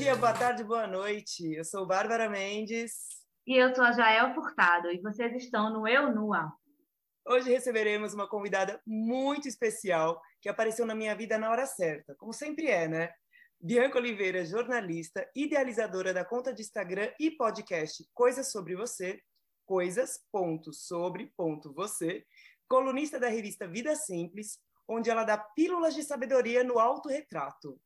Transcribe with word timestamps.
Dia, 0.00 0.16
boa 0.16 0.32
tarde, 0.32 0.64
boa 0.64 0.86
noite. 0.86 1.52
Eu 1.52 1.62
sou 1.62 1.84
Bárbara 1.84 2.26
Mendes. 2.26 3.20
E 3.46 3.54
eu 3.54 3.74
sou 3.74 3.84
a 3.84 3.92
Jael 3.92 4.34
Furtado. 4.34 4.90
E 4.90 4.98
vocês 5.02 5.30
estão 5.34 5.70
no 5.70 5.86
Eu 5.86 6.14
Nua. 6.14 6.50
Hoje 7.28 7.50
receberemos 7.50 8.14
uma 8.14 8.26
convidada 8.26 8.80
muito 8.86 9.46
especial 9.46 10.18
que 10.40 10.48
apareceu 10.48 10.86
na 10.86 10.94
minha 10.94 11.14
vida 11.14 11.36
na 11.36 11.50
hora 11.50 11.66
certa, 11.66 12.14
como 12.14 12.32
sempre 12.32 12.68
é, 12.68 12.88
né? 12.88 13.10
Bianca 13.60 13.98
Oliveira, 13.98 14.42
jornalista, 14.42 15.30
idealizadora 15.36 16.14
da 16.14 16.24
conta 16.24 16.54
de 16.54 16.62
Instagram 16.62 17.12
e 17.20 17.32
podcast 17.32 18.02
Coisas 18.14 18.50
Sobre 18.50 18.74
Você, 18.76 19.20
coisas.sobre.você, 19.66 22.24
colunista 22.66 23.20
da 23.20 23.28
revista 23.28 23.68
Vida 23.68 23.94
Simples, 23.94 24.58
onde 24.88 25.10
ela 25.10 25.24
dá 25.24 25.36
pílulas 25.36 25.94
de 25.94 26.02
sabedoria 26.02 26.64
no 26.64 26.78
autorretrato. 26.78 27.78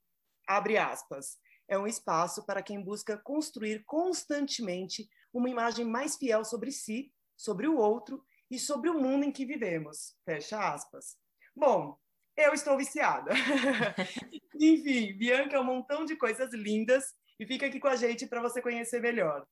Abre 0.46 0.78
aspas. 0.78 1.42
É 1.68 1.78
um 1.78 1.86
espaço 1.86 2.44
para 2.44 2.62
quem 2.62 2.82
busca 2.82 3.16
construir 3.16 3.84
constantemente 3.84 5.08
uma 5.32 5.48
imagem 5.48 5.84
mais 5.84 6.16
fiel 6.16 6.44
sobre 6.44 6.70
si, 6.70 7.12
sobre 7.36 7.66
o 7.66 7.76
outro 7.76 8.24
e 8.50 8.58
sobre 8.58 8.90
o 8.90 9.00
mundo 9.00 9.24
em 9.24 9.32
que 9.32 9.46
vivemos. 9.46 10.14
Fecha 10.24 10.72
aspas. 10.72 11.16
Bom, 11.56 11.98
eu 12.36 12.52
estou 12.52 12.76
viciada. 12.76 13.32
Enfim, 14.60 15.16
Bianca 15.16 15.56
é 15.56 15.60
um 15.60 15.64
montão 15.64 16.04
de 16.04 16.16
coisas 16.16 16.52
lindas 16.52 17.14
e 17.38 17.46
fica 17.46 17.66
aqui 17.66 17.80
com 17.80 17.88
a 17.88 17.96
gente 17.96 18.26
para 18.26 18.40
você 18.40 18.60
conhecer 18.60 19.00
melhor. 19.00 19.46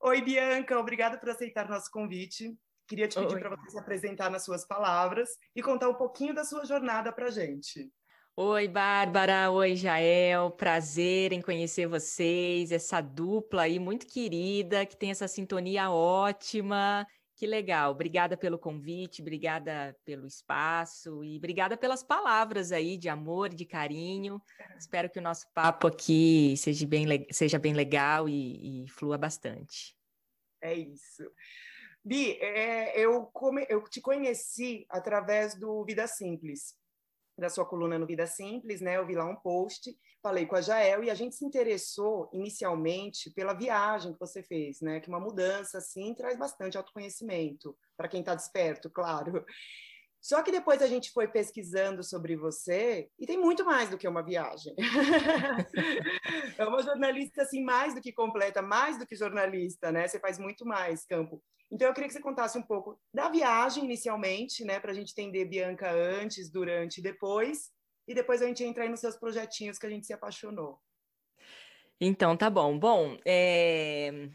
Oi, 0.00 0.22
Bianca, 0.22 0.78
obrigada 0.78 1.18
por 1.18 1.30
aceitar 1.30 1.68
nosso 1.68 1.90
convite. 1.90 2.56
Queria 2.86 3.08
te 3.08 3.20
pedir 3.20 3.38
para 3.38 3.50
você 3.50 3.70
se 3.70 3.78
apresentar 3.78 4.30
nas 4.30 4.44
suas 4.44 4.66
palavras 4.66 5.28
e 5.54 5.62
contar 5.62 5.88
um 5.90 5.94
pouquinho 5.94 6.34
da 6.34 6.44
sua 6.44 6.64
jornada 6.64 7.12
para 7.12 7.26
a 7.26 7.30
gente. 7.30 7.90
Oi, 8.40 8.68
Bárbara. 8.68 9.50
Oi, 9.50 9.74
Jael. 9.74 10.52
Prazer 10.52 11.32
em 11.32 11.42
conhecer 11.42 11.88
vocês, 11.88 12.70
essa 12.70 13.00
dupla 13.00 13.62
aí 13.62 13.80
muito 13.80 14.06
querida, 14.06 14.86
que 14.86 14.96
tem 14.96 15.10
essa 15.10 15.26
sintonia 15.26 15.90
ótima. 15.90 17.04
Que 17.34 17.48
legal. 17.48 17.90
Obrigada 17.90 18.36
pelo 18.36 18.56
convite, 18.56 19.22
obrigada 19.22 19.92
pelo 20.04 20.24
espaço 20.24 21.24
e 21.24 21.36
obrigada 21.36 21.76
pelas 21.76 22.04
palavras 22.04 22.70
aí 22.70 22.96
de 22.96 23.08
amor, 23.08 23.48
de 23.48 23.64
carinho. 23.64 24.40
Espero 24.78 25.10
que 25.10 25.18
o 25.18 25.22
nosso 25.22 25.44
papo 25.52 25.88
aqui 25.88 26.54
seja 26.58 26.86
bem, 26.86 27.26
seja 27.32 27.58
bem 27.58 27.74
legal 27.74 28.28
e, 28.28 28.84
e 28.84 28.88
flua 28.88 29.18
bastante. 29.18 29.96
É 30.62 30.74
isso. 30.74 31.28
Bi, 32.04 32.38
é, 32.40 33.00
eu, 33.00 33.26
come, 33.32 33.66
eu 33.68 33.82
te 33.88 34.00
conheci 34.00 34.86
através 34.88 35.58
do 35.58 35.84
Vida 35.84 36.06
Simples 36.06 36.78
da 37.40 37.48
sua 37.48 37.64
coluna 37.64 37.98
no 37.98 38.06
Vida 38.06 38.26
Simples, 38.26 38.80
né? 38.80 38.96
Eu 38.96 39.06
vi 39.06 39.14
lá 39.14 39.24
um 39.24 39.36
post, 39.36 39.96
falei 40.22 40.46
com 40.46 40.56
a 40.56 40.60
Jael 40.60 41.04
e 41.04 41.10
a 41.10 41.14
gente 41.14 41.36
se 41.36 41.44
interessou 41.44 42.28
inicialmente 42.32 43.30
pela 43.30 43.54
viagem 43.54 44.12
que 44.12 44.18
você 44.18 44.42
fez, 44.42 44.80
né? 44.80 45.00
Que 45.00 45.08
uma 45.08 45.20
mudança 45.20 45.78
assim 45.78 46.14
traz 46.14 46.38
bastante 46.38 46.76
autoconhecimento 46.76 47.76
para 47.96 48.08
quem 48.08 48.20
está 48.20 48.34
desperto, 48.34 48.90
claro. 48.90 49.44
Só 50.20 50.42
que 50.42 50.50
depois 50.50 50.82
a 50.82 50.86
gente 50.88 51.12
foi 51.12 51.28
pesquisando 51.28 52.02
sobre 52.02 52.36
você 52.36 53.08
e 53.18 53.24
tem 53.24 53.38
muito 53.38 53.64
mais 53.64 53.88
do 53.88 53.96
que 53.96 54.08
uma 54.08 54.22
viagem. 54.22 54.74
é 56.58 56.64
uma 56.66 56.82
jornalista 56.82 57.42
assim 57.42 57.62
mais 57.62 57.94
do 57.94 58.00
que 58.00 58.12
completa, 58.12 58.60
mais 58.60 58.98
do 58.98 59.06
que 59.06 59.14
jornalista, 59.14 59.92
né? 59.92 60.08
Você 60.08 60.18
faz 60.18 60.38
muito 60.38 60.66
mais 60.66 61.04
campo. 61.06 61.40
Então, 61.70 61.88
eu 61.88 61.94
queria 61.94 62.08
que 62.08 62.14
você 62.14 62.20
contasse 62.20 62.56
um 62.56 62.62
pouco 62.62 62.98
da 63.12 63.28
viagem 63.28 63.84
inicialmente, 63.84 64.64
né, 64.64 64.80
para 64.80 64.90
a 64.90 64.94
gente 64.94 65.12
entender 65.12 65.44
Bianca 65.44 65.90
antes, 65.90 66.50
durante 66.50 66.98
e 66.98 67.02
depois, 67.02 67.70
e 68.06 68.14
depois 68.14 68.40
a 68.40 68.46
gente 68.46 68.64
entra 68.64 68.84
aí 68.84 68.88
nos 68.88 69.00
seus 69.00 69.16
projetinhos 69.16 69.78
que 69.78 69.86
a 69.86 69.90
gente 69.90 70.06
se 70.06 70.12
apaixonou. 70.14 70.80
Então, 72.00 72.36
tá 72.36 72.48
bom. 72.48 72.78
Bom, 72.78 73.18
é... 73.24 74.30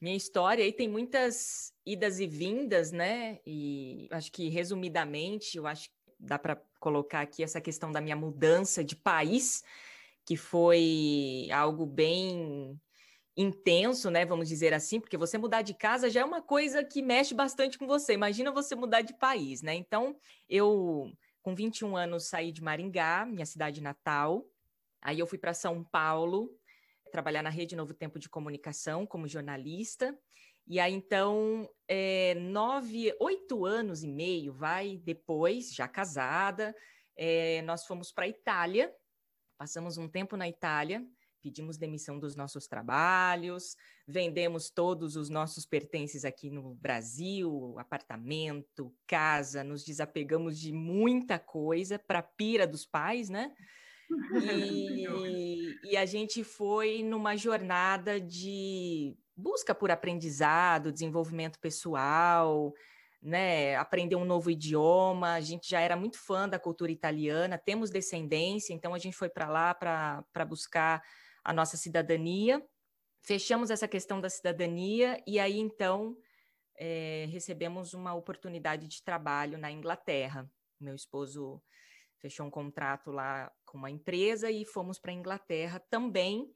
minha 0.00 0.16
história 0.16 0.64
aí 0.64 0.72
tem 0.72 0.88
muitas 0.88 1.72
idas 1.84 2.20
e 2.20 2.26
vindas, 2.26 2.92
né? 2.92 3.40
E 3.44 4.06
acho 4.12 4.30
que, 4.30 4.48
resumidamente, 4.48 5.56
eu 5.56 5.66
acho 5.66 5.88
que 5.88 5.94
dá 6.20 6.38
para 6.38 6.62
colocar 6.78 7.22
aqui 7.22 7.42
essa 7.42 7.60
questão 7.60 7.90
da 7.90 8.00
minha 8.00 8.14
mudança 8.14 8.84
de 8.84 8.94
país, 8.94 9.64
que 10.24 10.36
foi 10.36 11.48
algo 11.50 11.84
bem 11.84 12.78
intenso, 13.36 14.10
né? 14.10 14.24
Vamos 14.24 14.48
dizer 14.48 14.74
assim, 14.74 15.00
porque 15.00 15.16
você 15.16 15.38
mudar 15.38 15.62
de 15.62 15.74
casa 15.74 16.10
já 16.10 16.20
é 16.20 16.24
uma 16.24 16.42
coisa 16.42 16.84
que 16.84 17.00
mexe 17.02 17.34
bastante 17.34 17.78
com 17.78 17.86
você. 17.86 18.12
Imagina 18.12 18.50
você 18.52 18.74
mudar 18.74 19.02
de 19.02 19.14
país, 19.14 19.62
né? 19.62 19.74
Então, 19.74 20.16
eu, 20.48 21.12
com 21.42 21.54
21 21.54 21.96
anos, 21.96 22.26
saí 22.26 22.52
de 22.52 22.62
Maringá, 22.62 23.24
minha 23.24 23.46
cidade 23.46 23.80
natal. 23.80 24.46
Aí 25.02 25.18
eu 25.18 25.26
fui 25.26 25.38
para 25.38 25.54
São 25.54 25.82
Paulo, 25.84 26.50
trabalhar 27.10 27.42
na 27.42 27.50
Rede 27.50 27.76
Novo 27.76 27.94
Tempo 27.94 28.18
de 28.18 28.28
Comunicação 28.28 29.06
como 29.06 29.28
jornalista. 29.28 30.16
E 30.66 30.78
aí, 30.78 30.92
então, 30.92 31.68
é, 31.88 32.34
nove, 32.34 33.14
oito 33.18 33.64
anos 33.64 34.04
e 34.04 34.08
meio, 34.08 34.52
vai, 34.52 34.98
depois, 34.98 35.74
já 35.74 35.88
casada, 35.88 36.74
é, 37.16 37.62
nós 37.62 37.86
fomos 37.86 38.12
para 38.12 38.24
a 38.24 38.28
Itália, 38.28 38.94
passamos 39.58 39.98
um 39.98 40.08
tempo 40.08 40.36
na 40.36 40.48
Itália, 40.48 41.04
pedimos 41.42 41.76
demissão 41.76 42.18
dos 42.18 42.36
nossos 42.36 42.66
trabalhos, 42.66 43.76
vendemos 44.06 44.70
todos 44.70 45.16
os 45.16 45.28
nossos 45.28 45.66
pertences 45.66 46.24
aqui 46.24 46.50
no 46.50 46.74
Brasil, 46.74 47.74
apartamento, 47.78 48.94
casa, 49.06 49.64
nos 49.64 49.84
desapegamos 49.84 50.58
de 50.58 50.72
muita 50.72 51.38
coisa 51.38 51.98
para 51.98 52.22
pira 52.22 52.66
dos 52.66 52.86
pais, 52.86 53.28
né? 53.28 53.52
E, 54.90 55.92
e 55.92 55.96
a 55.96 56.04
gente 56.04 56.42
foi 56.42 57.00
numa 57.00 57.36
jornada 57.36 58.20
de 58.20 59.16
busca 59.36 59.74
por 59.74 59.90
aprendizado, 59.90 60.92
desenvolvimento 60.92 61.60
pessoal, 61.60 62.74
né, 63.22 63.76
aprender 63.76 64.16
um 64.16 64.24
novo 64.24 64.50
idioma. 64.50 65.34
A 65.34 65.40
gente 65.40 65.68
já 65.68 65.80
era 65.80 65.96
muito 65.96 66.18
fã 66.18 66.48
da 66.48 66.58
cultura 66.58 66.92
italiana, 66.92 67.58
temos 67.58 67.90
descendência, 67.90 68.72
então 68.72 68.94
a 68.94 68.98
gente 68.98 69.16
foi 69.16 69.28
para 69.28 69.48
lá 69.48 69.74
para 69.74 70.44
buscar 70.46 71.02
a 71.44 71.52
nossa 71.52 71.76
cidadania. 71.76 72.64
Fechamos 73.22 73.70
essa 73.70 73.86
questão 73.86 74.20
da 74.20 74.30
cidadania 74.30 75.22
e 75.26 75.38
aí 75.38 75.58
então 75.58 76.16
é, 76.76 77.26
recebemos 77.30 77.92
uma 77.92 78.14
oportunidade 78.14 78.88
de 78.88 79.02
trabalho 79.02 79.58
na 79.58 79.70
Inglaterra. 79.70 80.50
Meu 80.80 80.94
esposo 80.94 81.62
fechou 82.18 82.46
um 82.46 82.50
contrato 82.50 83.10
lá 83.10 83.50
com 83.64 83.78
uma 83.78 83.90
empresa 83.90 84.50
e 84.50 84.64
fomos 84.64 84.98
para 84.98 85.10
a 85.10 85.14
Inglaterra 85.14 85.80
também 85.90 86.50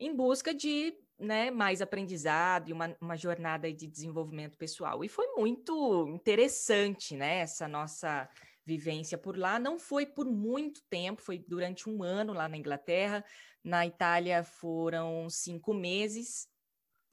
em 0.00 0.14
busca 0.14 0.54
de 0.54 0.94
né, 1.18 1.50
mais 1.50 1.82
aprendizado 1.82 2.68
e 2.68 2.72
uma, 2.72 2.96
uma 3.00 3.16
jornada 3.16 3.72
de 3.72 3.86
desenvolvimento 3.86 4.56
pessoal. 4.56 5.02
E 5.02 5.08
foi 5.08 5.26
muito 5.36 6.06
interessante 6.08 7.16
né, 7.16 7.40
essa 7.40 7.66
nossa 7.66 8.28
vivência 8.68 9.16
por 9.16 9.36
lá. 9.36 9.58
Não 9.58 9.78
foi 9.78 10.04
por 10.04 10.26
muito 10.26 10.82
tempo, 10.90 11.22
foi 11.22 11.38
durante 11.38 11.88
um 11.88 12.02
ano 12.02 12.34
lá 12.34 12.46
na 12.48 12.58
Inglaterra. 12.58 13.24
Na 13.64 13.86
Itália 13.86 14.44
foram 14.44 15.30
cinco 15.30 15.72
meses. 15.72 16.46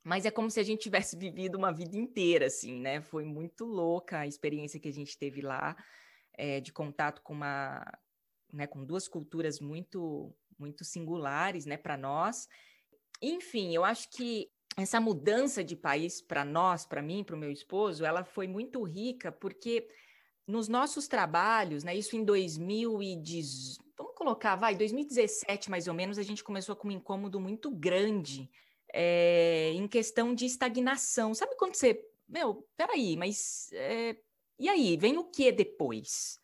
Mas 0.03 0.25
é 0.25 0.31
como 0.31 0.51
se 0.51 0.59
a 0.59 0.63
gente 0.63 0.81
tivesse 0.81 1.15
vivido 1.17 1.57
uma 1.57 1.71
vida 1.71 1.95
inteira, 1.95 2.47
assim, 2.47 2.79
né? 2.81 3.01
Foi 3.01 3.23
muito 3.23 3.63
louca 3.63 4.19
a 4.19 4.27
experiência 4.27 4.79
que 4.79 4.89
a 4.89 4.93
gente 4.93 5.17
teve 5.17 5.41
lá, 5.41 5.75
é, 6.37 6.59
de 6.59 6.73
contato 6.73 7.21
com 7.21 7.33
uma, 7.33 7.85
né, 8.51 8.67
com 8.67 8.83
duas 8.83 9.07
culturas 9.07 9.61
muito, 9.61 10.35
muito 10.59 10.83
singulares, 10.83 11.65
né, 11.65 11.77
para 11.77 11.95
nós. 11.95 12.47
Enfim, 13.21 13.73
eu 13.73 13.85
acho 13.85 14.09
que 14.11 14.51
essa 14.77 14.99
mudança 14.99 15.63
de 15.63 15.75
país 15.75 16.21
para 16.21 16.43
nós, 16.43 16.85
para 16.85 17.01
mim, 17.01 17.23
para 17.23 17.35
o 17.35 17.39
meu 17.39 17.49
esposo, 17.49 18.03
ela 18.03 18.25
foi 18.25 18.45
muito 18.45 18.83
rica 18.83 19.31
porque 19.31 19.87
nos 20.47 20.67
nossos 20.67 21.07
trabalhos, 21.07 21.83
né, 21.83 21.95
isso 21.95 22.15
em 22.15 22.23
2010, 22.23 23.77
vamos 23.97 24.13
colocar, 24.15 24.55
vai, 24.55 24.75
2017 24.75 25.69
mais 25.69 25.87
ou 25.87 25.93
menos, 25.93 26.17
a 26.17 26.23
gente 26.23 26.43
começou 26.43 26.75
com 26.75 26.87
um 26.87 26.91
incômodo 26.91 27.39
muito 27.39 27.71
grande 27.71 28.49
é, 28.93 29.71
em 29.73 29.87
questão 29.87 30.35
de 30.35 30.45
estagnação. 30.45 31.33
Sabe 31.33 31.55
quando 31.57 31.75
você, 31.75 32.05
meu, 32.27 32.67
peraí, 32.77 33.17
mas 33.17 33.69
é, 33.73 34.15
e 34.57 34.69
aí, 34.69 34.95
vem 34.95 35.17
o 35.17 35.23
que 35.25 35.51
depois? 35.51 36.39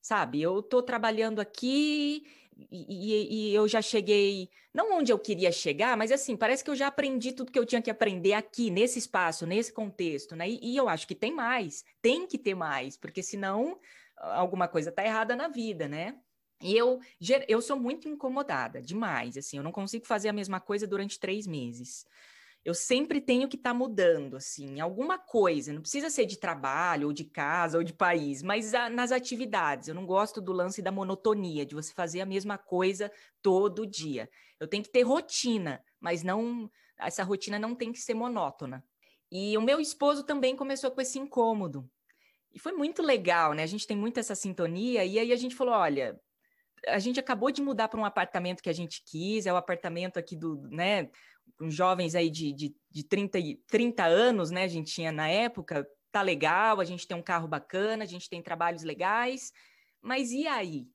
Sabe, 0.00 0.40
eu 0.40 0.60
estou 0.60 0.82
trabalhando 0.82 1.40
aqui 1.40 2.24
e, 2.70 3.50
e, 3.50 3.54
eu 3.54 3.68
já 3.68 3.80
cheguei, 3.80 4.50
não 4.74 4.98
onde 4.98 5.12
eu 5.12 5.18
queria 5.18 5.52
chegar, 5.52 5.96
mas 5.96 6.10
assim, 6.12 6.36
parece 6.36 6.64
que 6.64 6.70
eu 6.70 6.76
já 6.76 6.88
aprendi 6.88 7.32
tudo 7.32 7.52
que 7.52 7.58
eu 7.58 7.66
tinha 7.66 7.80
que 7.80 7.90
aprender 7.90 8.32
aqui, 8.32 8.70
nesse 8.70 8.98
espaço, 8.98 9.46
nesse 9.46 9.72
contexto, 9.72 10.34
né? 10.34 10.48
E, 10.48 10.72
e 10.72 10.76
eu 10.76 10.88
acho 10.88 11.06
que 11.06 11.14
tem 11.14 11.32
mais, 11.32 11.84
tem 12.02 12.26
que 12.26 12.38
ter 12.38 12.54
mais, 12.54 12.96
porque 12.96 13.22
senão 13.22 13.78
alguma 14.16 14.68
coisa 14.68 14.90
está 14.90 15.04
errada 15.04 15.34
na 15.36 15.48
vida, 15.48 15.88
né? 15.88 16.16
E 16.62 16.76
eu, 16.76 17.00
eu 17.48 17.62
sou 17.62 17.78
muito 17.78 18.06
incomodada, 18.06 18.82
demais, 18.82 19.36
assim, 19.36 19.56
eu 19.56 19.62
não 19.62 19.72
consigo 19.72 20.06
fazer 20.06 20.28
a 20.28 20.32
mesma 20.32 20.60
coisa 20.60 20.86
durante 20.86 21.18
três 21.18 21.46
meses. 21.46 22.04
Eu 22.64 22.74
sempre 22.74 23.20
tenho 23.20 23.48
que 23.48 23.56
estar 23.56 23.70
tá 23.70 23.74
mudando, 23.74 24.36
assim, 24.36 24.80
alguma 24.80 25.18
coisa. 25.18 25.72
Não 25.72 25.80
precisa 25.80 26.10
ser 26.10 26.26
de 26.26 26.38
trabalho, 26.38 27.06
ou 27.06 27.12
de 27.12 27.24
casa, 27.24 27.78
ou 27.78 27.84
de 27.84 27.92
país, 27.92 28.42
mas 28.42 28.74
a, 28.74 28.90
nas 28.90 29.12
atividades. 29.12 29.88
Eu 29.88 29.94
não 29.94 30.04
gosto 30.04 30.40
do 30.40 30.52
lance 30.52 30.82
da 30.82 30.92
monotonia, 30.92 31.64
de 31.64 31.74
você 31.74 31.92
fazer 31.94 32.20
a 32.20 32.26
mesma 32.26 32.58
coisa 32.58 33.10
todo 33.40 33.86
dia. 33.86 34.28
Eu 34.58 34.68
tenho 34.68 34.84
que 34.84 34.90
ter 34.90 35.02
rotina, 35.02 35.82
mas 35.98 36.22
não 36.22 36.70
essa 36.98 37.24
rotina 37.24 37.58
não 37.58 37.74
tem 37.74 37.92
que 37.92 37.98
ser 37.98 38.12
monótona. 38.12 38.84
E 39.32 39.56
o 39.56 39.62
meu 39.62 39.80
esposo 39.80 40.22
também 40.22 40.54
começou 40.54 40.90
com 40.90 41.00
esse 41.00 41.18
incômodo. 41.18 41.88
E 42.52 42.58
foi 42.58 42.72
muito 42.72 43.00
legal, 43.00 43.54
né? 43.54 43.62
A 43.62 43.66
gente 43.66 43.86
tem 43.86 43.96
muito 43.96 44.18
essa 44.18 44.34
sintonia, 44.34 45.04
e 45.04 45.18
aí 45.18 45.32
a 45.32 45.36
gente 45.36 45.54
falou: 45.54 45.74
olha, 45.74 46.20
a 46.86 46.98
gente 46.98 47.20
acabou 47.20 47.50
de 47.50 47.62
mudar 47.62 47.88
para 47.88 48.00
um 48.00 48.04
apartamento 48.04 48.62
que 48.62 48.68
a 48.68 48.74
gente 48.74 49.02
quis, 49.04 49.46
é 49.46 49.52
o 49.52 49.56
apartamento 49.56 50.18
aqui 50.18 50.36
do, 50.36 50.56
né? 50.68 51.08
Jovens 51.68 52.14
aí 52.14 52.30
de, 52.30 52.52
de, 52.52 52.76
de 52.90 53.04
30, 53.04 53.38
30 53.66 54.04
anos, 54.04 54.50
né? 54.50 54.64
A 54.64 54.68
gente 54.68 54.92
tinha 54.92 55.12
na 55.12 55.28
época, 55.28 55.86
tá 56.10 56.22
legal, 56.22 56.80
a 56.80 56.84
gente 56.84 57.06
tem 57.06 57.16
um 57.16 57.22
carro 57.22 57.48
bacana, 57.48 58.04
a 58.04 58.06
gente 58.06 58.28
tem 58.28 58.42
trabalhos 58.42 58.82
legais, 58.82 59.52
mas 60.00 60.32
e 60.32 60.46
aí? 60.46 60.88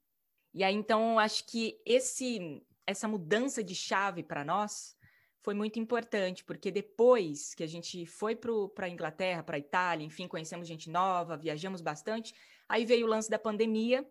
E 0.53 0.63
aí, 0.63 0.73
então, 0.73 1.19
acho 1.19 1.45
que 1.45 1.77
esse, 1.85 2.61
essa 2.87 3.07
mudança 3.07 3.63
de 3.63 3.75
chave 3.75 4.23
para 4.23 4.43
nós 4.43 4.95
foi 5.43 5.53
muito 5.53 5.77
importante, 5.79 6.43
porque 6.43 6.71
depois 6.71 7.53
que 7.53 7.63
a 7.63 7.67
gente 7.67 8.05
foi 8.05 8.35
para 8.35 8.87
a 8.87 8.89
Inglaterra, 8.89 9.43
para 9.43 9.57
a 9.57 9.59
Itália, 9.59 10.05
enfim, 10.05 10.27
conhecemos 10.27 10.67
gente 10.67 10.89
nova, 10.89 11.37
viajamos 11.37 11.81
bastante, 11.81 12.33
aí 12.67 12.83
veio 12.83 13.05
o 13.05 13.09
lance 13.09 13.29
da 13.29 13.37
pandemia 13.37 14.03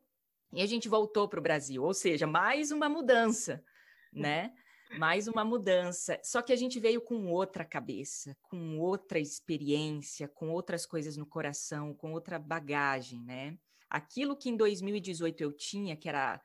e 0.52 0.62
a 0.62 0.66
gente 0.66 0.88
voltou 0.88 1.28
para 1.28 1.40
o 1.40 1.42
Brasil, 1.42 1.82
ou 1.82 1.92
seja, 1.92 2.26
mais 2.26 2.70
uma 2.70 2.88
mudança, 2.88 3.64
né? 4.12 4.52
Mais 4.98 5.28
uma 5.28 5.44
mudança. 5.44 6.18
Só 6.22 6.42
que 6.42 6.52
a 6.52 6.56
gente 6.56 6.78
veio 6.80 7.00
com 7.00 7.30
outra 7.30 7.64
cabeça, 7.64 8.36
com 8.42 8.78
outra 8.78 9.18
experiência, 9.18 10.28
com 10.28 10.50
outras 10.50 10.86
coisas 10.86 11.16
no 11.16 11.26
coração, 11.26 11.94
com 11.94 12.12
outra 12.12 12.38
bagagem, 12.38 13.20
né? 13.22 13.58
Aquilo 13.88 14.36
que 14.36 14.48
em 14.48 14.56
2018 14.56 15.40
eu 15.40 15.52
tinha, 15.52 15.96
que 15.96 16.08
era 16.08 16.40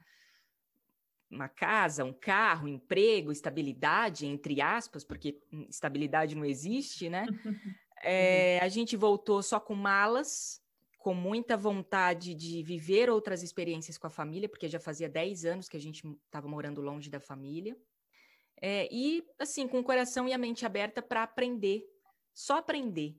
uma 1.30 1.48
casa, 1.48 2.04
um 2.04 2.14
carro, 2.14 2.68
emprego, 2.68 3.32
estabilidade, 3.32 4.26
entre 4.26 4.62
aspas, 4.62 5.04
porque 5.04 5.40
estabilidade 5.70 6.36
não 6.36 6.46
existe, 6.46 7.10
né? 7.10 7.28
É, 8.04 8.60
a 8.64 8.68
gente 8.68 8.98
voltou 8.98 9.42
só 9.44 9.60
com 9.60 9.76
malas, 9.76 10.62
com 10.98 11.14
muita 11.14 11.56
vontade 11.56 12.34
de 12.34 12.62
viver 12.64 13.10
outras 13.10 13.44
experiências 13.44 13.98
com 13.98 14.08
a 14.08 14.12
família, 14.12 14.50
porque 14.50 14.68
já 14.68 14.80
fazia 14.80 15.08
10 15.08 15.46
anos 15.46 15.70
que 15.70 15.78
a 15.78 15.80
gente 15.80 16.06
estava 16.26 16.48
morando 16.48 16.82
longe 16.82 17.10
da 17.10 17.20
família. 17.20 17.78
É, 18.62 18.88
e, 18.92 19.24
assim, 19.38 19.68
com 19.68 19.80
o 19.80 19.84
coração 19.84 20.28
e 20.28 20.34
a 20.34 20.38
mente 20.38 20.66
aberta 20.66 21.02
para 21.02 21.24
aprender, 21.24 21.84
só 22.34 22.58
aprender. 22.58 23.16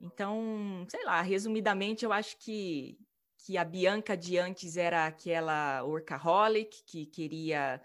Então, 0.00 0.86
sei 0.88 1.04
lá, 1.04 1.22
resumidamente, 1.22 2.04
eu 2.04 2.12
acho 2.12 2.36
que, 2.38 2.98
que 3.38 3.56
a 3.56 3.64
Bianca 3.64 4.16
de 4.16 4.38
antes 4.38 4.76
era 4.76 5.06
aquela 5.06 5.82
workaholic 5.82 6.84
que 6.84 7.06
queria 7.06 7.80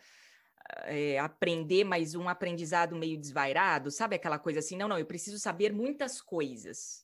é, 0.83 1.17
aprender, 1.19 1.83
mas 1.85 2.15
um 2.15 2.27
aprendizado 2.27 2.95
meio 2.95 3.19
desvairado, 3.19 3.89
sabe? 3.89 4.15
Aquela 4.15 4.37
coisa 4.37 4.59
assim, 4.59 4.77
não, 4.77 4.87
não, 4.87 4.99
eu 4.99 5.05
preciso 5.05 5.39
saber 5.39 5.71
muitas 5.71 6.21
coisas. 6.21 7.03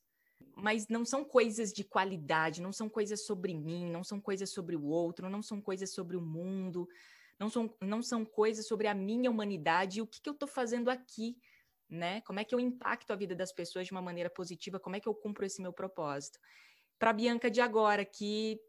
Mas 0.56 0.88
não 0.90 1.06
são 1.06 1.24
coisas 1.24 1.72
de 1.72 1.86
qualidade, 1.86 2.62
não 2.62 2.74
são 2.74 2.90
coisas 2.90 3.26
sobre 3.26 3.54
mim, 3.54 3.90
não 3.90 4.04
são 4.04 4.20
coisas 4.20 4.52
sobre 4.52 4.76
o 4.76 4.86
outro, 4.86 5.30
não 5.30 5.42
são 5.42 5.62
coisas 5.62 5.94
sobre 5.94 6.18
o 6.18 6.22
mundo 6.22 6.88
não 7.40 7.50
são, 7.50 7.74
não 7.82 8.02
são 8.02 8.26
coisas 8.26 8.68
sobre 8.68 8.88
a 8.88 8.94
minha 8.94 9.32
humanidade 9.32 10.00
e 10.00 10.02
o 10.02 10.08
que, 10.08 10.22
que 10.22 10.30
eu 10.30 10.34
estou 10.34 10.48
fazendo 10.48 10.90
aqui, 10.90 11.38
né? 11.90 12.22
Como 12.22 12.40
é 12.40 12.44
que 12.44 12.54
eu 12.54 12.60
impacto 12.60 13.12
a 13.12 13.16
vida 13.16 13.34
das 13.36 13.54
pessoas 13.54 13.88
de 13.88 13.92
uma 13.94 14.02
maneira 14.02 14.30
positiva? 14.30 14.80
Como 14.80 14.96
é 14.96 15.00
que 15.00 15.08
eu 15.08 15.16
cumpro 15.16 15.46
esse 15.46 15.62
meu 15.62 15.72
propósito? 15.72 16.40
Para 17.00 17.12
a 17.12 17.14
Bianca 17.14 17.50
de 17.50 17.62
agora, 17.62 18.04
que 18.04 18.60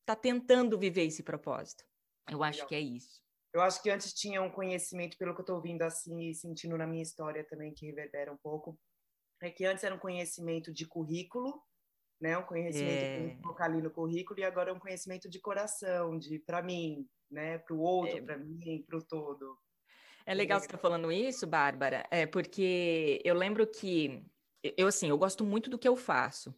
está 0.00 0.16
tentando 0.16 0.78
viver 0.78 1.04
esse 1.04 1.22
propósito. 1.22 1.84
Eu 2.28 2.42
acho 2.42 2.58
Legal. 2.58 2.68
que 2.68 2.74
é 2.74 2.80
isso. 2.80 3.22
Eu 3.52 3.62
acho 3.62 3.82
que 3.82 3.88
antes 3.88 4.12
tinha 4.12 4.42
um 4.42 4.50
conhecimento, 4.50 5.16
pelo 5.16 5.32
que 5.32 5.40
eu 5.40 5.44
estou 5.44 5.56
ouvindo 5.56 5.82
assim 5.82 6.28
e 6.28 6.34
sentindo 6.34 6.76
na 6.76 6.86
minha 6.86 7.02
história 7.02 7.44
também, 7.44 7.72
que 7.72 7.86
reverbera 7.86 8.32
um 8.32 8.36
pouco, 8.36 8.78
é 9.40 9.50
que 9.50 9.64
antes 9.64 9.84
era 9.84 9.94
um 9.94 9.98
conhecimento 9.98 10.72
de 10.72 10.86
currículo, 10.86 11.62
né? 12.20 12.36
Um 12.36 12.42
conhecimento 12.42 13.38
é... 13.38 13.42
colocar 13.42 13.64
ali 13.64 13.80
no 13.80 13.90
currículo, 13.90 14.40
e 14.40 14.44
agora 14.44 14.70
é 14.70 14.74
um 14.74 14.78
conhecimento 14.78 15.28
de 15.28 15.40
coração, 15.40 16.18
de 16.18 16.38
para 16.40 16.62
mim, 16.62 17.08
né? 17.30 17.58
Para 17.58 17.74
o 17.74 17.80
outro, 17.80 18.18
é... 18.18 18.20
para 18.20 18.38
mim, 18.38 18.84
para 18.86 18.98
o 18.98 19.02
todo. 19.02 19.58
É 20.24 20.34
legal 20.34 20.58
você 20.58 20.66
estar 20.66 20.76
tá 20.76 20.82
falando 20.82 21.12
isso, 21.12 21.46
Bárbara, 21.46 22.04
é 22.10 22.26
porque 22.26 23.20
eu 23.24 23.34
lembro 23.34 23.66
que 23.66 24.24
eu 24.76 24.88
assim, 24.88 25.08
eu 25.08 25.18
gosto 25.18 25.44
muito 25.44 25.70
do 25.70 25.78
que 25.78 25.86
eu 25.86 25.96
faço. 25.96 26.54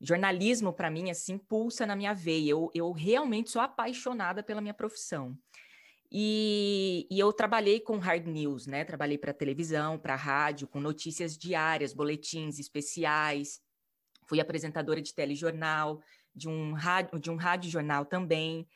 Jornalismo 0.00 0.72
para 0.72 0.90
mim 0.90 1.10
assim 1.10 1.36
pulsa 1.38 1.86
na 1.86 1.96
minha 1.96 2.14
veia. 2.14 2.50
Eu, 2.50 2.70
eu 2.74 2.92
realmente 2.92 3.50
sou 3.50 3.60
apaixonada 3.60 4.42
pela 4.42 4.60
minha 4.60 4.74
profissão. 4.74 5.36
E, 6.10 7.08
e, 7.10 7.18
eu 7.18 7.32
trabalhei 7.32 7.80
com 7.80 7.98
hard 7.98 8.26
news, 8.26 8.66
né? 8.66 8.84
Trabalhei 8.84 9.18
para 9.18 9.32
televisão, 9.32 9.98
para 9.98 10.14
rádio, 10.14 10.68
com 10.68 10.80
notícias 10.80 11.36
diárias, 11.36 11.92
boletins 11.92 12.58
especiais. 12.58 13.60
Fui 14.28 14.40
apresentadora 14.40 15.02
de 15.02 15.12
telejornal, 15.12 16.00
de 16.32 16.48
um 16.48 16.72
rádio, 16.72 17.18
de 17.18 17.30
um 17.30 17.36
rádio 17.36 17.70
jornal 17.70 18.04
também. 18.04 18.66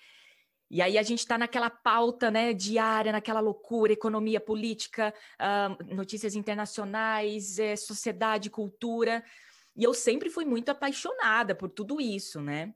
E 0.70 0.82
aí 0.82 0.98
a 0.98 1.02
gente 1.02 1.20
está 1.20 1.38
naquela 1.38 1.70
pauta 1.70 2.30
né, 2.30 2.52
diária, 2.52 3.10
naquela 3.10 3.40
loucura, 3.40 3.92
economia, 3.92 4.38
política, 4.38 5.14
uh, 5.40 5.94
notícias 5.94 6.34
internacionais, 6.34 7.58
é, 7.58 7.74
sociedade, 7.74 8.50
cultura. 8.50 9.24
E 9.74 9.82
eu 9.82 9.94
sempre 9.94 10.28
fui 10.28 10.44
muito 10.44 10.68
apaixonada 10.68 11.54
por 11.54 11.70
tudo 11.70 12.00
isso, 12.00 12.40
né? 12.40 12.74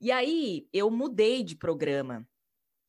E 0.00 0.10
aí 0.10 0.68
eu 0.72 0.90
mudei 0.90 1.44
de 1.44 1.54
programa. 1.54 2.26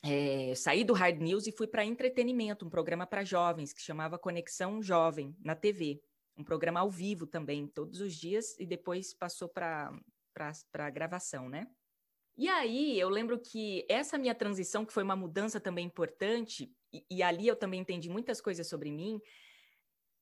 É, 0.01 0.53
saí 0.55 0.83
do 0.83 0.93
Hard 0.93 1.19
News 1.19 1.45
e 1.45 1.51
fui 1.51 1.67
para 1.67 1.83
entretenimento, 1.83 2.65
um 2.65 2.69
programa 2.69 3.05
para 3.05 3.23
jovens 3.23 3.73
que 3.73 3.81
chamava 3.81 4.17
Conexão 4.17 4.81
Jovem 4.81 5.35
na 5.43 5.55
TV, 5.55 6.01
um 6.37 6.43
programa 6.43 6.79
ao 6.79 6.89
vivo 6.89 7.27
também, 7.27 7.67
todos 7.67 7.99
os 7.99 8.15
dias, 8.15 8.57
e 8.57 8.65
depois 8.65 9.13
passou 9.13 9.49
para 9.49 9.91
gravação, 10.91 11.49
né? 11.49 11.67
E 12.39 12.47
aí 12.47 12.97
eu 12.97 13.09
lembro 13.09 13.37
que 13.37 13.85
essa 13.89 14.17
minha 14.17 14.33
transição, 14.33 14.85
que 14.85 14.93
foi 14.93 15.03
uma 15.03 15.13
mudança 15.13 15.59
também 15.59 15.85
importante, 15.85 16.73
e, 16.93 17.05
e 17.11 17.21
ali 17.21 17.45
eu 17.45 17.55
também 17.55 17.81
entendi 17.81 18.09
muitas 18.09 18.39
coisas 18.39 18.65
sobre 18.65 18.89
mim, 18.89 19.19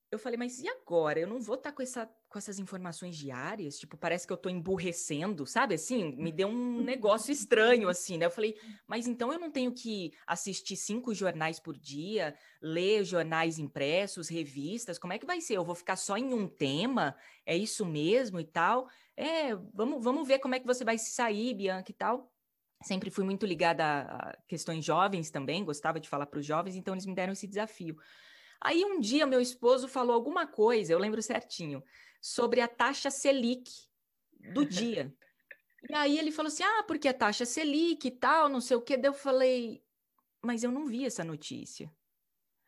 eu 0.09 0.17
falei, 0.17 0.35
mas 0.35 0.59
e 0.59 0.67
agora? 0.67 1.19
Eu 1.19 1.27
não 1.27 1.39
vou 1.39 1.55
estar 1.55 1.69
tá 1.69 1.75
com, 1.75 1.83
essa, 1.83 2.09
com 2.27 2.39
essas 2.39 2.57
informações 2.57 3.15
diárias? 3.15 3.77
Tipo, 3.77 3.97
parece 3.97 4.25
que 4.25 4.33
eu 4.33 4.37
estou 4.37 4.51
emburrecendo, 4.51 5.45
sabe? 5.45 5.75
Assim, 5.75 6.15
me 6.15 6.31
deu 6.31 6.47
um 6.47 6.81
negócio 6.81 7.31
estranho, 7.31 7.87
assim, 7.87 8.17
né? 8.17 8.25
Eu 8.25 8.31
falei, 8.31 8.57
mas 8.87 9.05
então 9.05 9.31
eu 9.31 9.37
não 9.37 9.51
tenho 9.51 9.71
que 9.71 10.11
assistir 10.25 10.75
cinco 10.75 11.13
jornais 11.13 11.59
por 11.59 11.77
dia, 11.77 12.35
ler 12.59 13.03
jornais 13.03 13.59
impressos, 13.59 14.27
revistas, 14.27 14.97
como 14.97 15.13
é 15.13 15.19
que 15.19 15.25
vai 15.25 15.39
ser? 15.39 15.55
Eu 15.55 15.65
vou 15.65 15.75
ficar 15.75 15.97
só 15.97 16.17
em 16.17 16.33
um 16.33 16.47
tema? 16.47 17.15
É 17.45 17.55
isso 17.55 17.85
mesmo 17.85 18.39
e 18.39 18.45
tal? 18.45 18.87
É, 19.17 19.55
vamos, 19.73 20.03
vamos 20.03 20.27
ver 20.27 20.37
como 20.37 20.53
é 20.53 20.59
que 20.59 20.67
você 20.67 20.85
vai 20.85 20.97
se 20.97 21.09
sair, 21.09 21.55
Bianca 21.55 21.89
e 21.89 21.95
tal. 21.95 22.31
Sempre 22.83 23.09
fui 23.09 23.25
muito 23.25 23.47
ligada 23.47 23.83
a 23.83 24.37
questões 24.47 24.85
jovens 24.85 25.31
também, 25.31 25.65
gostava 25.65 25.99
de 25.99 26.07
falar 26.07 26.27
para 26.27 26.39
os 26.39 26.45
jovens, 26.45 26.75
então 26.75 26.93
eles 26.93 27.07
me 27.07 27.15
deram 27.15 27.33
esse 27.33 27.47
desafio. 27.47 27.97
Aí 28.61 28.85
um 28.85 28.99
dia 28.99 29.25
meu 29.25 29.41
esposo 29.41 29.87
falou 29.87 30.13
alguma 30.13 30.45
coisa, 30.45 30.93
eu 30.93 30.99
lembro 30.99 31.21
certinho, 31.23 31.83
sobre 32.21 32.61
a 32.61 32.67
taxa 32.67 33.09
Selic 33.09 33.71
do 34.53 34.63
dia. 34.65 35.11
e 35.89 35.93
aí 35.95 36.19
ele 36.19 36.31
falou 36.31 36.49
assim: 36.49 36.63
ah, 36.63 36.83
porque 36.83 37.07
a 37.07 37.13
taxa 37.13 37.45
Selic 37.45 38.07
e 38.07 38.11
tal, 38.11 38.47
não 38.47 38.61
sei 38.61 38.77
o 38.77 38.81
quê. 38.81 38.95
Daí 38.95 39.09
eu 39.09 39.15
falei, 39.15 39.83
mas 40.43 40.63
eu 40.63 40.71
não 40.71 40.85
vi 40.85 41.05
essa 41.05 41.23
notícia. 41.23 41.91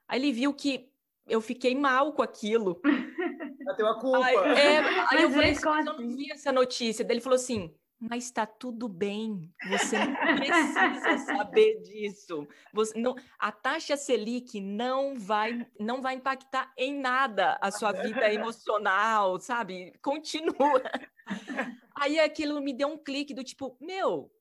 Aí 0.08 0.20
ele 0.20 0.32
viu 0.32 0.51
que 0.51 0.91
eu 1.27 1.39
fiquei 1.41 1.75
mal 1.75 2.13
com 2.13 2.24
aquilo. 2.24 2.82
Bateu 3.79 3.88
a 3.88 3.95
culpa. 3.95 4.25
Aí, 4.25 4.36
é, 4.36 4.77
aí 5.09 5.24
eu 5.24 5.29
falei, 5.31 5.51
assim, 5.51 5.67
eu 5.67 5.86
não 5.86 5.98
vi 6.09 6.31
essa 6.31 6.51
notícia. 6.51 7.05
Daí 7.05 7.15
ele 7.15 7.21
falou 7.21 7.36
assim, 7.36 7.74
mas 8.00 8.25
está 8.25 8.45
tudo 8.45 8.88
bem. 8.88 9.53
Você 9.69 9.98
não 9.98 10.15
precisa 10.36 11.17
saber 11.25 11.81
disso. 11.81 12.48
Você 12.74 13.00
não, 13.00 13.15
a 13.38 13.51
taxa 13.51 13.95
Selic 13.95 14.59
não 14.59 15.17
vai, 15.17 15.65
não 15.79 16.01
vai 16.01 16.15
impactar 16.15 16.71
em 16.77 17.00
nada 17.00 17.57
a 17.62 17.71
sua 17.71 17.91
vida 17.91 18.31
emocional, 18.33 19.39
sabe? 19.39 19.93
Continua. 20.01 20.81
Aí 21.95 22.19
aquilo 22.19 22.62
me 22.62 22.74
deu 22.74 22.88
um 22.88 22.98
clique 22.98 23.33
do 23.33 23.43
tipo, 23.43 23.77
meu, 23.79 24.31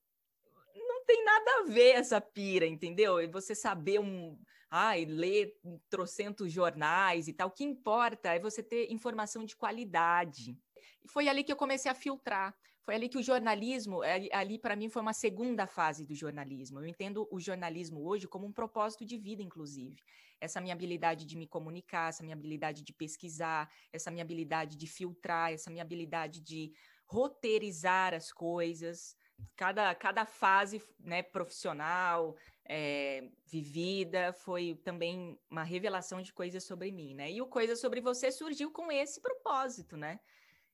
não 0.74 1.04
tem 1.04 1.24
nada 1.24 1.50
a 1.58 1.62
ver 1.64 1.96
essa 1.96 2.20
pira, 2.20 2.66
entendeu? 2.66 3.20
E 3.20 3.26
você 3.26 3.54
saber 3.54 3.98
um, 3.98 4.38
ai, 4.70 5.04
ler 5.04 5.54
trocentos 5.88 6.52
jornais 6.52 7.28
e 7.28 7.32
tal. 7.32 7.48
O 7.48 7.52
que 7.52 7.64
importa 7.64 8.34
é 8.34 8.38
você 8.38 8.62
ter 8.62 8.90
informação 8.92 9.44
de 9.44 9.56
qualidade. 9.56 10.58
E 11.04 11.08
foi 11.08 11.28
ali 11.28 11.42
que 11.42 11.52
eu 11.52 11.56
comecei 11.56 11.90
a 11.90 11.94
filtrar. 11.94 12.54
foi 12.84 12.94
ali 12.94 13.08
que 13.08 13.18
o 13.18 13.22
jornalismo, 13.22 14.02
ali, 14.02 14.30
ali 14.32 14.58
para 14.58 14.74
mim 14.74 14.88
foi 14.88 15.02
uma 15.02 15.12
segunda 15.12 15.66
fase 15.66 16.06
do 16.06 16.14
jornalismo. 16.14 16.80
Eu 16.80 16.86
entendo 16.86 17.28
o 17.30 17.38
jornalismo 17.38 18.02
hoje 18.02 18.26
como 18.26 18.46
um 18.46 18.52
propósito 18.52 19.04
de 19.04 19.18
vida, 19.18 19.42
inclusive. 19.42 19.96
Essa 20.40 20.60
minha 20.60 20.74
habilidade 20.74 21.26
de 21.26 21.36
me 21.36 21.46
comunicar, 21.46 22.08
essa 22.08 22.22
minha 22.22 22.34
habilidade 22.34 22.82
de 22.82 22.92
pesquisar, 22.92 23.70
essa 23.92 24.10
minha 24.10 24.22
habilidade 24.22 24.76
de 24.76 24.86
filtrar, 24.86 25.52
essa 25.52 25.70
minha 25.70 25.82
habilidade 25.82 26.40
de 26.40 26.72
roteirizar 27.06 28.14
as 28.14 28.32
coisas. 28.32 29.16
Cada, 29.54 29.94
cada 29.94 30.24
fase 30.24 30.82
né, 30.98 31.22
profissional, 31.22 32.36
é, 32.68 33.28
vivida, 33.46 34.32
foi 34.32 34.78
também 34.84 35.38
uma 35.50 35.64
revelação 35.64 36.20
de 36.20 36.32
coisas 36.32 36.64
sobre 36.64 36.92
mim, 36.92 37.14
né? 37.14 37.32
E 37.32 37.40
o 37.40 37.46
Coisa 37.46 37.74
Sobre 37.74 38.00
Você 38.00 38.30
surgiu 38.30 38.70
com 38.70 38.92
esse 38.92 39.20
propósito, 39.20 39.96
né? 39.96 40.20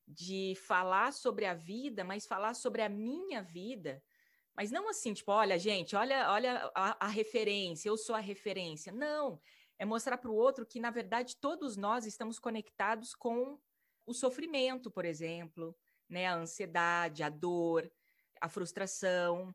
de 0.06 0.54
falar 0.66 1.12
sobre 1.12 1.46
a 1.46 1.54
vida, 1.54 2.04
mas 2.04 2.26
falar 2.26 2.54
sobre 2.54 2.82
a 2.82 2.88
minha 2.88 3.42
vida, 3.42 4.02
mas 4.54 4.70
não 4.70 4.88
assim, 4.88 5.12
tipo, 5.12 5.32
olha, 5.32 5.58
gente, 5.58 5.96
olha, 5.96 6.30
olha 6.30 6.70
a, 6.74 7.06
a 7.06 7.08
referência, 7.08 7.88
eu 7.88 7.96
sou 7.96 8.14
a 8.14 8.20
referência. 8.20 8.92
Não, 8.92 9.40
é 9.78 9.84
mostrar 9.84 10.16
para 10.18 10.30
o 10.30 10.36
outro 10.36 10.64
que, 10.66 10.78
na 10.78 10.90
verdade, 10.90 11.36
todos 11.36 11.76
nós 11.76 12.06
estamos 12.06 12.38
conectados 12.38 13.14
com 13.14 13.58
o 14.06 14.14
sofrimento, 14.14 14.90
por 14.90 15.04
exemplo, 15.04 15.76
né? 16.08 16.26
A 16.26 16.36
ansiedade, 16.36 17.22
a 17.22 17.28
dor, 17.28 17.90
a 18.40 18.48
frustração, 18.48 19.52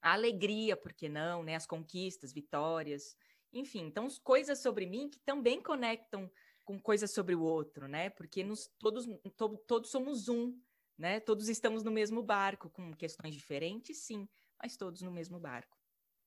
a 0.00 0.12
alegria, 0.12 0.76
por 0.76 0.92
que 0.92 1.08
não, 1.08 1.42
né? 1.42 1.54
As 1.54 1.66
conquistas, 1.66 2.32
vitórias, 2.32 3.16
enfim, 3.52 3.86
então 3.86 4.06
coisas 4.22 4.60
sobre 4.60 4.86
mim 4.86 5.08
que 5.08 5.18
também 5.20 5.62
conectam 5.62 6.30
com 6.64 6.80
coisas 6.80 7.12
sobre 7.12 7.34
o 7.34 7.42
outro, 7.42 7.88
né? 7.88 8.10
Porque 8.10 8.42
nos, 8.42 8.68
todos, 8.78 9.06
to, 9.36 9.56
todos 9.66 9.90
somos 9.90 10.28
um, 10.28 10.58
né? 10.98 11.20
Todos 11.20 11.48
estamos 11.48 11.82
no 11.82 11.90
mesmo 11.90 12.22
barco, 12.22 12.68
com 12.70 12.92
questões 12.92 13.34
diferentes, 13.34 13.98
sim, 13.98 14.28
mas 14.60 14.76
todos 14.76 15.00
no 15.02 15.10
mesmo 15.10 15.38
barco. 15.38 15.76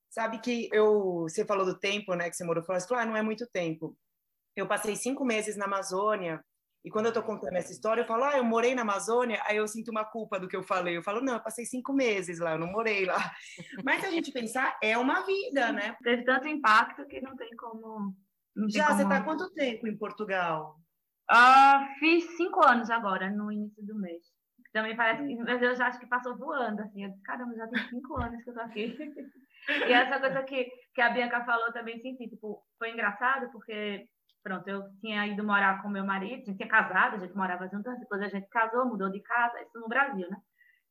Sabe 0.09 0.39
que 0.39 0.69
eu, 0.71 1.21
você 1.21 1.45
falou 1.45 1.65
do 1.65 1.77
tempo, 1.77 2.15
né? 2.15 2.29
Que 2.29 2.35
você 2.35 2.43
morou 2.43 2.63
fora, 2.63 2.79
você 2.79 2.87
falou, 2.87 3.03
ah, 3.03 3.05
não 3.05 3.17
é 3.17 3.21
muito 3.21 3.45
tempo. 3.47 3.97
Eu 4.55 4.67
passei 4.67 4.95
cinco 4.95 5.23
meses 5.23 5.55
na 5.55 5.65
Amazônia 5.65 6.43
e 6.83 6.89
quando 6.89 7.07
eu 7.07 7.13
tô 7.13 7.21
contando 7.21 7.55
essa 7.55 7.71
história, 7.71 8.01
eu 8.01 8.07
falo, 8.07 8.23
ah, 8.23 8.37
eu 8.37 8.43
morei 8.43 8.73
na 8.73 8.83
Amazônia, 8.83 9.41
aí 9.45 9.57
eu 9.57 9.67
sinto 9.67 9.91
uma 9.91 10.05
culpa 10.05 10.39
do 10.39 10.47
que 10.47 10.55
eu 10.55 10.63
falei. 10.63 10.95
Eu 10.95 11.03
falo, 11.03 11.21
não, 11.21 11.33
eu 11.33 11.43
passei 11.43 11.65
cinco 11.65 11.93
meses 11.93 12.39
lá, 12.39 12.53
eu 12.53 12.59
não 12.59 12.71
morei 12.71 13.05
lá. 13.05 13.17
Mas 13.83 14.01
se 14.01 14.07
a 14.07 14.11
gente 14.11 14.31
pensar, 14.31 14.77
é 14.81 14.97
uma 14.97 15.25
vida, 15.25 15.71
né? 15.71 15.95
Teve 16.03 16.23
tanto 16.23 16.47
impacto 16.47 17.05
que 17.07 17.19
não 17.21 17.35
tem 17.35 17.55
como 17.55 18.15
já, 18.67 18.87
como... 18.87 18.97
você 18.97 19.03
está 19.03 19.23
quanto 19.23 19.53
tempo 19.53 19.87
em 19.87 19.97
Portugal? 19.97 20.77
Uh, 21.31 21.99
fiz 21.99 22.25
cinco 22.35 22.65
anos 22.65 22.89
agora, 22.89 23.29
no 23.29 23.51
início 23.51 23.85
do 23.85 23.95
mês. 23.95 24.23
Também 24.73 24.95
parece 24.95 25.25
que, 25.25 25.35
mas 25.35 25.61
eu 25.61 25.75
já 25.75 25.87
acho 25.87 25.99
que 25.99 26.07
passou 26.07 26.37
voando, 26.37 26.81
assim. 26.81 27.03
Eu 27.03 27.11
disse, 27.11 27.23
caramba, 27.23 27.55
já 27.55 27.67
tem 27.67 27.87
cinco 27.89 28.19
anos 28.21 28.43
que 28.43 28.49
eu 28.49 28.53
tô 28.53 28.61
aqui. 28.61 28.97
e 29.87 29.93
essa 29.93 30.19
coisa 30.19 30.43
que, 30.43 30.69
que 30.93 31.01
a 31.01 31.09
Bianca 31.09 31.43
falou 31.45 31.71
também 31.71 31.99
senti, 32.01 32.27
tipo, 32.27 32.63
foi 32.77 32.91
engraçado 32.91 33.51
porque, 33.51 34.07
pronto, 34.43 34.67
eu 34.67 34.83
tinha 34.99 35.27
ido 35.27 35.43
morar 35.43 35.81
com 35.81 35.89
meu 35.89 36.05
marido, 36.05 36.41
a 36.41 36.45
gente 36.45 36.57
tinha 36.57 36.69
casado, 36.69 37.15
a 37.15 37.19
gente 37.19 37.35
morava 37.35 37.67
junto, 37.67 37.89
depois 37.99 38.21
a 38.21 38.27
gente 38.29 38.47
casou, 38.49 38.85
mudou 38.85 39.09
de 39.09 39.21
casa, 39.21 39.61
isso 39.61 39.79
no 39.79 39.87
Brasil, 39.87 40.29
né? 40.29 40.37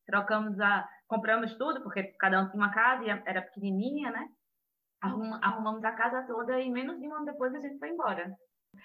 Trocamos 0.07 0.59
a, 0.61 0.89
compramos 1.07 1.55
tudo, 1.57 1.83
porque 1.83 2.05
cada 2.19 2.41
um 2.41 2.49
tinha 2.51 2.63
uma 2.63 2.73
casa 2.73 3.05
e 3.05 3.09
era 3.09 3.43
pequenininha, 3.43 4.11
né? 4.11 4.29
Arrum, 5.01 5.35
arrumamos 5.43 5.85
a 5.85 5.93
casa 5.93 6.27
toda 6.27 6.61
e 6.61 6.71
menos 6.71 6.99
de 7.01 7.07
um 7.07 7.15
ano 7.15 7.27
depois 7.27 7.55
a 7.55 7.61
gente 7.61 7.79
foi 7.79 7.91
embora. 7.91 8.35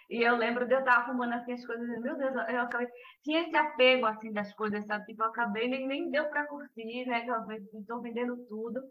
E 0.10 0.22
eu 0.22 0.36
lembro 0.36 0.66
de 0.68 0.74
eu 0.74 0.80
estar 0.80 0.98
arrumando 1.00 1.34
assim 1.34 1.54
as 1.54 1.66
coisas, 1.66 1.88
meu 2.02 2.18
Deus, 2.18 2.36
eu 2.50 2.62
acabei. 2.62 2.88
Tinha 3.24 3.42
esse 3.42 3.56
apego 3.56 4.06
assim 4.06 4.32
das 4.32 4.54
coisas, 4.54 4.86
sabe? 4.86 5.06
Tipo, 5.06 5.24
eu 5.24 5.28
acabei, 5.28 5.68
nem, 5.68 5.88
nem 5.88 6.12
deu 6.12 6.26
para 6.30 6.48
curtir, 6.48 7.06
né? 7.06 7.26
Eu 7.28 7.80
estou 7.80 8.02
vendendo 8.02 8.38
tudo. 8.48 8.82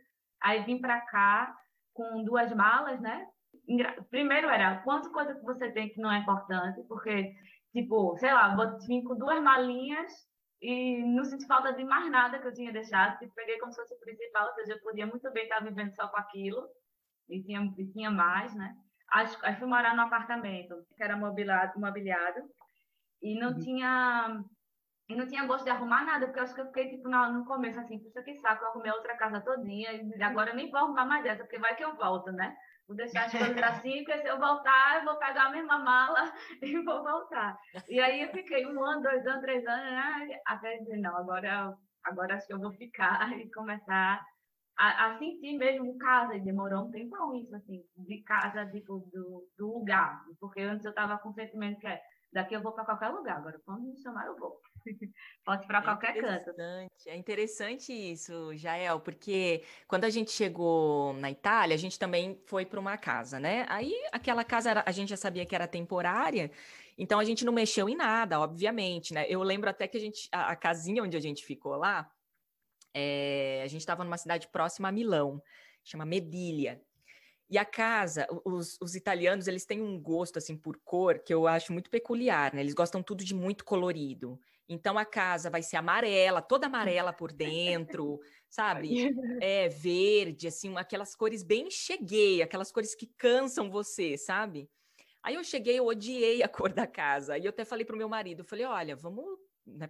Aí 0.43 0.65
vim 0.65 0.81
para 0.81 1.01
cá 1.03 1.55
com 1.95 2.25
duas 2.25 2.53
malas, 2.53 3.01
né? 3.01 3.27
Primeiro 4.11 4.49
era 4.49 4.83
quantas 4.83 5.11
coisas 5.13 5.39
que 5.39 5.45
você 5.45 5.71
tem 5.71 5.89
que 5.89 6.01
não 6.01 6.11
é 6.11 6.19
importante, 6.19 6.83
porque, 6.89 7.35
tipo, 7.73 8.17
sei 8.19 8.33
lá, 8.33 8.55
vir 8.87 9.03
com 9.05 9.17
duas 9.17 9.41
malinhas 9.43 10.13
e 10.61 11.03
não 11.05 11.25
senti 11.25 11.47
falta 11.47 11.73
de 11.73 11.85
mais 11.85 12.11
nada 12.11 12.39
que 12.39 12.47
eu 12.47 12.55
tinha 12.55 12.73
deixado. 12.73 13.19
Tipo, 13.19 13.35
peguei 13.35 13.59
como 13.59 13.73
se 13.73 13.81
fosse 13.81 13.95
o 13.95 14.01
principal, 14.01 14.47
ou 14.49 14.55
seja, 14.55 14.73
eu 14.73 14.81
podia 14.81 15.07
muito 15.07 15.31
bem 15.33 15.45
estar 15.45 15.61
vivendo 15.61 15.95
só 15.95 16.09
com 16.09 16.19
aquilo 16.19 16.69
e 17.29 17.43
tinha, 17.43 17.73
e 17.79 17.87
tinha 17.93 18.11
mais, 18.11 18.55
né? 18.55 18.75
Aí 19.11 19.57
fui 19.57 19.69
morar 19.69 19.95
num 19.95 20.03
apartamento 20.03 20.75
que 20.97 21.03
era 21.03 21.17
mobiliado, 21.17 21.79
mobiliado 21.79 22.41
e 23.21 23.39
não 23.39 23.51
uhum. 23.53 23.59
tinha 23.59 24.45
e 25.09 25.17
não 25.17 25.27
tinha 25.27 25.45
gosto 25.45 25.65
de 25.65 25.71
arrumar 25.71 26.05
nada, 26.05 26.27
porque 26.27 26.39
eu 26.39 26.45
acho 26.45 26.55
que 26.55 26.61
eu 26.61 26.67
fiquei 26.67 26.89
tipo 26.89 27.09
no, 27.09 27.33
no 27.33 27.45
começo 27.45 27.79
assim, 27.79 27.99
puxa 27.99 28.23
que 28.23 28.35
saco, 28.37 28.65
eu 28.65 28.69
arrumei 28.69 28.91
outra 28.93 29.17
casa 29.17 29.41
todinha 29.41 29.93
e 29.93 30.23
agora 30.23 30.51
eu 30.51 30.57
nem 30.57 30.71
vou 30.71 30.81
arrumar 30.81 31.05
mais 31.05 31.27
essa, 31.27 31.43
porque 31.43 31.59
vai 31.59 31.77
que 31.77 31.85
eu 31.85 31.95
volto, 31.97 32.33
né? 32.33 32.57
Vou 32.93 32.97
deixar 32.99 33.25
as 33.25 33.33
coisas 33.33 33.63
assim, 33.63 34.05
porque 34.05 34.21
se 34.21 34.29
eu 34.29 34.39
voltar, 34.39 34.99
eu 34.99 35.05
vou 35.07 35.17
pegar 35.17 35.47
a 35.47 35.51
mesma 35.51 35.79
mala 35.79 36.31
e 36.61 36.79
vou 36.83 37.03
voltar. 37.03 37.59
E 37.89 37.99
aí 37.99 38.21
eu 38.21 38.29
fiquei 38.33 38.67
um 38.67 38.85
ano, 38.85 39.03
dois 39.03 39.27
anos, 39.27 39.41
três 39.41 39.67
anos, 39.67 39.91
né? 39.91 40.41
até 40.47 40.77
dizer, 40.77 40.99
não, 40.99 41.17
agora, 41.17 41.75
agora 42.05 42.35
acho 42.35 42.47
que 42.47 42.53
eu 42.53 42.61
vou 42.61 42.71
ficar 42.73 43.33
e 43.41 43.51
começar 43.51 44.23
a, 44.79 45.07
a, 45.07 45.19
sentir 45.19 45.57
mesmo 45.57 45.97
casa, 45.97 46.35
e 46.37 46.41
demorou 46.41 46.85
um 46.85 46.91
tempão 46.91 47.35
isso, 47.35 47.57
assim, 47.57 47.83
de 47.97 48.23
casa, 48.25 48.67
tipo, 48.67 48.99
do, 49.11 49.49
do 49.57 49.79
lugar, 49.79 50.23
porque 50.39 50.61
antes 50.61 50.85
eu 50.85 50.91
estava 50.91 51.17
com 51.17 51.31
o 51.31 51.35
sentimento 51.35 51.81
que 51.81 51.87
é, 51.87 51.99
daqui 52.33 52.55
eu 52.55 52.63
vou 52.63 52.73
para 52.73 52.85
qualquer 52.85 53.09
lugar, 53.09 53.37
agora 53.37 53.61
quando 53.65 53.83
me 53.83 53.97
chamar 54.01 54.27
eu 54.27 54.37
vou. 54.37 54.61
Pode 55.45 55.65
ir 55.65 55.67
para 55.67 55.79
é 55.79 55.83
qualquer 55.83 56.21
canto. 56.21 56.51
É 57.07 57.17
interessante 57.17 57.93
isso, 57.93 58.57
Jael, 58.57 59.01
porque 59.01 59.63
quando 59.87 60.05
a 60.05 60.11
gente 60.11 60.31
chegou 60.31 61.13
na 61.15 61.31
Itália, 61.31 61.75
a 61.75 61.79
gente 61.79 61.99
também 61.99 62.41
foi 62.47 62.65
para 62.65 62.81
uma 62.81 62.97
casa, 62.97 63.39
né? 63.39 63.67
Aí 63.69 63.93
aquela 64.13 64.45
casa 64.45 64.71
era, 64.71 64.85
a 64.87 64.93
gente 64.93 65.11
já 65.11 65.17
sabia 65.17 65.45
que 65.45 65.55
era 65.55 65.69
temporária, 65.69 66.51
então 66.97 67.19
a 67.21 67.25
gente 67.25 67.45
não 67.45 67.53
mexeu 67.53 67.89
em 67.89 67.97
nada, 67.97 68.41
obviamente, 68.41 69.13
né? 69.13 69.27
Eu 69.29 69.43
lembro 69.43 69.69
até 69.69 69.87
que 69.87 69.97
a 69.97 70.01
gente, 70.01 70.29
a, 70.33 70.53
a 70.53 70.57
casinha 70.57 71.03
onde 71.03 71.17
a 71.17 71.21
gente 71.21 71.45
ficou 71.45 71.77
lá, 71.77 72.11
é, 72.95 73.63
a 73.65 73.67
gente 73.69 73.81
estava 73.81 74.05
numa 74.05 74.19
cidade 74.19 74.49
próxima 74.49 74.89
a 74.89 74.93
Milão, 74.93 75.43
chama 75.85 76.05
Medilha. 76.05 76.81
E 77.53 77.59
a 77.59 77.67
casa, 77.67 78.27
os, 78.47 78.79
os, 78.81 78.95
italianos, 78.95 79.47
eles 79.47 79.67
têm 79.67 79.83
um 79.83 80.01
gosto, 80.01 80.39
assim, 80.39 80.57
por 80.57 80.79
cor 80.83 81.19
que 81.19 81.35
eu 81.35 81.47
acho 81.47 81.71
muito 81.71 81.91
peculiar, 81.91 82.55
né? 82.55 82.63
Eles 82.63 82.73
gostam 82.73 83.03
tudo 83.03 83.23
de 83.23 83.35
muito 83.35 83.63
colorido. 83.63 84.41
Então, 84.67 84.97
a 84.97 85.05
casa 85.05 85.51
vai 85.51 85.63
ser 85.63 85.77
amarela, 85.77 86.41
toda 86.41 86.67
amarela 86.67 87.13
por 87.13 87.31
dentro, 87.31 88.19
sabe? 88.49 89.15
É, 89.39 89.69
verde, 89.69 90.49
assim, 90.49 90.75
aquelas 90.79 91.15
cores 91.15 91.43
bem 91.43 91.71
cheguei, 91.71 92.41
aquelas 92.41 92.73
cores 92.73 92.95
que 92.95 93.07
cansam 93.19 93.71
você, 93.71 94.17
sabe? 94.17 94.67
Aí 95.23 95.35
eu 95.35 95.45
cheguei, 95.45 95.79
eu 95.79 95.85
odiei 95.85 96.43
a 96.43 96.49
cor 96.49 96.73
da 96.73 96.87
casa. 96.87 97.37
E 97.37 97.45
eu 97.45 97.51
até 97.51 97.67
falei 97.67 97.85
pro 97.85 97.99
meu 97.99 98.09
marido, 98.09 98.45
falei, 98.45 98.65
olha, 98.65 98.97
vamos 98.97 99.27
né, 99.67 99.89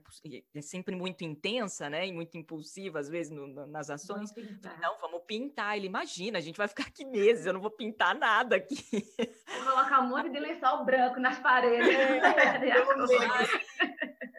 é 0.54 0.60
sempre 0.60 0.94
muito 0.94 1.24
intensa, 1.24 1.88
né, 1.88 2.06
e 2.06 2.12
muito 2.12 2.36
impulsiva 2.36 2.98
às 2.98 3.08
vezes 3.08 3.32
no, 3.32 3.46
no, 3.46 3.66
nas 3.66 3.90
ações. 3.90 4.32
Vamos 4.32 4.80
não, 4.80 4.98
vamos 5.00 5.22
pintar. 5.26 5.76
Ele 5.76 5.86
imagina, 5.86 6.38
a 6.38 6.40
gente 6.40 6.56
vai 6.56 6.68
ficar 6.68 6.84
aqui 6.84 7.04
meses, 7.04 7.46
eu 7.46 7.52
não 7.52 7.60
vou 7.60 7.70
pintar 7.70 8.14
nada 8.14 8.56
aqui. 8.56 8.76
Vou 9.46 9.64
colocar 9.64 10.00
um 10.00 10.08
monte 10.08 10.30
de 10.30 10.38
lençol 10.38 10.84
branco 10.84 11.18
nas 11.18 11.38
paredes. 11.38 11.88
É, 11.88 12.60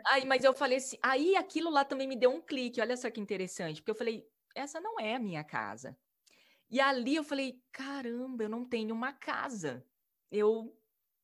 aí, 0.06 0.26
mas 0.26 0.44
eu 0.44 0.54
falei 0.54 0.78
assim, 0.78 0.98
aí 1.02 1.36
aquilo 1.36 1.70
lá 1.70 1.84
também 1.84 2.08
me 2.08 2.16
deu 2.16 2.32
um 2.32 2.42
clique. 2.42 2.82
Olha 2.82 2.96
só 2.96 3.10
que 3.10 3.20
interessante, 3.20 3.82
porque 3.82 3.92
eu 3.92 3.96
falei, 3.96 4.28
essa 4.56 4.80
não 4.80 5.00
é 5.00 5.16
a 5.16 5.20
minha 5.20 5.44
casa. 5.44 5.98
E 6.70 6.80
ali 6.80 7.16
eu 7.16 7.24
falei, 7.24 7.62
caramba, 7.72 8.44
eu 8.44 8.50
não 8.50 8.66
tenho 8.66 8.94
uma 8.96 9.14
casa. 9.14 9.86
Eu, 10.32 10.76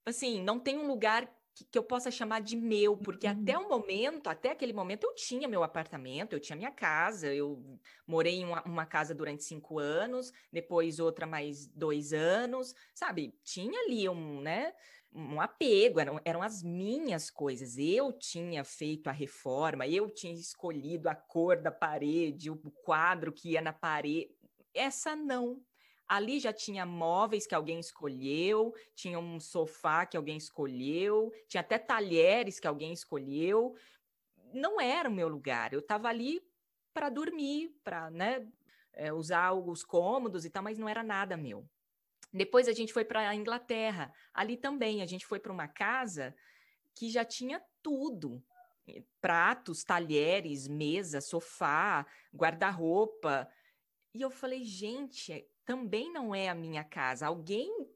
assim, 0.05 0.43
não 0.43 0.59
tenho 0.59 0.81
um 0.81 0.87
lugar 0.87 1.27
que, 1.59 1.65
que 1.65 1.77
eu 1.77 1.83
possa 1.83 2.09
chamar 2.09 2.39
de 2.39 2.55
meu, 2.55 2.95
porque 2.95 3.27
uhum. 3.27 3.33
até 3.33 3.57
o 3.57 3.67
momento, 3.67 4.27
até 4.27 4.51
aquele 4.51 4.71
momento, 4.71 5.03
eu 5.03 5.13
tinha 5.13 5.47
meu 5.47 5.61
apartamento, 5.61 6.33
eu 6.33 6.39
tinha 6.39 6.55
minha 6.55 6.71
casa, 6.71 7.33
eu 7.33 7.61
morei 8.07 8.35
em 8.35 8.45
uma, 8.45 8.63
uma 8.63 8.85
casa 8.85 9.13
durante 9.13 9.43
cinco 9.43 9.77
anos, 9.77 10.31
depois 10.51 10.99
outra 10.99 11.25
mais 11.25 11.67
dois 11.67 12.13
anos, 12.13 12.73
sabe? 12.93 13.35
Tinha 13.43 13.77
ali 13.81 14.07
um, 14.07 14.41
né? 14.41 14.73
um 15.11 15.41
apego, 15.41 15.99
eram, 15.99 16.21
eram 16.23 16.41
as 16.41 16.63
minhas 16.63 17.29
coisas. 17.29 17.77
Eu 17.77 18.13
tinha 18.13 18.63
feito 18.63 19.07
a 19.07 19.11
reforma, 19.11 19.87
eu 19.87 20.09
tinha 20.09 20.33
escolhido 20.33 21.09
a 21.09 21.15
cor 21.15 21.57
da 21.57 21.71
parede, 21.71 22.49
o 22.49 22.57
quadro 22.83 23.33
que 23.33 23.51
ia 23.51 23.61
na 23.61 23.73
parede. 23.73 24.31
Essa 24.73 25.15
não. 25.15 25.61
Ali 26.09 26.39
já 26.39 26.51
tinha 26.51 26.87
móveis 26.87 27.45
que 27.45 27.53
alguém 27.53 27.79
escolheu, 27.79 28.73
tinha 28.95 29.19
um 29.19 29.39
sofá 29.39 30.07
que 30.07 30.17
alguém 30.17 30.37
escolheu, 30.37 31.31
tinha 31.47 31.61
até 31.61 31.77
talheres 31.77 32.59
que 32.59 32.67
alguém 32.67 32.91
escolheu. 32.91 33.75
Não 34.51 34.81
era 34.81 35.07
o 35.07 35.13
meu 35.13 35.27
lugar. 35.27 35.71
Eu 35.71 35.79
estava 35.79 36.07
ali 36.07 36.41
para 36.95 37.09
dormir, 37.09 37.79
para 37.83 38.09
né, 38.09 38.47
é, 38.91 39.13
usar 39.13 39.53
os 39.53 39.83
cômodos 39.83 40.45
e 40.45 40.49
tal, 40.49 40.63
mas 40.63 40.79
não 40.79 40.89
era 40.89 41.03
nada 41.03 41.37
meu. 41.37 41.63
Depois 42.33 42.67
a 42.67 42.73
gente 42.73 42.91
foi 42.91 43.05
para 43.05 43.29
a 43.29 43.35
Inglaterra. 43.35 44.11
Ali 44.33 44.57
também 44.57 45.03
a 45.03 45.05
gente 45.05 45.27
foi 45.27 45.39
para 45.39 45.53
uma 45.53 45.67
casa 45.67 46.35
que 46.95 47.07
já 47.09 47.23
tinha 47.23 47.63
tudo. 47.83 48.43
pratos, 49.21 49.83
talheres, 49.83 50.67
mesa, 50.67 51.21
sofá, 51.21 52.03
guarda-roupa. 52.33 53.47
E 54.15 54.21
eu 54.21 54.31
falei, 54.31 54.63
gente, 54.63 55.47
também 55.69 56.11
não 56.11 56.33
é 56.33 56.49
a 56.49 56.55
minha 56.55 56.83
casa. 56.83 57.27
Alguém 57.27 57.87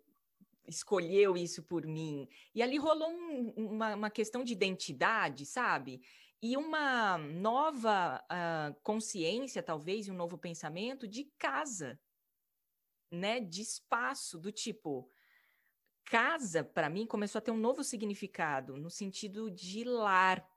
escolheu 0.67 1.35
isso 1.35 1.63
por 1.63 1.87
mim. 1.87 2.29
E 2.53 2.61
ali 2.61 2.77
rolou 2.77 3.09
um, 3.09 3.51
uma, 3.57 3.95
uma, 3.95 4.09
questão 4.11 4.43
de 4.43 4.53
identidade, 4.53 5.43
sabe? 5.43 5.99
E 6.39 6.55
uma 6.55 7.17
nova 7.17 8.23
uh, 8.25 8.79
consciência, 8.83 9.63
talvez, 9.63 10.07
um 10.07 10.13
novo 10.13 10.37
pensamento 10.37 11.07
de 11.07 11.23
casa, 11.39 11.99
né? 13.11 13.39
De 13.39 13.63
espaço, 13.63 14.37
do 14.37 14.51
tipo. 14.51 15.09
Casa, 16.05 16.63
para 16.63 16.91
mim, 16.91 17.07
começou 17.07 17.39
a 17.39 17.41
ter 17.41 17.49
um 17.49 17.57
novo 17.57 17.83
significado, 17.83 18.77
no 18.77 18.91
sentido 18.91 19.49
de 19.49 19.83
lar, 19.83 20.47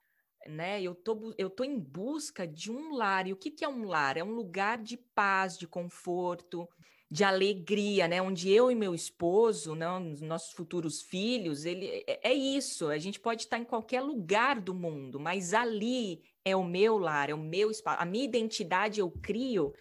né? 0.47 0.83
Eu 0.83 0.95
tô, 0.95 1.35
eu 1.39 1.49
tô 1.49 1.65
em 1.65 1.79
busca 1.79 2.47
de 2.47 2.71
um 2.71 2.95
lar. 2.95 3.27
E 3.27 3.33
o 3.33 3.37
que, 3.37 3.51
que 3.51 3.65
é 3.65 3.69
um 3.69 3.85
lar? 3.85 4.19
É 4.19 4.23
um 4.23 4.35
lugar 4.35 4.77
de 4.77 4.99
paz, 4.99 5.57
de 5.57 5.67
conforto, 5.67 6.69
de 7.11 7.23
alegria, 7.23 8.09
né? 8.09 8.21
Onde 8.21 8.51
eu 8.51 8.71
e 8.71 8.75
meu 8.75 8.95
esposo, 8.95 9.75
não, 9.75 10.01
né, 10.01 10.17
nossos 10.23 10.53
futuros 10.53 11.03
filhos, 11.03 11.65
ele 11.65 12.05
é, 12.07 12.31
é 12.31 12.35
isso. 12.35 12.89
A 12.89 12.99
gente 12.99 13.21
pode 13.21 13.43
estar 13.43 13.59
em 13.59 13.65
qualquer 13.65 14.01
lugar 14.01 14.61
do 14.61 14.75
mundo, 14.75 15.21
mas 15.21 15.55
ali 15.55 16.23
é 16.45 16.57
o 16.57 16.65
meu 16.65 16.99
lar, 16.99 17.31
é 17.31 17.35
o 17.35 17.39
meu 17.39 17.71
espaço. 17.71 18.03
A 18.03 18.05
minha 18.05 18.25
identidade 18.25 19.01
eu 19.01 19.11
crio 19.11 19.73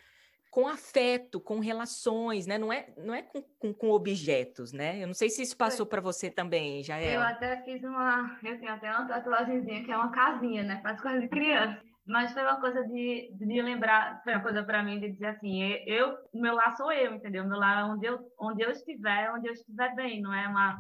com 0.51 0.67
afeto, 0.67 1.41
com 1.41 1.60
relações, 1.60 2.48
né? 2.48 2.58
Não 2.58 2.72
é, 2.72 2.88
não 2.96 3.13
é 3.13 3.24
com, 3.24 3.41
com, 3.60 3.74
com 3.74 3.89
objetos, 3.89 4.72
né? 4.72 5.03
Eu 5.03 5.08
não 5.08 5.13
sei 5.13 5.29
se 5.29 5.41
isso 5.41 5.58
passou 5.58 5.86
para 5.86 6.00
você 6.00 6.29
também, 6.29 6.82
já 6.82 6.98
é. 6.98 7.15
Eu 7.15 7.22
até 7.22 7.62
fiz 7.63 7.84
uma, 7.84 8.39
eu 8.41 8.58
tenho 8.58 8.72
até 8.72 8.89
uma 8.89 9.05
tatuagemzinha 9.05 9.84
que 9.84 9.91
é 9.91 9.98
uma 9.98 10.12
casinha, 10.12 10.63
né? 10.63 10.79
Faz 10.82 11.01
coisa 11.01 11.20
de 11.20 11.27
criança. 11.27 11.82
Mas 12.07 12.31
foi 12.33 12.43
uma 12.43 12.59
coisa 12.59 12.83
de, 12.83 13.31
de 13.33 13.62
lembrar, 13.62 14.21
foi 14.24 14.33
uma 14.33 14.43
coisa 14.43 14.63
para 14.63 14.83
mim 14.83 15.00
de 15.00 15.12
dizer 15.12 15.27
assim, 15.27 15.62
eu, 15.88 16.15
meu 16.33 16.53
lar 16.53 16.75
sou 16.77 16.91
eu, 16.91 17.15
entendeu? 17.15 17.47
Meu 17.47 17.57
lar 17.57 17.79
é 17.79 17.83
onde 17.83 18.05
eu, 18.05 18.19
onde 18.39 18.63
eu 18.63 18.69
estiver, 18.69 19.31
onde 19.31 19.47
eu 19.47 19.53
estiver 19.53 19.95
bem, 19.95 20.21
não 20.21 20.31
é 20.31 20.47
uma 20.47 20.79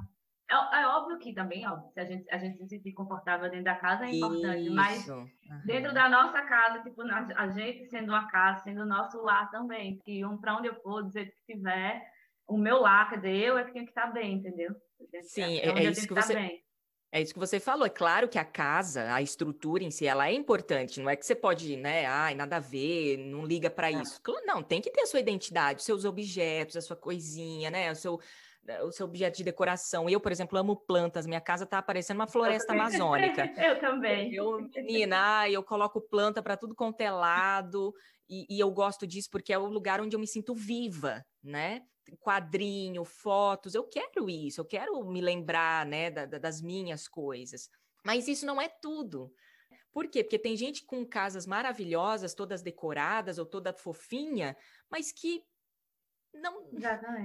é, 0.49 0.81
é, 0.81 0.87
óbvio 0.87 1.17
que 1.17 1.33
também, 1.33 1.67
óbvio, 1.67 1.89
se 1.91 1.99
a 1.99 2.05
gente, 2.05 2.31
a 2.31 2.37
gente 2.37 2.57
se 2.57 2.67
sentir 2.67 2.93
confortável 2.93 3.49
dentro 3.49 3.65
da 3.65 3.75
casa 3.75 4.05
é 4.05 4.11
importante, 4.11 4.65
Isso. 4.65 4.75
mas 4.75 5.07
uhum. 5.07 5.27
dentro 5.65 5.91
da 5.91 6.07
nossa 6.07 6.39
casa, 6.43 6.83
tipo, 6.83 7.01
a, 7.01 7.49
gente 7.49 7.89
sendo 7.89 8.09
uma 8.09 8.27
casa, 8.27 8.63
sendo 8.63 8.81
o 8.81 8.85
nosso 8.85 9.19
lar 9.23 9.49
também, 9.49 9.97
que 10.05 10.23
um 10.23 10.37
para 10.37 10.55
onde 10.55 10.67
eu 10.67 10.75
for, 10.81 11.03
dizer 11.03 11.25
que 11.25 11.55
tiver, 11.55 11.99
o 12.47 12.57
meu 12.57 12.79
lar, 12.79 13.09
quer 13.09 13.15
dizer, 13.15 13.35
eu 13.35 13.57
é 13.57 13.63
que 13.63 13.73
tenho 13.73 13.85
que 13.85 13.91
estar 13.91 14.07
bem, 14.07 14.35
entendeu? 14.35 14.71
Sim, 15.23 15.57
é, 15.57 15.69
é, 15.69 15.83
isso 15.89 16.07
que 16.07 16.13
você... 16.13 16.35
Bem. 16.35 16.64
É 17.15 17.21
isso 17.21 17.33
que 17.33 17.39
você 17.39 17.61
falou. 17.61 17.85
É 17.85 17.89
claro 17.89 18.27
que 18.27 18.37
a 18.37 18.43
casa, 18.43 19.13
a 19.13 19.21
estrutura 19.21 19.85
em 19.85 19.89
si, 19.89 20.05
ela 20.05 20.27
é 20.27 20.33
importante. 20.33 20.99
Não 20.99 21.09
é 21.09 21.15
que 21.15 21.25
você 21.25 21.33
pode, 21.33 21.77
né? 21.77 22.05
Ai, 22.05 22.35
nada 22.35 22.57
a 22.57 22.59
ver, 22.59 23.15
não 23.17 23.45
liga 23.45 23.69
para 23.69 23.89
é. 23.89 23.93
isso. 23.93 24.19
Não, 24.45 24.61
tem 24.61 24.81
que 24.81 24.91
ter 24.91 25.03
a 25.03 25.05
sua 25.05 25.21
identidade, 25.21 25.79
os 25.79 25.85
seus 25.85 26.03
objetos, 26.03 26.75
a 26.75 26.81
sua 26.81 26.97
coisinha, 26.97 27.71
né? 27.71 27.89
O 27.89 27.95
seu, 27.95 28.19
o 28.83 28.91
seu 28.91 29.05
objeto 29.05 29.37
de 29.37 29.45
decoração. 29.45 30.09
Eu, 30.09 30.19
por 30.19 30.29
exemplo, 30.29 30.59
amo 30.59 30.75
plantas. 30.75 31.25
Minha 31.25 31.39
casa 31.39 31.65
tá 31.65 31.81
parecendo 31.81 32.19
uma 32.19 32.27
floresta 32.27 32.73
amazônica. 32.73 33.45
eu 33.63 33.79
também. 33.79 34.35
Eu, 34.35 34.69
menina, 34.75 35.49
eu 35.49 35.63
coloco 35.63 36.01
planta 36.01 36.43
para 36.43 36.57
tudo 36.57 36.75
quanto 36.75 36.99
é 36.99 37.09
lado. 37.09 37.93
E, 38.27 38.45
e, 38.49 38.59
eu 38.59 38.69
gosto 38.71 39.07
disso 39.07 39.29
porque 39.31 39.53
é 39.53 39.57
o 39.57 39.67
lugar 39.67 40.01
onde 40.01 40.17
eu 40.17 40.19
me 40.19 40.27
sinto 40.27 40.53
viva, 40.53 41.23
né? 41.41 41.81
Quadrinho, 42.19 43.03
fotos, 43.03 43.75
eu 43.75 43.83
quero 43.83 44.29
isso, 44.29 44.61
eu 44.61 44.65
quero 44.65 45.03
me 45.05 45.21
lembrar, 45.21 45.85
né, 45.85 46.11
da, 46.11 46.25
da, 46.25 46.37
das 46.37 46.61
minhas 46.61 47.07
coisas. 47.07 47.69
Mas 48.03 48.27
isso 48.27 48.45
não 48.45 48.61
é 48.61 48.69
tudo. 48.69 49.33
Por 49.91 50.07
quê? 50.07 50.23
Porque 50.23 50.37
tem 50.37 50.57
gente 50.57 50.83
com 50.85 51.05
casas 51.05 51.47
maravilhosas, 51.47 52.33
todas 52.33 52.61
decoradas 52.61 53.37
ou 53.37 53.45
toda 53.45 53.73
fofinha, 53.73 54.55
mas 54.89 55.11
que 55.11 55.43
não 56.33 56.69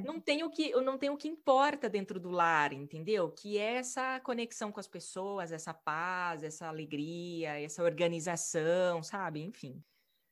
não 0.05 0.21
tem 0.21 0.45
o 0.45 0.51
que 0.51 0.71
não 0.81 0.97
tem 0.97 1.11
o 1.11 1.17
que 1.17 1.29
importa 1.29 1.89
dentro 1.89 2.21
do 2.21 2.31
lar, 2.31 2.73
entendeu? 2.73 3.31
Que 3.31 3.59
é 3.59 3.75
essa 3.75 4.21
conexão 4.21 4.71
com 4.71 4.79
as 4.79 4.87
pessoas, 4.87 5.53
essa 5.53 5.75
paz, 5.75 6.43
essa 6.43 6.69
alegria, 6.69 7.61
essa 7.61 7.83
organização, 7.83 9.03
sabe? 9.03 9.43
Enfim. 9.43 9.83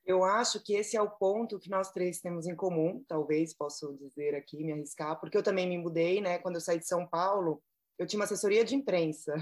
Eu 0.09 0.25
acho 0.25 0.65
que 0.65 0.75
esse 0.75 0.97
é 0.97 1.03
o 1.03 1.11
ponto 1.11 1.59
que 1.59 1.69
nós 1.69 1.93
três 1.93 2.19
temos 2.19 2.47
em 2.47 2.57
comum, 2.57 3.05
talvez 3.07 3.55
posso 3.55 3.95
dizer 3.99 4.35
aqui, 4.35 4.65
me 4.65 4.73
arriscar, 4.73 5.21
porque 5.21 5.37
eu 5.37 5.43
também 5.43 5.69
me 5.69 5.77
mudei, 5.77 6.19
né? 6.19 6.39
Quando 6.39 6.55
eu 6.55 6.63
saí 6.63 6.79
de 6.79 6.89
São 6.89 7.07
Paulo, 7.07 7.63
eu 7.99 8.07
tinha 8.07 8.19
uma 8.19 8.25
assessoria 8.25 8.65
de 8.65 8.75
imprensa. 8.75 9.35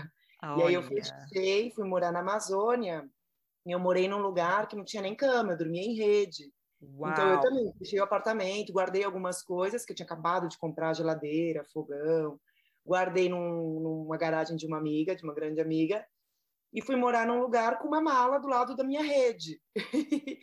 Olha. 0.42 0.64
E 0.64 0.66
aí 0.66 0.74
eu 0.74 0.82
fechei, 0.82 1.70
fui 1.70 1.86
morar 1.86 2.10
na 2.10 2.18
Amazônia, 2.18 3.08
e 3.64 3.70
eu 3.70 3.78
morei 3.78 4.08
num 4.08 4.18
lugar 4.18 4.66
que 4.66 4.74
não 4.74 4.84
tinha 4.84 5.02
nem 5.02 5.14
cama, 5.14 5.52
eu 5.52 5.56
dormia 5.56 5.82
em 5.82 5.94
rede. 5.94 6.52
Uau. 6.82 7.12
Então 7.12 7.28
eu 7.28 7.40
também 7.40 7.72
fechei 7.78 8.00
o 8.00 8.04
apartamento, 8.04 8.72
guardei 8.72 9.04
algumas 9.04 9.44
coisas 9.44 9.84
que 9.84 9.92
eu 9.92 9.96
tinha 9.96 10.04
acabado 10.04 10.48
de 10.48 10.58
comprar, 10.58 10.94
geladeira, 10.94 11.64
fogão, 11.64 12.40
guardei 12.84 13.28
num, 13.28 13.78
numa 13.80 14.16
garagem 14.16 14.56
de 14.56 14.66
uma 14.66 14.78
amiga, 14.78 15.14
de 15.14 15.22
uma 15.22 15.32
grande 15.32 15.60
amiga, 15.60 16.04
e 16.76 16.82
fui 16.82 16.94
morar 16.94 17.26
num 17.26 17.40
lugar 17.40 17.78
com 17.78 17.88
uma 17.88 18.02
mala 18.02 18.38
do 18.38 18.46
lado 18.46 18.76
da 18.76 18.84
minha 18.84 19.02
rede. 19.02 19.58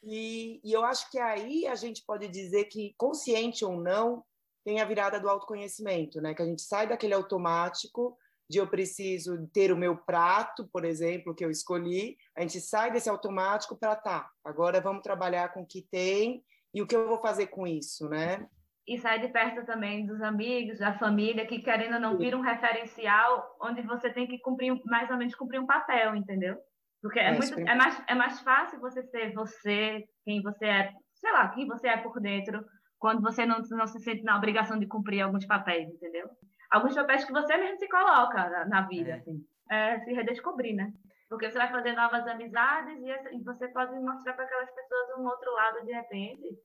e, 0.00 0.60
e, 0.62 0.72
eu 0.72 0.84
acho 0.84 1.10
que 1.10 1.18
aí 1.18 1.66
a 1.66 1.74
gente 1.74 2.04
pode 2.06 2.28
dizer 2.28 2.66
que, 2.66 2.94
consciente 2.96 3.64
ou 3.64 3.76
não, 3.76 4.24
tem 4.64 4.80
a 4.80 4.84
virada 4.84 5.18
do 5.18 5.28
autoconhecimento, 5.28 6.20
né? 6.20 6.34
Que 6.34 6.42
a 6.42 6.46
gente 6.46 6.62
sai 6.62 6.86
daquele 6.86 7.14
automático 7.14 8.16
de 8.48 8.58
eu 8.58 8.68
preciso 8.68 9.44
ter 9.52 9.72
o 9.72 9.76
meu 9.76 9.96
prato, 9.96 10.68
por 10.72 10.84
exemplo, 10.84 11.34
que 11.34 11.44
eu 11.44 11.50
escolhi, 11.50 12.16
a 12.36 12.42
gente 12.42 12.60
sai 12.60 12.92
desse 12.92 13.10
automático 13.10 13.76
para 13.76 13.96
tá, 13.96 14.30
agora 14.44 14.80
vamos 14.80 15.02
trabalhar 15.02 15.52
com 15.52 15.62
o 15.62 15.66
que 15.66 15.82
tem 15.90 16.44
e 16.72 16.80
o 16.80 16.86
que 16.86 16.94
eu 16.94 17.08
vou 17.08 17.20
fazer 17.20 17.48
com 17.48 17.66
isso, 17.66 18.08
né? 18.08 18.48
E 18.86 18.96
sai 18.98 19.18
de 19.18 19.28
perto 19.28 19.66
também 19.66 20.06
dos 20.06 20.22
amigos, 20.22 20.78
da 20.78 20.96
família, 20.96 21.46
que 21.46 21.60
querendo 21.60 21.94
ou 21.94 22.00
não 22.00 22.16
vir 22.16 22.34
um 22.36 22.40
referencial 22.40 23.56
onde 23.60 23.82
você 23.82 24.10
tem 24.10 24.28
que 24.28 24.38
cumprir 24.38 24.80
mais 24.84 25.10
ou 25.10 25.16
menos 25.16 25.34
cumprir 25.34 25.60
um 25.60 25.66
papel, 25.66 26.14
entendeu? 26.14 26.56
Porque 27.02 27.18
é, 27.18 27.28
é 27.28 27.32
muito, 27.32 27.60
é 27.60 27.74
mais, 27.74 28.02
é 28.06 28.14
mais 28.14 28.40
fácil 28.40 28.78
você 28.80 29.02
ser 29.02 29.32
você, 29.32 30.04
quem 30.24 30.40
você 30.40 30.66
é, 30.66 30.92
sei 31.14 31.32
lá, 31.32 31.48
quem 31.48 31.66
você 31.66 31.88
é 31.88 31.96
por 31.96 32.20
dentro, 32.20 32.64
quando 32.98 33.20
você 33.20 33.44
não, 33.44 33.58
não 33.70 33.86
se 33.88 33.98
sente 34.00 34.22
na 34.22 34.36
obrigação 34.36 34.78
de 34.78 34.86
cumprir 34.86 35.20
alguns 35.20 35.44
papéis, 35.46 35.88
entendeu? 35.88 36.28
Alguns 36.70 36.94
papéis 36.94 37.24
que 37.24 37.32
você 37.32 37.56
mesmo 37.56 37.78
se 37.78 37.88
coloca 37.88 38.48
na, 38.48 38.66
na 38.66 38.82
vida, 38.82 39.10
é. 39.10 39.14
assim. 39.14 39.44
É 39.68 39.98
se 40.00 40.12
redescobrir, 40.12 40.76
né? 40.76 40.92
Porque 41.28 41.50
você 41.50 41.58
vai 41.58 41.68
fazer 41.68 41.92
novas 41.92 42.24
amizades 42.26 43.00
e, 43.02 43.36
e 43.36 43.42
você 43.42 43.66
pode 43.68 43.98
mostrar 43.98 44.34
para 44.34 44.44
aquelas 44.44 44.70
pessoas 44.72 45.18
um 45.18 45.26
outro 45.26 45.52
lado 45.52 45.84
de 45.84 45.92
repente 45.92 46.56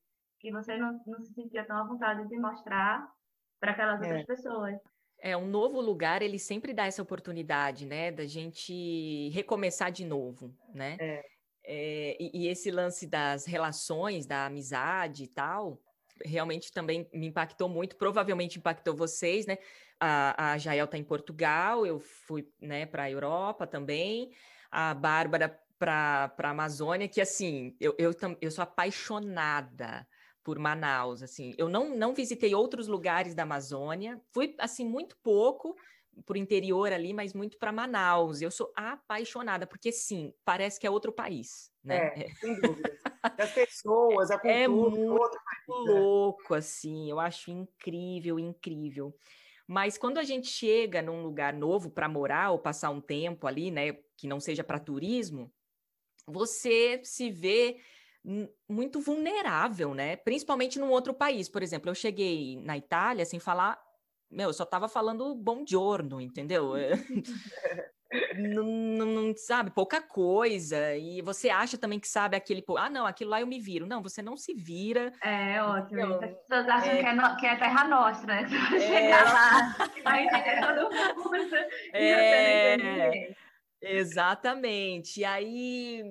que 0.42 0.52
você 0.52 0.76
não, 0.76 1.00
não 1.06 1.24
se 1.24 1.34
sentia 1.34 1.64
tão 1.66 1.78
à 1.78 1.84
vontade 1.84 2.28
de 2.28 2.38
mostrar 2.38 3.08
para 3.60 3.72
aquelas 3.72 4.02
é. 4.02 4.08
outras 4.08 4.26
pessoas. 4.26 4.76
É, 5.20 5.38
um 5.38 5.46
novo 5.46 5.80
lugar, 5.80 6.24
ele 6.24 6.40
sempre 6.40 6.74
dá 6.74 6.88
essa 6.88 7.02
oportunidade, 7.02 7.86
né, 7.86 8.12
da 8.12 8.26
gente 8.26 9.30
recomeçar 9.30 9.92
de 9.92 10.04
novo, 10.04 10.52
né? 10.74 10.98
É. 11.00 11.24
É, 11.64 12.18
e, 12.20 12.32
e, 12.34 12.48
esse 12.48 12.72
lance 12.72 13.06
das 13.06 13.46
relações, 13.46 14.26
da 14.26 14.48
amizade 14.48 15.26
e 15.26 15.28
tal, 15.28 15.80
realmente 16.26 16.72
também 16.72 17.08
me 17.14 17.28
impactou 17.28 17.70
muito, 17.70 17.96
provavelmente 17.98 18.58
impactou 18.58 18.96
vocês, 18.96 19.46
né? 19.46 19.60
A, 20.00 20.54
a 20.54 20.58
Jael 20.58 20.86
está 20.86 20.98
em 20.98 21.04
Portugal, 21.04 21.86
eu 21.86 22.00
fui 22.00 22.52
né, 22.60 22.88
para 22.88 23.04
a 23.04 23.12
Europa 23.12 23.68
também, 23.68 24.32
a 24.72 24.96
Bárbara 24.96 25.56
para 25.78 26.34
a 26.36 26.50
Amazônia, 26.50 27.08
que 27.08 27.22
assim, 27.22 27.76
eu, 27.80 27.96
eu, 28.00 28.12
eu 28.42 28.50
sou 28.50 28.64
apaixonada 28.64 30.08
por 30.44 30.58
Manaus, 30.58 31.22
assim. 31.22 31.54
Eu 31.58 31.70
não, 31.70 31.96
não 31.96 32.14
visitei 32.14 32.54
outros 32.56 32.88
lugares 32.88 33.36
da 33.36 33.44
Amazônia, 33.44 34.20
fui, 34.32 34.56
assim, 34.58 34.86
muito 34.86 35.18
pouco 35.18 35.76
por 36.26 36.36
interior 36.36 36.92
ali, 36.92 37.14
mas 37.14 37.34
muito 37.34 37.58
para 37.58 37.72
Manaus. 37.72 38.42
Eu 38.42 38.52
sou 38.52 38.72
apaixonada, 38.76 39.66
porque, 39.66 39.92
sim, 39.92 40.34
parece 40.44 40.80
que 40.80 40.86
é 40.86 40.90
outro 40.90 41.12
país, 41.12 41.72
né? 41.84 42.08
É, 42.08 42.28
sem 42.40 42.60
dúvida. 42.60 42.98
As 43.24 43.52
pessoas, 43.54 44.32
a 44.32 44.36
é 44.36 44.38
cultura... 44.38 44.54
É 44.54 44.68
muito 44.68 45.08
país, 45.08 45.86
né? 45.86 46.00
louco, 46.00 46.54
assim. 46.54 47.10
Eu 47.10 47.20
acho 47.20 47.52
incrível, 47.52 48.40
incrível. 48.40 49.16
Mas 49.68 49.98
quando 49.98 50.18
a 50.18 50.24
gente 50.24 50.48
chega 50.48 51.02
num 51.02 51.24
lugar 51.24 51.54
novo 51.54 51.90
para 51.90 52.10
morar 52.10 52.52
ou 52.52 52.60
passar 52.60 52.90
um 52.90 53.00
tempo 53.00 53.48
ali, 53.48 53.72
né, 53.72 53.94
que 54.18 54.28
não 54.28 54.40
seja 54.40 54.64
para 54.64 54.80
turismo, 54.80 55.50
você 56.28 57.00
se 57.04 57.30
vê 57.30 57.78
muito 58.70 59.00
vulnerável, 59.00 59.94
né? 59.94 60.16
Principalmente 60.16 60.80
num 60.80 60.90
outro 60.90 61.14
país. 61.14 61.50
Por 61.50 61.64
exemplo, 61.64 61.90
eu 61.90 61.96
cheguei 61.96 62.58
na 62.58 62.78
Itália 62.78 63.26
sem 63.26 63.40
falar. 63.40 63.80
Meu, 64.30 64.50
eu 64.50 64.54
só 64.54 64.66
tava 64.66 64.88
falando 64.88 65.36
bom 65.36 65.66
giorno, 65.68 66.22
entendeu? 66.22 66.74
não, 68.38 69.06
não, 69.06 69.36
sabe, 69.36 69.72
pouca 69.72 70.02
coisa. 70.02 70.96
E 70.96 71.22
você 71.22 71.50
acha 71.50 71.78
também 71.78 72.00
que 72.00 72.08
sabe 72.08 72.36
aquele. 72.36 72.64
Ah, 72.78 72.90
não, 72.90 73.06
aquilo 73.06 73.32
lá 73.32 73.42
eu 73.42 73.48
me 73.48 73.60
viro. 73.60 73.86
Não, 73.86 74.02
você 74.02 74.22
não 74.22 74.38
se 74.38 74.54
vira. 74.54 75.12
É, 75.22 75.62
ótimo. 75.62 76.14
As 76.16 76.20
pessoas 76.20 76.70
acham 76.70 76.92
é... 76.92 77.00
Que, 77.00 77.06
é 77.06 77.14
no... 77.14 77.38
que 77.38 77.46
é 77.46 77.56
terra 77.56 77.88
nostra, 77.88 78.36
né? 78.36 78.48
Você 78.70 78.78
vai 78.78 78.78
é... 78.78 78.88
chegar 78.88 79.34
lá, 79.34 79.90
vai 80.04 80.26
entender 80.26 80.62
todo 80.62 80.90
mundo. 81.16 81.52
É... 81.94 83.36
Exatamente. 83.82 85.22
E 85.22 85.26
aí, 85.26 86.04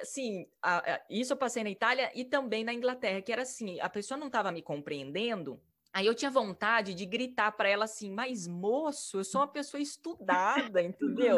assim, 0.00 0.46
a, 0.62 0.94
a, 0.94 1.00
isso 1.08 1.32
eu 1.32 1.36
passei 1.36 1.62
na 1.62 1.70
Itália 1.70 2.10
e 2.14 2.24
também 2.24 2.64
na 2.64 2.72
Inglaterra, 2.72 3.22
que 3.22 3.32
era 3.32 3.42
assim, 3.42 3.80
a 3.80 3.88
pessoa 3.88 4.18
não 4.18 4.26
estava 4.26 4.52
me 4.52 4.62
compreendendo, 4.62 5.60
Aí 5.94 6.06
eu 6.06 6.14
tinha 6.14 6.28
vontade 6.28 6.92
de 6.92 7.06
gritar 7.06 7.52
para 7.52 7.68
ela 7.68 7.84
assim, 7.84 8.10
mas 8.10 8.48
moço, 8.48 9.18
eu 9.18 9.24
sou 9.24 9.40
uma 9.40 9.46
pessoa 9.46 9.80
estudada, 9.80 10.82
entendeu? 10.82 11.36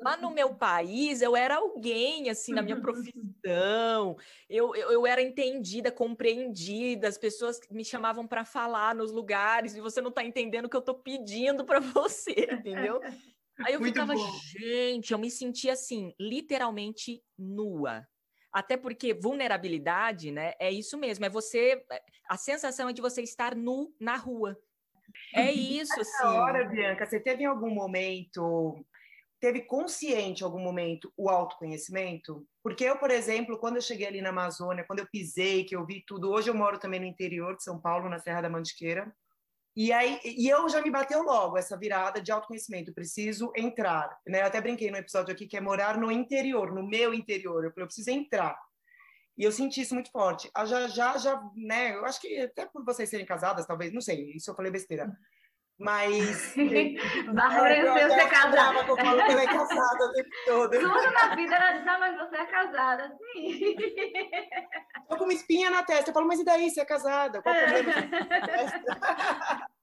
Lá 0.00 0.16
no 0.16 0.30
meu 0.30 0.54
país 0.54 1.20
eu 1.20 1.34
era 1.34 1.56
alguém, 1.56 2.30
assim, 2.30 2.52
na 2.52 2.62
minha 2.62 2.80
profissão, 2.80 4.16
eu, 4.48 4.76
eu, 4.76 4.92
eu 4.92 5.06
era 5.08 5.20
entendida, 5.20 5.90
compreendida, 5.90 7.08
as 7.08 7.18
pessoas 7.18 7.58
me 7.68 7.84
chamavam 7.84 8.28
para 8.28 8.44
falar 8.44 8.94
nos 8.94 9.10
lugares 9.10 9.74
e 9.74 9.80
você 9.80 10.00
não 10.00 10.10
está 10.10 10.22
entendendo 10.22 10.66
o 10.66 10.68
que 10.68 10.76
eu 10.76 10.80
estou 10.80 10.94
pedindo 10.94 11.64
para 11.64 11.80
você, 11.92 12.46
entendeu? 12.52 13.00
Aí 13.64 13.72
eu 13.74 13.80
Muito 13.80 13.94
ficava, 13.94 14.14
bom. 14.14 14.32
gente, 14.58 15.12
eu 15.12 15.18
me 15.18 15.30
sentia 15.30 15.72
assim, 15.72 16.14
literalmente 16.20 17.22
nua. 17.38 18.06
Até 18.52 18.76
porque 18.76 19.14
vulnerabilidade, 19.14 20.30
né, 20.30 20.54
é 20.58 20.70
isso 20.70 20.96
mesmo, 20.96 21.24
é 21.24 21.30
você, 21.30 21.84
a 22.28 22.36
sensação 22.36 22.88
é 22.88 22.92
de 22.92 23.02
você 23.02 23.22
estar 23.22 23.54
nu 23.54 23.94
na 24.00 24.16
rua. 24.16 24.58
É 25.34 25.52
isso, 25.52 25.96
Nessa 25.96 26.26
assim. 26.26 26.38
hora, 26.38 26.64
Bianca, 26.64 27.06
você 27.06 27.20
teve 27.20 27.42
em 27.42 27.46
algum 27.46 27.70
momento, 27.70 28.84
teve 29.40 29.62
consciente 29.62 30.42
em 30.42 30.44
algum 30.44 30.60
momento 30.60 31.12
o 31.16 31.28
autoconhecimento? 31.28 32.46
Porque 32.62 32.84
eu, 32.84 32.98
por 32.98 33.10
exemplo, 33.10 33.58
quando 33.58 33.76
eu 33.76 33.82
cheguei 33.82 34.06
ali 34.06 34.20
na 34.20 34.30
Amazônia, 34.30 34.84
quando 34.84 35.00
eu 35.00 35.08
pisei, 35.10 35.64
que 35.64 35.76
eu 35.76 35.84
vi 35.84 36.02
tudo, 36.06 36.30
hoje 36.30 36.48
eu 36.50 36.54
moro 36.54 36.78
também 36.78 37.00
no 37.00 37.06
interior 37.06 37.56
de 37.56 37.62
São 37.62 37.80
Paulo, 37.80 38.08
na 38.08 38.18
Serra 38.18 38.42
da 38.42 38.50
Mantiqueira, 38.50 39.14
e 39.76 39.92
aí, 39.92 40.18
e 40.24 40.48
eu 40.48 40.66
já 40.70 40.80
me 40.80 40.90
bateu 40.90 41.22
logo 41.22 41.58
essa 41.58 41.76
virada 41.76 42.18
de 42.20 42.32
autoconhecimento. 42.32 42.94
Preciso 42.94 43.52
entrar, 43.54 44.18
né? 44.26 44.40
Eu 44.40 44.46
até 44.46 44.58
brinquei 44.58 44.90
no 44.90 44.96
episódio 44.96 45.34
aqui 45.34 45.46
que 45.46 45.56
é 45.56 45.60
morar 45.60 45.98
no 45.98 46.10
interior, 46.10 46.74
no 46.74 46.82
meu 46.82 47.12
interior. 47.12 47.62
Eu, 47.62 47.72
eu 47.76 47.86
preciso 47.86 48.10
entrar. 48.10 48.58
E 49.36 49.44
eu 49.44 49.52
senti 49.52 49.82
isso 49.82 49.92
muito 49.92 50.10
forte. 50.10 50.50
A 50.54 50.64
já, 50.64 50.88
já, 50.88 51.18
já, 51.18 51.42
né? 51.54 51.94
Eu 51.94 52.06
acho 52.06 52.18
que 52.22 52.40
até 52.40 52.64
por 52.64 52.82
vocês 52.86 53.10
serem 53.10 53.26
casadas, 53.26 53.66
talvez, 53.66 53.92
não 53.92 54.00
sei. 54.00 54.32
Isso 54.32 54.50
eu 54.50 54.54
falei 54.54 54.72
besteira. 54.72 55.14
Mas. 55.78 56.54
Barreira 57.34 58.00
é, 58.00 58.08
ser 58.08 58.28
casada. 58.28 58.78
Eu 58.78 58.96
falo 58.96 59.24
que 59.24 59.32
ela 59.32 59.42
é 59.42 59.46
casada 59.46 60.04
o 60.04 60.12
tempo 60.12 60.30
todo. 60.46 60.70
Tudo 60.70 61.10
na 61.12 61.34
vida 61.34 61.54
ela 61.54 61.72
diz, 61.72 61.86
ah, 61.86 61.98
mas 61.98 62.16
você 62.16 62.36
é 62.36 62.46
casada, 62.46 63.16
sim. 63.18 63.76
Tô 65.08 65.16
com 65.16 65.24
uma 65.24 65.32
espinha 65.32 65.70
na 65.70 65.82
testa. 65.82 66.10
Eu 66.10 66.14
falo, 66.14 66.26
mas 66.26 66.40
e 66.40 66.44
daí? 66.44 66.70
Você 66.70 66.80
é 66.80 66.84
casada? 66.84 67.42
Qual 67.42 67.54
o 67.54 67.58
problema? 67.58 67.92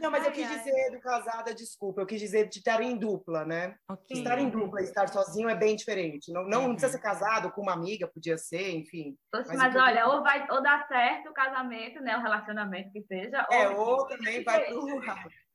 Não, 0.00 0.10
mas 0.10 0.22
ai, 0.22 0.28
eu 0.28 0.32
quis 0.32 0.46
ai. 0.46 0.58
dizer 0.58 0.90
do 0.90 1.00
casada, 1.00 1.54
desculpa, 1.54 2.00
eu 2.00 2.06
quis 2.06 2.20
dizer 2.20 2.48
de 2.48 2.58
estar 2.58 2.82
em 2.82 2.96
dupla, 2.96 3.44
né? 3.44 3.76
Okay. 3.88 4.18
Estar 4.18 4.38
em 4.38 4.50
dupla, 4.50 4.82
estar 4.82 5.08
sozinho 5.08 5.48
é 5.48 5.54
bem 5.54 5.76
diferente. 5.76 6.32
Não, 6.32 6.42
não, 6.44 6.62
uhum. 6.62 6.68
não 6.68 6.74
precisa 6.74 6.92
ser 6.92 7.02
casado 7.02 7.52
com 7.52 7.62
uma 7.62 7.74
amiga, 7.74 8.08
podia 8.08 8.36
ser, 8.36 8.70
enfim. 8.70 9.16
Mas, 9.32 9.46
mas 9.48 9.76
olha, 9.76 10.08
ou 10.08 10.22
vai 10.22 10.50
ou 10.50 10.62
dá 10.62 10.84
certo 10.88 11.30
o 11.30 11.34
casamento, 11.34 12.00
né? 12.00 12.16
O 12.16 12.22
relacionamento 12.22 12.90
que 12.90 13.02
seja. 13.02 13.46
É, 13.52 13.68
ou, 13.68 14.00
ou 14.00 14.06
também 14.06 14.42
vai 14.42 14.64
pro. 14.66 15.00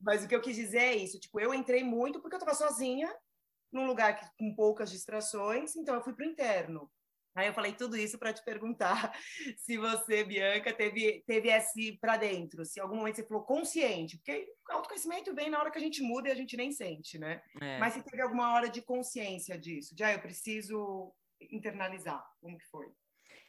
Mas 0.00 0.24
o 0.24 0.28
que 0.28 0.34
eu 0.34 0.42
quis 0.42 0.56
dizer 0.56 0.78
é 0.78 0.96
isso, 0.96 1.18
tipo, 1.18 1.40
eu 1.40 1.54
entrei 1.54 1.84
muito 1.84 2.20
porque 2.20 2.34
eu 2.34 2.38
estava 2.38 2.54
sozinha, 2.54 3.08
num 3.72 3.86
lugar 3.86 4.20
com 4.36 4.54
poucas 4.54 4.90
distrações, 4.90 5.76
então 5.76 5.94
eu 5.94 6.02
fui 6.02 6.12
pro 6.12 6.24
interno. 6.24 6.90
Aí 7.34 7.46
eu 7.46 7.54
falei 7.54 7.72
tudo 7.72 7.96
isso 7.96 8.18
para 8.18 8.32
te 8.32 8.44
perguntar 8.44 9.12
se 9.56 9.78
você, 9.78 10.22
Bianca, 10.24 10.72
teve, 10.72 11.22
teve 11.26 11.48
esse 11.48 11.98
para 11.98 12.16
dentro, 12.16 12.64
se 12.64 12.78
em 12.78 12.82
algum 12.82 12.96
momento 12.96 13.16
você 13.16 13.26
falou 13.26 13.42
consciente, 13.42 14.18
porque 14.18 14.46
autoconhecimento 14.68 15.34
vem 15.34 15.50
na 15.50 15.58
hora 15.58 15.70
que 15.70 15.78
a 15.78 15.82
gente 15.82 16.02
muda 16.02 16.28
e 16.28 16.32
a 16.32 16.34
gente 16.34 16.56
nem 16.56 16.70
sente, 16.72 17.18
né? 17.18 17.40
É. 17.60 17.78
Mas 17.78 17.94
se 17.94 18.02
teve 18.02 18.22
alguma 18.22 18.52
hora 18.54 18.68
de 18.68 18.82
consciência 18.82 19.58
disso, 19.58 19.94
de 19.94 20.04
ah, 20.04 20.12
eu 20.12 20.20
preciso 20.20 21.12
internalizar, 21.50 22.22
como 22.40 22.58
que 22.58 22.66
foi? 22.66 22.86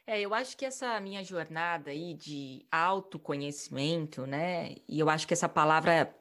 É, 0.06 0.20
eu 0.20 0.34
acho 0.34 0.56
que 0.56 0.66
essa 0.66 1.00
minha 1.00 1.24
jornada 1.24 1.90
aí 1.90 2.14
de 2.14 2.66
autoconhecimento, 2.70 4.26
né? 4.26 4.74
E 4.86 4.98
eu 5.00 5.08
acho 5.08 5.26
que 5.26 5.32
essa 5.32 5.48
palavra, 5.48 6.14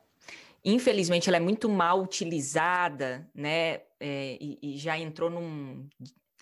infelizmente, 0.63 1.27
ela 1.29 1.37
é 1.37 1.41
muito 1.41 1.67
mal 1.67 2.01
utilizada, 2.01 3.29
né? 3.35 3.81
É, 3.99 4.37
e, 4.39 4.57
e 4.61 4.77
já 4.77 4.97
entrou 4.97 5.29
num 5.29 5.87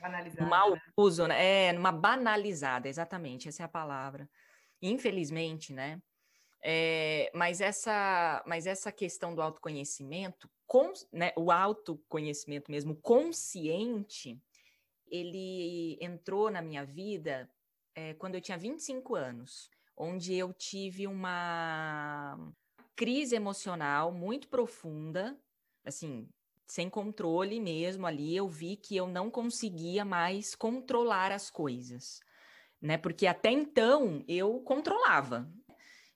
Banalizada. 0.02 0.50
Mau 0.50 0.72
né? 0.72 0.82
uso, 0.98 1.28
né? 1.28 1.68
É, 1.68 1.78
uma 1.78 1.92
banalizada, 1.92 2.90
exatamente, 2.90 3.48
essa 3.48 3.64
é 3.64 3.66
a 3.66 3.70
palavra. 3.70 4.30
Infelizmente, 4.82 5.74
né? 5.74 6.02
É, 6.64 7.32
mas, 7.34 7.62
essa, 7.62 8.44
mas 8.46 8.68
essa 8.68 8.92
questão 8.92 9.34
do 9.34 9.42
autoconhecimento, 9.42 10.50
com, 10.68 10.92
né, 11.12 11.32
o 11.36 11.52
autoconhecimento 11.52 12.72
mesmo 12.72 12.96
consciente, 12.96 14.40
ele 15.08 15.98
entrou 16.00 16.50
na 16.50 16.62
minha 16.62 16.86
vida 16.86 17.50
é, 17.96 18.14
quando 18.14 18.36
eu 18.36 18.42
tinha 18.42 18.58
25 18.58 19.16
anos, 19.16 19.70
onde 19.98 20.36
eu 20.36 20.54
tive 20.54 21.08
uma 21.08 22.38
crise 22.96 23.36
emocional 23.36 24.12
muito 24.12 24.48
profunda, 24.48 25.38
assim, 25.84 26.30
sem 26.72 26.90
controle 26.90 27.60
mesmo 27.60 28.08
ali, 28.08 28.34
eu 28.34 28.48
vi 28.48 28.78
que 28.78 28.96
eu 28.96 29.06
não 29.06 29.30
conseguia 29.30 30.06
mais 30.06 30.56
controlar 30.56 31.30
as 31.30 31.52
coisas, 31.52 32.22
né? 32.82 32.98
Porque 32.98 33.28
até 33.28 33.52
então 33.52 34.24
eu 34.26 34.58
controlava. 34.62 35.52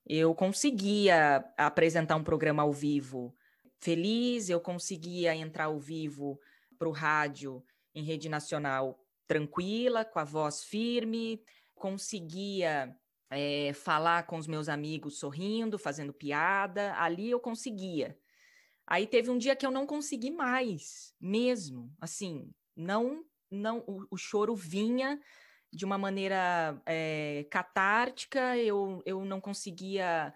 Eu 0.08 0.34
conseguia 0.34 1.44
apresentar 1.58 2.15
um 2.15 2.24
programa 2.24 2.63
ao 2.63 2.72
vivo 2.72 3.36
feliz, 3.82 4.50
eu 4.50 4.62
conseguia 4.62 5.36
entrar 5.36 5.65
ao 5.65 5.78
vivo 5.78 6.39
para 6.80 6.88
o 6.88 6.94
rádio 6.94 7.62
em 7.94 8.06
rede 8.06 8.30
nacional 8.30 8.98
tranquila, 9.28 10.06
com 10.06 10.20
a 10.20 10.24
voz 10.24 10.63
firme, 10.63 11.44
conseguia 11.74 12.96
é, 13.30 13.74
falar 13.74 14.26
com 14.26 14.38
os 14.38 14.48
meus 14.48 14.70
amigos 14.70 15.20
sorrindo, 15.20 15.78
fazendo 15.78 16.13
piada, 16.13 16.96
ali 16.98 17.30
eu 17.30 17.41
conseguia. 17.41 18.18
Aí 18.88 19.08
teve 19.08 19.30
um 19.30 19.38
dia 19.38 19.56
que 19.56 19.65
eu 19.65 19.71
não 19.71 19.86
consegui 19.86 20.32
mais, 20.32 21.13
mesmo, 21.19 21.91
assim, 22.00 22.52
não, 22.76 23.26
não, 23.50 23.80
o, 23.88 24.06
o 24.12 24.17
choro 24.17 24.56
vinha 24.56 25.19
de 25.71 25.84
uma 25.84 25.98
maneira 25.98 26.82
é, 26.86 27.45
catártica, 27.50 28.58
eu, 28.58 29.02
eu 29.06 29.26
não 29.26 29.41
conseguia 29.41 30.34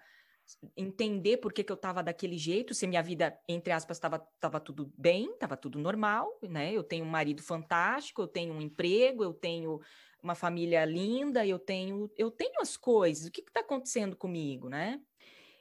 entender 0.76 1.36
por 1.36 1.52
que, 1.52 1.62
que 1.62 1.70
eu 1.70 1.76
estava 1.76 2.02
daquele 2.02 2.36
jeito, 2.36 2.74
se 2.74 2.86
minha 2.86 3.02
vida, 3.02 3.38
entre 3.48 3.72
aspas, 3.72 3.96
estava 3.96 4.18
tava 4.40 4.60
tudo 4.60 4.92
bem, 4.98 5.30
estava 5.32 5.56
tudo 5.56 5.78
normal, 5.78 6.38
né? 6.42 6.72
Eu 6.72 6.82
tenho 6.82 7.04
um 7.04 7.08
marido 7.08 7.42
fantástico, 7.42 8.22
eu 8.22 8.28
tenho 8.28 8.52
um 8.52 8.60
emprego, 8.60 9.22
eu 9.22 9.32
tenho 9.32 9.80
uma 10.22 10.34
família 10.34 10.84
linda, 10.84 11.46
eu 11.46 11.58
tenho, 11.58 12.10
eu 12.16 12.30
tenho 12.30 12.60
as 12.60 12.76
coisas, 12.76 13.26
o 13.26 13.30
que 13.30 13.40
está 13.40 13.60
acontecendo 13.60 14.16
comigo, 14.16 14.68
né? 14.68 15.00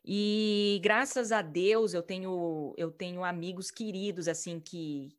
E 0.03 0.79
graças 0.83 1.31
a 1.31 1.41
Deus 1.41 1.93
eu 1.93 2.01
tenho 2.01 2.73
eu 2.77 2.91
tenho 2.91 3.23
amigos 3.23 3.69
queridos 3.69 4.27
assim 4.27 4.59
que 4.59 5.15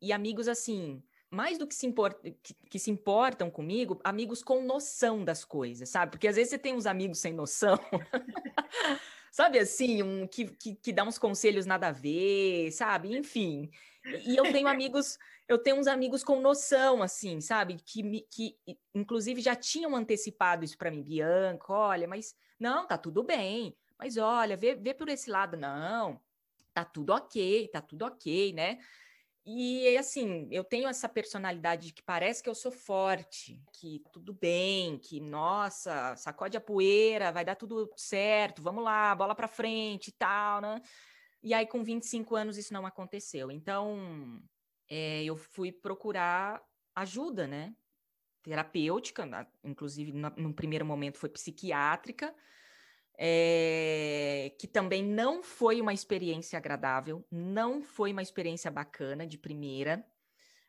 e 0.00 0.12
amigos 0.12 0.48
assim, 0.48 1.02
mais 1.30 1.58
do 1.58 1.66
que 1.66 1.74
se, 1.74 1.86
import, 1.86 2.16
que, 2.42 2.54
que, 2.70 2.78
se 2.78 2.90
importam 2.90 3.50
comigo, 3.50 4.00
amigos 4.02 4.42
com 4.42 4.62
noção 4.62 5.24
das 5.24 5.44
coisas, 5.44 5.88
sabe? 5.88 6.12
Porque 6.12 6.28
às 6.28 6.36
vezes 6.36 6.50
você 6.50 6.58
tem 6.58 6.74
uns 6.74 6.86
amigos 6.86 7.18
sem 7.18 7.34
noção. 7.34 7.78
sabe 9.30 9.58
assim, 9.58 10.02
um 10.02 10.26
que, 10.26 10.46
que, 10.46 10.74
que, 10.76 10.92
dá 10.92 11.04
uns 11.04 11.18
conselhos 11.18 11.66
nada 11.66 11.88
a 11.88 11.92
ver, 11.92 12.70
sabe? 12.72 13.14
Enfim. 13.14 13.68
E 14.24 14.36
eu 14.36 14.44
tenho 14.44 14.68
amigos, 14.68 15.18
eu 15.48 15.58
tenho 15.58 15.76
uns 15.76 15.86
amigos 15.86 16.22
com 16.22 16.40
noção, 16.40 17.02
assim, 17.02 17.40
sabe? 17.40 17.76
Que, 17.84 18.26
que 18.30 18.56
inclusive 18.94 19.40
já 19.40 19.56
tinham 19.56 19.94
antecipado 19.96 20.64
isso 20.64 20.78
para 20.78 20.90
mim, 20.90 21.02
Bianca, 21.02 21.72
olha, 21.72 22.06
mas 22.06 22.34
não, 22.58 22.86
tá 22.86 22.96
tudo 22.96 23.22
bem. 23.22 23.76
Mas 23.98 24.16
olha, 24.16 24.56
vê, 24.56 24.74
vê 24.74 24.92
por 24.92 25.08
esse 25.08 25.30
lado, 25.30 25.56
não, 25.56 26.20
tá 26.72 26.84
tudo 26.84 27.12
ok, 27.12 27.68
tá 27.68 27.80
tudo 27.80 28.04
ok, 28.04 28.52
né? 28.52 28.78
E 29.46 29.96
assim, 29.98 30.48
eu 30.50 30.64
tenho 30.64 30.88
essa 30.88 31.06
personalidade 31.06 31.88
de 31.88 31.92
que 31.92 32.02
parece 32.02 32.42
que 32.42 32.48
eu 32.48 32.54
sou 32.54 32.72
forte, 32.72 33.62
que 33.74 34.02
tudo 34.10 34.32
bem, 34.32 34.98
que 34.98 35.20
nossa, 35.20 36.16
sacode 36.16 36.56
a 36.56 36.60
poeira, 36.60 37.30
vai 37.30 37.44
dar 37.44 37.54
tudo 37.54 37.92
certo, 37.94 38.62
vamos 38.62 38.82
lá, 38.82 39.14
bola 39.14 39.34
para 39.34 39.46
frente 39.46 40.08
e 40.08 40.12
tal, 40.12 40.62
né? 40.62 40.80
E 41.42 41.52
aí, 41.52 41.66
com 41.66 41.84
25 41.84 42.34
anos, 42.34 42.56
isso 42.56 42.72
não 42.72 42.86
aconteceu. 42.86 43.50
Então, 43.50 44.42
é, 44.88 45.22
eu 45.24 45.36
fui 45.36 45.70
procurar 45.70 46.62
ajuda, 46.94 47.46
né? 47.46 47.76
Terapêutica, 48.42 49.28
inclusive 49.62 50.10
no, 50.10 50.30
no 50.30 50.54
primeiro 50.54 50.86
momento 50.86 51.18
foi 51.18 51.28
psiquiátrica, 51.28 52.34
é, 53.18 54.52
que 54.58 54.66
também 54.66 55.04
não 55.04 55.42
foi 55.42 55.80
uma 55.80 55.92
experiência 55.92 56.56
agradável, 56.56 57.24
não 57.30 57.82
foi 57.82 58.12
uma 58.12 58.22
experiência 58.22 58.70
bacana 58.70 59.26
de 59.26 59.38
primeira. 59.38 60.04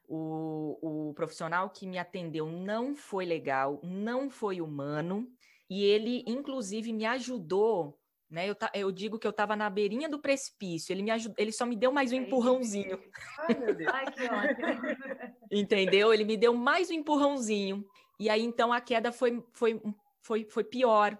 O, 0.07 1.09
o 1.09 1.13
profissional 1.13 1.69
que 1.69 1.87
me 1.87 1.97
atendeu 1.97 2.45
não 2.47 2.95
foi 2.95 3.25
legal, 3.25 3.79
não 3.83 4.29
foi 4.29 4.61
humano, 4.61 5.27
e 5.67 5.83
ele, 5.83 6.23
inclusive, 6.27 6.93
me 6.93 7.05
ajudou 7.05 7.99
né? 8.29 8.49
Eu, 8.49 8.55
eu 8.73 8.91
digo 8.91 9.19
que 9.19 9.27
eu 9.27 9.31
estava 9.31 9.55
na 9.55 9.69
beirinha 9.69 10.09
do 10.09 10.19
precipício. 10.19 10.91
Ele 10.91 11.03
me 11.03 11.11
ajudou, 11.11 11.35
ele 11.37 11.51
só 11.51 11.65
me 11.65 11.75
deu 11.75 11.91
mais 11.91 12.11
um 12.11 12.15
empurrãozinho. 12.15 12.99
Ai, 13.39 13.55
meu 13.59 13.73
Deus. 13.73 13.91
Ai, 13.93 14.11
que 14.11 14.23
ótimo. 14.23 15.37
Entendeu? 15.51 16.13
Ele 16.13 16.25
me 16.25 16.35
deu 16.35 16.53
mais 16.53 16.89
um 16.89 16.93
empurrãozinho. 16.93 17.85
E 18.19 18.29
aí, 18.29 18.41
então, 18.41 18.73
a 18.73 18.81
queda 18.81 19.11
foi, 19.11 19.43
foi, 19.53 19.81
foi, 20.21 20.45
foi 20.49 20.63
pior. 20.63 21.17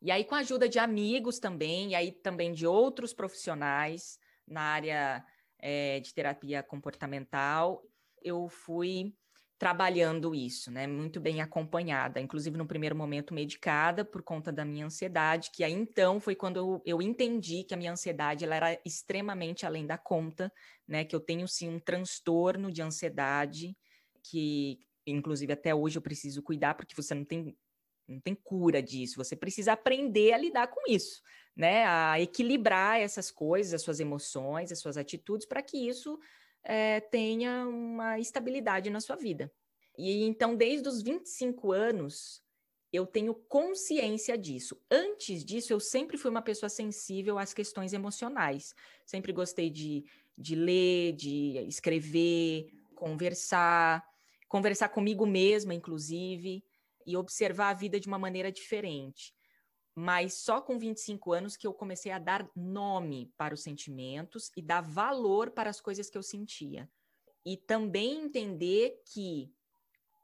E 0.00 0.10
aí, 0.10 0.24
com 0.24 0.34
a 0.34 0.38
ajuda 0.38 0.68
de 0.68 0.78
amigos 0.78 1.38
também, 1.38 1.90
e 1.90 1.94
aí 1.94 2.12
também 2.12 2.52
de 2.52 2.66
outros 2.66 3.12
profissionais 3.12 4.18
na 4.46 4.60
área 4.60 5.24
é, 5.58 6.00
de 6.00 6.12
terapia 6.12 6.62
comportamental, 6.62 7.82
eu 8.22 8.48
fui 8.48 9.14
trabalhando 9.58 10.34
isso, 10.34 10.70
né? 10.70 10.86
Muito 10.86 11.18
bem 11.18 11.40
acompanhada, 11.40 12.20
inclusive 12.20 12.58
no 12.58 12.66
primeiro 12.66 12.94
momento 12.94 13.32
medicada 13.32 14.04
por 14.04 14.22
conta 14.22 14.52
da 14.52 14.64
minha 14.64 14.84
ansiedade, 14.84 15.50
que 15.50 15.64
aí 15.64 15.72
então 15.72 16.20
foi 16.20 16.34
quando 16.34 16.58
eu, 16.58 16.82
eu 16.84 17.00
entendi 17.00 17.64
que 17.64 17.72
a 17.72 17.76
minha 17.76 17.92
ansiedade 17.92 18.44
ela 18.44 18.54
era 18.54 18.80
extremamente 18.84 19.64
além 19.64 19.86
da 19.86 19.96
conta, 19.96 20.52
né? 20.86 21.04
Que 21.04 21.16
eu 21.16 21.20
tenho 21.20 21.48
sim 21.48 21.68
um 21.70 21.80
transtorno 21.80 22.70
de 22.70 22.82
ansiedade 22.82 23.74
que 24.22 24.78
inclusive 25.06 25.52
até 25.52 25.74
hoje 25.74 25.96
eu 25.96 26.02
preciso 26.02 26.42
cuidar 26.42 26.74
porque 26.74 26.94
você 26.94 27.14
não 27.14 27.24
tem 27.24 27.56
não 28.08 28.20
tem 28.20 28.34
cura 28.34 28.82
disso, 28.82 29.16
você 29.16 29.34
precisa 29.34 29.72
aprender 29.72 30.32
a 30.32 30.38
lidar 30.38 30.68
com 30.68 30.80
isso, 30.88 31.22
né? 31.56 31.84
A 31.86 32.20
equilibrar 32.20 33.00
essas 33.00 33.30
coisas, 33.30 33.74
as 33.74 33.82
suas 33.82 34.00
emoções, 34.00 34.70
as 34.70 34.78
suas 34.78 34.96
atitudes 34.96 35.46
para 35.46 35.62
que 35.62 35.76
isso 35.76 36.18
é, 36.62 37.00
tenha 37.00 37.66
uma 37.66 38.18
estabilidade 38.18 38.90
na 38.90 39.00
sua 39.00 39.16
vida. 39.16 39.52
E 39.98 40.24
então, 40.24 40.54
desde 40.54 40.88
os 40.88 41.02
25 41.02 41.72
anos, 41.72 42.42
eu 42.92 43.06
tenho 43.06 43.34
consciência 43.34 44.36
disso. 44.36 44.80
Antes 44.90 45.44
disso, 45.44 45.72
eu 45.72 45.80
sempre 45.80 46.18
fui 46.18 46.30
uma 46.30 46.42
pessoa 46.42 46.68
sensível 46.68 47.38
às 47.38 47.52
questões 47.52 47.92
emocionais. 47.92 48.74
Sempre 49.04 49.32
gostei 49.32 49.70
de, 49.70 50.04
de 50.36 50.54
ler, 50.54 51.12
de 51.12 51.58
escrever, 51.66 52.68
conversar, 52.94 54.04
conversar 54.48 54.88
comigo 54.88 55.26
mesma, 55.26 55.74
inclusive, 55.74 56.64
e 57.06 57.16
observar 57.16 57.70
a 57.70 57.74
vida 57.74 58.00
de 58.00 58.08
uma 58.08 58.18
maneira 58.18 58.50
diferente 58.50 59.36
mas 59.98 60.34
só 60.34 60.60
com 60.60 60.78
25 60.78 61.32
anos 61.32 61.56
que 61.56 61.66
eu 61.66 61.72
comecei 61.72 62.12
a 62.12 62.18
dar 62.18 62.46
nome 62.54 63.32
para 63.34 63.54
os 63.54 63.62
sentimentos 63.62 64.52
e 64.54 64.60
dar 64.60 64.82
valor 64.82 65.50
para 65.50 65.70
as 65.70 65.80
coisas 65.80 66.10
que 66.10 66.18
eu 66.18 66.22
sentia. 66.22 66.86
E 67.42 67.56
também 67.56 68.20
entender 68.24 69.02
que 69.06 69.50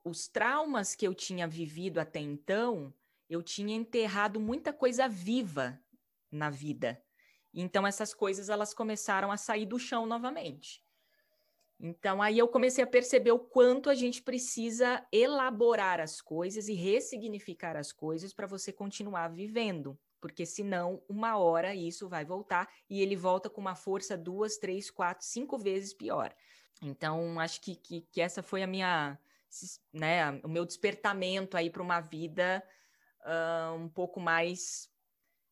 os 0.04 0.28
traumas 0.28 0.94
que 0.94 1.06
eu 1.06 1.14
tinha 1.14 1.48
vivido 1.48 1.98
até 1.98 2.20
então, 2.20 2.92
eu 3.30 3.42
tinha 3.42 3.74
enterrado 3.74 4.38
muita 4.38 4.74
coisa 4.74 5.08
viva 5.08 5.80
na 6.30 6.50
vida. 6.50 7.02
Então 7.54 7.86
essas 7.86 8.12
coisas 8.12 8.50
elas 8.50 8.74
começaram 8.74 9.32
a 9.32 9.38
sair 9.38 9.64
do 9.64 9.78
chão 9.78 10.04
novamente. 10.04 10.84
Então, 11.84 12.22
aí 12.22 12.38
eu 12.38 12.46
comecei 12.46 12.84
a 12.84 12.86
perceber 12.86 13.32
o 13.32 13.40
quanto 13.40 13.90
a 13.90 13.94
gente 13.94 14.22
precisa 14.22 15.04
elaborar 15.10 15.98
as 15.98 16.20
coisas 16.20 16.68
e 16.68 16.74
ressignificar 16.74 17.76
as 17.76 17.90
coisas 17.90 18.32
para 18.32 18.46
você 18.46 18.72
continuar 18.72 19.26
vivendo, 19.26 19.98
porque 20.20 20.46
senão, 20.46 21.02
uma 21.08 21.36
hora 21.36 21.74
isso 21.74 22.08
vai 22.08 22.24
voltar 22.24 22.72
e 22.88 23.02
ele 23.02 23.16
volta 23.16 23.50
com 23.50 23.60
uma 23.60 23.74
força 23.74 24.16
duas, 24.16 24.58
três, 24.58 24.92
quatro, 24.92 25.26
cinco 25.26 25.58
vezes 25.58 25.92
pior. 25.92 26.32
Então, 26.80 27.40
acho 27.40 27.60
que, 27.60 27.74
que, 27.74 28.02
que 28.02 28.20
essa 28.20 28.44
foi 28.44 28.62
a 28.62 28.66
minha, 28.68 29.18
né, 29.92 30.40
o 30.44 30.48
meu 30.48 30.64
despertamento 30.64 31.56
aí 31.56 31.68
para 31.68 31.82
uma 31.82 32.00
vida 32.00 32.62
uh, 33.26 33.74
um 33.74 33.88
pouco 33.88 34.20
mais 34.20 34.88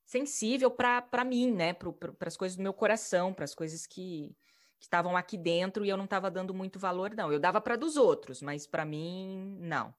sensível 0.07 0.71
para 0.71 1.25
mim, 1.25 1.51
né, 1.51 1.73
para 1.73 2.29
as 2.29 2.37
coisas 2.37 2.57
do 2.57 2.63
meu 2.63 2.73
coração, 2.73 3.35
para 3.35 3.45
as 3.45 3.55
coisas 3.55 3.85
que 3.85 4.33
que 4.81 4.87
estavam 4.87 5.15
aqui 5.15 5.37
dentro 5.37 5.85
e 5.85 5.91
eu 5.91 5.97
não 5.97 6.07
estava 6.07 6.31
dando 6.31 6.55
muito 6.55 6.79
valor, 6.79 7.15
não. 7.15 7.31
Eu 7.31 7.39
dava 7.39 7.61
para 7.61 7.77
dos 7.77 7.97
outros, 7.97 8.41
mas 8.41 8.67
para 8.67 8.85
mim, 8.85 9.59
não. 9.61 9.95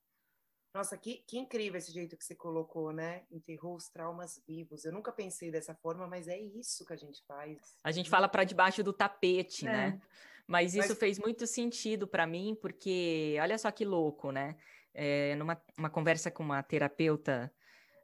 Nossa, 0.73 0.97
que, 0.97 1.23
que 1.27 1.37
incrível 1.37 1.77
esse 1.77 1.91
jeito 1.91 2.17
que 2.17 2.23
você 2.23 2.33
colocou, 2.33 2.91
né? 2.91 3.23
Enterrou 3.29 3.75
os 3.75 3.89
traumas 3.89 4.41
vivos. 4.47 4.83
Eu 4.83 4.91
nunca 4.91 5.11
pensei 5.11 5.51
dessa 5.51 5.75
forma, 5.75 6.07
mas 6.07 6.27
é 6.27 6.39
isso 6.39 6.85
que 6.85 6.93
a 6.93 6.97
gente 6.97 7.21
faz. 7.27 7.59
A 7.83 7.91
gente 7.91 8.09
fala 8.09 8.27
para 8.27 8.43
debaixo 8.43 8.81
do 8.81 8.91
tapete, 8.91 9.67
é. 9.67 9.71
né? 9.71 10.01
Mas 10.47 10.73
isso 10.73 10.89
mas... 10.89 10.97
fez 10.97 11.19
muito 11.19 11.45
sentido 11.45 12.07
para 12.07 12.25
mim, 12.25 12.57
porque 12.59 13.37
olha 13.39 13.57
só 13.57 13.69
que 13.69 13.85
louco, 13.85 14.31
né? 14.31 14.57
É, 14.93 15.35
numa 15.35 15.61
uma 15.77 15.89
conversa 15.89 16.31
com 16.31 16.43
uma 16.43 16.63
terapeuta 16.63 17.53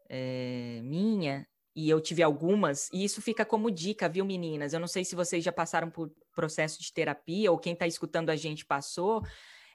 é, 0.08 0.80
minha, 0.84 1.48
e 1.78 1.88
eu 1.92 2.02
tive 2.02 2.24
algumas, 2.24 2.90
e 2.92 3.04
isso 3.04 3.22
fica 3.22 3.46
como 3.46 3.70
dica, 3.70 4.10
viu, 4.10 4.26
meninas? 4.26 4.74
Eu 4.74 4.80
não 4.80 4.88
sei 4.88 5.06
se 5.06 5.16
vocês 5.16 5.44
já 5.44 5.52
passaram 5.52 5.92
por 5.92 6.12
processo 6.36 6.82
de 6.82 6.92
terapia 6.92 7.52
ou 7.52 7.60
quem 7.60 7.74
está 7.74 7.86
escutando 7.86 8.32
a 8.32 8.36
gente 8.36 8.66
passou. 8.66 9.22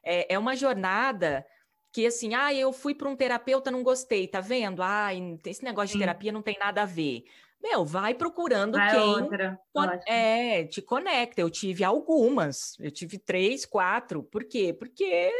É, 0.02 0.34
é 0.34 0.36
uma 0.36 0.56
jornada 0.56 1.46
que 1.92 2.04
assim, 2.04 2.34
ah, 2.34 2.52
eu 2.52 2.72
fui 2.72 2.92
para 2.92 3.08
um 3.08 3.14
terapeuta, 3.14 3.70
não 3.70 3.84
gostei, 3.84 4.26
tá 4.26 4.40
vendo? 4.40 4.82
Ah, 4.82 5.10
esse 5.46 5.62
negócio 5.62 5.92
de 5.92 6.00
terapia 6.00 6.32
não 6.32 6.42
tem 6.42 6.58
nada 6.58 6.82
a 6.82 6.86
ver. 6.86 7.22
Meu, 7.62 7.84
vai 7.84 8.14
procurando 8.14 8.76
vai 8.76 8.90
quem 8.90 9.08
outra. 9.08 9.60
é, 10.08 10.64
te 10.64 10.82
conecta. 10.82 11.40
Eu 11.40 11.48
tive 11.48 11.84
algumas, 11.84 12.76
eu 12.80 12.90
tive 12.90 13.16
três, 13.16 13.64
quatro. 13.64 14.24
Por 14.24 14.42
quê? 14.42 14.74
Porque 14.76 15.30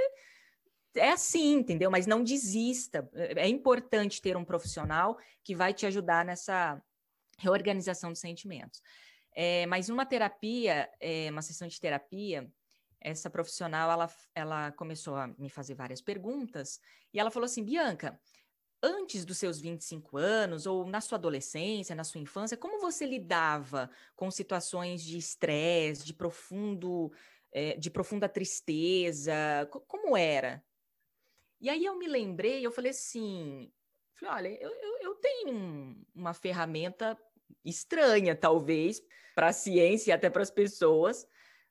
é 0.95 1.11
assim, 1.11 1.55
entendeu? 1.55 1.91
Mas 1.91 2.07
não 2.07 2.23
desista. 2.23 3.09
É 3.15 3.49
importante 3.49 4.21
ter 4.21 4.37
um 4.37 4.45
profissional 4.45 5.19
que 5.43 5.55
vai 5.55 5.73
te 5.73 5.87
ajudar 5.87 6.25
nessa 6.25 6.83
reorganização 7.39 8.11
dos 8.11 8.21
sentimentos. 8.21 8.83
É, 9.35 9.67
mas 9.67 9.89
uma 9.89 10.05
terapia, 10.05 10.91
é, 11.01 11.31
uma 11.31 11.43
sessão 11.43 11.67
de 11.67 11.81
terapia, 11.81 12.51
essa 13.01 13.29
profissional 13.29 13.91
ela, 13.91 14.11
ela 14.35 14.73
começou 14.73 15.17
a 15.17 15.27
me 15.39 15.49
fazer 15.49 15.75
várias 15.75 16.01
perguntas 16.01 16.81
e 17.13 17.19
ela 17.19 17.31
falou 17.31 17.47
assim: 17.47 17.65
Bianca, 17.65 18.21
antes 18.83 19.25
dos 19.25 19.39
seus 19.39 19.61
25 19.61 20.17
anos, 20.17 20.67
ou 20.67 20.87
na 20.87 21.01
sua 21.01 21.17
adolescência, 21.17 21.95
na 21.95 22.05
sua 22.05 22.21
infância, 22.21 22.57
como 22.57 22.81
você 22.81 23.07
lidava 23.07 23.91
com 24.15 24.31
situações 24.31 25.03
de 25.03 25.17
estresse, 25.17 26.05
de 26.05 26.13
profundo, 26.13 27.13
é, 27.53 27.77
de 27.77 27.91
profunda 27.91 28.29
tristeza? 28.29 29.35
Como 29.87 30.17
era? 30.17 30.63
E 31.63 31.71
aí 31.71 31.85
eu 31.85 31.97
me 31.97 32.09
lembrei, 32.09 32.67
eu 32.67 32.73
falei 32.73 32.91
assim, 32.91 33.73
falei, 34.17 34.35
olha, 34.35 34.63
eu, 34.63 34.71
eu, 34.71 34.99
eu 35.03 35.15
tenho 35.15 35.97
uma 36.13 36.35
ferramenta 36.35 37.17
estranha, 37.65 38.35
talvez, 38.35 39.01
para 39.33 39.47
a 39.47 39.53
ciência 39.53 40.11
e 40.11 40.13
até 40.13 40.29
para 40.29 40.43
as 40.43 40.51
pessoas, 40.51 41.23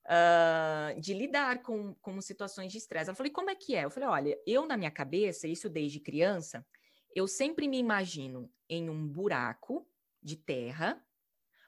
uh, 0.05 0.97
de 0.97 1.13
lidar 1.13 1.61
com, 1.61 1.93
com 1.95 2.21
situações 2.21 2.71
de 2.71 2.77
estresse. 2.77 3.09
Ela 3.09 3.17
falou, 3.17 3.33
como 3.33 3.49
é 3.49 3.55
que 3.55 3.75
é? 3.75 3.83
Eu 3.83 3.91
falei, 3.91 4.07
olha, 4.07 4.39
eu 4.47 4.65
na 4.65 4.77
minha 4.77 4.89
cabeça, 4.89 5.45
isso 5.45 5.69
desde 5.69 5.99
criança, 5.99 6.65
eu 7.13 7.27
sempre 7.27 7.67
me 7.67 7.77
imagino 7.77 8.49
em 8.69 8.89
um 8.89 9.05
buraco 9.05 9.85
de 10.23 10.37
terra, 10.37 11.05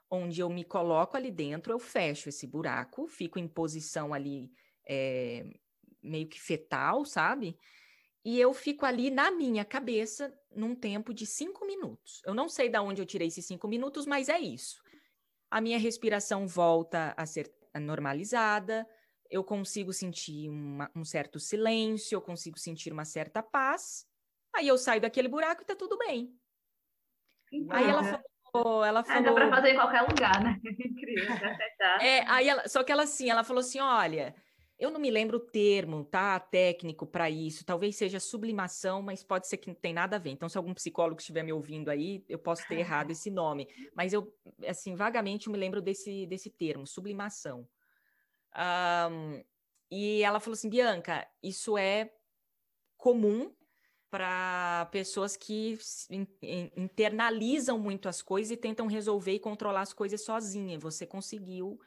onde 0.09 0.39
eu 0.39 0.49
me 0.49 0.63
coloco 0.63 1.17
ali 1.17 1.29
dentro, 1.29 1.73
eu 1.73 1.79
fecho 1.79 2.29
esse 2.29 2.47
buraco, 2.47 3.05
fico 3.05 3.37
em 3.37 3.49
posição 3.49 4.13
ali 4.13 4.49
é, 4.87 5.43
meio 6.01 6.29
que 6.29 6.39
fetal, 6.39 7.03
sabe? 7.03 7.57
E 8.25 8.39
eu 8.39 8.53
fico 8.53 8.85
ali 8.85 9.09
na 9.09 9.29
minha 9.31 9.65
cabeça 9.65 10.33
num 10.55 10.73
tempo 10.75 11.13
de 11.13 11.25
cinco 11.25 11.65
minutos. 11.65 12.21
Eu 12.25 12.33
não 12.33 12.47
sei 12.47 12.69
de 12.69 12.79
onde 12.79 13.01
eu 13.01 13.05
tirei 13.05 13.27
esses 13.27 13.45
cinco 13.45 13.67
minutos, 13.67 14.05
mas 14.05 14.29
é 14.29 14.39
isso. 14.39 14.81
A 15.51 15.59
minha 15.59 15.77
respiração 15.77 16.47
volta 16.47 17.13
a 17.17 17.25
ser 17.25 17.53
normalizada, 17.75 18.87
eu 19.29 19.43
consigo 19.43 19.91
sentir 19.91 20.49
uma, 20.49 20.89
um 20.95 21.03
certo 21.03 21.39
silêncio, 21.39 22.15
eu 22.15 22.21
consigo 22.21 22.57
sentir 22.57 22.93
uma 22.93 23.03
certa 23.03 23.41
paz. 23.41 24.07
Aí 24.55 24.67
eu 24.67 24.77
saio 24.77 25.01
daquele 25.01 25.27
buraco 25.27 25.63
e 25.63 25.65
tá 25.65 25.75
tudo 25.75 25.97
bem. 25.97 26.33
Aí 27.69 27.89
ela 27.89 28.03
falou, 28.51 28.83
ela 28.85 29.03
falou. 29.03 29.21
É, 29.21 29.25
dá 29.25 29.33
para 29.33 29.49
fazer 29.49 29.69
em 29.71 29.75
qualquer 29.75 30.01
lugar, 30.01 30.43
né? 30.43 30.59
Incrível, 30.63 31.35
é, 32.01 32.21
aí 32.29 32.47
ela, 32.47 32.67
só 32.67 32.83
que 32.83 32.91
ela 32.91 33.03
assim, 33.03 33.29
ela 33.29 33.43
falou 33.43 33.59
assim, 33.61 33.79
olha, 33.79 34.35
eu 34.77 34.89
não 34.89 34.99
me 34.99 35.11
lembro 35.11 35.37
o 35.37 35.39
termo, 35.39 36.03
tá? 36.03 36.39
Técnico 36.39 37.05
para 37.05 37.29
isso. 37.29 37.65
Talvez 37.65 37.95
seja 37.95 38.19
sublimação, 38.19 39.01
mas 39.01 39.23
pode 39.23 39.47
ser 39.47 39.57
que 39.57 39.67
não 39.67 39.75
tem 39.75 39.93
nada 39.93 40.15
a 40.15 40.19
ver. 40.19 40.31
Então, 40.31 40.49
se 40.49 40.57
algum 40.57 40.73
psicólogo 40.73 41.19
estiver 41.19 41.43
me 41.43 41.53
ouvindo 41.53 41.89
aí, 41.89 42.23
eu 42.27 42.39
posso 42.39 42.67
ter 42.67 42.79
errado 42.79 43.11
esse 43.11 43.29
nome. 43.29 43.67
Mas 43.95 44.13
eu, 44.13 44.33
assim, 44.67 44.95
vagamente 44.95 45.49
me 45.49 45.57
lembro 45.57 45.81
desse, 45.81 46.25
desse 46.25 46.49
termo, 46.49 46.87
sublimação. 46.87 47.67
Um, 48.55 49.43
e 49.89 50.21
ela 50.23 50.39
falou 50.39 50.53
assim, 50.53 50.69
Bianca, 50.69 51.27
isso 51.41 51.77
é 51.77 52.11
comum 52.97 53.53
para 54.09 54.87
pessoas 54.91 55.35
que 55.35 55.77
internalizam 56.75 57.79
muito 57.79 58.07
as 58.07 58.21
coisas 58.21 58.51
e 58.51 58.57
tentam 58.57 58.85
resolver 58.85 59.33
e 59.33 59.39
controlar 59.39 59.81
as 59.81 59.93
coisas 59.93 60.23
sozinha. 60.23 60.77
Você 60.79 61.05
conseguiu 61.05 61.79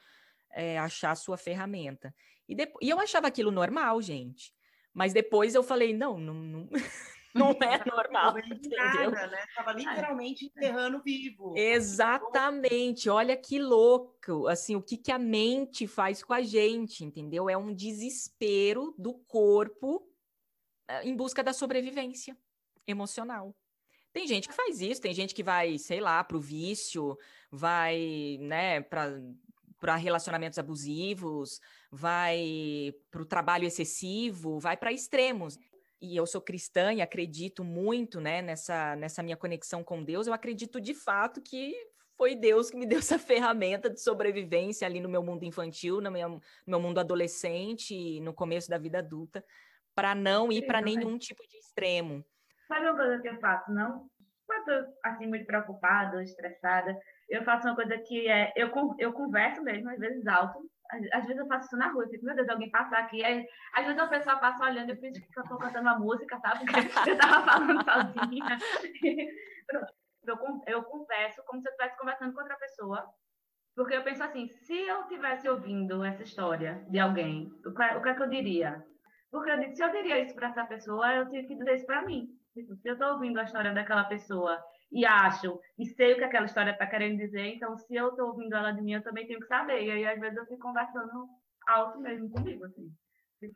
é, 0.51 0.79
achar 0.79 1.13
a 1.13 1.17
sua 1.17 1.37
ferramenta. 1.37 2.15
E, 2.49 2.55
depois, 2.55 2.87
e 2.87 2.91
eu 2.91 3.01
achava 3.01 3.27
aquilo 3.27 3.51
normal, 3.51 4.01
gente. 4.01 4.55
Mas 4.93 5.13
depois 5.13 5.55
eu 5.55 5.63
falei, 5.63 5.93
não, 5.93 6.19
não, 6.19 6.35
não, 6.35 6.69
Não 7.37 7.51
é 7.51 7.85
normal, 7.85 8.39
entendeu? 8.39 9.11
Nada, 9.11 9.27
né? 9.27 9.45
Tava 9.55 9.73
literalmente 9.73 10.47
enterrando 10.47 11.03
vivo. 11.03 11.55
Exatamente. 11.57 13.11
Olha 13.11 13.37
que 13.37 13.59
louco, 13.59 14.47
assim, 14.49 14.75
o 14.75 14.83
que, 14.83 14.97
que 14.97 15.13
a 15.13 15.19
mente 15.19 15.87
faz 15.87 16.23
com 16.23 16.33
a 16.33 16.41
gente, 16.41 17.05
entendeu? 17.05 17.49
É 17.49 17.57
um 17.57 17.75
desespero 17.75 18.95
do 18.99 19.15
corpo 19.15 20.09
eh, 20.89 21.09
em 21.09 21.15
busca 21.15 21.45
da 21.45 21.53
sobrevivência 21.53 22.37
emocional. 22.87 23.55
Tem 24.13 24.27
gente 24.27 24.49
que 24.49 24.55
faz 24.55 24.81
isso, 24.81 25.03
tem 25.03 25.13
gente 25.13 25.35
que 25.35 25.43
vai, 25.43 25.77
sei 25.77 26.01
lá, 26.01 26.25
para 26.25 26.39
o 26.39 26.41
vício, 26.41 27.19
vai, 27.51 28.39
né, 28.41 28.81
para 28.81 29.13
relacionamentos 29.99 30.59
abusivos, 30.59 31.61
vai 31.91 32.95
para 33.11 33.23
o 33.23 33.27
trabalho 33.27 33.65
excessivo, 33.65 34.59
vai 34.59 34.77
para 34.77 34.93
extremos. 34.93 35.59
E 36.01 36.17
eu 36.17 36.27
sou 36.27 36.41
cristã 36.41 36.93
e 36.93 37.01
acredito 37.01 37.65
muito, 37.65 38.21
né, 38.21 38.43
nessa, 38.43 38.97
nessa 38.97 39.23
minha 39.23 39.37
conexão 39.37 39.83
com 39.83 40.05
Deus. 40.05 40.27
Eu 40.27 40.33
acredito 40.33 40.81
de 40.81 40.95
fato 40.95 41.41
que 41.41 41.75
foi 42.17 42.35
Deus 42.35 42.71
que 42.71 42.77
me 42.77 42.87
deu 42.87 42.99
essa 42.99 43.19
ferramenta 43.19 43.89
de 43.89 44.01
sobrevivência 44.01 44.87
ali 44.87 45.01
no 45.01 45.09
meu 45.09 45.23
mundo 45.23 45.45
infantil, 45.45 46.01
no 46.01 46.11
meu, 46.11 46.29
no 46.29 46.41
meu 46.67 46.81
mundo 46.81 46.99
adolescente, 46.99 48.21
no 48.21 48.35
começo 48.35 48.69
da 48.69 48.79
vida 48.79 48.99
adulta, 48.99 49.45
para 49.95 50.15
não 50.15 50.53
ir 50.53 50.67
para 50.67 50.81
nenhum 50.81 51.17
tipo 51.19 51.43
de 51.49 51.57
extremo. 51.59 52.25
Sabe 52.69 52.87
uma 52.87 52.97
coisa 52.97 53.23
que 53.23 53.29
eu 53.29 53.41
faço, 53.41 53.73
não? 53.73 54.09
Quando 54.47 54.69
eu 54.69 54.85
assim, 55.03 55.27
muito 55.27 55.47
preocupada, 55.47 56.23
estressada, 56.23 56.97
eu 57.29 57.45
faço 57.45 57.67
uma 57.67 57.75
coisa 57.75 57.99
que 57.99 58.29
é, 58.29 58.53
eu, 58.57 58.71
eu 58.99 59.13
converso 59.13 59.63
mesmo, 59.63 59.91
às 59.91 59.99
vezes 59.99 60.27
alto, 60.27 60.59
às, 60.91 61.03
às 61.13 61.27
vezes 61.27 61.39
eu 61.39 61.47
faço 61.47 61.67
isso 61.67 61.77
na 61.77 61.89
rua, 61.89 62.05
eu 62.05 62.09
fico, 62.09 62.25
meu 62.25 62.37
Deus, 62.37 62.49
alguém 62.49 62.71
passar 62.71 63.01
aqui, 63.01 63.25
aí, 63.25 63.47
às 63.75 63.85
vezes 63.85 64.01
a 64.01 64.07
pessoa 64.07 64.37
passa 64.37 64.65
olhando, 64.65 64.91
eu 64.91 64.97
penso 64.97 65.21
que 65.21 65.39
eu 65.39 65.43
estou 65.43 65.59
cantando 65.59 65.89
uma 65.89 65.99
música, 65.99 66.39
sabe? 66.39 66.65
Porque 66.95 67.11
eu 67.11 67.19
tava 67.19 67.45
falando 67.45 67.85
sozinha. 67.85 68.59
eu, 70.27 70.37
eu 70.67 70.83
converso 70.85 71.43
como 71.47 71.61
se 71.61 71.69
eu 71.69 71.73
estivesse 71.73 71.99
conversando 71.99 72.33
com 72.33 72.41
outra 72.41 72.57
pessoa, 72.57 73.05
porque 73.75 73.95
eu 73.95 74.03
penso 74.03 74.23
assim, 74.23 74.49
se 74.49 74.75
eu 74.75 75.03
estivesse 75.03 75.47
ouvindo 75.49 76.03
essa 76.03 76.23
história 76.23 76.83
de 76.89 76.99
alguém, 76.99 77.53
o 77.65 77.75
que, 77.75 77.83
o 77.83 78.03
que 78.03 78.09
é 78.09 78.15
que 78.15 78.23
eu 78.23 78.29
diria? 78.29 78.83
Porque 79.31 79.51
eu 79.51 79.59
disse, 79.59 79.77
se 79.77 79.85
eu 79.85 79.91
diria 79.91 80.19
isso 80.19 80.35
para 80.35 80.49
essa 80.49 80.65
pessoa, 80.65 81.13
eu 81.13 81.29
tenho 81.29 81.47
que 81.47 81.55
dizer 81.55 81.75
isso 81.75 81.85
para 81.85 82.03
mim. 82.03 82.27
Tipo, 82.55 82.75
se 82.77 82.89
eu 82.89 82.95
estou 82.95 83.13
ouvindo 83.13 83.39
a 83.39 83.43
história 83.43 83.75
daquela 83.75 84.05
pessoa 84.05 84.59
e 84.91 85.05
acho 85.05 85.61
e 85.79 85.87
sei 85.87 86.13
o 86.13 86.17
que 86.17 86.25
aquela 86.25 86.47
história 86.47 86.71
está 86.71 86.87
querendo 86.87 87.19
dizer, 87.19 87.47
então 87.47 87.77
se 87.77 87.95
eu 87.95 88.11
estou 88.11 88.29
ouvindo 88.29 88.55
ela 88.55 88.73
de 88.73 88.83
mim, 88.83 88.95
eu 88.95 89.03
também 89.03 89.27
tenho 89.27 89.41
que 89.41 89.47
saber. 89.47 89.83
E 89.83 89.91
aí, 89.91 90.07
às 90.07 90.21
vezes, 90.21 90.37
eu 90.37 90.47
fico 90.47 90.61
conversando 90.61 91.29
alto 91.67 92.01
mesmo 92.01 92.31
comigo, 92.31 92.65
assim. 92.65 92.91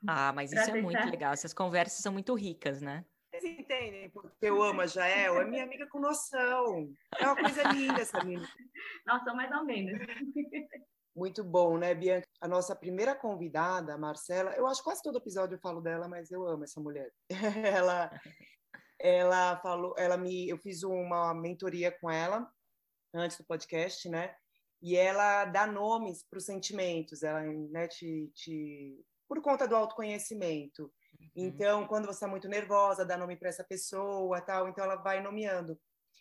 Ah, 0.07 0.33
mas 0.33 0.53
isso 0.53 0.71
é 0.71 0.83
muito 0.83 1.09
legal. 1.09 1.33
Essas 1.33 1.55
conversas 1.55 2.01
são 2.01 2.13
muito 2.13 2.35
ricas, 2.35 2.83
né? 2.83 3.05
Vocês 3.33 3.59
entendem 3.59 4.11
porque 4.11 4.35
eu 4.43 4.61
amo 4.61 4.81
a 4.81 4.87
Jael? 4.87 5.41
É 5.41 5.45
minha 5.45 5.63
amiga 5.63 5.87
com 5.87 6.01
noção. 6.01 6.93
É 7.19 7.25
uma 7.25 7.37
coisa 7.37 7.63
linda 7.73 8.03
essa 8.03 8.23
menina. 8.25 8.47
Nossa, 9.07 9.33
mais 9.33 9.51
ou 9.53 9.65
menos. 9.65 9.99
Muito 11.15 11.45
bom, 11.45 11.79
né, 11.79 11.95
Bianca? 11.95 12.27
A 12.41 12.49
nossa 12.49 12.75
primeira 12.75 13.15
convidada, 13.15 13.95
a 13.95 13.99
Marcela, 13.99 14.53
eu 14.57 14.67
acho 14.67 14.81
que 14.81 14.85
quase 14.85 15.03
todo 15.03 15.19
episódio 15.19 15.55
eu 15.55 15.61
falo 15.61 15.81
dela, 15.81 16.09
mas 16.09 16.31
eu 16.31 16.47
amo 16.47 16.65
essa 16.65 16.81
mulher. 16.81 17.11
ela, 17.65 18.11
ela 19.01 19.57
falou, 19.61 19.95
ela 19.97 20.17
me, 20.17 20.49
eu 20.49 20.59
fiz 20.59 20.83
uma 20.83 21.35
mentoria 21.35 21.91
com 21.91 22.11
ela 22.11 22.49
antes 23.15 23.39
do 23.39 23.45
podcast, 23.45 24.09
né? 24.09 24.35
E 24.83 24.97
ela 24.97 25.45
dá 25.47 25.67
nomes 25.67 26.23
para 26.23 26.39
os 26.39 26.45
sentimentos, 26.45 27.23
ela, 27.23 27.43
né, 27.43 27.89
te, 27.89 28.31
te, 28.35 29.05
por 29.29 29.41
conta 29.43 29.67
do 29.67 29.77
autoconhecimento. 29.77 30.83
Uhum. 30.83 31.29
Então, 31.35 31.87
quando 31.87 32.07
você 32.07 32.13
está 32.13 32.29
muito 32.29 32.49
nervosa, 32.49 33.05
dá 33.05 33.17
nome 33.17 33.37
para 33.37 33.49
essa 33.49 33.65
pessoa, 33.65 34.41
tal. 34.41 34.69
Então, 34.69 34.85
ela 34.85 34.97
vai 34.97 35.23
nomeando. 35.23 35.79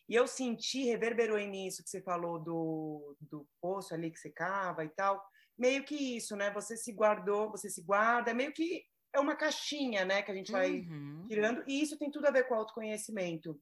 E 0.08 0.15
eu 0.15 0.28
senti, 0.28 0.86
reverberou 0.86 1.38
em 1.38 1.50
mim 1.50 1.68
isso 1.68 1.84
que 1.84 1.89
você 1.89 2.02
falou 2.02 2.39
do, 2.39 3.15
do 3.22 3.48
poço 3.62 3.94
ali 3.94 4.10
que 4.12 4.20
você 4.20 4.30
cava 4.30 4.84
e 4.84 4.89
tal. 4.89 5.24
Meio 5.58 5.84
que 5.84 6.18
isso, 6.18 6.36
né? 6.36 6.52
Você 6.52 6.76
se 6.76 6.92
guardou, 6.92 7.52
você 7.52 7.70
se 7.70 7.82
guarda, 7.84 8.32
é 8.32 8.34
meio 8.34 8.52
que 8.52 8.84
é 9.13 9.19
uma 9.19 9.36
caixinha, 9.36 10.06
né, 10.06 10.22
que 10.22 10.32
a 10.32 10.36
gente 10.36 10.52
vai 10.52 10.82
uhum. 10.82 11.26
tirando, 11.28 11.63
e 11.67 11.82
isso 11.82 11.98
tem 11.98 12.12
tudo 12.12 12.28
a 12.28 12.32
ver 12.32 12.48
com 12.48 12.56
autoconhecimento. 12.56 13.60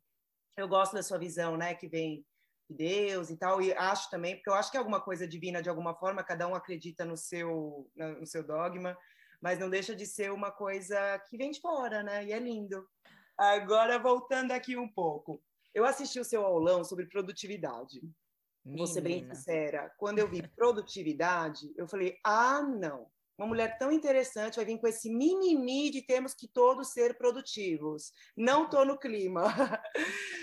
Eu 0.55 0.67
gosto 0.67 0.93
da 0.93 1.03
sua 1.03 1.17
visão, 1.17 1.55
né, 1.55 1.73
que 1.73 1.87
vem 1.87 2.25
de 2.69 2.75
Deus 2.75 3.29
e 3.29 3.37
tal, 3.37 3.61
e 3.61 3.73
acho 3.73 4.09
também, 4.09 4.35
porque 4.35 4.49
eu 4.49 4.53
acho 4.53 4.69
que 4.69 4.77
é 4.77 4.79
alguma 4.79 4.99
coisa 4.99 5.27
divina 5.27 5.61
de 5.61 5.69
alguma 5.69 5.95
forma, 5.95 6.23
cada 6.23 6.47
um 6.47 6.55
acredita 6.55 7.05
no 7.05 7.15
seu, 7.15 7.89
no 7.95 8.25
seu 8.25 8.45
dogma, 8.45 8.97
mas 9.41 9.59
não 9.59 9.69
deixa 9.69 9.95
de 9.95 10.05
ser 10.05 10.31
uma 10.31 10.51
coisa 10.51 11.19
que 11.29 11.37
vem 11.37 11.51
de 11.51 11.61
fora, 11.61 12.03
né, 12.03 12.25
e 12.25 12.33
é 12.33 12.39
lindo. 12.39 12.85
Agora, 13.37 13.99
voltando 13.99 14.51
aqui 14.51 14.75
um 14.75 14.91
pouco, 14.91 15.41
eu 15.73 15.85
assisti 15.85 16.19
o 16.19 16.25
seu 16.25 16.43
aulão 16.43 16.83
sobre 16.83 17.05
produtividade. 17.05 18.01
Menina. 18.65 18.85
Vou 18.85 18.87
ser 18.87 19.01
bem 19.01 19.23
sincera, 19.33 19.93
quando 19.97 20.19
eu 20.19 20.27
vi 20.27 20.45
produtividade, 20.45 21.71
eu 21.77 21.87
falei, 21.87 22.17
ah, 22.23 22.61
não, 22.61 23.09
uma 23.37 23.47
mulher 23.47 23.77
tão 23.77 23.91
interessante 23.91 24.55
vai 24.55 24.65
vir 24.65 24.79
com 24.79 24.87
esse 24.87 25.09
mimimi 25.09 25.91
de 25.91 26.01
temos 26.01 26.33
que 26.33 26.47
todos 26.47 26.91
ser 26.91 27.17
produtivos. 27.17 28.11
Não 28.35 28.65
estou 28.65 28.83
no 28.83 28.97
clima. 28.97 29.43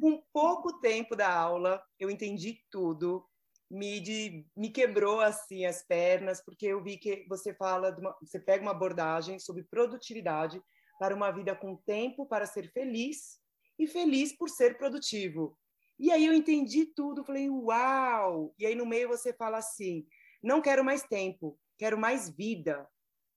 com 0.00 0.22
pouco 0.32 0.78
tempo 0.80 1.16
da 1.16 1.32
aula, 1.32 1.82
eu 1.98 2.10
entendi 2.10 2.62
tudo. 2.70 3.26
Me, 3.70 3.98
de, 3.98 4.46
me 4.56 4.70
quebrou 4.70 5.20
assim 5.20 5.64
as 5.64 5.82
pernas, 5.82 6.44
porque 6.44 6.66
eu 6.66 6.82
vi 6.82 6.98
que 6.98 7.26
você 7.28 7.54
fala, 7.54 7.96
uma, 7.98 8.16
você 8.22 8.38
pega 8.38 8.62
uma 8.62 8.70
abordagem 8.70 9.38
sobre 9.38 9.64
produtividade 9.64 10.62
para 11.00 11.14
uma 11.14 11.32
vida 11.32 11.54
com 11.54 11.76
tempo 11.76 12.26
para 12.26 12.46
ser 12.46 12.70
feliz 12.70 13.40
e 13.78 13.86
feliz 13.86 14.36
por 14.36 14.48
ser 14.48 14.78
produtivo. 14.78 15.58
E 15.98 16.12
aí 16.12 16.26
eu 16.26 16.34
entendi 16.34 16.86
tudo, 16.86 17.24
falei, 17.24 17.48
uau! 17.48 18.54
E 18.58 18.66
aí 18.66 18.74
no 18.74 18.86
meio 18.86 19.08
você 19.08 19.32
fala 19.32 19.58
assim: 19.58 20.06
não 20.42 20.60
quero 20.60 20.84
mais 20.84 21.02
tempo, 21.02 21.58
quero 21.78 21.98
mais 21.98 22.28
vida. 22.30 22.86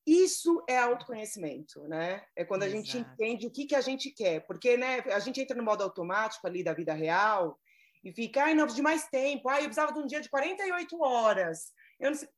Isso 0.06 0.64
é 0.68 0.78
autoconhecimento, 0.78 1.88
né? 1.88 2.24
É 2.36 2.44
quando 2.44 2.64
a 2.64 2.68
Exato. 2.68 2.84
gente 2.84 2.98
entende 2.98 3.48
o 3.48 3.52
que, 3.52 3.66
que 3.66 3.76
a 3.76 3.82
gente 3.82 4.10
quer. 4.12 4.46
Porque 4.48 4.76
né, 4.76 5.02
a 5.12 5.20
gente 5.20 5.40
entra 5.40 5.56
no 5.56 5.64
modo 5.64 5.84
automático 5.84 6.48
ali 6.48 6.64
da 6.64 6.74
vida 6.74 6.94
real 6.94 7.60
e 8.04 8.12
fica, 8.12 8.46
ai, 8.46 8.54
não, 8.54 8.64
preciso 8.64 8.78
de 8.78 8.82
mais 8.82 9.08
tempo. 9.10 9.50
Ai, 9.50 9.60
eu 9.60 9.66
precisava 9.66 9.94
de 9.94 10.00
um 10.00 10.08
dia 10.08 10.22
de 10.22 10.30
48 10.30 11.00
horas. 11.02 11.72
Eu 12.00 12.12
não 12.12 12.18
sei... 12.18 12.30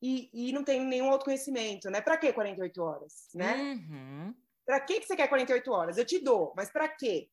e, 0.00 0.30
e 0.32 0.52
não 0.52 0.64
tem 0.64 0.80
nenhum 0.84 1.10
autoconhecimento, 1.10 1.90
né? 1.90 2.00
Para 2.00 2.16
que 2.16 2.32
48 2.32 2.82
horas, 2.82 3.28
né? 3.34 3.56
Uhum. 3.56 4.34
Para 4.66 4.80
que, 4.80 5.00
que 5.00 5.06
você 5.06 5.14
quer 5.14 5.28
48 5.28 5.70
horas? 5.70 5.98
Eu 5.98 6.04
te 6.04 6.18
dou, 6.18 6.52
mas 6.56 6.70
para 6.70 6.88
quê? 6.88 7.28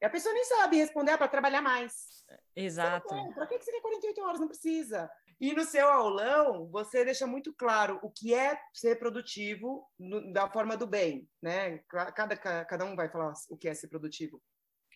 E 0.00 0.04
a 0.04 0.10
pessoa 0.10 0.34
nem 0.34 0.44
sabe 0.44 0.76
responder, 0.78 1.12
ah, 1.12 1.18
para 1.18 1.28
trabalhar 1.28 1.62
mais. 1.62 2.24
Exato. 2.56 3.08
Para 3.34 3.46
que, 3.46 3.58
que 3.58 3.64
você 3.64 3.70
quer 3.70 3.80
48 3.80 4.20
horas? 4.20 4.40
Não 4.40 4.48
precisa. 4.48 5.08
E 5.40 5.52
no 5.52 5.64
seu 5.64 5.88
aulão, 5.88 6.68
você 6.70 7.04
deixa 7.04 7.26
muito 7.26 7.52
claro 7.54 7.98
o 8.02 8.10
que 8.10 8.34
é 8.34 8.58
ser 8.72 8.98
produtivo 8.98 9.86
no, 9.98 10.32
da 10.32 10.48
forma 10.50 10.76
do 10.76 10.86
bem, 10.86 11.28
né? 11.42 11.78
Cada, 12.14 12.36
cada 12.36 12.84
um 12.84 12.94
vai 12.94 13.10
falar 13.10 13.32
o 13.48 13.56
que 13.56 13.68
é 13.68 13.74
ser 13.74 13.88
produtivo. 13.88 14.40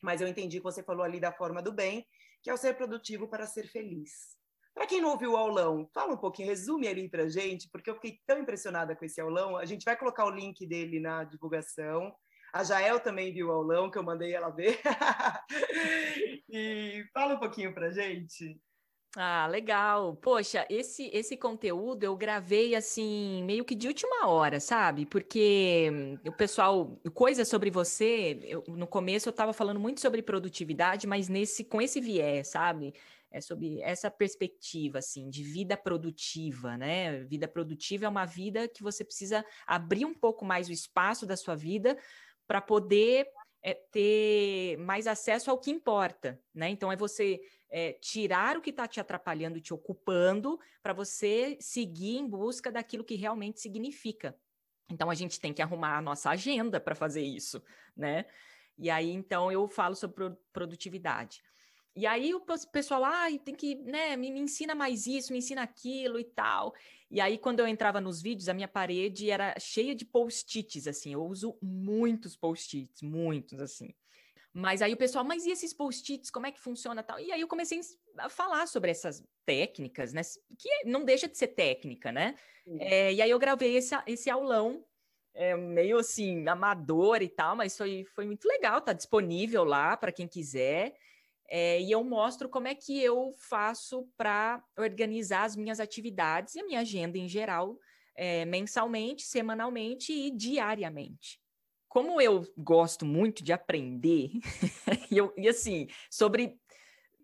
Mas 0.03 0.21
eu 0.21 0.29
entendi 0.29 0.59
que 0.59 0.65
você 0.65 0.83
falou 0.83 1.05
ali 1.05 1.19
da 1.19 1.33
forma 1.33 1.63
do 1.63 1.73
bem, 1.73 2.07
que 2.43 2.51
é 2.51 2.55
o 2.55 2.57
ser 2.57 2.75
produtivo 2.75 3.29
para 3.29 3.47
ser 3.47 3.67
feliz. 3.67 4.37
Para 4.75 4.87
quem 4.87 5.01
não 5.01 5.11
ouviu 5.11 5.33
o 5.33 5.37
aulão, 5.37 5.89
fala 5.95 6.13
um 6.13 6.19
pouquinho, 6.19 6.49
resume 6.49 6.87
ali 6.87 7.09
para 7.09 7.29
gente, 7.29 7.69
porque 7.73 7.89
eu 7.89 7.95
fiquei 7.95 8.21
tão 8.27 8.39
impressionada 8.39 8.95
com 8.95 9.07
esse 9.07 9.21
aulão. 9.21 9.57
A 9.57 9.65
gente 9.65 9.85
vai 9.85 9.97
colocar 9.97 10.27
o 10.27 10.31
link 10.31 10.67
dele 10.67 11.01
na 11.01 11.25
divulgação. 11.25 12.15
A 12.53 12.63
Jael 12.63 13.01
também 13.01 13.33
viu 13.33 13.49
o 13.49 13.53
aulão, 13.53 13.91
que 13.91 13.97
eu 13.99 14.03
mandei 14.03 14.35
ela 14.35 14.51
ver. 14.51 14.79
e 16.49 17.05
fala 17.13 17.35
um 17.35 17.39
pouquinho 17.39 17.75
para 17.75 17.91
gente. 17.91 18.61
Ah, 19.19 19.47
legal. 19.47 20.15
Poxa, 20.17 20.67
esse 20.69 21.09
esse 21.11 21.39
conteúdo 21.39 22.05
eu 22.05 22.15
gravei 22.15 22.75
assim, 22.75 23.43
meio 23.45 23.65
que 23.65 23.75
de 23.75 23.89
última 23.89 24.29
hora, 24.29 24.61
sabe? 24.61 25.07
Porque 25.07 25.91
o 26.27 26.33
pessoal, 26.33 27.01
coisas 27.15 27.49
sobre 27.49 27.71
você, 27.71 28.39
eu, 28.43 28.63
no 28.69 28.87
começo 28.87 29.27
eu 29.27 29.31
estava 29.31 29.55
falando 29.55 29.81
muito 29.81 30.03
sobre 30.03 30.21
produtividade, 30.21 31.07
mas 31.07 31.31
nesse 31.31 31.65
com 31.65 31.81
esse 31.81 31.99
viés, 31.99 32.49
sabe? 32.49 32.93
É 33.31 33.41
sobre 33.41 33.81
essa 33.81 34.11
perspectiva 34.11 34.99
assim 34.99 35.31
de 35.31 35.43
vida 35.43 35.79
produtiva, 35.79 36.77
né? 36.77 37.25
Vida 37.25 37.49
produtiva 37.49 38.05
é 38.05 38.09
uma 38.11 38.27
vida 38.27 38.69
que 38.69 38.83
você 38.83 39.03
precisa 39.03 39.43
abrir 39.67 40.05
um 40.05 40.15
pouco 40.15 40.45
mais 40.45 40.69
o 40.69 40.73
espaço 40.73 41.25
da 41.25 41.39
sua 41.39 41.55
vida 41.57 41.97
para 42.47 42.61
poder 42.61 43.27
é, 43.63 43.75
ter 43.91 44.77
mais 44.77 45.07
acesso 45.07 45.51
ao 45.51 45.59
que 45.59 45.71
importa, 45.71 46.39
né? 46.55 46.69
Então 46.69 46.93
é 46.93 46.97
você 46.97 47.41
é, 47.71 47.93
tirar 47.95 48.57
o 48.57 48.61
que 48.61 48.71
está 48.71 48.87
te 48.87 49.01
atrapalhando, 49.01 49.61
te 49.61 49.75
ocupando, 49.75 50.59
para 50.83 50.93
você 50.93 51.57
seguir 51.61 52.17
em 52.17 52.29
busca 52.29 52.71
daquilo 52.71 53.05
que 53.05 53.15
realmente 53.15 53.61
significa. 53.61 54.37
Então 54.89 55.11
a 55.11 55.15
gente 55.15 55.41
tem 55.41 55.53
que 55.53 55.63
arrumar 55.63 55.99
a 55.99 56.03
nossa 56.03 56.31
agenda 56.31 56.81
para 56.81 56.95
fazer 56.95 57.23
isso, 57.23 57.63
né? 57.97 58.25
E 58.79 58.89
aí 58.91 59.11
então 59.11 59.51
eu 59.51 59.69
falo 59.69 59.95
sobre 59.95 60.31
produtividade. 60.53 61.43
E 61.97 62.07
aí 62.07 62.35
o 62.35 62.41
pessoal, 62.71 63.05
ah, 63.05 63.27
tem 63.43 63.55
que, 63.55 63.75
né, 63.75 64.17
me, 64.17 64.31
me 64.31 64.41
ensina 64.41 64.75
mais 64.75 65.07
isso, 65.07 65.33
me 65.33 65.39
ensina 65.39 65.63
aquilo 65.63 66.21
e 66.21 66.25
tal. 66.25 66.75
E 67.11 67.23
aí, 67.23 67.39
quando 67.39 67.61
eu 67.61 67.67
entrava 67.67 68.03
nos 68.03 68.21
vídeos, 68.21 68.51
a 68.51 68.55
minha 68.55 68.69
parede 68.69 69.31
era 69.31 69.59
cheia 69.59 69.95
de 69.95 70.05
post-its, 70.05 70.87
assim. 70.87 71.15
Eu 71.15 71.25
uso 71.25 71.57
muitos 71.63 72.37
post-its, 72.37 73.01
muitos, 73.01 73.61
assim. 73.61 73.95
Mas 74.59 74.81
aí 74.81 74.95
o 74.95 74.97
pessoal, 74.97 75.23
mas 75.23 75.45
e 75.45 75.51
esses 75.51 75.75
post-its, 75.75 76.31
como 76.31 76.47
é 76.47 76.51
que 76.51 76.59
funciona 76.59 77.03
tal? 77.03 77.21
E 77.21 77.31
aí 77.31 77.43
eu 77.43 77.47
comecei 77.47 77.79
a 78.17 78.31
falar 78.31 78.67
sobre 78.67 78.91
essas 78.91 79.23
técnicas, 79.45 80.15
né? 80.15 80.23
Que 80.59 80.85
não 80.87 81.05
deixa 81.05 81.29
de 81.29 81.37
ser 81.37 81.49
técnica, 81.49 82.11
né? 82.11 82.35
É, 82.81 83.13
e 83.13 83.21
aí 83.21 83.29
eu 83.29 83.39
gravei 83.39 83.77
esse, 83.77 83.95
esse 84.07 84.31
aulão, 84.31 84.83
é, 85.35 85.55
meio 85.55 85.99
assim, 85.99 86.49
amador 86.49 87.21
e 87.21 87.29
tal, 87.29 87.55
mas 87.55 87.77
foi, 87.77 88.07
foi 88.15 88.25
muito 88.25 88.49
legal, 88.49 88.81
tá 88.81 88.95
disponível 88.95 89.63
lá 89.63 89.95
para 89.95 90.11
quem 90.11 90.27
quiser. 90.27 90.97
É, 91.51 91.79
e 91.83 91.93
eu 91.93 92.03
mostro 92.03 92.49
como 92.49 92.67
é 92.67 92.75
que 92.75 92.99
eu 92.99 93.35
faço 93.37 94.09
para 94.17 94.65
organizar 94.79 95.45
as 95.45 95.55
minhas 95.55 95.81
atividades 95.81 96.55
e 96.55 96.61
a 96.61 96.65
minha 96.65 96.81
agenda 96.81 97.19
em 97.19 97.29
geral, 97.29 97.79
é, 98.15 98.47
mensalmente, 98.47 99.21
semanalmente 99.21 100.15
e 100.15 100.31
diariamente 100.31 101.45
como 101.97 102.21
eu 102.21 102.47
gosto 102.59 103.07
muito 103.07 103.43
de 103.43 103.55
aprender, 103.55 104.31
e, 105.11 105.17
eu, 105.17 105.33
e 105.35 105.49
assim, 105.49 105.89
sobre 106.11 106.61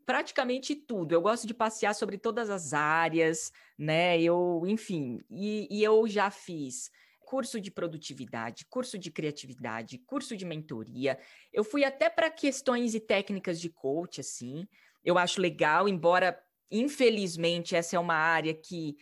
praticamente 0.07 0.75
tudo. 0.75 1.13
Eu 1.13 1.21
gosto 1.21 1.47
de 1.47 1.53
passear 1.53 1.95
sobre 1.95 2.17
todas 2.17 2.49
as 2.49 2.73
áreas, 2.73 3.53
né? 3.77 4.19
Eu, 4.19 4.63
enfim, 4.65 5.21
e, 5.29 5.69
e, 5.71 5.85
eu 5.85 6.09
já 6.09 6.31
fiz 6.31 6.91
curso 7.21 7.61
de 7.61 7.71
produtividade, 7.71 8.65
curso 8.65 8.99
de 8.99 9.11
criatividade, 9.11 9.99
curso 9.99 10.35
de 10.35 10.47
mentoria. 10.47 11.19
Eu 11.53 11.65
fui 11.65 11.85
até 11.85 12.09
para 12.09 12.31
questões 12.31 12.95
e 12.95 13.01
técnicas 13.01 13.61
de 13.61 13.69
coach, 13.69 14.23
assim. 14.23 14.67
Eu 15.05 15.19
acho 15.19 15.39
legal, 15.39 15.87
embora 15.87 16.43
infelizmente 16.71 17.77
essa 17.77 17.97
é 17.97 17.99
uma 17.99 18.15
área 18.15 18.55
que 18.55 18.97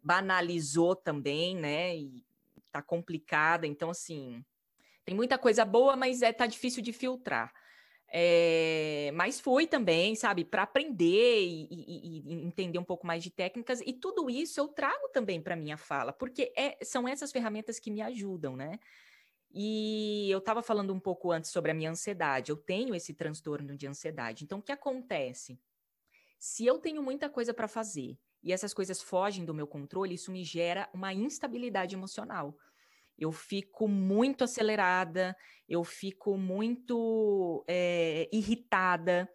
banalizou 0.00 0.94
também, 0.94 1.56
né? 1.56 1.96
E 1.96 2.24
tá 2.70 2.80
complicada. 2.80 3.66
Então, 3.66 3.90
assim, 3.90 4.44
tem 5.06 5.14
muita 5.14 5.38
coisa 5.38 5.64
boa, 5.64 5.94
mas 5.94 6.20
é 6.20 6.32
tá 6.32 6.46
difícil 6.46 6.82
de 6.82 6.92
filtrar. 6.92 7.54
É, 8.08 9.10
mas 9.14 9.40
fui 9.40 9.66
também, 9.66 10.14
sabe, 10.14 10.44
para 10.44 10.62
aprender 10.62 11.42
e, 11.42 11.68
e, 11.70 12.22
e, 12.24 12.44
entender 12.44 12.78
um 12.78 12.84
pouco 12.84 13.06
mais 13.06 13.22
de 13.22 13.30
técnicas, 13.30 13.80
e 13.80 13.92
tudo 13.92 14.28
isso 14.28 14.60
eu 14.60 14.68
trago 14.68 15.08
também 15.12 15.40
para 15.40 15.56
minha 15.56 15.76
fala, 15.76 16.12
porque 16.12 16.52
é, 16.56 16.76
são 16.84 17.06
essas 17.06 17.32
ferramentas 17.32 17.78
que 17.78 17.90
me 17.90 18.02
ajudam, 18.02 18.56
né? 18.56 18.78
E 19.52 20.28
eu 20.30 20.38
estava 20.38 20.62
falando 20.62 20.92
um 20.92 21.00
pouco 21.00 21.30
antes 21.30 21.50
sobre 21.50 21.70
a 21.70 21.74
minha 21.74 21.90
ansiedade, 21.90 22.50
eu 22.50 22.56
tenho 22.56 22.94
esse 22.94 23.14
transtorno 23.14 23.76
de 23.76 23.86
ansiedade. 23.86 24.44
Então, 24.44 24.58
o 24.58 24.62
que 24.62 24.72
acontece? 24.72 25.58
Se 26.38 26.66
eu 26.66 26.78
tenho 26.78 27.02
muita 27.02 27.28
coisa 27.28 27.54
para 27.54 27.68
fazer 27.68 28.18
e 28.42 28.52
essas 28.52 28.74
coisas 28.74 29.00
fogem 29.00 29.44
do 29.44 29.54
meu 29.54 29.66
controle, 29.66 30.14
isso 30.14 30.32
me 30.32 30.44
gera 30.44 30.88
uma 30.92 31.12
instabilidade 31.12 31.94
emocional 31.94 32.56
eu 33.18 33.32
fico 33.32 33.88
muito 33.88 34.44
acelerada, 34.44 35.36
eu 35.68 35.82
fico 35.84 36.36
muito 36.36 37.64
é, 37.66 38.28
irritada. 38.32 39.28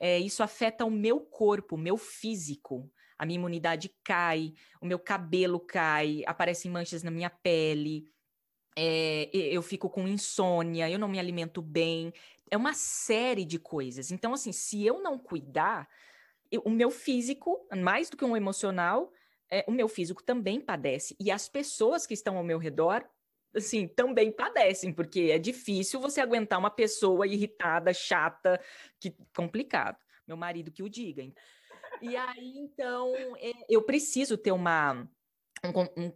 É, 0.00 0.18
isso 0.18 0.42
afeta 0.42 0.84
o 0.84 0.90
meu 0.90 1.20
corpo, 1.20 1.76
o 1.76 1.78
meu 1.78 1.96
físico. 1.96 2.90
A 3.18 3.26
minha 3.26 3.38
imunidade 3.38 3.92
cai, 4.04 4.54
o 4.80 4.86
meu 4.86 4.98
cabelo 4.98 5.58
cai, 5.58 6.22
aparecem 6.24 6.70
manchas 6.70 7.02
na 7.02 7.10
minha 7.10 7.28
pele, 7.28 8.04
é, 8.80 9.28
eu 9.32 9.60
fico 9.60 9.90
com 9.90 10.06
insônia, 10.06 10.88
eu 10.88 11.00
não 11.00 11.08
me 11.08 11.18
alimento 11.18 11.60
bem. 11.60 12.12
É 12.48 12.56
uma 12.56 12.72
série 12.72 13.44
de 13.44 13.58
coisas. 13.58 14.12
Então, 14.12 14.32
assim, 14.32 14.52
se 14.52 14.86
eu 14.86 15.02
não 15.02 15.18
cuidar, 15.18 15.88
eu, 16.48 16.60
o 16.60 16.70
meu 16.70 16.88
físico, 16.88 17.66
mais 17.76 18.08
do 18.08 18.16
que 18.16 18.24
um 18.24 18.36
emocional, 18.36 19.12
é, 19.50 19.64
o 19.66 19.72
meu 19.72 19.88
físico 19.88 20.22
também 20.22 20.60
padece. 20.60 21.16
E 21.18 21.28
as 21.28 21.48
pessoas 21.48 22.06
que 22.06 22.14
estão 22.14 22.36
ao 22.36 22.44
meu 22.44 22.56
redor 22.56 23.04
assim, 23.54 23.88
também 23.88 24.30
padecem, 24.30 24.92
porque 24.92 25.30
é 25.32 25.38
difícil 25.38 26.00
você 26.00 26.20
aguentar 26.20 26.58
uma 26.58 26.70
pessoa 26.70 27.26
irritada, 27.26 27.92
chata, 27.92 28.60
que 29.00 29.14
complicado. 29.34 29.96
Meu 30.26 30.36
marido 30.36 30.70
que 30.70 30.82
o 30.82 30.88
diga. 30.88 31.22
E 32.02 32.16
aí, 32.16 32.58
então, 32.58 33.12
é, 33.38 33.52
eu 33.68 33.82
preciso 33.82 34.36
ter 34.36 34.52
uma 34.52 35.08
um, 35.96 36.12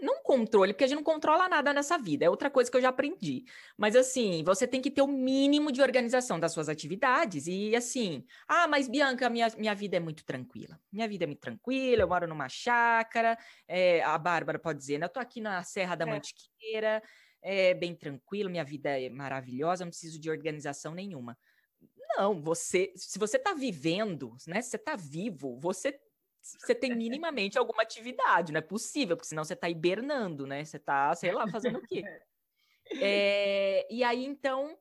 não 0.00 0.22
controle, 0.22 0.72
porque 0.72 0.84
a 0.84 0.86
gente 0.86 0.96
não 0.96 1.04
controla 1.04 1.48
nada 1.48 1.72
nessa 1.72 1.98
vida, 1.98 2.24
é 2.24 2.30
outra 2.30 2.50
coisa 2.50 2.70
que 2.70 2.76
eu 2.76 2.80
já 2.80 2.88
aprendi. 2.88 3.44
Mas 3.76 3.96
assim, 3.96 4.42
você 4.44 4.66
tem 4.66 4.80
que 4.80 4.90
ter 4.90 5.02
o 5.02 5.06
mínimo 5.06 5.70
de 5.70 5.82
organização 5.82 6.38
das 6.38 6.52
suas 6.52 6.68
atividades. 6.68 7.46
E 7.46 7.74
assim, 7.74 8.24
ah, 8.48 8.66
mas 8.66 8.88
Bianca, 8.88 9.28
minha, 9.30 9.48
minha 9.56 9.74
vida 9.74 9.96
é 9.96 10.00
muito 10.00 10.24
tranquila. 10.24 10.80
Minha 10.90 11.08
vida 11.08 11.24
é 11.24 11.26
muito 11.26 11.40
tranquila, 11.40 12.02
eu 12.02 12.08
moro 12.08 12.26
numa 12.26 12.48
chácara, 12.48 13.38
é, 13.68 14.02
a 14.02 14.16
Bárbara 14.18 14.58
pode 14.58 14.78
dizer, 14.78 14.98
né? 14.98 15.06
Eu 15.06 15.10
tô 15.10 15.20
aqui 15.20 15.40
na 15.40 15.62
Serra 15.62 15.94
da 15.94 16.04
é. 16.04 16.10
Mantiqueira, 16.10 17.02
é 17.40 17.74
bem 17.74 17.94
tranquilo, 17.94 18.50
minha 18.50 18.64
vida 18.64 18.90
é 19.00 19.08
maravilhosa, 19.10 19.84
não 19.84 19.90
preciso 19.90 20.20
de 20.20 20.30
organização 20.30 20.94
nenhuma. 20.94 21.36
Não, 22.16 22.40
você, 22.40 22.92
se 22.94 23.18
você 23.18 23.36
está 23.36 23.54
vivendo, 23.54 24.36
né? 24.46 24.60
Se 24.60 24.70
você 24.70 24.76
está 24.76 24.96
vivo, 24.96 25.58
você 25.58 25.98
você 26.42 26.74
tem 26.74 26.94
minimamente 26.94 27.56
alguma 27.56 27.82
atividade, 27.82 28.52
não 28.52 28.58
é 28.58 28.62
possível, 28.62 29.16
porque 29.16 29.28
senão 29.28 29.44
você 29.44 29.54
está 29.54 29.70
hibernando, 29.70 30.46
né? 30.46 30.64
Você 30.64 30.76
está, 30.76 31.14
sei 31.14 31.32
lá, 31.32 31.46
fazendo 31.48 31.78
o 31.78 31.82
quê? 31.82 32.02
É, 33.00 33.86
e 33.90 34.04
aí, 34.04 34.22
então, 34.22 34.76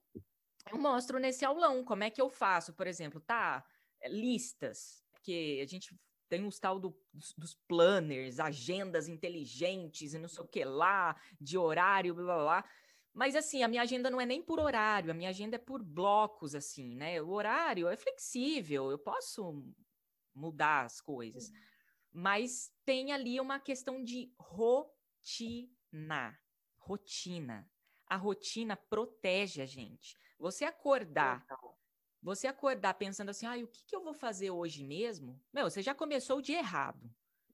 eu 0.69 0.77
mostro 0.77 1.17
nesse 1.17 1.45
aulão 1.45 1.81
como 1.81 2.03
é 2.03 2.09
que 2.09 2.21
eu 2.21 2.29
faço, 2.29 2.73
por 2.73 2.85
exemplo, 2.85 3.21
tá? 3.21 3.63
É, 4.01 4.09
listas, 4.09 5.01
porque 5.11 5.61
a 5.63 5.67
gente 5.67 5.95
tem 6.27 6.45
os 6.45 6.59
tal 6.59 6.77
do, 6.77 6.97
dos, 7.13 7.33
dos, 7.37 7.55
planners, 7.67 8.39
agendas 8.39 9.07
inteligentes 9.07 10.13
e 10.13 10.19
não 10.19 10.27
sei 10.27 10.43
o 10.43 10.47
que 10.47 10.65
lá, 10.65 11.15
de 11.39 11.57
horário, 11.57 12.13
blá 12.15 12.25
blá 12.25 12.43
blá. 12.43 12.65
Mas 13.13 13.35
assim, 13.35 13.63
a 13.63 13.67
minha 13.67 13.81
agenda 13.83 14.09
não 14.09 14.19
é 14.19 14.25
nem 14.25 14.41
por 14.41 14.59
horário, 14.59 15.11
a 15.11 15.13
minha 15.13 15.29
agenda 15.29 15.55
é 15.55 15.59
por 15.59 15.81
blocos, 15.83 16.55
assim, 16.55 16.95
né? 16.95 17.21
O 17.21 17.29
horário 17.29 17.87
é 17.87 17.95
flexível, 17.95 18.89
eu 18.91 18.97
posso 18.97 19.63
mudar 20.33 20.85
as 20.85 21.01
coisas. 21.01 21.51
Mas 22.11 22.73
tem 22.85 23.11
ali 23.11 23.39
uma 23.39 23.59
questão 23.59 24.03
de 24.03 24.33
rotina. 24.37 26.37
Rotina. 26.77 27.69
A 28.07 28.17
rotina 28.17 28.75
protege 28.75 29.61
a 29.61 29.65
gente. 29.65 30.17
Você 30.37 30.65
acordar, 30.65 31.45
você 32.21 32.47
acordar 32.47 32.95
pensando 32.95 33.29
assim, 33.29 33.45
ah, 33.45 33.57
o 33.57 33.67
que, 33.67 33.85
que 33.85 33.95
eu 33.95 34.03
vou 34.03 34.13
fazer 34.13 34.51
hoje 34.51 34.83
mesmo? 34.83 35.41
Meu, 35.53 35.69
você 35.69 35.81
já 35.81 35.95
começou 35.95 36.39
o 36.39 36.41
dia 36.41 36.59
errado. 36.59 37.09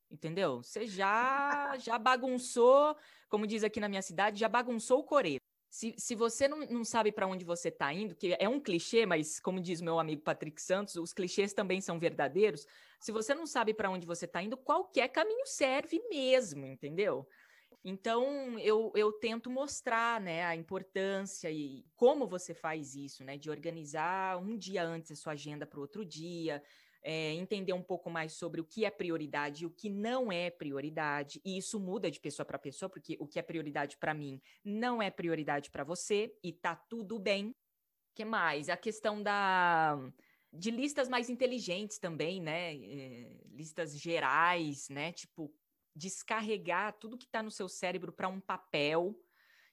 Entendeu? 0.10 0.64
Você 0.64 0.88
já 0.88 1.78
já 1.78 2.00
bagunçou, 2.00 2.98
como 3.30 3.46
diz 3.46 3.64
aqui 3.64 3.80
na 3.80 3.90
minha 3.90 4.02
cidade, 4.02 4.40
já 4.40 4.48
bagunçou 4.48 5.00
o 5.00 5.04
coreto. 5.04 5.47
Se, 5.70 5.94
se 5.98 6.16
você 6.16 6.48
não, 6.48 6.60
não 6.60 6.84
sabe 6.84 7.12
para 7.12 7.28
onde 7.28 7.44
você 7.44 7.70
está 7.70 7.94
indo, 7.94 8.16
que 8.16 8.36
é 8.40 8.48
um 8.48 8.60
clichê, 8.60 9.06
mas 9.06 9.40
como 9.40 9.60
diz 9.60 9.82
meu 9.82 10.00
amigo 10.00 10.22
Patrick 10.22 10.62
Santos, 10.62 10.96
os 10.96 11.14
clichês 11.14 11.54
também 11.54 11.82
são 11.82 12.00
verdadeiros. 12.00 12.66
Se 13.00 13.12
você 13.12 13.36
não 13.36 13.46
sabe 13.46 13.74
para 13.74 13.90
onde 13.90 14.06
você 14.06 14.26
está 14.26 14.42
indo, 14.42 14.58
qualquer 14.58 15.10
caminho 15.10 15.46
serve 15.46 16.02
mesmo, 16.10 16.66
entendeu? 16.66 17.28
Então, 17.84 18.58
eu, 18.60 18.92
eu 18.96 19.12
tento 19.14 19.50
mostrar 19.50 20.20
né, 20.20 20.44
a 20.46 20.56
importância 20.56 21.50
e 21.50 21.86
como 21.96 22.28
você 22.28 22.54
faz 22.54 22.96
isso, 22.96 23.24
né? 23.24 23.38
De 23.38 23.50
organizar 23.50 24.38
um 24.38 24.58
dia 24.58 24.84
antes 24.84 25.12
a 25.12 25.16
sua 25.16 25.34
agenda 25.34 25.66
para 25.66 25.80
o 25.80 25.82
outro 25.82 26.04
dia, 26.04 26.62
é, 27.04 27.34
entender 27.34 27.74
um 27.74 27.82
pouco 27.82 28.10
mais 28.10 28.34
sobre 28.34 28.62
o 28.62 28.66
que 28.66 28.86
é 28.86 28.90
prioridade 28.90 29.64
e 29.64 29.66
o 29.66 29.70
que 29.70 29.90
não 29.90 30.32
é 30.32 30.50
prioridade. 30.50 31.42
E 31.44 31.58
isso 31.58 31.80
muda 31.80 32.10
de 32.12 32.20
pessoa 32.20 32.46
para 32.46 32.60
pessoa, 32.60 32.90
porque 32.90 33.18
o 33.20 33.28
que 33.28 33.40
é 33.40 33.42
prioridade 33.42 33.98
para 33.98 34.14
mim 34.14 34.42
não 34.64 35.02
é 35.02 35.10
prioridade 35.10 35.70
para 35.70 35.84
você 35.84 36.36
e 36.44 36.52
tá 36.52 36.76
tudo 36.76 37.20
bem. 37.20 37.56
que 38.16 38.26
mais? 38.26 38.70
A 38.70 38.78
questão 38.78 39.22
da 39.22 39.98
de 40.52 40.72
listas 40.72 41.10
mais 41.10 41.30
inteligentes 41.30 42.00
também, 42.00 42.42
né? 42.42 42.76
É, 42.76 43.38
listas 43.52 44.00
gerais, 44.00 44.90
né? 44.90 45.12
Tipo, 45.12 45.54
descarregar 45.96 46.94
tudo 46.94 47.18
que 47.18 47.26
está 47.26 47.44
no 47.44 47.52
seu 47.52 47.68
cérebro 47.68 48.12
para 48.12 48.28
um 48.28 48.40
papel 48.40 49.16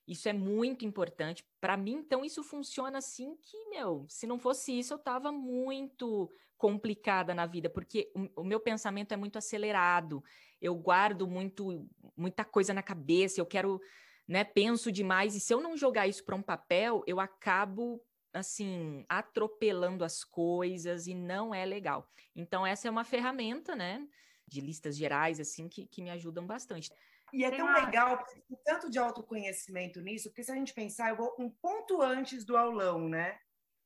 isso 0.07 0.29
é 0.29 0.33
muito 0.33 0.85
importante. 0.85 1.45
Para 1.61 1.77
mim, 1.77 1.93
então, 1.93 2.25
isso 2.25 2.43
funciona 2.43 2.99
assim 2.99 3.37
que, 3.37 3.69
meu, 3.71 4.05
se 4.09 4.27
não 4.27 4.39
fosse 4.39 4.79
isso, 4.79 4.93
eu 4.93 4.99
estava 4.99 5.33
muito 5.33 6.31
complicada 6.65 7.35
na 7.35 7.45
vida, 7.45 7.69
porque 7.69 8.11
o, 8.15 8.41
o, 8.41 8.43
meu 8.43 8.59
pensamento 8.59 9.13
é 9.13 9.19
muito 9.19 9.37
acelerado. 9.37 10.25
Eu 10.59 10.75
guardo 10.75 11.29
muito, 11.29 11.87
muita 12.17 12.43
coisa 12.43 12.73
na 12.73 12.83
cabeça, 12.83 13.39
eu 13.39 13.45
quero, 13.45 13.79
né, 14.27 14.45
penso 14.45 14.91
demais. 14.91 15.35
E 15.35 15.41
se 15.41 15.53
eu 15.53 15.61
não 15.61 15.77
jogar 15.77 16.09
isso 16.09 16.25
para 16.25 16.35
um 16.35 16.41
papel, 16.41 17.05
eu 17.07 17.21
acabo 17.21 18.03
assim, 18.33 19.05
atropelando 19.11 20.07
as 20.07 20.25
coisas 20.25 21.07
e 21.07 21.13
não 21.15 21.55
é 21.55 21.67
legal. 21.67 22.11
Então, 22.35 22.67
essa 22.67 22.89
é 22.89 22.91
uma 22.91 23.05
ferramenta, 23.05 23.77
né, 23.77 24.03
de 24.49 24.63
listas 24.63 24.97
gerais, 24.97 25.39
assim, 25.39 25.69
que, 25.69 25.87
que 25.87 26.01
me 26.01 26.09
ajudam 26.09 26.47
bastante. 26.47 26.91
E 27.31 27.45
é 27.45 27.51
tão 27.51 27.71
legal, 27.75 28.17
porque 28.17 28.41
tem 28.41 28.59
tanto 28.65 28.91
de 28.91 28.99
autoconhecimento 28.99 30.01
nisso, 30.01 30.31
porque 30.31 30.43
se 30.43 30.51
a 30.51 30.55
gente 30.55 30.73
pensar, 30.73 31.11
eu 31.11 31.17
vou 31.17 31.37
um 31.39 31.51
ponto 31.51 32.01
antes 32.01 32.43
do 32.43 32.57
aulão, 32.57 33.07
né? 33.07 33.39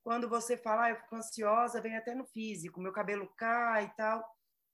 Quando 0.09 0.27
você 0.27 0.57
fala, 0.57 0.85
ah, 0.85 0.89
eu 0.89 0.95
fico 0.95 1.15
ansiosa, 1.15 1.79
vem 1.79 1.95
até 1.95 2.15
no 2.15 2.25
físico, 2.25 2.81
meu 2.81 2.91
cabelo 2.91 3.31
cai 3.37 3.85
e 3.85 3.95
tal. 3.95 4.25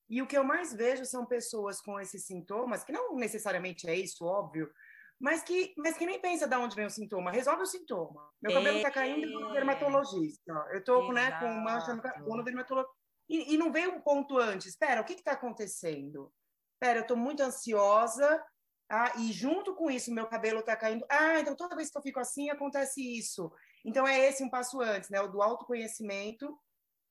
E 0.10 0.22
o 0.22 0.28
que 0.28 0.38
eu 0.38 0.46
mais 0.46 0.74
vejo 0.74 1.04
são 1.04 1.26
pessoas 1.26 1.82
com 1.82 2.00
esses 2.00 2.26
sintomas, 2.26 2.86
que 2.86 2.94
não 2.94 3.14
necessariamente 3.18 3.86
é 3.86 3.94
isso, 3.94 4.24
óbvio, 4.24 4.72
mas 5.20 5.44
que, 5.44 5.74
mas 5.78 5.98
que 5.98 6.06
nem 6.06 6.22
pensa 6.22 6.48
de 6.48 6.56
onde 6.56 6.74
vem 6.74 6.86
o 6.86 6.90
sintoma, 6.90 7.32
resolve 7.32 7.64
o 7.64 7.66
sintoma. 7.66 8.32
Meu 8.42 8.54
cabelo 8.54 8.78
está 8.78 8.90
caindo, 8.90 9.28
eu 9.28 9.34
vou 9.34 9.42
no 9.50 9.54
dermatologista. 9.54 10.54
Eu 10.72 10.80
estou 10.80 11.12
né, 11.12 11.38
com 11.38 11.50
mancha 11.50 11.94
no 11.94 12.02
cabelo, 12.02 12.42
dermatologista. 12.42 12.96
E, 13.28 13.56
e, 13.56 13.58
não 13.58 13.74
vem 13.74 13.88
um 13.88 14.00
ponto 14.00 14.38
antes. 14.38 14.68
Espera, 14.68 15.02
o 15.02 15.04
que 15.04 15.16
está 15.16 15.34
acontecendo? 15.34 16.32
Espera, 16.76 17.00
eu 17.00 17.02
estou 17.02 17.18
muito 17.18 17.44
ansiosa, 17.44 18.42
ah, 18.90 19.12
e 19.18 19.34
junto 19.34 19.76
com 19.76 19.92
isso, 19.92 20.14
meu 20.14 20.28
cabelo 20.28 20.62
está 20.62 20.78
caindo. 20.78 21.06
Ah, 21.10 21.42
então 21.42 21.58
toda 21.58 21.76
vez 21.76 21.92
que 21.92 21.98
eu 21.98 22.02
fico 22.02 22.22
assim, 22.22 22.50
acontece 22.50 23.02
isso. 23.02 23.52
Então 23.86 24.08
é 24.08 24.20
esse 24.20 24.44
um 24.44 24.50
passo 24.50 24.82
antes, 24.82 25.10
né? 25.10 25.22
O 25.22 25.28
do 25.28 25.42
autoconhecimento. 25.42 26.60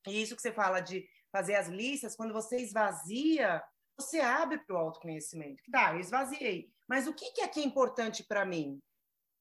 E 0.07 0.20
isso 0.20 0.35
que 0.35 0.43
você 0.43 0.53
fala 0.53 0.81
de 0.81 1.07
fazer 1.33 1.55
as 1.55 1.68
listas, 1.68 2.16
quando 2.16 2.35
você 2.35 2.57
esvazia, 2.57 3.62
você 3.97 4.20
abre 4.20 4.59
para 4.59 4.77
o 4.77 4.79
autoconhecimento. 4.79 5.62
Tá, 5.70 5.95
eu 5.95 6.01
esvaziei. 6.01 6.68
Mas 6.89 7.07
o 7.07 7.14
que, 7.14 7.33
que 7.33 7.41
é 7.41 7.49
que 7.49 7.61
é 7.61 7.64
importante 7.64 8.25
para 8.25 8.45
mim? 8.45 8.81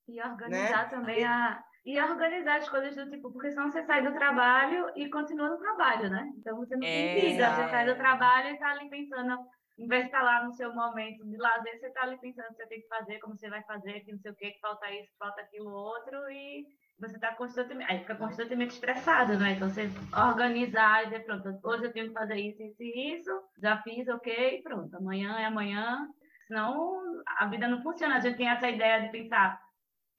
E 0.07 0.21
organizar 0.21 0.83
né? 0.83 0.89
também 0.89 1.25
a. 1.25 1.63
E 1.85 1.99
organizar 1.99 2.59
as 2.59 2.69
coisas 2.69 2.95
do 2.95 3.09
tipo, 3.09 3.29
porque 3.29 3.51
senão 3.51 3.69
você 3.69 3.83
sai 3.85 4.01
do 4.01 4.13
trabalho 4.13 4.89
e 4.95 5.09
continua 5.09 5.49
no 5.49 5.57
trabalho, 5.57 6.09
né? 6.09 6.31
Então 6.37 6.55
você 6.55 6.75
não 6.75 6.79
tem 6.79 7.19
vida, 7.19 7.53
você 7.53 7.69
sai 7.69 7.85
do 7.85 7.95
trabalho 7.95 8.49
e 8.49 8.53
está 8.53 8.71
ali 8.71 8.89
pensando, 8.89 9.37
em 9.77 9.87
vez 9.87 10.03
de 10.03 10.07
estar 10.07 10.21
lá 10.21 10.43
no 10.43 10.53
seu 10.53 10.73
momento 10.73 11.25
de 11.25 11.37
lazer, 11.37 11.79
você 11.79 11.87
está 11.87 12.03
ali 12.03 12.17
pensando 12.19 12.47
que 12.49 12.55
você 12.55 12.67
tem 12.67 12.81
que 12.81 12.87
fazer, 12.87 13.19
como 13.19 13.35
você 13.35 13.49
vai 13.49 13.63
fazer, 13.63 14.01
que 14.01 14.11
não 14.11 14.19
sei 14.19 14.31
o 14.31 14.35
que, 14.35 14.51
que 14.51 14.59
falta 14.59 14.91
isso, 14.91 15.11
que 15.11 15.17
falta 15.17 15.41
aquilo 15.41 15.71
outro, 15.71 16.29
e 16.29 16.65
você 16.99 17.15
está 17.15 17.33
constantemente, 17.35 17.91
aí 17.91 17.99
fica 17.99 18.15
constantemente 18.15 18.75
estressado, 18.75 19.37
né? 19.37 19.53
Então 19.53 19.69
você 19.69 19.89
organizar 20.15 21.01
e 21.01 21.05
dizer, 21.05 21.25
pronto, 21.25 21.59
hoje 21.63 21.85
eu 21.85 21.93
tenho 21.93 22.07
que 22.07 22.13
fazer 22.13 22.35
isso, 22.35 22.61
isso 22.61 22.83
e 22.83 23.15
isso, 23.15 23.31
já 23.61 23.81
fiz, 23.81 24.07
ok, 24.07 24.61
pronto, 24.61 24.95
amanhã 24.95 25.39
é 25.39 25.45
amanhã, 25.45 26.07
senão 26.47 27.01
a 27.39 27.47
vida 27.47 27.67
não 27.67 27.81
funciona. 27.81 28.17
A 28.17 28.19
gente 28.19 28.37
tem 28.37 28.49
essa 28.49 28.69
ideia 28.69 29.01
de 29.01 29.09
pensar, 29.09 29.59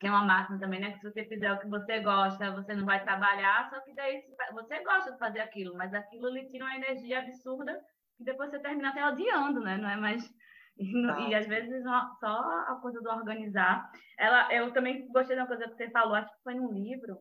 que 0.01 0.09
é 0.09 0.11
uma 0.11 0.25
máxima 0.25 0.59
também, 0.59 0.81
né? 0.81 0.93
Que 0.93 0.99
se 0.99 1.11
você 1.11 1.25
fizer 1.27 1.53
o 1.53 1.61
que 1.61 1.69
você 1.69 2.01
gosta, 2.01 2.51
você 2.51 2.75
não 2.75 2.85
vai 2.85 3.03
trabalhar, 3.05 3.71
só 3.71 3.81
que 3.81 3.95
daí 3.95 4.23
você 4.53 4.83
gosta 4.83 5.13
de 5.13 5.19
fazer 5.19 5.41
aquilo, 5.41 5.77
mas 5.77 5.95
aquilo 5.95 6.29
lhe 6.29 6.47
tira 6.49 6.65
uma 6.65 6.75
energia 6.75 7.21
absurda 7.21 7.81
e 8.21 8.25
depois 8.25 8.51
você 8.51 8.59
termina 8.59 8.91
até 8.91 9.07
odiando, 9.07 9.61
né? 9.61 9.77
Não 9.77 9.89
é 9.89 9.97
mais. 9.97 10.23
E, 10.77 11.09
ah. 11.09 11.29
e 11.29 11.35
às 11.37 11.47
vezes 11.47 11.85
só 12.19 12.27
a 12.67 12.77
coisa 12.83 13.01
do 13.01 13.09
organizar. 13.09 13.89
Ela, 14.19 14.53
eu 14.53 14.73
também 14.73 15.07
gostei 15.13 15.37
da 15.37 15.47
coisa 15.47 15.69
que 15.69 15.77
você 15.77 15.89
falou, 15.91 16.17
acho 16.17 16.35
que 16.35 16.43
foi 16.43 16.55
num 16.55 16.73
livro, 16.73 17.17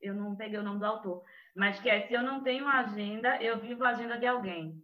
eu 0.00 0.12
não 0.12 0.34
peguei 0.34 0.58
o 0.58 0.62
nome 0.64 0.80
do 0.80 0.86
autor, 0.86 1.22
mas 1.54 1.78
que 1.78 1.88
é 1.88 2.08
se 2.08 2.14
eu 2.14 2.20
não 2.20 2.42
tenho 2.42 2.66
agenda, 2.66 3.40
eu 3.40 3.60
vivo 3.60 3.84
a 3.84 3.90
agenda 3.90 4.18
de 4.18 4.26
alguém. 4.26 4.74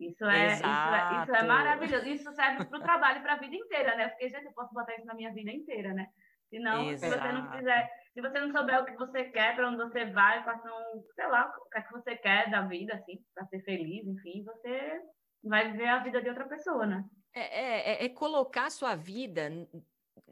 Isso 0.00 0.24
é, 0.24 0.54
isso 0.54 0.64
é, 0.64 1.22
isso 1.22 1.34
é, 1.34 1.42
maravilhoso. 1.42 2.08
Isso 2.08 2.32
serve 2.32 2.64
para 2.64 2.78
o 2.78 2.82
trabalho, 2.82 3.20
para 3.20 3.32
a 3.32 3.38
vida 3.38 3.56
inteira, 3.56 3.96
né? 3.96 4.08
Porque, 4.08 4.28
gente, 4.28 4.46
eu 4.46 4.52
posso 4.52 4.72
botar 4.72 4.94
isso 4.94 5.06
na 5.06 5.14
minha 5.14 5.32
vida 5.32 5.50
inteira, 5.50 5.92
né? 5.92 6.06
Senão, 6.48 6.88
Exato. 6.88 7.12
se 7.12 7.18
você 7.18 7.32
não 7.32 7.50
fizer, 7.50 7.90
se 8.18 8.22
você 8.22 8.40
não 8.40 8.50
souber 8.50 8.82
o 8.82 8.84
que 8.84 8.96
você 8.96 9.26
quer, 9.26 9.54
para 9.54 9.68
onde 9.68 9.76
você 9.76 10.06
vai, 10.06 10.42
faça 10.42 10.68
um, 10.68 11.04
sei 11.14 11.26
lá, 11.28 11.54
o 11.56 11.70
que, 11.70 11.78
é 11.78 11.82
que 11.82 11.92
você 11.92 12.16
quer 12.16 12.50
da 12.50 12.62
vida, 12.62 12.92
assim, 12.94 13.24
para 13.32 13.46
ser 13.46 13.60
feliz, 13.62 14.04
enfim, 14.08 14.42
você 14.42 15.00
vai 15.44 15.70
viver 15.70 15.86
a 15.86 16.02
vida 16.02 16.20
de 16.20 16.28
outra 16.28 16.48
pessoa, 16.48 16.84
né? 16.84 17.04
É, 17.32 17.40
é, 17.40 17.92
é, 17.92 18.04
é 18.06 18.08
colocar 18.08 18.66
a 18.66 18.70
sua 18.70 18.96
vida 18.96 19.48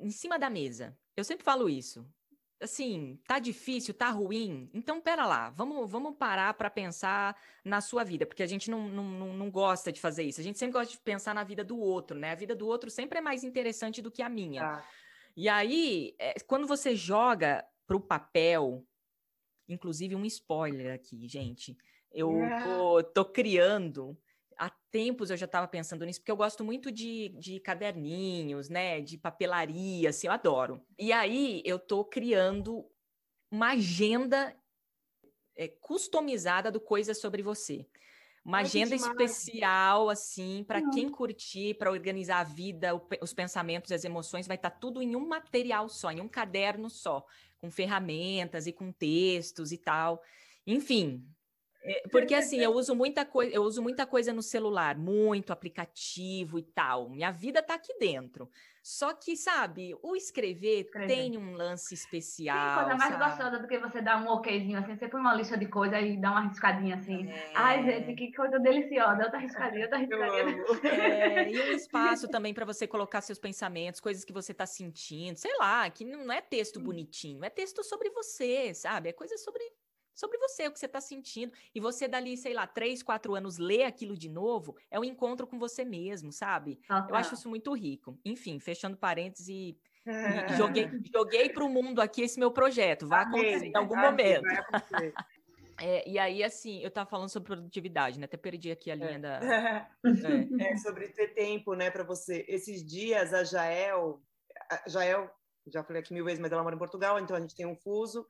em 0.01 0.11
cima 0.11 0.37
da 0.37 0.51
mesa. 0.51 0.99
Eu 1.17 1.23
sempre 1.23 1.45
falo 1.45 1.69
isso 1.69 2.05
assim, 2.59 3.21
tá 3.27 3.39
difícil, 3.39 3.93
tá 3.93 4.09
ruim, 4.09 4.71
então 4.73 4.99
pera 4.99 5.27
lá, 5.27 5.51
vamos, 5.51 5.91
vamos 5.91 6.17
parar 6.17 6.55
para 6.55 6.71
pensar 6.71 7.37
na 7.63 7.83
sua 7.83 8.03
vida, 8.03 8.25
porque 8.25 8.43
a 8.43 8.47
gente 8.47 8.71
não, 8.71 8.89
não, 8.89 9.35
não 9.35 9.51
gosta 9.51 9.93
de 9.93 10.01
fazer 10.01 10.23
isso, 10.23 10.41
a 10.41 10.43
gente 10.43 10.59
sempre 10.59 10.73
gosta 10.73 10.91
de 10.91 10.99
pensar 10.99 11.35
na 11.35 11.45
vida 11.45 11.63
do 11.63 11.79
outro, 11.79 12.19
né? 12.19 12.33
A 12.33 12.35
vida 12.35 12.55
do 12.57 12.67
outro 12.67 12.91
sempre 12.91 13.19
é 13.19 13.21
mais 13.21 13.45
interessante 13.45 14.01
do 14.01 14.11
que 14.11 14.23
a 14.23 14.29
minha. 14.31 14.65
Ah. 14.65 14.85
E 15.37 15.51
aí, 15.51 16.15
é, 16.19 16.35
quando 16.47 16.67
você 16.67 16.97
joga 16.97 17.63
pro 17.87 18.01
papel, 18.01 18.87
inclusive 19.69 20.15
um 20.15 20.25
spoiler 20.25 20.95
aqui, 20.95 21.29
gente, 21.29 21.77
eu 22.13 22.33
tô, 22.65 23.03
tô 23.03 23.25
criando 23.25 24.19
há 24.57 24.71
tempos 24.91 25.31
eu 25.31 25.37
já 25.37 25.47
estava 25.47 25.69
pensando 25.69 26.05
nisso, 26.05 26.21
porque 26.21 26.31
eu 26.31 26.37
gosto 26.37 26.65
muito 26.65 26.91
de, 26.91 27.29
de 27.39 27.61
caderninhos, 27.61 28.69
né? 28.69 29.01
De 29.01 29.19
papelaria, 29.19 30.09
assim, 30.09 30.27
eu 30.27 30.33
adoro. 30.33 30.83
E 30.99 31.13
aí 31.13 31.63
eu 31.65 31.77
estou 31.77 32.05
criando 32.05 32.85
uma 33.51 33.73
agenda 33.73 34.57
é, 35.55 35.69
customizada 35.69 36.71
do 36.71 36.81
Coisas 36.81 37.21
Sobre 37.21 37.43
Você. 37.43 37.87
Uma 38.45 38.59
Ai, 38.59 38.65
agenda 38.65 38.95
especial, 38.95 40.09
assim, 40.09 40.63
para 40.63 40.79
uhum. 40.79 40.91
quem 40.91 41.09
curtir, 41.09 41.75
para 41.75 41.91
organizar 41.91 42.39
a 42.39 42.45
vida, 42.45 42.95
o, 42.95 43.03
os 43.21 43.35
pensamentos, 43.35 43.91
as 43.91 44.05
emoções, 44.05 44.47
vai 44.47 44.55
estar 44.55 44.71
tá 44.71 44.79
tudo 44.79 45.03
em 45.03 45.17
um 45.17 45.27
material 45.27 45.89
só, 45.89 46.13
em 46.13 46.21
um 46.21 46.29
caderno 46.29 46.89
só, 46.89 47.27
com 47.61 47.71
ferramentas 47.71 48.67
e 48.67 48.73
com 48.73 48.93
textos 48.93 49.73
e 49.73 49.79
tal. 49.79 50.23
Enfim, 50.67 51.27
porque 52.11 52.35
assim, 52.35 52.59
eu 52.59 52.73
uso 52.73 52.95
muita 52.95 53.25
coisa, 53.25 53.55
eu 53.55 53.63
uso 53.63 53.83
muita 53.83 54.07
coisa 54.07 54.33
no 54.33 54.43
celular, 54.43 54.97
muito 54.97 55.53
aplicativo 55.53 56.59
e 56.59 56.63
tal. 56.63 57.09
Minha 57.09 57.31
vida 57.31 57.63
tá 57.63 57.75
aqui 57.75 57.97
dentro. 57.99 58.49
Só 58.89 59.13
que, 59.13 59.37
sabe, 59.37 59.99
o 60.01 60.15
escrever, 60.15 60.83
escrever. 60.83 61.09
tem 61.09 61.37
um 61.37 61.55
lance 61.55 61.93
especial. 61.93 62.57
Tem 62.57 62.85
coisa 62.85 62.97
mais 62.97 63.13
sabe? 63.15 63.25
gostosa 63.25 63.59
do 63.59 63.67
que 63.67 63.81
você 63.81 64.01
dar 64.01 64.23
um 64.23 64.29
okzinho 64.29 64.79
assim, 64.79 64.95
você 64.95 65.09
põe 65.09 65.21
uma 65.21 65.35
lista 65.35 65.59
de 65.59 65.67
coisas 65.67 66.01
e 66.05 66.17
dá 66.17 66.31
uma 66.31 66.43
riscadinha 66.43 66.95
assim. 66.95 67.29
É... 67.29 67.51
Ai, 67.57 67.83
gente, 67.83 68.15
que 68.15 68.33
coisa 68.33 68.61
deliciosa. 68.61 69.25
Outra 69.25 69.41
riscadinha, 69.41 69.87
outra 69.87 69.99
riscadinha. 69.99 70.65
É, 70.87 71.51
e 71.51 71.59
um 71.59 71.73
espaço 71.73 72.29
também 72.29 72.55
para 72.55 72.65
você 72.65 72.87
colocar 72.87 73.21
seus 73.23 73.41
pensamentos, 73.41 74.01
coisas 74.01 74.25
que 74.25 74.33
você 74.33 74.55
tá 74.55 74.67
sentindo, 74.67 75.37
sei 75.37 75.57
lá, 75.59 75.91
que 75.91 76.05
não 76.05 76.31
é 76.31 76.41
texto 76.41 76.79
bonitinho, 76.79 77.45
é 77.45 77.51
texto 77.51 77.83
sobre 77.83 78.09
você, 78.11 78.73
sabe? 78.73 79.09
É 79.09 79.13
coisa 79.13 79.37
sobre 79.37 79.65
sobre 80.17 80.39
você, 80.39 80.67
o 80.67 80.73
que 80.73 80.79
você 80.79 80.87
está 80.87 81.01
sentindo. 81.01 81.53
E 81.75 81.79
você, 81.79 82.09
dali, 82.09 82.37
sei 82.37 82.55
lá, 82.55 82.67
três, 82.67 83.03
quatro 83.03 83.35
anos, 83.35 83.59
ler 83.59 83.85
aquilo 83.85 84.17
de 84.17 84.29
novo, 84.29 84.77
é 84.91 84.99
um 84.99 85.05
encontro 85.05 85.47
com 85.47 85.59
você 85.59 85.85
mesmo, 85.85 86.33
sabe? 86.33 86.81
Eu 87.09 87.15
acho 87.15 87.35
isso 87.35 87.49
muito 87.49 87.73
rico. 87.75 88.19
Enfim, 88.25 88.59
fechando 88.59 88.97
parênteses 88.97 89.49
e. 89.49 89.79
e 90.07 90.57
joguei, 90.57 90.89
joguei 91.15 91.51
para 91.51 91.65
o 91.65 91.69
mundo 91.69 92.01
aqui 92.01 92.23
esse 92.23 92.39
meu 92.39 92.51
projeto. 92.51 93.07
Vai 93.07 93.25
acontecer 93.25 93.67
em 93.67 93.77
algum 93.77 93.97
momento. 93.97 94.43
É, 95.79 96.09
e 96.09 96.19
aí, 96.19 96.43
assim, 96.43 96.81
eu 96.81 96.89
estava 96.89 97.09
falando 97.09 97.29
sobre 97.29 97.55
produtividade, 97.55 98.19
né? 98.19 98.25
Até 98.25 98.37
perdi 98.37 98.71
aqui 98.71 98.91
a 98.91 98.95
é. 98.95 98.97
linha 98.97 99.11
é. 99.11 99.19
da. 99.19 99.41
É. 100.59 100.73
é. 100.73 100.77
sobre 100.79 101.09
ter 101.09 101.35
tempo, 101.35 101.75
né, 101.75 101.91
para 101.91 102.03
você. 102.03 102.45
Esses 102.49 102.85
dias, 102.85 103.35
a 103.35 103.45
Jael, 103.45 104.23
a 104.71 104.89
Jael, 104.89 105.31
já 105.67 105.85
falei 105.85 106.01
aqui 106.01 106.15
mil 106.15 106.25
vezes, 106.25 106.41
mas 106.41 106.51
ela 106.51 106.63
mora 106.63 106.75
em 106.75 106.79
Portugal, 106.79 107.19
então 107.19 107.37
a 107.37 107.41
gente 107.41 107.55
tem 107.55 107.67
um 107.67 107.77
fuso. 107.77 108.27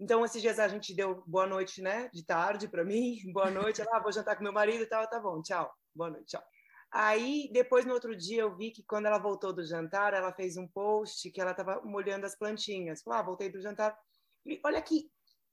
Então, 0.00 0.24
esses 0.24 0.40
dias 0.40 0.58
a 0.58 0.68
gente 0.68 0.94
deu 0.94 1.24
boa 1.26 1.46
noite, 1.46 1.82
né? 1.82 2.08
De 2.12 2.24
tarde 2.24 2.68
para 2.68 2.84
mim, 2.84 3.18
boa 3.32 3.50
noite. 3.50 3.80
Ela, 3.80 3.96
ah, 3.96 4.00
vou 4.00 4.12
jantar 4.12 4.36
com 4.36 4.44
meu 4.44 4.52
marido 4.52 4.82
e 4.82 4.86
tal, 4.86 5.08
tá 5.08 5.18
bom, 5.18 5.42
tchau, 5.42 5.72
boa 5.94 6.10
noite, 6.10 6.26
tchau. 6.26 6.42
Aí, 6.90 7.50
depois, 7.52 7.84
no 7.84 7.92
outro 7.92 8.16
dia, 8.16 8.42
eu 8.42 8.56
vi 8.56 8.70
que 8.70 8.82
quando 8.82 9.06
ela 9.06 9.18
voltou 9.18 9.52
do 9.52 9.64
jantar, 9.64 10.14
ela 10.14 10.32
fez 10.32 10.56
um 10.56 10.66
post 10.68 11.30
que 11.30 11.40
ela 11.40 11.50
estava 11.50 11.82
molhando 11.84 12.24
as 12.24 12.36
plantinhas. 12.36 13.02
Falou, 13.02 13.18
ah, 13.18 13.22
voltei 13.22 13.50
do 13.50 13.60
jantar. 13.60 13.98
E 14.46 14.58
olha 14.64 14.80
que, 14.80 15.10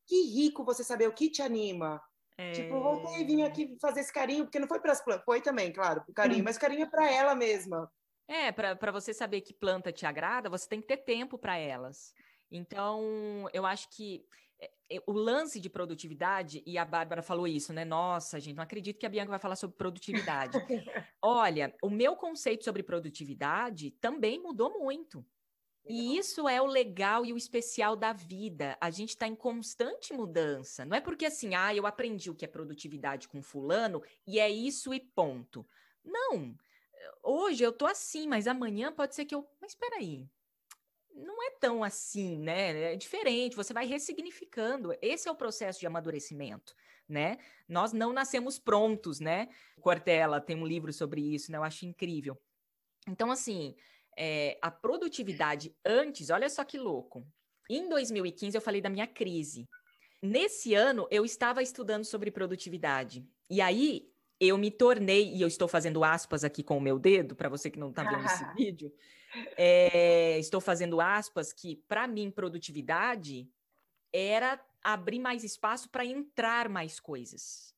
que 0.08 0.22
rico 0.34 0.64
você 0.64 0.84
saber 0.84 1.08
o 1.08 1.14
que 1.14 1.30
te 1.30 1.42
anima. 1.42 2.02
É... 2.38 2.52
Tipo, 2.52 2.80
voltei 2.80 3.22
e 3.22 3.26
vim 3.26 3.42
aqui 3.42 3.78
fazer 3.82 4.02
esse 4.02 4.14
carinho, 4.14 4.46
porque 4.46 4.60
não 4.60 4.68
foi 4.68 4.80
para 4.80 4.92
as 4.92 5.04
plantas, 5.04 5.26
foi 5.26 5.42
também, 5.42 5.72
claro, 5.72 6.04
o 6.08 6.14
carinho, 6.14 6.42
hum. 6.42 6.46
mas 6.46 6.58
carinho 6.58 6.84
é 6.84 6.90
para 6.90 7.10
ela 7.12 7.34
mesma. 7.34 7.92
É, 8.28 8.52
para 8.52 8.92
você 8.92 9.14
saber 9.14 9.42
que 9.42 9.54
planta 9.54 9.92
te 9.92 10.06
agrada, 10.06 10.50
você 10.50 10.68
tem 10.68 10.82
que 10.82 10.88
ter 10.88 10.98
tempo 10.98 11.38
para 11.38 11.58
elas. 11.58 12.14
Então, 12.56 13.50
eu 13.54 13.66
acho 13.66 13.90
que 13.90 14.26
eh, 14.60 14.72
eh, 14.92 15.04
o 15.06 15.12
lance 15.12 15.60
de 15.60 15.70
produtividade, 15.70 16.64
e 16.66 16.78
a 16.78 16.86
Bárbara 16.86 17.22
falou 17.22 17.48
isso, 17.48 17.74
né? 17.74 17.84
Nossa, 17.84 18.40
gente, 18.40 18.56
não 18.56 18.64
acredito 18.64 18.98
que 18.98 19.06
a 19.06 19.10
Bianca 19.10 19.30
vai 19.30 19.40
falar 19.40 19.56
sobre 19.56 19.76
produtividade. 19.76 20.58
Olha, 21.22 21.76
o 21.84 21.90
meu 21.90 22.16
conceito 22.16 22.64
sobre 22.64 22.84
produtividade 22.84 23.92
também 23.92 24.42
mudou 24.42 24.80
muito. 24.80 25.26
E 25.88 26.18
isso 26.18 26.48
é 26.50 26.60
o 26.60 26.66
legal 26.66 27.26
e 27.26 27.32
o 27.32 27.38
especial 27.38 27.96
da 27.96 28.12
vida. 28.12 28.76
A 28.82 28.90
gente 28.90 29.10
está 29.10 29.28
em 29.28 29.36
constante 29.36 30.14
mudança. 30.14 30.84
Não 30.84 30.98
é 30.98 31.02
porque 31.02 31.26
assim, 31.26 31.54
ah, 31.54 31.76
eu 31.76 31.86
aprendi 31.86 32.32
o 32.32 32.36
que 32.36 32.44
é 32.44 32.48
produtividade 32.48 33.28
com 33.28 33.40
fulano 33.42 34.02
e 34.26 34.40
é 34.40 34.50
isso 34.50 34.94
e 34.96 35.00
ponto. 35.00 35.68
Não. 36.04 36.56
Hoje 37.22 37.64
eu 37.64 37.72
tô 37.72 37.86
assim, 37.86 38.28
mas 38.28 38.48
amanhã 38.48 38.92
pode 38.92 39.14
ser 39.14 39.26
que 39.26 39.36
eu. 39.36 39.48
Mas 39.62 39.74
espera 39.74 39.98
aí 39.98 40.28
não 41.16 41.42
é 41.42 41.52
tão 41.52 41.84
assim, 41.84 42.38
né? 42.38 42.94
É 42.94 42.96
diferente, 42.96 43.56
você 43.56 43.74
vai 43.74 43.86
ressignificando. 43.86 44.94
Esse 45.02 45.28
é 45.28 45.32
o 45.32 45.36
processo 45.36 45.80
de 45.80 45.88
amadurecimento, 45.88 46.76
né? 47.08 47.38
Nós 47.68 47.94
não 47.94 48.12
nascemos 48.12 48.60
prontos, 48.60 49.20
né? 49.20 49.48
Cortella 49.80 50.42
tem 50.42 50.56
um 50.56 50.66
livro 50.66 50.92
sobre 50.92 51.22
isso, 51.22 51.52
né? 51.52 51.58
Eu 51.58 51.64
acho 51.64 51.86
incrível. 51.86 52.38
Então, 53.08 53.32
assim, 53.32 53.76
é, 54.18 54.58
a 54.62 54.70
produtividade 54.70 55.76
antes, 55.86 56.30
olha 56.30 56.50
só 56.50 56.64
que 56.64 56.78
louco. 56.78 57.26
Em 57.70 57.88
2015, 57.90 58.58
eu 58.58 58.62
falei 58.62 58.82
da 58.82 58.90
minha 58.90 59.08
crise. 59.08 59.68
nesse 60.22 60.74
ano 60.74 61.08
eu 61.12 61.24
estava 61.24 61.62
estudando 61.62 62.04
sobre 62.04 62.32
produtividade. 62.32 63.28
E 63.50 63.62
aí 63.62 64.10
eu 64.40 64.58
me 64.58 64.72
tornei, 64.72 65.34
e 65.34 65.42
eu 65.42 65.48
estou 65.48 65.68
fazendo 65.68 66.04
aspas 66.04 66.44
aqui 66.44 66.64
com 66.64 66.78
o 66.78 66.82
meu 66.82 67.00
dedo, 67.00 67.36
para 67.36 67.48
você 67.50 67.70
que 67.70 67.80
não 67.80 67.90
está 67.90 68.04
vendo 68.04 68.26
esse 68.26 68.44
vídeo, 68.56 68.92
é, 69.58 70.38
estou 70.40 70.62
fazendo 70.62 71.02
aspas 71.02 71.52
que, 71.54 71.76
para 71.88 72.08
mim, 72.08 72.32
produtividade 72.32 73.50
era 74.14 74.60
abrir 74.84 75.20
mais 75.20 75.44
espaço 75.44 75.90
para 75.90 76.06
entrar 76.06 76.70
mais 76.70 77.00
coisas. 77.00 77.76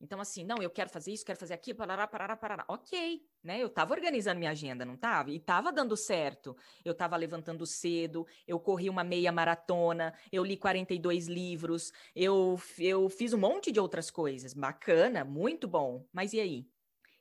Então, 0.00 0.20
assim, 0.20 0.44
não, 0.44 0.62
eu 0.62 0.68
quero 0.68 0.90
fazer 0.90 1.12
isso, 1.12 1.24
quero 1.24 1.38
fazer 1.38 1.54
aquilo, 1.54 1.78
parará, 1.78 2.06
parará, 2.06 2.36
parará. 2.36 2.64
Ok, 2.68 3.26
né? 3.42 3.62
Eu 3.62 3.68
estava 3.68 3.94
organizando 3.94 4.38
minha 4.38 4.50
agenda, 4.50 4.84
não 4.84 4.94
estava? 4.94 5.30
E 5.30 5.36
estava 5.36 5.72
dando 5.72 5.96
certo. 5.96 6.54
Eu 6.84 6.92
estava 6.92 7.16
levantando 7.16 7.64
cedo, 7.64 8.26
eu 8.46 8.60
corri 8.60 8.90
uma 8.90 9.02
meia 9.02 9.32
maratona, 9.32 10.12
eu 10.30 10.44
li 10.44 10.56
42 10.58 11.26
livros, 11.26 11.92
eu, 12.14 12.60
eu 12.78 13.08
fiz 13.08 13.32
um 13.32 13.38
monte 13.38 13.72
de 13.72 13.80
outras 13.80 14.10
coisas. 14.10 14.52
Bacana, 14.52 15.24
muito 15.24 15.66
bom. 15.66 16.06
Mas 16.12 16.34
e 16.34 16.40
aí? 16.40 16.68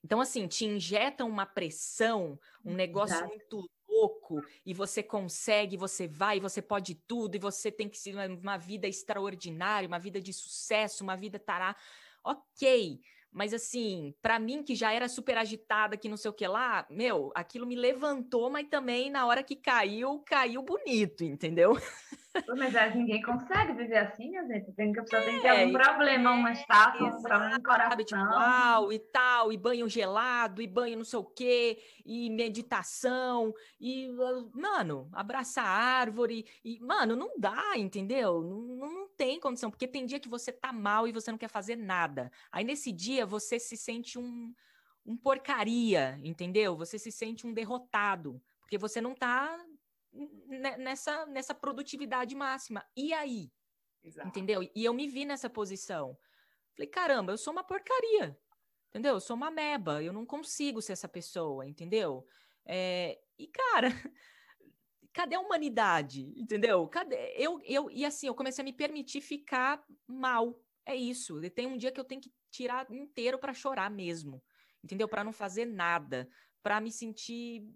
Então, 0.04 0.20
assim, 0.20 0.47
te 0.47 0.66
injetam 0.66 1.30
uma 1.30 1.45
pressão, 1.45 2.38
um 2.66 2.74
negócio 2.74 3.16
Exato. 3.16 3.30
muito 3.30 3.70
louco, 3.88 4.41
e 4.66 4.74
você 4.74 5.01
consegue, 5.01 5.78
você 5.78 6.08
vai, 6.08 6.39
você 6.39 6.62
pode 6.62 6.95
tudo, 7.08 7.36
e 7.36 7.39
você 7.39 7.72
tem 7.72 7.88
que 7.88 7.97
ser 7.97 8.14
uma, 8.14 8.26
uma 8.28 8.58
vida 8.58 8.88
extraordinária, 8.88 9.88
uma 9.88 9.99
vida 9.99 10.20
de 10.20 10.34
sucesso, 10.34 11.04
uma 11.04 11.16
vida 11.16 11.39
tará 11.39 11.76
ok. 12.24 12.99
Mas 13.34 13.53
assim, 13.53 14.13
para 14.21 14.38
mim 14.38 14.61
que 14.63 14.75
já 14.75 14.93
era 14.93 15.09
super 15.09 15.38
agitada, 15.38 15.97
que 15.97 16.07
não 16.07 16.17
sei 16.17 16.29
o 16.29 16.34
que 16.34 16.47
lá, 16.47 16.86
meu, 16.89 17.31
aquilo 17.34 17.65
me 17.65 17.75
levantou, 17.75 18.49
mas 18.49 18.67
também 18.69 19.09
na 19.09 19.25
hora 19.25 19.43
que 19.43 19.55
caiu, 19.55 20.19
caiu 20.25 20.61
bonito, 20.61 21.23
entendeu? 21.23 21.75
Mas 22.57 22.73
é, 22.73 22.93
ninguém 22.95 23.21
consegue 23.21 23.73
viver 23.73 23.97
assim, 23.97 24.31
né, 24.31 24.43
gente? 24.47 24.71
Tem 24.73 24.91
que 24.91 24.99
a 24.99 25.03
pessoa 25.03 25.21
é, 25.21 25.25
tem 25.25 25.36
que 25.36 25.41
ter 25.41 25.49
algum 25.49 25.73
problema, 25.73 26.31
uma 26.31 26.51
estafa, 26.51 27.03
um 27.03 27.21
problema 27.21 27.57
no 27.57 27.63
coração. 27.63 27.97
Tipo, 27.97 28.19
uau, 28.19 28.91
e 28.91 28.99
tal, 28.99 29.53
e 29.53 29.57
banho 29.57 29.88
gelado, 29.88 30.61
e 30.61 30.67
banho 30.67 30.97
não 30.97 31.03
sei 31.03 31.19
o 31.19 31.23
quê, 31.23 31.79
e 32.03 32.29
meditação, 32.31 33.53
e, 33.79 34.09
mano, 34.53 35.09
abraçar 35.13 35.65
árvore, 35.65 36.45
e, 36.65 36.79
mano, 36.79 37.15
não 37.15 37.31
dá, 37.38 37.77
entendeu? 37.77 38.41
Não, 38.41 38.89
não 38.89 39.07
tem 39.09 39.39
condição, 39.39 39.69
porque 39.69 39.88
tem 39.88 40.05
dia 40.05 40.19
que 40.19 40.29
você 40.29 40.51
tá 40.51 40.73
mal 40.73 41.07
e 41.07 41.11
você 41.11 41.29
não 41.29 41.38
quer 41.38 41.49
fazer 41.49 41.75
nada. 41.75 42.31
Aí 42.51 42.63
nesse 42.63 42.91
dia 42.91 43.22
você 43.26 43.59
se 43.59 43.78
sente 43.78 44.17
um, 44.17 44.53
um 45.05 45.17
porcaria, 45.17 46.19
entendeu? 46.24 46.76
Você 46.78 46.97
se 46.97 47.11
sente 47.11 47.45
um 47.45 47.53
derrotado, 47.53 48.41
porque 48.61 48.78
você 48.78 49.01
não 49.01 49.13
tá 49.13 49.57
nessa, 50.78 51.26
nessa 51.26 51.53
produtividade 51.53 52.36
máxima. 52.36 52.86
E 52.95 53.13
aí? 53.13 53.51
Exato. 54.03 54.28
Entendeu? 54.28 54.69
E 54.76 54.84
eu 54.84 54.93
me 54.93 55.07
vi 55.07 55.26
nessa 55.26 55.49
posição. 55.49 56.17
Falei, 56.76 56.88
caramba, 56.88 57.32
eu 57.32 57.38
sou 57.38 57.53
uma 57.53 57.63
porcaria. 57.63 58.38
Entendeu? 58.89 59.15
Eu 59.15 59.19
sou 59.19 59.36
uma 59.36 59.49
meba, 59.49 60.03
eu 60.03 60.13
não 60.13 60.26
consigo 60.26 60.82
ser 60.82 60.93
essa 60.93 61.07
pessoa, 61.07 61.65
entendeu? 61.65 62.28
É, 62.65 63.19
e, 63.39 63.47
cara, 63.47 63.88
cadê 65.11 65.36
a 65.36 65.39
humanidade? 65.39 66.32
Entendeu? 66.36 66.88
Cadê? 66.88 67.34
Eu, 67.36 67.59
eu, 67.65 67.89
e 67.89 68.05
assim, 68.05 68.28
eu 68.28 68.36
comecei 68.36 68.61
a 68.61 68.65
me 68.65 68.74
permitir 68.74 69.21
ficar 69.21 69.84
mal. 70.05 70.59
É 70.86 70.95
isso. 70.95 71.39
Tem 71.51 71.65
um 71.65 71.78
dia 71.78 71.91
que 71.91 71.99
eu 71.99 72.03
tenho 72.03 72.21
que 72.21 72.32
tirar 72.54 72.89
inteiro 72.91 73.38
para 73.39 73.54
chorar 73.54 73.89
mesmo. 73.89 74.41
Entendeu? 74.84 75.08
Para 75.08 75.24
não 75.24 75.34
fazer 75.34 75.66
nada. 75.66 76.30
Para 76.62 76.80
me 76.80 76.91
sentir 76.91 77.68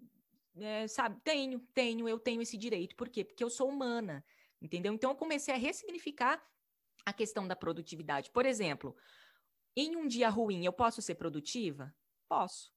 é, 0.56 0.88
sabe, 0.88 1.20
tenho, 1.22 1.60
tenho, 1.74 2.08
eu 2.08 2.18
tenho 2.18 2.42
esse 2.42 2.56
direito. 2.56 2.96
Por 2.96 3.08
quê? 3.08 3.24
Porque 3.24 3.42
eu 3.42 3.50
sou 3.50 3.68
humana, 3.68 4.24
entendeu? 4.60 4.92
Então 4.92 5.10
eu 5.10 5.16
comecei 5.16 5.54
a 5.54 5.58
ressignificar 5.58 6.42
a 7.04 7.12
questão 7.12 7.46
da 7.46 7.56
produtividade. 7.56 8.30
Por 8.30 8.44
exemplo, 8.46 8.96
em 9.76 9.96
um 9.96 10.06
dia 10.06 10.28
ruim 10.28 10.64
eu 10.64 10.72
posso 10.72 11.00
ser 11.00 11.14
produtiva? 11.14 11.94
Posso. 12.28 12.72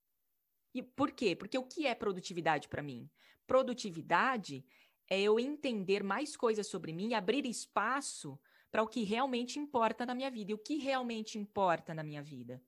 E 0.73 0.81
por 0.81 1.11
quê? 1.11 1.35
Porque 1.35 1.57
o 1.57 1.67
que 1.67 1.85
é 1.85 1.95
produtividade 1.95 2.67
para 2.69 2.83
mim? 2.83 3.09
Produtividade 3.45 4.63
é 5.09 5.19
eu 5.19 5.39
entender 5.39 6.03
mais 6.03 6.37
coisas 6.37 6.67
sobre 6.67 6.93
mim, 6.93 7.13
abrir 7.13 7.45
espaço 7.45 8.39
para 8.71 8.81
o 8.81 8.87
que 8.87 9.03
realmente 9.03 9.59
importa 9.59 10.05
na 10.05 10.15
minha 10.15 10.31
vida. 10.31 10.51
E 10.51 10.55
o 10.55 10.57
que 10.57 10.77
realmente 10.77 11.37
importa 11.37 11.93
na 11.93 12.03
minha 12.03 12.23
vida? 12.23 12.63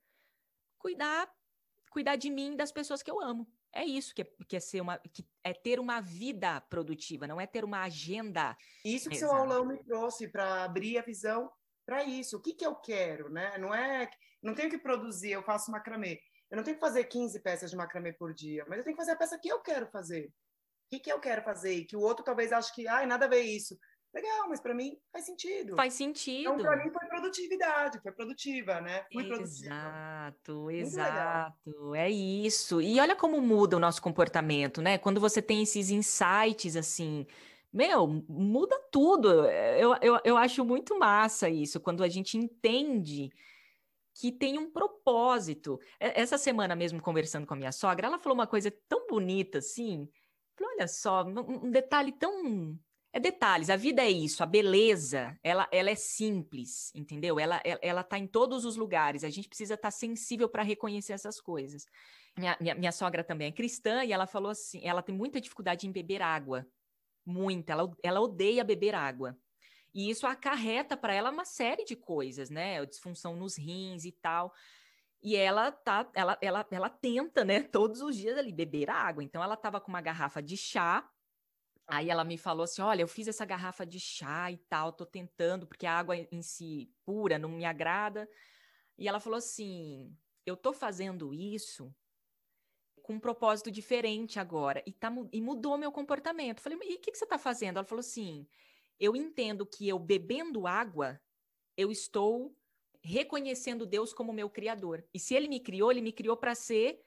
Cuidar, 0.77 1.33
cuidar 1.89 2.17
de 2.17 2.29
mim 2.29 2.53
e 2.53 2.57
das 2.57 2.71
pessoas 2.71 3.01
que 3.01 3.09
eu 3.09 3.21
amo. 3.21 3.47
É 3.73 3.83
isso 3.83 4.13
que 4.13 4.21
é, 4.21 4.27
que 4.47 4.55
é 4.55 4.59
ser 4.59 4.81
uma, 4.81 4.99
que 4.99 5.25
é 5.43 5.53
ter 5.53 5.79
uma 5.79 5.99
vida 5.99 6.61
produtiva, 6.61 7.25
não 7.25 7.41
é 7.41 7.47
ter 7.47 7.63
uma 7.63 7.81
agenda. 7.83 8.55
Isso 8.85 9.09
que 9.09 9.15
Exato. 9.15 9.31
seu 9.31 9.41
aulão 9.41 9.65
me 9.65 9.83
trouxe 9.83 10.27
para 10.27 10.63
abrir 10.63 10.99
a 10.99 11.01
visão 11.01 11.49
para 11.85 12.03
isso. 12.03 12.37
O 12.37 12.41
que, 12.41 12.53
que 12.53 12.65
eu 12.65 12.75
quero, 12.75 13.31
né? 13.31 13.57
Não 13.57 13.73
é, 13.73 14.07
não 14.43 14.53
tenho 14.53 14.69
que 14.69 14.77
produzir, 14.77 15.31
eu 15.31 15.41
faço 15.41 15.71
macramê. 15.71 16.19
Eu 16.51 16.57
não 16.57 16.63
tenho 16.63 16.75
que 16.75 16.85
fazer 16.85 17.05
15 17.05 17.39
peças 17.41 17.71
de 17.71 17.77
macramê 17.77 18.13
por 18.13 18.31
dia, 18.31 18.63
mas 18.67 18.77
eu 18.77 18.83
tenho 18.83 18.95
que 18.95 19.01
fazer 19.01 19.13
a 19.13 19.17
peça 19.17 19.39
que 19.39 19.49
eu 19.49 19.59
quero 19.61 19.87
fazer. 19.87 20.27
O 20.27 20.31
que, 20.91 20.99
que 20.99 21.11
eu 21.11 21.19
quero 21.19 21.41
fazer? 21.41 21.73
E 21.73 21.85
que 21.85 21.95
o 21.95 22.01
outro 22.01 22.23
talvez 22.23 22.51
ache 22.51 22.71
que, 22.75 22.87
ai, 22.87 23.07
nada 23.07 23.25
a 23.25 23.29
ver 23.29 23.41
isso. 23.41 23.75
Legal, 24.13 24.47
mas 24.47 24.59
para 24.59 24.75
mim 24.75 24.95
faz 25.11 25.25
sentido. 25.25 25.75
Faz 25.75 25.93
sentido. 25.93 26.53
Então, 26.53 26.57
para 26.57 26.77
mim 26.83 26.91
foi 26.91 27.07
produtividade, 27.07 27.99
foi 27.99 28.11
produtiva, 28.11 28.79
né? 28.79 29.05
Fui 29.11 29.27
exato, 29.41 30.69
exato. 30.69 31.95
É 31.95 32.11
isso. 32.11 32.79
E 32.79 32.99
olha 32.99 33.15
como 33.15 33.41
muda 33.41 33.75
o 33.75 33.79
nosso 33.79 33.99
comportamento, 34.01 34.83
né? 34.83 34.99
Quando 34.99 35.19
você 35.19 35.41
tem 35.41 35.63
esses 35.63 35.89
insights 35.89 36.75
assim. 36.75 37.25
Meu, 37.71 38.05
muda 38.05 38.79
tudo. 38.91 39.49
Eu, 39.49 39.95
eu, 39.99 40.19
eu 40.23 40.37
acho 40.37 40.63
muito 40.63 40.97
massa 40.99 41.49
isso, 41.49 41.79
quando 41.79 42.03
a 42.03 42.07
gente 42.07 42.37
entende 42.37 43.31
que 44.13 44.31
tem 44.31 44.59
um 44.59 44.69
propósito. 44.69 45.79
Essa 45.99 46.37
semana 46.37 46.75
mesmo, 46.75 47.01
conversando 47.01 47.47
com 47.47 47.55
a 47.55 47.57
minha 47.57 47.71
sogra, 47.71 48.05
ela 48.05 48.19
falou 48.19 48.35
uma 48.35 48.45
coisa 48.45 48.71
tão 48.87 49.07
bonita 49.07 49.57
assim. 49.57 50.07
Falei, 50.55 50.75
olha 50.75 50.87
só, 50.87 51.23
um 51.23 51.71
detalhe 51.71 52.11
tão 52.11 52.77
é 53.15 53.19
detalhes, 53.19 53.69
a 53.69 53.75
vida 53.75 54.01
é 54.01 54.09
isso, 54.09 54.41
a 54.41 54.45
beleza, 54.47 55.37
ela, 55.43 55.67
ela 55.71 55.91
é 55.91 55.95
simples, 55.95 56.91
entendeu? 56.95 57.39
Ela, 57.39 57.61
ela, 57.63 57.79
ela 57.83 58.03
tá 58.03 58.17
em 58.17 58.25
todos 58.25 58.65
os 58.65 58.75
lugares, 58.75 59.23
a 59.23 59.29
gente 59.29 59.47
precisa 59.47 59.75
estar 59.75 59.89
tá 59.89 59.91
sensível 59.91 60.49
para 60.49 60.63
reconhecer 60.63 61.13
essas 61.13 61.39
coisas. 61.39 61.85
Minha, 62.35 62.57
minha, 62.59 62.73
minha, 62.73 62.91
sogra 62.91 63.23
também 63.23 63.49
é 63.49 63.51
cristã 63.51 64.03
e 64.03 64.11
ela 64.11 64.25
falou 64.25 64.49
assim, 64.49 64.81
ela 64.83 65.03
tem 65.03 65.13
muita 65.13 65.39
dificuldade 65.39 65.85
em 65.85 65.91
beber 65.91 66.23
água, 66.23 66.65
muita, 67.23 67.73
ela, 67.73 67.95
ela 68.01 68.19
odeia 68.19 68.63
beber 68.63 68.95
água. 68.95 69.37
E 69.93 70.09
isso 70.09 70.25
acarreta 70.25 70.97
para 70.97 71.13
ela 71.13 71.29
uma 71.29 71.45
série 71.45 71.85
de 71.85 71.95
coisas, 71.95 72.49
né? 72.49 72.83
Disfunção 72.83 73.35
nos 73.35 73.55
rins 73.55 74.05
e 74.05 74.11
tal. 74.11 74.51
E 75.21 75.35
ela 75.35 75.71
tá, 75.71 76.09
ela, 76.15 76.35
ela, 76.41 76.65
ela 76.71 76.89
tenta, 76.89 77.45
né, 77.45 77.61
todos 77.71 78.01
os 78.01 78.17
dias 78.17 78.39
ali 78.39 78.51
beber 78.51 78.89
água. 78.89 79.23
Então 79.23 79.43
ela 79.43 79.55
tava 79.55 79.79
com 79.79 79.89
uma 79.89 80.01
garrafa 80.01 80.41
de 80.41 80.57
chá 80.57 81.07
Aí 81.87 82.09
ela 82.09 82.23
me 82.23 82.37
falou 82.37 82.63
assim: 82.63 82.81
olha, 82.81 83.01
eu 83.01 83.07
fiz 83.07 83.27
essa 83.27 83.45
garrafa 83.45 83.85
de 83.85 83.99
chá 83.99 84.51
e 84.51 84.57
tal, 84.57 84.93
tô 84.93 85.05
tentando, 85.05 85.67
porque 85.67 85.85
a 85.85 85.97
água 85.97 86.15
em 86.15 86.41
si 86.41 86.91
pura 87.05 87.37
não 87.37 87.49
me 87.49 87.65
agrada. 87.65 88.29
E 88.97 89.07
ela 89.07 89.19
falou 89.19 89.37
assim: 89.37 90.15
eu 90.45 90.55
tô 90.55 90.73
fazendo 90.73 91.33
isso 91.33 91.93
com 93.01 93.15
um 93.15 93.19
propósito 93.19 93.69
diferente 93.69 94.39
agora, 94.39 94.81
e, 94.87 94.93
tá, 94.93 95.13
e 95.31 95.41
mudou 95.41 95.77
meu 95.77 95.91
comportamento. 95.91 96.61
Falei, 96.61 96.79
e 96.83 96.95
o 96.95 96.99
que, 97.01 97.11
que 97.11 97.17
você 97.17 97.25
tá 97.25 97.37
fazendo? 97.37 97.77
Ela 97.77 97.85
falou 97.85 97.99
assim: 97.99 98.47
eu 98.99 99.15
entendo 99.15 99.65
que 99.65 99.87
eu 99.87 99.99
bebendo 99.99 100.65
água, 100.65 101.19
eu 101.75 101.91
estou 101.91 102.55
reconhecendo 103.01 103.85
Deus 103.85 104.13
como 104.13 104.31
meu 104.31 104.49
criador. 104.49 105.05
E 105.13 105.19
se 105.19 105.35
ele 105.35 105.49
me 105.49 105.59
criou, 105.59 105.91
ele 105.91 106.01
me 106.01 106.13
criou 106.13 106.37
para 106.37 106.55
ser 106.55 107.01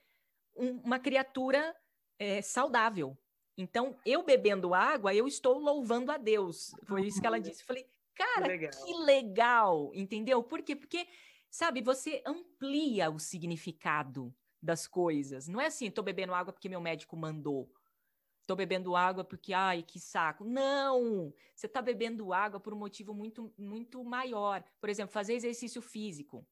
um, 0.55 0.79
uma 0.81 0.99
criatura 0.99 1.74
é, 2.18 2.43
saudável. 2.43 3.16
Então, 3.57 3.96
eu 4.04 4.22
bebendo 4.22 4.74
água, 4.74 5.14
eu 5.14 5.26
estou 5.26 5.59
louvando 5.59 6.12
a 6.12 6.18
Deus. 6.18 6.74
Foi 6.84 7.07
isso 7.07 7.20
que 7.20 7.26
ela 7.26 7.40
disse. 7.40 7.62
Eu 7.62 7.66
falei, 7.66 7.86
cara, 8.14 8.42
que 8.42 8.48
legal. 8.48 8.84
que 8.84 8.94
legal, 8.98 9.90
entendeu? 9.94 10.42
Por 10.42 10.62
quê? 10.62 10.76
Porque, 10.76 11.09
sabe, 11.50 11.80
você 11.80 12.22
amplia 12.26 13.11
o 13.11 13.18
significado 13.18 14.34
das 14.62 14.86
coisas. 14.86 15.48
Não 15.48 15.59
é 15.59 15.66
assim, 15.66 15.86
estou 15.86 16.04
bebendo 16.04 16.34
água 16.34 16.52
porque 16.52 16.68
meu 16.68 16.80
médico 16.82 17.16
mandou. 17.16 17.72
Estou 18.42 18.57
bebendo 18.57 18.94
água 18.94 19.24
porque, 19.24 19.54
ai, 19.54 19.82
que 19.82 19.98
saco. 19.98 20.44
Não! 20.44 21.32
Você 21.54 21.66
está 21.66 21.80
bebendo 21.80 22.32
água 22.34 22.61
por 22.61 22.74
um 22.74 22.78
motivo 22.78 23.14
muito, 23.14 23.52
muito 23.57 24.04
maior. 24.04 24.62
Por 24.78 24.90
exemplo, 24.90 25.12
fazer 25.12 25.32
exercício 25.32 25.80
físico. 25.80 26.46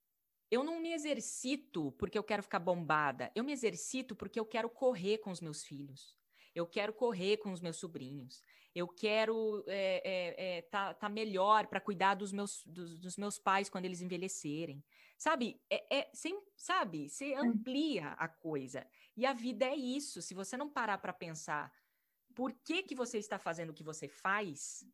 Eu 0.50 0.64
não 0.64 0.80
me 0.80 0.92
exercito 0.92 1.92
porque 1.92 2.16
eu 2.18 2.24
quero 2.24 2.42
ficar 2.42 2.58
bombada. 2.58 3.30
Eu 3.34 3.44
me 3.44 3.52
exercito 3.52 4.16
porque 4.16 4.40
eu 4.40 4.46
quero 4.46 4.70
correr 4.70 5.18
com 5.18 5.30
os 5.30 5.40
meus 5.40 5.62
filhos 5.62 6.16
eu 6.54 6.66
quero 6.66 6.92
correr 6.92 7.38
com 7.38 7.52
os 7.52 7.60
meus 7.60 7.76
sobrinhos, 7.76 8.42
eu 8.74 8.88
quero 8.88 9.64
é, 9.68 10.02
é, 10.04 10.56
é, 10.58 10.62
tá, 10.62 10.94
tá 10.94 11.08
melhor 11.08 11.66
para 11.66 11.80
cuidar 11.80 12.14
dos 12.14 12.32
meus, 12.32 12.64
dos, 12.66 12.98
dos, 12.98 13.16
meus 13.16 13.38
pais 13.38 13.68
quando 13.68 13.84
eles 13.84 14.00
envelhecerem. 14.00 14.84
Sabe? 15.16 15.60
É, 15.70 15.98
é, 15.98 16.10
sem, 16.12 16.42
sabe? 16.56 17.08
Você 17.08 17.34
amplia 17.34 18.08
a 18.18 18.26
coisa. 18.26 18.84
E 19.16 19.24
a 19.24 19.32
vida 19.32 19.64
é 19.64 19.76
isso. 19.76 20.20
Se 20.20 20.34
você 20.34 20.56
não 20.56 20.68
parar 20.68 20.98
para 20.98 21.12
pensar 21.12 21.72
por 22.34 22.52
que, 22.52 22.82
que 22.82 22.94
você 22.94 23.18
está 23.18 23.38
fazendo 23.38 23.70
o 23.70 23.74
que 23.74 23.84
você 23.84 24.08
faz, 24.08 24.84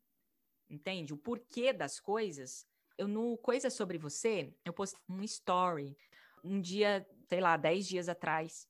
entende? 0.69 1.13
O 1.13 1.17
porquê 1.17 1.73
das 1.73 1.99
coisas, 1.99 2.67
eu 2.97 3.07
no 3.07 3.35
Coisa 3.39 3.69
Sobre 3.69 3.97
Você, 3.97 4.55
eu 4.63 4.71
postei 4.71 5.01
um 5.09 5.23
story 5.23 5.97
um 6.43 6.59
dia, 6.59 7.07
sei 7.29 7.39
lá, 7.39 7.57
dez 7.57 7.87
dias 7.87 8.09
atrás. 8.09 8.67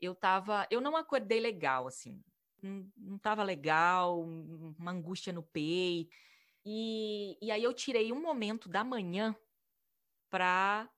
Eu 0.00 0.14
tava, 0.14 0.66
eu 0.70 0.80
não 0.80 0.96
acordei 0.96 1.40
legal, 1.40 1.86
assim, 1.86 2.22
não, 2.62 2.90
não 2.96 3.18
tava 3.18 3.42
legal, 3.42 4.20
uma 4.20 4.90
angústia 4.90 5.32
no 5.32 5.42
peito. 5.42 6.14
E, 6.64 7.38
e 7.40 7.50
aí 7.50 7.62
eu 7.62 7.72
tirei 7.72 8.12
um 8.12 8.20
momento 8.20 8.68
da 8.68 8.82
manhã 8.82 9.36
para 10.28 10.90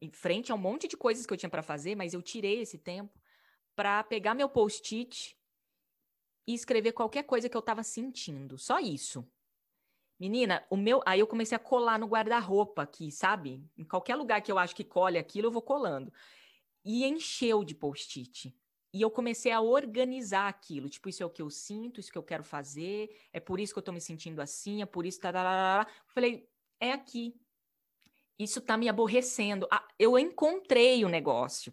em 0.00 0.10
frente 0.10 0.52
a 0.52 0.54
um 0.54 0.58
monte 0.58 0.86
de 0.86 0.96
coisas 0.96 1.26
que 1.26 1.32
eu 1.32 1.36
tinha 1.36 1.50
para 1.50 1.62
fazer, 1.62 1.96
mas 1.96 2.14
eu 2.14 2.22
tirei 2.22 2.60
esse 2.60 2.78
tempo 2.78 3.20
para 3.74 4.04
pegar 4.04 4.34
meu 4.34 4.48
post-it 4.48 5.36
e 6.46 6.54
escrever 6.54 6.92
qualquer 6.92 7.24
coisa 7.24 7.48
que 7.48 7.56
eu 7.56 7.60
estava 7.60 7.82
sentindo. 7.82 8.56
Só 8.56 8.78
isso. 8.78 9.26
Menina, 10.18 10.64
o 10.68 10.76
meu, 10.76 11.00
aí 11.06 11.20
eu 11.20 11.26
comecei 11.26 11.56
a 11.56 11.58
colar 11.58 11.98
no 11.98 12.06
guarda-roupa 12.06 12.82
aqui, 12.82 13.10
sabe? 13.10 13.64
Em 13.76 13.84
qualquer 13.84 14.16
lugar 14.16 14.42
que 14.42 14.52
eu 14.52 14.58
acho 14.58 14.76
que 14.76 14.84
colhe 14.84 15.18
aquilo, 15.18 15.46
eu 15.46 15.52
vou 15.52 15.62
colando. 15.62 16.12
E 16.84 17.04
encheu 17.04 17.64
de 17.64 17.74
post-it. 17.74 18.54
E 18.92 19.00
eu 19.00 19.10
comecei 19.10 19.52
a 19.52 19.60
organizar 19.60 20.48
aquilo. 20.48 20.88
Tipo, 20.88 21.08
isso 21.08 21.22
é 21.22 21.26
o 21.26 21.30
que 21.30 21.42
eu 21.42 21.48
sinto, 21.48 22.00
isso 22.00 22.10
que 22.10 22.18
eu 22.18 22.22
quero 22.22 22.42
fazer, 22.42 23.10
é 23.32 23.38
por 23.38 23.60
isso 23.60 23.72
que 23.72 23.78
eu 23.78 23.82
tô 23.82 23.92
me 23.92 24.00
sentindo 24.00 24.40
assim, 24.40 24.82
é 24.82 24.86
por 24.86 25.06
isso. 25.06 25.20
Tá. 25.20 25.86
Falei, 26.08 26.48
é 26.80 26.92
aqui. 26.92 27.34
Isso 28.38 28.60
tá 28.60 28.76
me 28.76 28.88
aborrecendo. 28.88 29.68
Ah, 29.70 29.86
eu 29.98 30.18
encontrei 30.18 31.04
o 31.04 31.08
negócio. 31.08 31.72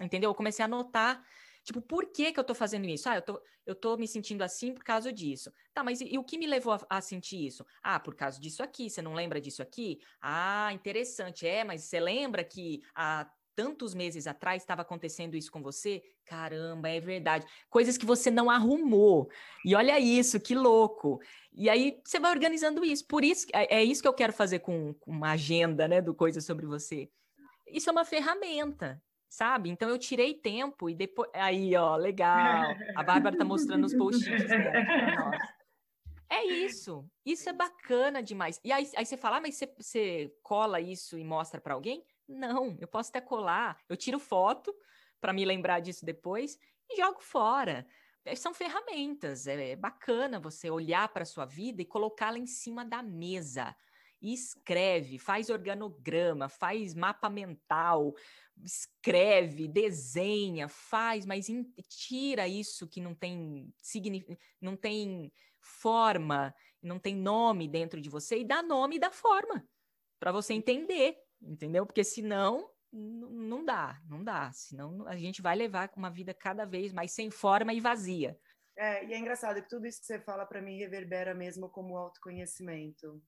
Entendeu? 0.00 0.30
Eu 0.30 0.34
comecei 0.34 0.64
a 0.64 0.68
notar 0.68 1.24
Tipo, 1.66 1.82
por 1.82 2.12
que 2.12 2.32
que 2.32 2.38
eu 2.38 2.44
tô 2.44 2.54
fazendo 2.54 2.86
isso? 2.86 3.08
Ah, 3.08 3.16
eu 3.16 3.22
tô, 3.22 3.42
eu 3.66 3.74
tô 3.74 3.96
me 3.96 4.06
sentindo 4.06 4.42
assim 4.42 4.72
por 4.72 4.84
causa 4.84 5.12
disso. 5.12 5.52
Tá, 5.74 5.82
mas 5.82 6.00
e, 6.00 6.14
e 6.14 6.16
o 6.16 6.22
que 6.22 6.38
me 6.38 6.46
levou 6.46 6.74
a, 6.74 6.86
a, 6.88 7.00
sentir 7.00 7.44
isso? 7.44 7.66
Ah, 7.82 7.98
por 7.98 8.14
causa 8.14 8.38
disso 8.38 8.62
aqui. 8.62 8.88
Você 8.88 9.02
não 9.02 9.14
lembra 9.14 9.40
disso 9.40 9.62
aqui? 9.62 9.98
Ah, 10.20 10.70
interessante. 10.72 11.44
É, 11.44 11.64
mas 11.64 11.82
você 11.82 11.98
lembra 11.98 12.44
que 12.44 12.82
há 12.94 13.28
tantos 13.56 13.94
meses 13.94 14.26
atrás 14.26 14.62
estava 14.62 14.82
acontecendo 14.82 15.34
isso 15.34 15.50
com 15.50 15.62
você? 15.62 16.02
Caramba, 16.26 16.90
é 16.90 17.00
verdade. 17.00 17.46
Coisas 17.70 17.96
que 17.96 18.04
você 18.04 18.30
não 18.30 18.50
arrumou. 18.50 19.28
E 19.64 19.74
olha 19.74 19.98
isso, 19.98 20.38
que 20.38 20.54
louco. 20.54 21.18
E 21.52 21.70
aí 21.70 21.98
você 22.04 22.20
vai 22.20 22.30
organizando 22.30 22.84
isso. 22.84 23.06
Por 23.06 23.24
isso, 23.24 23.46
é, 23.52 23.78
é 23.78 23.82
isso 23.84 24.02
que 24.02 24.08
eu 24.08 24.12
quero 24.12 24.32
fazer 24.32 24.58
com, 24.58 24.92
com 24.94 25.10
uma 25.10 25.32
agenda, 25.32 25.88
né, 25.88 26.02
do 26.02 26.14
Coisas 26.14 26.44
sobre 26.44 26.66
você. 26.66 27.10
Isso 27.66 27.88
é 27.88 27.92
uma 27.92 28.04
ferramenta 28.04 29.02
sabe? 29.28 29.68
Então 29.68 29.90
eu 29.90 29.98
tirei 29.98 30.32
tempo 30.32 30.88
e 30.88 30.94
depois. 30.94 31.28
Aí, 31.34 31.76
ó, 31.76 31.96
legal. 31.96 32.74
A 32.94 33.02
Bárbara 33.02 33.36
tá 33.36 33.44
mostrando 33.44 33.84
os 33.84 33.92
post-its. 33.92 34.50
É 36.28 36.44
isso. 36.44 37.08
Isso 37.24 37.48
é 37.48 37.52
bacana 37.52 38.22
demais. 38.22 38.60
E 38.64 38.72
aí, 38.72 38.88
aí 38.96 39.06
você 39.06 39.16
fala, 39.16 39.36
ah, 39.36 39.40
mas 39.40 39.54
você, 39.54 39.72
você 39.78 40.34
cola 40.42 40.80
isso 40.80 41.18
e 41.18 41.24
mostra 41.24 41.60
para 41.60 41.74
alguém? 41.74 42.02
Não, 42.28 42.76
eu 42.80 42.88
posso 42.88 43.10
até 43.10 43.20
colar. 43.20 43.78
Eu 43.88 43.96
tiro 43.96 44.18
foto 44.18 44.74
para 45.20 45.32
me 45.32 45.44
lembrar 45.44 45.80
disso 45.80 46.04
depois 46.04 46.58
e 46.88 46.96
jogo 46.96 47.20
fora. 47.20 47.86
É, 48.24 48.34
são 48.34 48.52
ferramentas. 48.52 49.46
É, 49.46 49.70
é 49.70 49.76
bacana 49.76 50.40
você 50.40 50.70
olhar 50.70 51.08
para 51.12 51.24
sua 51.24 51.44
vida 51.44 51.82
e 51.82 51.86
colocá-la 51.86 52.38
em 52.38 52.46
cima 52.46 52.84
da 52.84 53.02
mesa. 53.02 53.74
E 54.20 54.32
escreve, 54.32 55.18
faz 55.18 55.50
organograma, 55.50 56.48
faz 56.48 56.94
mapa 56.94 57.28
mental, 57.28 58.14
escreve, 58.64 59.68
desenha, 59.68 60.68
faz, 60.68 61.26
mas 61.26 61.46
tira 61.88 62.48
isso 62.48 62.88
que 62.88 63.00
não 63.00 63.14
tem 63.14 63.72
não 64.60 64.74
tem 64.74 65.30
forma, 65.60 66.54
não 66.82 66.98
tem 66.98 67.14
nome 67.14 67.68
dentro 67.68 68.00
de 68.00 68.08
você 68.08 68.38
e 68.38 68.44
dá 68.44 68.62
nome 68.62 68.96
e 68.96 68.98
dá 68.98 69.10
forma 69.10 69.68
para 70.18 70.32
você 70.32 70.54
entender, 70.54 71.16
entendeu? 71.40 71.86
Porque 71.86 72.04
senão 72.04 72.70
não 72.92 73.64
dá, 73.64 74.00
não 74.08 74.22
dá. 74.22 74.50
Senão 74.52 75.06
a 75.06 75.16
gente 75.16 75.42
vai 75.42 75.56
levar 75.56 75.90
uma 75.96 76.10
vida 76.10 76.32
cada 76.32 76.64
vez 76.64 76.92
mais 76.92 77.12
sem 77.12 77.30
forma 77.30 77.72
e 77.72 77.80
vazia. 77.80 78.38
É, 78.76 79.06
e 79.06 79.14
é 79.14 79.18
engraçado 79.18 79.62
que 79.62 79.68
tudo 79.68 79.86
isso 79.86 80.00
que 80.00 80.06
você 80.06 80.20
fala 80.20 80.44
para 80.44 80.60
mim 80.60 80.78
reverbera 80.78 81.34
mesmo 81.34 81.68
como 81.68 81.96
autoconhecimento. 81.96 83.22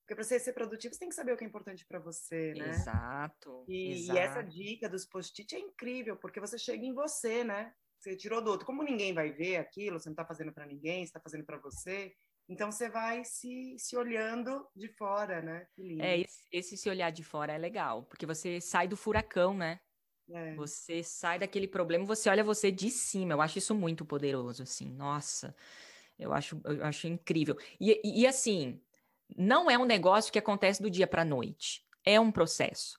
Porque 0.00 0.14
para 0.14 0.24
você 0.24 0.38
ser 0.38 0.52
produtivo, 0.52 0.92
você 0.92 1.00
tem 1.00 1.08
que 1.08 1.14
saber 1.14 1.32
o 1.32 1.36
que 1.36 1.44
é 1.44 1.46
importante 1.46 1.86
para 1.86 1.98
você, 1.98 2.52
né? 2.54 2.68
Exato 2.70 3.64
e, 3.66 3.92
exato. 3.92 4.18
e, 4.18 4.20
essa 4.20 4.42
dica 4.42 4.88
dos 4.88 5.06
post-it 5.06 5.54
é 5.54 5.58
incrível, 5.58 6.16
porque 6.16 6.40
você 6.40 6.58
chega 6.58 6.84
em 6.84 6.92
você, 6.92 7.42
né? 7.42 7.72
Você 7.98 8.14
tirou 8.14 8.42
do 8.42 8.50
outro. 8.50 8.66
Como 8.66 8.82
ninguém 8.82 9.14
vai 9.14 9.32
ver 9.32 9.56
aquilo, 9.56 9.98
você 9.98 10.10
não 10.10 10.12
está 10.12 10.26
fazendo 10.26 10.52
para 10.52 10.66
ninguém, 10.66 10.98
você 10.98 11.04
está 11.04 11.20
fazendo 11.20 11.44
para 11.44 11.56
você. 11.56 12.14
Então 12.48 12.70
você 12.70 12.88
vai 12.88 13.24
se, 13.24 13.74
se 13.78 13.96
olhando 13.96 14.66
de 14.76 14.88
fora, 14.88 15.40
né? 15.40 15.66
É, 15.98 16.18
esse, 16.18 16.44
esse, 16.52 16.76
se 16.76 16.90
olhar 16.90 17.10
de 17.10 17.24
fora 17.24 17.54
é 17.54 17.58
legal, 17.58 18.04
porque 18.04 18.26
você 18.26 18.60
sai 18.60 18.86
do 18.86 18.96
furacão, 18.96 19.54
né? 19.54 19.80
É. 20.30 20.54
Você 20.54 21.02
sai 21.02 21.38
daquele 21.38 21.68
problema, 21.68 22.04
você 22.04 22.28
olha 22.28 22.44
você 22.44 22.70
de 22.70 22.90
cima. 22.90 23.32
Eu 23.32 23.40
acho 23.40 23.58
isso 23.58 23.74
muito 23.74 24.04
poderoso, 24.04 24.62
assim. 24.62 24.90
Nossa, 24.90 25.54
eu 26.18 26.32
acho, 26.32 26.60
eu 26.64 26.84
acho 26.84 27.06
incrível. 27.06 27.56
E, 27.80 28.00
e, 28.04 28.22
e 28.22 28.26
assim, 28.26 28.80
não 29.36 29.70
é 29.70 29.78
um 29.78 29.84
negócio 29.84 30.32
que 30.32 30.38
acontece 30.38 30.82
do 30.82 30.90
dia 30.90 31.06
para 31.06 31.22
a 31.22 31.26
noite. 31.26 31.84
É 32.04 32.18
um 32.20 32.30
processo. 32.30 32.98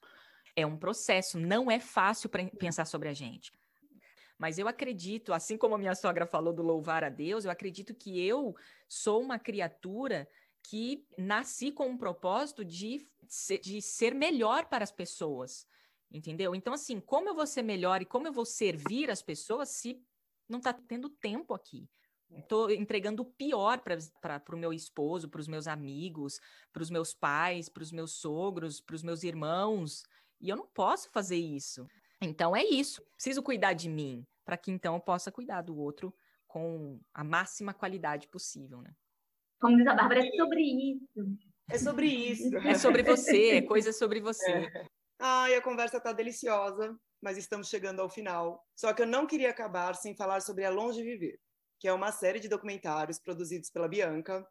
É 0.55 0.65
um 0.65 0.77
processo. 0.77 1.39
Não 1.39 1.69
é 1.69 1.79
fácil 1.79 2.29
para 2.29 2.45
pensar 2.45 2.85
sobre 2.85 3.09
a 3.09 3.13
gente. 3.13 3.51
Mas 4.37 4.57
eu 4.57 4.67
acredito, 4.67 5.33
assim 5.33 5.57
como 5.57 5.75
a 5.75 5.77
minha 5.77 5.95
sogra 5.95 6.25
falou 6.25 6.53
do 6.53 6.61
louvar 6.61 7.03
a 7.03 7.09
Deus, 7.09 7.45
eu 7.45 7.51
acredito 7.51 7.93
que 7.93 8.19
eu 8.25 8.55
sou 8.87 9.21
uma 9.21 9.39
criatura 9.39 10.27
que 10.63 11.05
nasci 11.17 11.71
com 11.71 11.87
um 11.87 11.97
propósito 11.97 12.65
de, 12.65 13.07
de 13.61 13.81
ser 13.81 14.13
melhor 14.13 14.65
para 14.65 14.83
as 14.83 14.91
pessoas. 14.91 15.67
Entendeu? 16.11 16.55
Então, 16.55 16.73
assim, 16.73 16.99
como 16.99 17.29
eu 17.29 17.35
vou 17.35 17.47
ser 17.47 17.61
melhor 17.61 18.01
e 18.01 18.05
como 18.05 18.27
eu 18.27 18.33
vou 18.33 18.45
servir 18.45 19.09
as 19.09 19.21
pessoas 19.21 19.69
se 19.69 20.01
não 20.47 20.59
está 20.59 20.73
tendo 20.73 21.09
tempo 21.09 21.53
aqui? 21.53 21.89
Estou 22.29 22.71
entregando 22.71 23.21
o 23.21 23.25
pior 23.25 23.79
para 23.79 24.55
o 24.55 24.57
meu 24.57 24.73
esposo, 24.73 25.29
para 25.29 25.39
os 25.39 25.47
meus 25.47 25.67
amigos, 25.67 26.39
para 26.73 26.81
os 26.81 26.89
meus 26.89 27.13
pais, 27.13 27.69
para 27.69 27.83
os 27.83 27.91
meus 27.91 28.13
sogros, 28.13 28.81
para 28.81 28.95
os 28.95 29.03
meus 29.03 29.23
irmãos. 29.23 30.03
E 30.41 30.49
eu 30.49 30.55
não 30.55 30.67
posso 30.67 31.09
fazer 31.11 31.37
isso. 31.37 31.87
Então 32.21 32.55
é 32.55 32.63
isso. 32.63 33.01
Preciso 33.15 33.43
cuidar 33.43 33.73
de 33.73 33.89
mim, 33.89 34.25
para 34.43 34.57
que 34.57 34.71
então 34.71 34.95
eu 34.95 35.01
possa 35.01 35.31
cuidar 35.31 35.61
do 35.61 35.77
outro 35.77 36.13
com 36.47 36.99
a 37.13 37.23
máxima 37.23 37.73
qualidade 37.73 38.27
possível, 38.27 38.81
né? 38.81 38.93
Como 39.59 39.77
diz 39.77 39.87
a 39.87 39.93
Bárbara, 39.93 40.25
é 40.25 40.31
sobre 40.31 40.61
isso. 40.61 41.37
É 41.69 41.77
sobre 41.77 42.07
isso. 42.07 42.57
É 42.57 42.75
sobre 42.75 43.03
você, 43.03 43.57
é 43.57 43.61
coisa 43.61 43.91
sobre 43.91 44.19
você. 44.19 44.51
É. 44.51 44.87
Ai, 45.19 45.55
a 45.55 45.61
conversa 45.61 45.97
está 45.97 46.13
deliciosa, 46.13 46.97
mas 47.21 47.37
estamos 47.37 47.69
chegando 47.69 48.01
ao 48.01 48.09
final. 48.09 48.63
Só 48.75 48.93
que 48.93 49.01
eu 49.01 49.07
não 49.07 49.25
queria 49.25 49.49
acabar 49.49 49.95
sem 49.95 50.15
falar 50.15 50.41
sobre 50.41 50.65
a 50.65 50.69
Longe 50.69 51.01
Viver 51.01 51.39
que 51.79 51.87
é 51.87 51.93
uma 51.93 52.11
série 52.11 52.39
de 52.39 52.49
documentários 52.49 53.19
produzidos 53.19 53.69
pela 53.69 53.87
Bianca. 53.87 54.43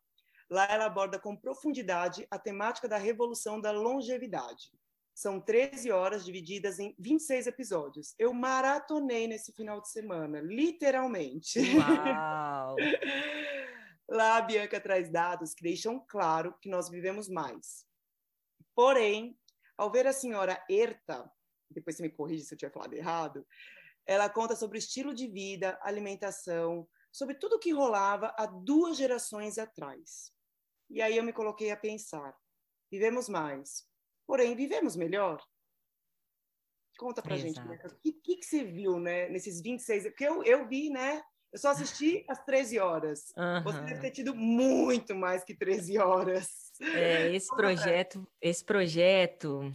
Lá 0.51 0.67
ela 0.71 0.85
aborda 0.85 1.19
com 1.19 1.37
profundidade 1.37 2.27
a 2.31 2.39
temática 2.39 2.89
da 2.89 2.99
revolução 2.99 3.61
da 3.61 3.73
longevidade. 3.73 4.71
São 5.15 5.41
13 5.41 5.93
horas 5.93 6.25
divididas 6.25 6.81
em 6.81 6.95
26 6.99 7.47
episódios. 7.47 8.15
Eu 8.19 8.35
maratonei 8.35 9.29
nesse 9.29 9.53
final 9.53 9.81
de 9.81 9.89
semana, 9.89 10.41
literalmente. 10.41 11.61
Uau! 11.77 12.75
Lá 14.11 14.37
a 14.37 14.43
Bianca 14.43 14.81
traz 14.81 15.09
dados 15.09 15.55
que 15.55 15.62
deixam 15.62 16.05
claro 16.09 16.55
que 16.61 16.69
nós 16.69 16.91
vivemos 16.91 17.29
mais. 17.29 17.87
Porém, 18.75 19.39
ao 19.79 19.91
ver 19.91 20.07
a 20.07 20.12
senhora 20.12 20.62
Erta, 20.69 21.31
depois 21.71 21.97
você 21.97 22.03
me 22.03 22.11
corrige 22.11 22.45
se 22.45 22.55
eu 22.55 22.59
tiver 22.59 22.73
falado 22.73 22.93
errado, 22.93 23.47
ela 24.07 24.29
conta 24.29 24.55
sobre 24.55 24.77
o 24.77 24.81
estilo 24.81 25.15
de 25.15 25.27
vida, 25.27 25.79
alimentação, 25.81 26.87
sobre 27.11 27.37
tudo 27.37 27.57
o 27.57 27.59
que 27.59 27.73
rolava 27.73 28.35
há 28.37 28.47
duas 28.47 28.97
gerações 28.97 29.59
atrás. 29.59 30.33
E 30.91 31.01
aí 31.01 31.17
eu 31.17 31.25
me 31.25 31.33
coloquei 31.33 31.71
a 31.71 31.77
pensar: 31.77 32.37
vivemos 32.91 33.29
mais, 33.29 33.89
porém 34.27 34.55
vivemos 34.55 34.97
melhor? 34.97 35.43
Conta 36.99 37.20
pra 37.20 37.37
Exato. 37.37 37.68
gente, 37.68 37.87
o 37.87 37.99
que, 38.01 38.12
que, 38.12 38.37
que, 38.37 38.47
você 38.47 38.64
viu, 38.64 38.99
né, 38.99 39.29
nesses 39.29 39.61
26... 39.61 40.05
Porque 40.05 40.25
eu, 40.25 40.45
eu 40.45 40.68
vi, 40.68 40.91
né, 40.91 41.22
eu 41.53 41.59
só 41.59 41.70
assisti 41.70 42.25
às 42.31 42.45
13 42.45 42.79
horas. 42.79 43.33
Uhum. 43.37 43.62
Você 43.64 43.81
deve 43.81 44.01
ter 44.01 44.11
tido 44.11 44.35
muito 44.35 45.14
mais 45.14 45.43
que 45.43 45.55
13 45.55 45.99
horas. 45.99 46.49
É, 46.81 47.35
esse 47.35 47.49
projeto, 47.55 48.27
esse 48.41 48.64
projeto 48.64 49.75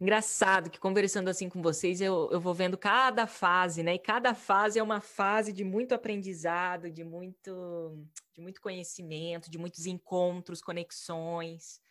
Engraçado 0.00 0.70
que 0.70 0.80
conversando 0.80 1.28
assim 1.28 1.50
com 1.50 1.60
vocês, 1.60 2.00
eu, 2.00 2.30
eu 2.32 2.40
vou 2.40 2.54
vendo 2.54 2.78
cada 2.78 3.26
fase, 3.26 3.82
né? 3.82 3.96
E 3.96 3.98
cada 3.98 4.34
fase 4.34 4.78
é 4.78 4.82
uma 4.82 4.98
fase 4.98 5.52
de 5.52 5.62
muito 5.62 5.94
aprendizado, 5.94 6.90
de 6.90 7.04
muito, 7.04 7.98
de 8.32 8.40
muito 8.40 8.62
conhecimento, 8.62 9.50
de 9.50 9.58
muitos 9.58 9.84
encontros, 9.84 10.62
conexões. 10.62 11.82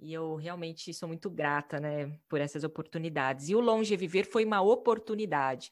E 0.00 0.12
eu 0.12 0.34
realmente 0.36 0.94
sou 0.94 1.06
muito 1.06 1.28
grata, 1.28 1.78
né, 1.78 2.18
por 2.28 2.40
essas 2.40 2.64
oportunidades. 2.64 3.50
E 3.50 3.54
o 3.54 3.60
Longe 3.60 3.94
Viver 3.96 4.24
foi 4.24 4.44
uma 4.44 4.62
oportunidade. 4.62 5.70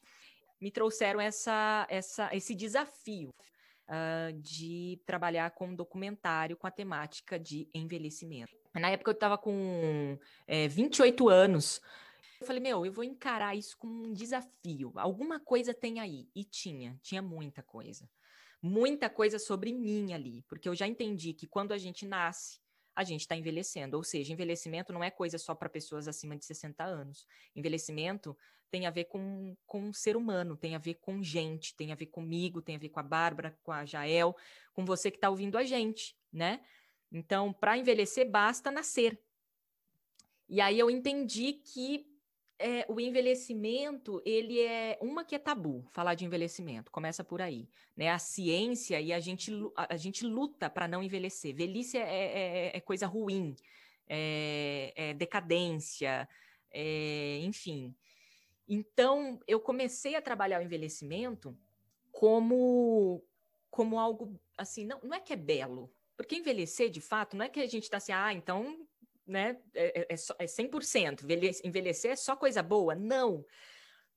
Me 0.61 0.69
trouxeram 0.69 1.19
essa, 1.19 1.87
essa, 1.89 2.29
esse 2.35 2.53
desafio 2.53 3.33
uh, 3.89 4.33
de 4.33 5.01
trabalhar 5.05 5.51
com 5.51 5.67
um 5.67 5.75
documentário 5.75 6.55
com 6.55 6.67
a 6.67 6.71
temática 6.71 7.39
de 7.39 7.67
envelhecimento. 7.73 8.51
Na 8.75 8.89
época 8.89 9.09
eu 9.09 9.15
estava 9.15 9.37
com 9.37 10.17
é, 10.47 10.67
28 10.67 11.27
anos. 11.27 11.81
Eu 12.39 12.45
falei, 12.45 12.61
meu, 12.61 12.85
eu 12.85 12.91
vou 12.91 13.03
encarar 13.03 13.55
isso 13.55 13.75
como 13.77 14.05
um 14.05 14.13
desafio. 14.13 14.93
Alguma 14.95 15.39
coisa 15.39 15.73
tem 15.73 15.99
aí. 15.99 16.29
E 16.35 16.43
tinha, 16.43 16.97
tinha 17.01 17.21
muita 17.21 17.63
coisa. 17.63 18.07
Muita 18.61 19.09
coisa 19.09 19.39
sobre 19.39 19.73
mim 19.73 20.13
ali. 20.13 20.43
Porque 20.47 20.69
eu 20.69 20.75
já 20.75 20.87
entendi 20.87 21.33
que 21.33 21.47
quando 21.47 21.71
a 21.71 21.77
gente 21.77 22.05
nasce, 22.05 22.59
a 22.99 23.03
gente 23.05 23.21
está 23.21 23.33
envelhecendo. 23.33 23.95
Ou 23.95 24.03
seja, 24.03 24.33
envelhecimento 24.33 24.91
não 24.91 25.01
é 25.01 25.09
coisa 25.09 25.37
só 25.37 25.55
para 25.55 25.69
pessoas 25.69 26.05
acima 26.05 26.35
de 26.35 26.43
60 26.43 26.83
anos. 26.83 27.25
Envelhecimento 27.55 28.37
tem 28.69 28.85
a 28.85 28.89
ver 28.91 29.05
com, 29.05 29.55
com 29.65 29.83
um 29.83 29.93
ser 29.93 30.17
humano, 30.17 30.57
tem 30.57 30.75
a 30.75 30.77
ver 30.77 30.95
com 30.95 31.23
gente, 31.23 31.73
tem 31.77 31.93
a 31.93 31.95
ver 31.95 32.07
comigo, 32.07 32.61
tem 32.61 32.75
a 32.75 32.79
ver 32.79 32.89
com 32.89 32.99
a 32.99 33.03
Bárbara, 33.03 33.57
com 33.63 33.71
a 33.71 33.85
Jael, 33.85 34.35
com 34.73 34.83
você 34.83 35.09
que 35.09 35.15
está 35.15 35.29
ouvindo 35.29 35.57
a 35.57 35.63
gente, 35.63 36.13
né? 36.31 36.59
Então, 37.09 37.53
para 37.53 37.77
envelhecer, 37.77 38.29
basta 38.29 38.69
nascer. 38.69 39.17
E 40.49 40.59
aí 40.59 40.77
eu 40.77 40.89
entendi 40.89 41.53
que 41.53 42.05
é, 42.59 42.85
o 42.89 42.99
envelhecimento, 42.99 44.21
ele 44.25 44.59
é 44.59 44.97
uma 45.01 45.23
que 45.23 45.33
é 45.33 45.39
tabu, 45.39 45.85
falar 45.91 46.13
de 46.13 46.25
envelhecimento, 46.25 46.91
começa 46.91 47.23
por 47.23 47.41
aí, 47.41 47.69
né? 47.95 48.09
A 48.09 48.19
ciência 48.19 48.99
e 48.99 49.13
a 49.13 49.19
gente, 49.19 49.51
a, 49.75 49.95
gente 49.95 50.25
luta 50.25 50.69
para 50.69 50.85
não 50.85 51.01
envelhecer. 51.01 51.55
Velhice 51.55 51.97
é, 51.97 52.01
é, 52.01 52.67
é, 52.67 52.77
é 52.77 52.81
coisa 52.81 53.07
ruim, 53.07 53.55
é, 54.07 54.91
é 54.93 55.13
decadência, 55.13 56.27
é, 56.69 57.39
enfim. 57.43 57.95
Então, 58.67 59.39
eu 59.47 59.61
comecei 59.61 60.15
a 60.15 60.21
trabalhar 60.21 60.59
o 60.59 60.63
envelhecimento 60.63 61.57
como, 62.11 63.23
como 63.71 63.97
algo, 63.97 64.37
assim, 64.57 64.85
não, 64.85 64.99
não 65.01 65.15
é 65.15 65.21
que 65.21 65.31
é 65.31 65.37
belo, 65.37 65.89
porque 66.17 66.35
envelhecer, 66.35 66.89
de 66.89 66.99
fato, 66.99 67.37
não 67.37 67.45
é 67.45 67.49
que 67.49 67.61
a 67.61 67.67
gente 67.67 67.83
está 67.83 67.97
assim, 67.97 68.11
ah, 68.11 68.33
então, 68.33 68.85
né, 69.29 69.57
é, 69.73 70.01
é, 70.01 70.07
é, 70.09 70.15
é 70.15 70.45
100%, 70.45 71.23
envelhecer 71.63 72.11
é 72.11 72.15
só 72.15 72.35
coisa 72.35 72.61
boa. 72.61 72.95
Não. 72.95 73.45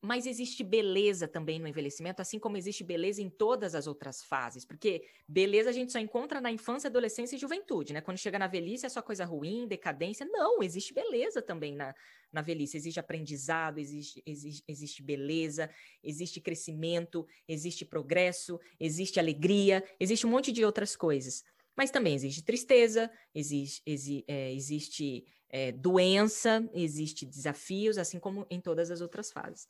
Mas 0.04 0.26
existe 0.26 0.64
beleza 0.64 1.28
também 1.28 1.60
no 1.60 1.68
envelhecimento, 1.68 2.20
assim 2.20 2.36
como 2.36 2.56
existe 2.56 2.82
beleza 2.82 3.22
em 3.22 3.30
todas 3.30 3.72
as 3.72 3.86
outras 3.86 4.20
fases, 4.24 4.64
porque 4.64 5.04
beleza 5.28 5.70
a 5.70 5.72
gente 5.72 5.92
só 5.92 6.00
encontra 6.00 6.40
na 6.40 6.50
infância, 6.50 6.88
adolescência 6.88 7.36
e 7.36 7.38
juventude, 7.38 7.92
né? 7.92 8.00
Quando 8.00 8.18
chega 8.18 8.36
na 8.36 8.48
velhice 8.48 8.84
é 8.84 8.88
só 8.88 9.00
coisa 9.00 9.24
ruim, 9.24 9.64
decadência. 9.68 10.26
Não, 10.26 10.60
existe 10.60 10.92
beleza 10.92 11.40
também 11.40 11.76
na, 11.76 11.94
na 12.32 12.42
velhice, 12.42 12.76
existe 12.76 12.98
aprendizado, 12.98 13.78
existe, 13.78 14.20
existe, 14.26 14.64
existe 14.66 15.02
beleza, 15.04 15.70
existe 16.02 16.40
crescimento, 16.40 17.24
existe 17.46 17.84
progresso, 17.84 18.58
existe 18.80 19.20
alegria, 19.20 19.84
existe 20.00 20.26
um 20.26 20.30
monte 20.30 20.50
de 20.50 20.64
outras 20.64 20.96
coisas. 20.96 21.44
Mas 21.76 21.90
também 21.90 22.14
existe 22.14 22.42
tristeza, 22.42 23.10
existe, 23.34 23.82
exi, 23.86 24.24
é, 24.28 24.52
existe 24.52 25.24
é, 25.48 25.72
doença, 25.72 26.68
existe 26.74 27.24
desafios, 27.24 27.98
assim 27.98 28.18
como 28.18 28.46
em 28.50 28.60
todas 28.60 28.90
as 28.90 29.00
outras 29.00 29.32
fases. 29.32 29.66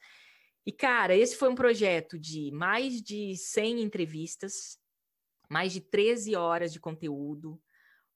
E, 0.64 0.72
cara, 0.72 1.16
esse 1.16 1.36
foi 1.36 1.48
um 1.48 1.54
projeto 1.54 2.18
de 2.18 2.50
mais 2.52 3.02
de 3.02 3.36
100 3.36 3.82
entrevistas, 3.82 4.78
mais 5.50 5.72
de 5.72 5.80
13 5.80 6.36
horas 6.36 6.72
de 6.72 6.80
conteúdo, 6.80 7.60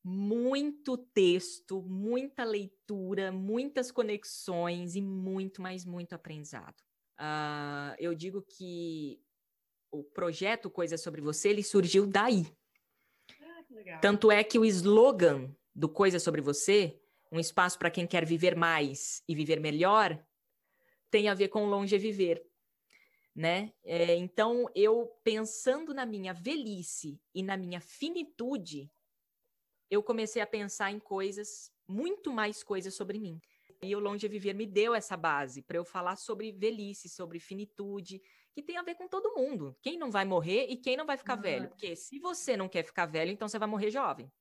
muito 0.02 0.96
texto, 0.96 1.82
muita 1.82 2.44
leitura, 2.44 3.32
muitas 3.32 3.90
conexões 3.90 4.94
e 4.94 5.02
muito, 5.02 5.60
mais 5.60 5.84
muito 5.84 6.14
aprendizado. 6.14 6.76
Uh, 7.18 7.96
eu 7.98 8.14
digo 8.14 8.42
que 8.42 9.20
o 9.90 10.04
projeto 10.04 10.70
Coisa 10.70 10.96
Sobre 10.96 11.20
Você, 11.20 11.48
ele 11.48 11.62
surgiu 11.64 12.06
daí. 12.06 12.46
Tanto 14.00 14.30
é 14.30 14.42
que 14.44 14.58
o 14.58 14.64
slogan 14.64 15.54
do 15.74 15.88
Coisa 15.88 16.18
Sobre 16.18 16.40
Você 16.40 17.00
um 17.30 17.40
espaço 17.40 17.78
para 17.78 17.90
quem 17.90 18.06
quer 18.06 18.24
viver 18.24 18.56
mais 18.56 19.22
e 19.28 19.34
viver 19.34 19.60
melhor, 19.60 20.18
tem 21.10 21.28
a 21.28 21.34
ver 21.34 21.48
com 21.48 21.66
longe 21.66 21.96
viver, 21.98 22.44
né? 23.34 23.72
É, 23.84 24.14
então, 24.16 24.68
eu 24.74 25.06
pensando 25.22 25.92
na 25.92 26.06
minha 26.06 26.32
velhice 26.32 27.20
e 27.34 27.42
na 27.42 27.56
minha 27.56 27.80
finitude, 27.80 28.90
eu 29.90 30.02
comecei 30.02 30.42
a 30.42 30.46
pensar 30.46 30.90
em 30.90 30.98
coisas, 30.98 31.70
muito 31.86 32.32
mais 32.32 32.62
coisas 32.62 32.94
sobre 32.94 33.18
mim. 33.18 33.40
E 33.82 33.94
o 33.94 34.00
Longe 34.00 34.26
Viver 34.26 34.54
me 34.54 34.66
deu 34.66 34.94
essa 34.94 35.16
base 35.16 35.62
para 35.62 35.76
eu 35.76 35.84
falar 35.84 36.16
sobre 36.16 36.50
velhice, 36.50 37.08
sobre 37.08 37.38
finitude, 37.38 38.20
que 38.56 38.62
tem 38.62 38.78
a 38.78 38.82
ver 38.82 38.94
com 38.94 39.06
todo 39.06 39.34
mundo. 39.36 39.76
Quem 39.82 39.98
não 39.98 40.10
vai 40.10 40.24
morrer 40.24 40.66
e 40.70 40.76
quem 40.78 40.96
não 40.96 41.04
vai 41.04 41.18
ficar 41.18 41.36
velho. 41.36 41.68
Porque 41.68 41.94
se 41.94 42.18
você 42.18 42.56
não 42.56 42.68
quer 42.68 42.82
ficar 42.82 43.04
velho, 43.04 43.30
então 43.30 43.46
você 43.46 43.58
vai 43.58 43.68
morrer 43.68 43.90
jovem 43.90 44.32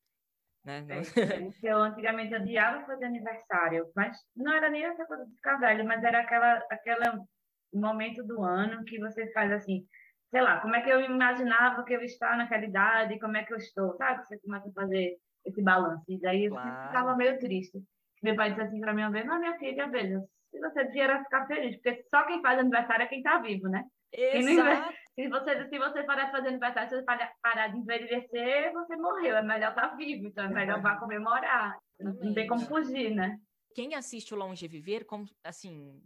né? 0.65 0.83
É, 0.89 1.69
eu 1.69 1.77
antigamente 1.77 2.33
odiava 2.33 2.85
fazer 2.85 3.05
aniversário, 3.05 3.87
mas 3.95 4.17
não 4.35 4.51
era 4.51 4.69
nem 4.69 4.83
essa 4.83 5.05
coisa 5.05 5.25
de 5.25 5.35
ficar 5.35 5.57
velho, 5.57 5.85
mas 5.85 6.03
era 6.03 6.21
aquela, 6.21 6.53
aquele 6.71 7.23
momento 7.71 8.23
do 8.23 8.41
ano 8.41 8.83
que 8.83 8.99
você 8.99 9.31
faz 9.31 9.51
assim, 9.51 9.85
sei 10.31 10.41
lá, 10.41 10.59
como 10.61 10.75
é 10.75 10.81
que 10.81 10.89
eu 10.89 11.01
imaginava 11.01 11.83
que 11.83 11.93
eu 11.93 12.01
estava 12.01 12.37
naquela 12.37 12.65
idade, 12.65 13.19
como 13.19 13.37
é 13.37 13.43
que 13.43 13.53
eu 13.53 13.57
estou, 13.57 13.95
sabe? 13.97 14.25
Você 14.25 14.39
começa 14.39 14.67
a 14.67 14.73
fazer 14.73 15.17
esse 15.45 15.61
balanço, 15.61 16.03
e 16.09 16.19
daí 16.19 16.49
claro. 16.49 16.67
eu 16.67 16.87
ficava 16.87 17.15
meio 17.15 17.39
triste. 17.39 17.79
Meu 18.23 18.35
pai 18.35 18.49
disse 18.49 18.61
assim 18.61 18.79
para 18.79 18.93
mim 18.93 19.03
uma 19.03 19.11
vez, 19.11 19.25
não, 19.25 19.39
minha 19.39 19.59
filha, 19.59 19.87
veja, 19.87 20.19
se 20.49 20.59
você 20.59 20.85
devia 20.85 21.23
ficar 21.23 21.45
feliz, 21.45 21.75
porque 21.75 22.03
só 22.09 22.25
quem 22.25 22.41
faz 22.41 22.57
aniversário 22.57 23.03
é 23.03 23.07
quem 23.07 23.19
está 23.19 23.37
vivo, 23.37 23.67
né? 23.67 23.83
Exato. 24.15 24.93
Se 25.15 25.29
você, 25.29 25.69
se 25.69 25.77
você 25.77 26.03
parar 26.03 26.25
de 26.25 26.31
fazer 26.31 26.49
aniversário, 26.49 26.89
se 26.89 26.95
você 26.95 27.05
parar 27.41 27.67
de 27.69 27.77
envelhecer, 27.77 28.73
você 28.73 28.95
morreu. 28.97 29.37
É 29.37 29.41
melhor 29.41 29.69
estar 29.69 29.89
tá 29.89 29.95
vivo, 29.95 30.27
então 30.27 30.45
é 30.45 30.49
melhor 30.49 30.81
vá 30.81 30.97
comemorar. 30.97 31.77
Não 31.99 32.33
tem 32.33 32.47
como 32.47 32.65
fugir, 32.65 33.15
né? 33.15 33.39
Quem 33.73 33.95
assiste 33.95 34.33
o 34.33 34.37
Longe 34.37 34.67
Viver, 34.67 35.05
assim, 35.43 36.01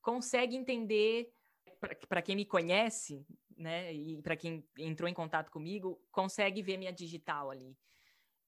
consegue 0.00 0.56
entender, 0.56 1.32
para 2.08 2.22
quem 2.22 2.36
me 2.36 2.44
conhece, 2.44 3.24
né, 3.56 3.92
e 3.92 4.20
para 4.22 4.36
quem 4.36 4.64
entrou 4.78 5.08
em 5.08 5.14
contato 5.14 5.50
comigo, 5.50 6.00
consegue 6.10 6.62
ver 6.62 6.76
minha 6.76 6.92
digital 6.92 7.50
ali. 7.50 7.76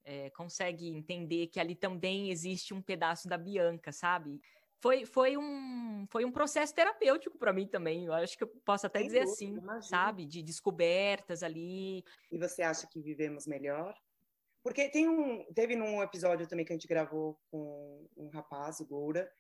É, 0.04 0.28
consegue 0.30 0.88
entender 0.88 1.46
que 1.46 1.58
ali 1.58 1.74
também 1.74 2.30
existe 2.30 2.74
um 2.74 2.82
pedaço 2.82 3.28
da 3.28 3.38
Bianca, 3.38 3.90
sabe? 3.90 4.40
Foi, 4.84 5.06
foi, 5.06 5.34
um, 5.34 6.06
foi 6.10 6.26
um 6.26 6.30
processo 6.30 6.74
terapêutico 6.74 7.38
para 7.38 7.54
mim 7.54 7.66
também. 7.66 8.04
Eu 8.04 8.12
acho 8.12 8.36
que 8.36 8.44
eu 8.44 8.48
posso 8.66 8.86
até 8.86 8.98
Sem 8.98 9.06
dizer 9.06 9.20
dúvida, 9.20 9.32
assim, 9.32 9.48
imagina. 9.56 9.82
sabe? 9.82 10.26
De 10.26 10.42
descobertas 10.42 11.42
ali. 11.42 12.04
E 12.30 12.36
você 12.36 12.60
acha 12.60 12.86
que 12.86 13.00
vivemos 13.00 13.46
melhor? 13.46 13.98
Porque 14.62 14.90
tem 14.90 15.08
um, 15.08 15.42
teve 15.54 15.74
num 15.74 16.02
episódio 16.02 16.46
também 16.46 16.66
que 16.66 16.72
a 16.74 16.76
gente 16.76 16.86
gravou 16.86 17.40
com 17.50 18.06
um 18.14 18.28
rapaz, 18.28 18.78
o 18.80 18.84
Goura, 18.84 19.32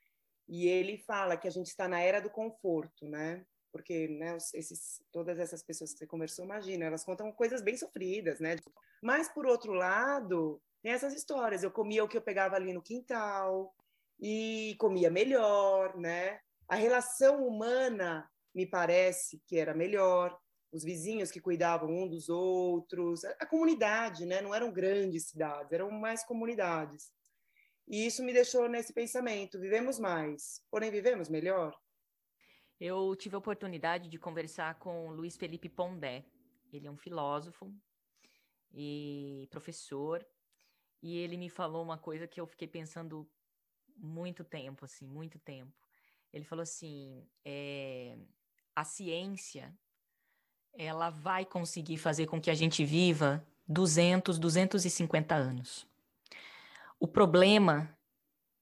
e 0.48 0.66
ele 0.66 0.96
fala 0.96 1.36
que 1.36 1.46
a 1.46 1.50
gente 1.50 1.66
está 1.66 1.86
na 1.86 2.00
era 2.00 2.22
do 2.22 2.30
conforto, 2.30 3.06
né? 3.06 3.44
Porque 3.70 4.08
né, 4.08 4.38
esses, 4.54 5.04
todas 5.12 5.38
essas 5.38 5.62
pessoas 5.62 5.92
que 5.92 5.98
você 5.98 6.06
conversou, 6.06 6.46
imagina, 6.46 6.86
elas 6.86 7.04
contam 7.04 7.30
coisas 7.30 7.60
bem 7.60 7.76
sofridas, 7.76 8.40
né? 8.40 8.56
Mas, 9.02 9.28
por 9.28 9.44
outro 9.44 9.74
lado, 9.74 10.58
tem 10.80 10.92
essas 10.92 11.12
histórias. 11.12 11.62
Eu 11.62 11.70
comia 11.70 12.02
o 12.02 12.08
que 12.08 12.16
eu 12.16 12.22
pegava 12.22 12.56
ali 12.56 12.72
no 12.72 12.80
quintal, 12.80 13.74
e 14.26 14.74
comia 14.78 15.10
melhor, 15.10 15.94
né? 15.98 16.40
A 16.66 16.76
relação 16.76 17.46
humana 17.46 18.26
me 18.54 18.64
parece 18.64 19.42
que 19.46 19.58
era 19.58 19.74
melhor, 19.74 20.34
os 20.72 20.82
vizinhos 20.82 21.30
que 21.30 21.42
cuidavam 21.42 21.90
um 21.90 22.08
dos 22.08 22.30
outros, 22.30 23.22
a, 23.22 23.44
comunidade, 23.44 24.24
né? 24.24 24.40
Não 24.40 24.54
eram 24.54 24.72
grandes 24.72 25.26
cidades, 25.28 25.70
eram 25.70 25.90
mais 25.90 26.24
comunidades. 26.24 27.12
E 27.86 28.06
isso 28.06 28.24
me 28.24 28.32
deixou 28.32 28.66
nesse 28.66 28.94
pensamento: 28.94 29.60
vivemos 29.60 29.98
mais, 29.98 30.62
porém 30.70 30.90
vivemos 30.90 31.28
melhor. 31.28 31.78
Eu 32.80 33.14
tive 33.16 33.34
a 33.34 33.38
oportunidade 33.38 34.08
de 34.08 34.18
conversar 34.18 34.78
com 34.78 35.10
Luiz 35.10 35.36
Felipe 35.36 35.68
Pondé. 35.68 36.24
Ele 36.72 36.86
é 36.86 36.90
um 36.90 36.96
filósofo 36.96 37.70
e 38.72 39.46
professor, 39.50 40.26
e 41.02 41.18
ele 41.18 41.36
me 41.36 41.50
falou 41.50 41.82
uma 41.82 41.98
coisa 41.98 42.26
que 42.26 42.40
eu 42.40 42.46
fiquei 42.46 42.66
pensando 42.66 43.28
muito 43.96 44.44
tempo, 44.44 44.84
assim, 44.84 45.06
muito 45.06 45.38
tempo. 45.38 45.72
Ele 46.32 46.44
falou 46.44 46.62
assim: 46.62 47.26
é, 47.44 48.16
a 48.74 48.84
ciência 48.84 49.76
ela 50.76 51.10
vai 51.10 51.44
conseguir 51.44 51.96
fazer 51.96 52.26
com 52.26 52.40
que 52.40 52.50
a 52.50 52.54
gente 52.54 52.84
viva 52.84 53.46
200, 53.68 54.38
250 54.38 55.34
anos. 55.34 55.86
O 56.98 57.06
problema 57.06 57.96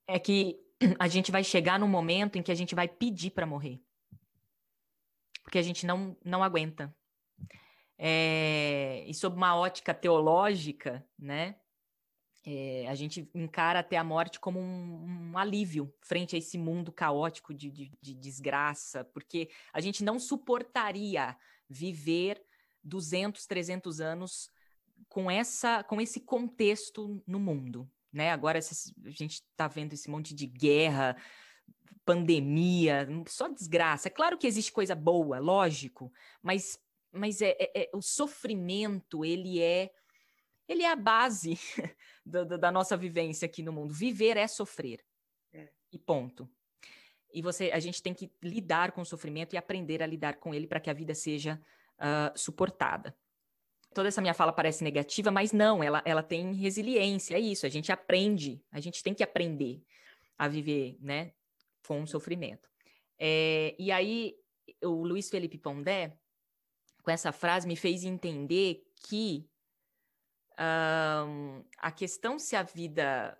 é 0.06 0.18
que 0.18 0.60
a 0.98 1.08
gente 1.08 1.30
vai 1.30 1.42
chegar 1.42 1.78
num 1.78 1.88
momento 1.88 2.36
em 2.36 2.42
que 2.42 2.52
a 2.52 2.54
gente 2.54 2.74
vai 2.74 2.88
pedir 2.88 3.30
para 3.30 3.46
morrer. 3.46 3.80
Porque 5.42 5.58
a 5.58 5.62
gente 5.62 5.86
não, 5.86 6.16
não 6.24 6.42
aguenta. 6.42 6.94
É, 7.98 9.04
e 9.06 9.14
sob 9.14 9.36
uma 9.36 9.56
ótica 9.56 9.94
teológica, 9.94 11.06
né? 11.18 11.56
É, 12.44 12.86
a 12.88 12.94
gente 12.94 13.30
encara 13.32 13.78
até 13.78 13.96
a 13.96 14.02
morte 14.02 14.40
como 14.40 14.58
um, 14.58 15.30
um 15.30 15.38
alívio 15.38 15.94
frente 16.00 16.34
a 16.34 16.38
esse 16.38 16.58
mundo 16.58 16.90
caótico 16.90 17.54
de, 17.54 17.70
de, 17.70 17.92
de, 18.00 18.14
desgraça, 18.14 19.04
porque 19.04 19.48
a 19.72 19.80
gente 19.80 20.02
não 20.02 20.18
suportaria 20.18 21.36
viver 21.68 22.44
200, 22.82 23.46
300 23.46 24.00
anos 24.00 24.50
com, 25.08 25.30
essa, 25.30 25.84
com 25.84 26.00
esse 26.00 26.20
contexto 26.20 27.22
no 27.26 27.38
mundo. 27.38 27.88
né? 28.12 28.32
Agora 28.32 28.58
a 28.58 29.10
gente 29.10 29.34
está 29.34 29.68
vendo 29.68 29.92
esse 29.92 30.10
monte 30.10 30.34
de 30.34 30.46
guerra, 30.46 31.16
pandemia, 32.04 33.06
só 33.28 33.48
desgraça. 33.48 34.08
É 34.08 34.10
claro 34.10 34.36
que 34.36 34.48
existe 34.48 34.72
coisa 34.72 34.96
boa, 34.96 35.38
lógico, 35.38 36.12
mas, 36.42 36.76
mas 37.12 37.40
é, 37.40 37.56
é, 37.58 37.84
é 37.84 37.90
o 37.94 38.02
sofrimento, 38.02 39.24
ele 39.24 39.60
é 39.60 39.92
ele 40.68 40.82
é 40.82 40.90
a 40.90 40.96
base 40.96 41.58
da, 42.24 42.44
da, 42.44 42.70
nossa 42.70 42.96
vivência 42.96 43.46
aqui 43.46 43.62
no 43.62 43.72
mundo. 43.72 43.92
Viver 43.92 44.36
é 44.36 44.46
sofrer. 44.46 45.04
É. 45.52 45.68
E 45.92 45.98
ponto. 45.98 46.48
E 47.32 47.40
você, 47.40 47.70
a 47.72 47.80
gente 47.80 48.02
tem 48.02 48.12
que 48.12 48.30
lidar 48.42 48.92
com 48.92 49.00
o 49.00 49.06
sofrimento 49.06 49.54
e 49.54 49.56
aprender 49.56 50.02
a 50.02 50.06
lidar 50.06 50.36
com 50.36 50.54
ele 50.54 50.66
para 50.66 50.80
que 50.80 50.90
a 50.90 50.94
vida 50.94 51.14
seja 51.14 51.60
uh, 51.98 52.38
suportada. 52.38 53.16
Toda 53.94 54.08
essa 54.08 54.20
minha 54.20 54.34
fala 54.34 54.52
parece 54.52 54.84
negativa, 54.84 55.30
mas 55.30 55.52
não, 55.52 55.82
ela, 55.82 56.02
ela 56.04 56.22
tem 56.22 56.54
resiliência, 56.54 57.36
é 57.36 57.40
isso, 57.40 57.66
a 57.66 57.68
gente 57.68 57.92
aprende, 57.92 58.62
a 58.70 58.80
gente 58.80 59.02
tem 59.02 59.12
que 59.12 59.22
aprender 59.22 59.82
a 60.38 60.48
viver, 60.48 60.96
né, 60.98 61.32
com 61.86 62.02
o 62.02 62.06
sofrimento. 62.06 62.70
É, 63.18 63.74
e 63.78 63.92
aí, 63.92 64.34
o 64.82 65.04
Luiz 65.04 65.28
Felipe 65.28 65.58
Pondé, 65.58 66.16
com 67.02 67.10
essa 67.10 67.32
frase, 67.32 67.68
me 67.68 67.76
fez 67.76 68.02
entender 68.02 68.82
que 69.06 69.46
um, 70.58 71.64
a 71.78 71.90
questão 71.90 72.38
se 72.38 72.56
a 72.56 72.62
vida 72.62 73.36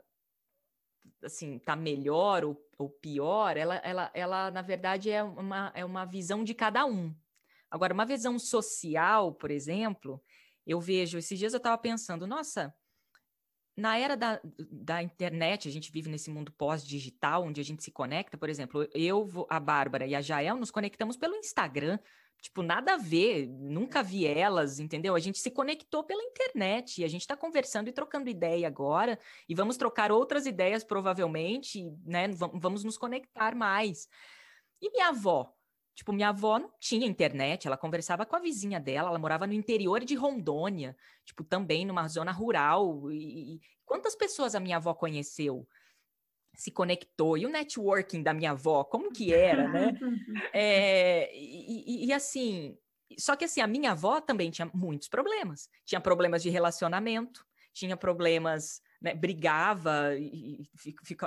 assim 1.22 1.58
tá 1.58 1.76
melhor 1.76 2.44
ou, 2.44 2.60
ou 2.78 2.90
pior, 2.90 3.56
ela, 3.56 3.76
ela, 3.76 4.10
ela 4.12 4.50
na 4.50 4.62
verdade 4.62 5.10
é 5.10 5.22
uma, 5.22 5.72
é 5.74 5.84
uma 5.84 6.04
visão 6.04 6.42
de 6.42 6.54
cada 6.54 6.84
um. 6.84 7.14
Agora, 7.70 7.94
uma 7.94 8.04
visão 8.04 8.38
social, 8.38 9.32
por 9.32 9.50
exemplo, 9.50 10.22
eu 10.66 10.80
vejo, 10.80 11.18
esses 11.18 11.38
dias 11.38 11.54
eu 11.54 11.58
estava 11.58 11.78
pensando, 11.78 12.26
nossa, 12.26 12.74
na 13.76 13.96
era 13.96 14.16
da, 14.16 14.40
da 14.70 15.02
internet, 15.02 15.68
a 15.68 15.70
gente 15.72 15.90
vive 15.90 16.10
nesse 16.10 16.30
mundo 16.30 16.52
pós-digital, 16.52 17.44
onde 17.44 17.60
a 17.60 17.64
gente 17.64 17.82
se 17.82 17.90
conecta, 17.90 18.36
por 18.36 18.50
exemplo, 18.50 18.86
eu, 18.92 19.26
a 19.48 19.58
Bárbara 19.58 20.06
e 20.06 20.14
a 20.14 20.20
Jael 20.20 20.56
nos 20.56 20.70
conectamos 20.70 21.16
pelo 21.16 21.34
Instagram, 21.36 21.98
tipo, 22.42 22.60
nada 22.60 22.94
a 22.94 22.96
ver, 22.96 23.46
nunca 23.46 24.02
vi 24.02 24.26
elas, 24.26 24.80
entendeu? 24.80 25.14
A 25.14 25.20
gente 25.20 25.38
se 25.38 25.48
conectou 25.48 26.02
pela 26.02 26.22
internet 26.24 27.00
e 27.00 27.04
a 27.04 27.08
gente 27.08 27.20
está 27.20 27.36
conversando 27.36 27.88
e 27.88 27.92
trocando 27.92 28.28
ideia 28.28 28.66
agora, 28.66 29.16
e 29.48 29.54
vamos 29.54 29.76
trocar 29.76 30.10
outras 30.10 30.44
ideias, 30.44 30.82
provavelmente, 30.82 31.88
né? 32.04 32.26
Vamos 32.54 32.82
nos 32.82 32.98
conectar 32.98 33.54
mais. 33.54 34.08
E 34.80 34.90
minha 34.90 35.08
avó? 35.08 35.54
Tipo, 35.94 36.12
minha 36.12 36.30
avó 36.30 36.58
não 36.58 36.72
tinha 36.80 37.06
internet, 37.06 37.68
ela 37.68 37.76
conversava 37.76 38.26
com 38.26 38.34
a 38.34 38.40
vizinha 38.40 38.80
dela, 38.80 39.10
ela 39.10 39.18
morava 39.18 39.46
no 39.46 39.52
interior 39.52 40.04
de 40.04 40.16
Rondônia, 40.16 40.96
tipo, 41.24 41.44
também 41.44 41.86
numa 41.86 42.08
zona 42.08 42.32
rural. 42.32 43.08
E, 43.12 43.54
e 43.54 43.60
quantas 43.84 44.16
pessoas 44.16 44.56
a 44.56 44.60
minha 44.60 44.78
avó 44.78 44.94
conheceu? 44.94 45.68
Se 46.54 46.70
conectou, 46.70 47.38
e 47.38 47.46
o 47.46 47.48
networking 47.48 48.22
da 48.22 48.34
minha 48.34 48.50
avó, 48.50 48.84
como 48.84 49.10
que 49.10 49.32
era, 49.32 49.68
né? 49.68 49.92
é, 50.52 51.34
e, 51.34 52.04
e, 52.04 52.06
e 52.06 52.12
assim, 52.12 52.76
só 53.18 53.36
que 53.36 53.44
assim, 53.44 53.60
a 53.60 53.66
minha 53.66 53.92
avó 53.92 54.20
também 54.20 54.50
tinha 54.50 54.70
muitos 54.74 55.08
problemas. 55.08 55.68
Tinha 55.84 56.00
problemas 56.00 56.42
de 56.42 56.50
relacionamento, 56.50 57.44
tinha 57.72 57.96
problemas 57.96 58.80
né, 59.02 59.14
brigava 59.14 60.14
e, 60.16 60.64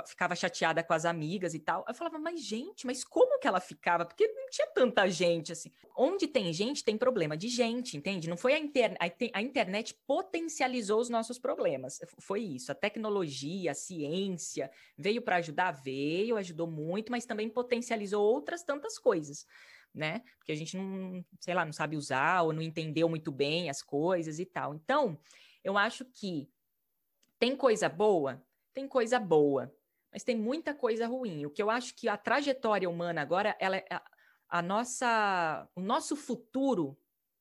ficava 0.06 0.34
chateada 0.34 0.82
com 0.82 0.94
as 0.94 1.04
amigas 1.04 1.52
e 1.52 1.58
tal. 1.58 1.84
Eu 1.86 1.94
falava, 1.94 2.18
mas 2.18 2.42
gente, 2.42 2.86
mas 2.86 3.04
como 3.04 3.38
que 3.38 3.46
ela 3.46 3.60
ficava? 3.60 4.06
Porque 4.06 4.26
não 4.26 4.48
tinha 4.48 4.66
tanta 4.68 5.06
gente 5.08 5.52
assim. 5.52 5.70
Onde 5.94 6.26
tem 6.26 6.50
gente, 6.54 6.82
tem 6.82 6.96
problema 6.96 7.36
de 7.36 7.48
gente, 7.48 7.96
entende? 7.96 8.30
Não 8.30 8.36
foi 8.36 8.54
a 8.54 8.58
internet. 8.58 9.30
A 9.34 9.42
internet 9.42 9.94
potencializou 10.06 11.00
os 11.00 11.10
nossos 11.10 11.38
problemas. 11.38 12.00
Foi 12.18 12.40
isso. 12.40 12.72
A 12.72 12.74
tecnologia, 12.74 13.72
a 13.72 13.74
ciência 13.74 14.70
veio 14.96 15.20
para 15.20 15.36
ajudar, 15.36 15.72
veio, 15.72 16.38
ajudou 16.38 16.66
muito, 16.66 17.12
mas 17.12 17.26
também 17.26 17.50
potencializou 17.50 18.24
outras 18.24 18.62
tantas 18.62 18.98
coisas. 18.98 19.46
Né? 19.94 20.22
Porque 20.38 20.52
a 20.52 20.56
gente 20.56 20.76
não, 20.76 21.24
sei 21.40 21.54
lá, 21.54 21.64
não 21.64 21.72
sabe 21.72 21.96
usar 21.96 22.42
ou 22.42 22.52
não 22.52 22.62
entendeu 22.62 23.08
muito 23.08 23.30
bem 23.30 23.68
as 23.68 23.82
coisas 23.82 24.38
e 24.38 24.46
tal. 24.46 24.74
Então, 24.74 25.18
eu 25.62 25.76
acho 25.76 26.04
que 26.04 26.48
tem 27.38 27.56
coisa 27.56 27.88
boa? 27.88 28.42
Tem 28.72 28.86
coisa 28.86 29.18
boa, 29.18 29.74
mas 30.12 30.22
tem 30.22 30.36
muita 30.36 30.74
coisa 30.74 31.06
ruim. 31.06 31.46
O 31.46 31.50
que 31.50 31.62
eu 31.62 31.70
acho 31.70 31.94
que 31.94 32.08
a 32.08 32.16
trajetória 32.16 32.88
humana 32.88 33.22
agora, 33.22 33.56
ela, 33.58 33.82
a, 33.90 34.02
a 34.48 34.62
nossa, 34.62 35.68
o 35.74 35.80
nosso 35.80 36.14
futuro 36.14 36.98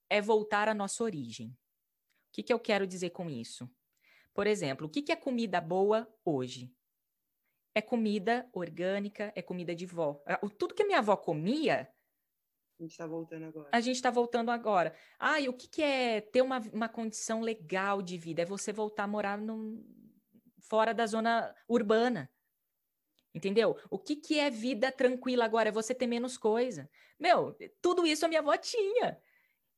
é 0.10 0.22
voltar 0.22 0.70
à 0.70 0.74
nossa 0.74 1.04
origem. 1.04 1.50
O 1.50 1.56
que, 2.32 2.44
que 2.44 2.54
eu 2.54 2.60
quero 2.60 2.88
dizer 2.88 3.12
com 3.12 3.30
isso? 3.30 3.70
Por 4.34 4.48
exemplo, 4.48 4.88
o 4.88 4.90
que, 4.90 5.02
que 5.02 5.12
é 5.12 5.16
comida 5.16 5.62
boa 5.62 6.08
hoje? 6.24 6.74
É 7.74 7.82
comida 7.82 8.50
orgânica, 8.54 9.32
é 9.36 9.42
comida 9.42 9.76
de 9.76 9.86
vó. 9.86 10.22
Tudo 10.58 10.74
que 10.74 10.84
a 10.84 10.86
minha 10.86 11.00
avó 11.00 11.16
comia, 11.18 11.90
a 12.78 12.84
gente 12.84 12.92
está 12.92 13.08
voltando 13.08 13.46
agora. 13.46 13.70
A 13.72 13.80
gente 13.80 13.96
está 13.96 14.12
voltando 14.12 14.52
agora. 14.52 14.94
Ah, 15.18 15.40
e 15.40 15.48
o 15.48 15.54
que, 15.54 15.68
que 15.68 15.82
é 15.82 16.22
ter 16.22 16.42
uma, 16.42 16.60
uma 16.74 16.90
condição 16.90 17.42
legal 17.42 18.02
de 18.02 18.18
vida? 18.18 18.42
É 18.42 18.46
você 18.46 18.74
voltar 18.74 19.04
a 19.04 19.08
morar 19.08 19.38
num, 19.38 19.84
fora 20.60 20.94
da 20.94 21.06
zona 21.06 21.56
urbana. 21.68 22.30
Entendeu? 23.34 23.78
O 23.90 23.98
que, 24.00 24.16
que 24.16 24.40
é 24.40 24.50
vida 24.50 24.92
tranquila 24.92 25.46
agora? 25.46 25.70
É 25.70 25.72
você 25.72 25.94
ter 25.94 26.08
menos 26.08 26.38
coisa. 26.38 26.90
Meu, 27.20 27.56
tudo 27.82 28.06
isso 28.06 28.26
a 28.26 28.28
minha 28.28 28.42
avó 28.42 28.56
tinha. 28.58 29.18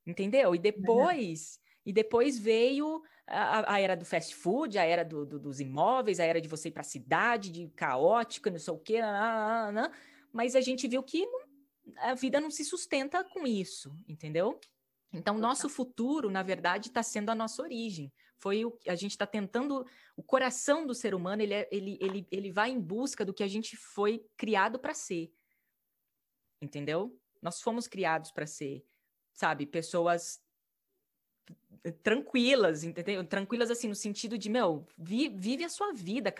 Entendeu? 0.06 0.56
E 0.56 0.60
depois, 0.60 1.60
e 1.86 1.94
depois 1.94 2.38
veio 2.38 3.02
a, 3.28 3.74
a, 3.74 3.80
era 3.80 3.96
do 3.96 4.06
fast 4.06 4.34
food, 4.36 4.78
a 4.78 4.84
era 4.84 5.04
do, 5.04 5.26
do, 5.26 5.40
dos 5.40 5.60
imóveis, 5.60 6.20
a 6.20 6.24
era 6.24 6.40
de 6.40 6.48
você 6.48 6.70
ir 6.70 6.72
para 6.72 6.82
a 6.82 6.86
cidade, 6.86 7.52
de 7.52 7.68
caótica, 7.70 8.50
não 8.50 8.60
sei 8.60 8.74
o 8.74 8.80
quê, 8.80 9.00
mas 10.32 10.56
a 10.56 10.62
gente 10.62 10.88
viu 10.88 11.04
que 11.04 11.26
não 11.26 11.47
a 11.98 12.14
vida 12.14 12.40
não 12.40 12.52
se 12.52 12.64
sustenta 12.64 13.24
com 13.24 13.46
isso, 13.46 13.98
entendeu? 14.08 14.60
Então, 15.12 15.38
nosso 15.38 15.70
futuro, 15.70 16.30
na 16.30 16.44
verdade, 16.44 16.90
está 16.90 17.02
sendo 17.02 17.30
a 17.30 17.36
nossa 17.36 17.62
origem. 17.62 18.12
Foi 18.38 18.66
o 18.66 18.78
a 18.88 18.96
gente 18.96 19.12
está 19.12 19.26
tentando. 19.26 19.86
O 20.16 20.22
coração 20.22 20.86
do 20.86 20.94
ser 20.94 21.16
humano 21.16 21.42
ele, 21.42 21.54
é, 21.54 21.68
ele, 21.72 21.98
ele, 22.00 22.28
ele 22.30 22.52
vai 22.52 22.70
em 22.70 22.80
busca 22.80 23.26
do 23.26 23.34
que 23.34 23.44
a 23.44 23.48
gente 23.48 23.76
foi 23.76 24.26
criado 24.36 24.78
para 24.78 24.94
ser. 24.94 25.32
Entendeu? 26.62 27.18
Nós 27.42 27.62
fomos 27.62 27.88
criados 27.88 28.32
para 28.32 28.46
ser, 28.46 28.86
sabe, 29.34 29.66
pessoas 29.66 30.42
tranquilas, 32.04 32.84
entendeu? 32.84 33.24
Tranquilas 33.26 33.72
assim 33.72 33.88
no 33.88 33.96
sentido 33.96 34.38
de, 34.38 34.50
meu, 34.50 34.86
vi, 34.98 35.30
vive 35.30 35.64
a 35.64 35.70
sua 35.70 35.94
vida 35.94 36.34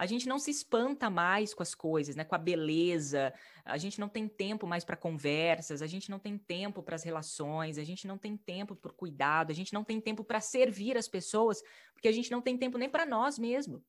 a 0.00 0.06
gente 0.06 0.26
não 0.26 0.38
se 0.38 0.50
espanta 0.50 1.10
mais 1.10 1.52
com 1.52 1.62
as 1.62 1.74
coisas, 1.74 2.16
né? 2.16 2.24
Com 2.24 2.34
a 2.34 2.38
beleza. 2.38 3.34
A 3.66 3.76
gente 3.76 4.00
não 4.00 4.08
tem 4.08 4.26
tempo 4.26 4.66
mais 4.66 4.82
para 4.82 4.96
conversas, 4.96 5.82
a 5.82 5.86
gente 5.86 6.10
não 6.10 6.18
tem 6.18 6.38
tempo 6.38 6.82
para 6.82 6.94
as 6.94 7.04
relações, 7.04 7.76
a 7.76 7.84
gente 7.84 8.06
não 8.06 8.16
tem 8.16 8.34
tempo 8.34 8.74
para 8.74 8.90
cuidado, 8.90 9.50
a 9.50 9.54
gente 9.54 9.74
não 9.74 9.84
tem 9.84 10.00
tempo 10.00 10.24
para 10.24 10.40
servir 10.40 10.96
as 10.96 11.06
pessoas, 11.06 11.62
porque 11.92 12.08
a 12.08 12.12
gente 12.12 12.30
não 12.30 12.40
tem 12.40 12.56
tempo 12.56 12.78
nem 12.78 12.88
para 12.88 13.04
nós 13.04 13.38
mesmo. 13.38 13.84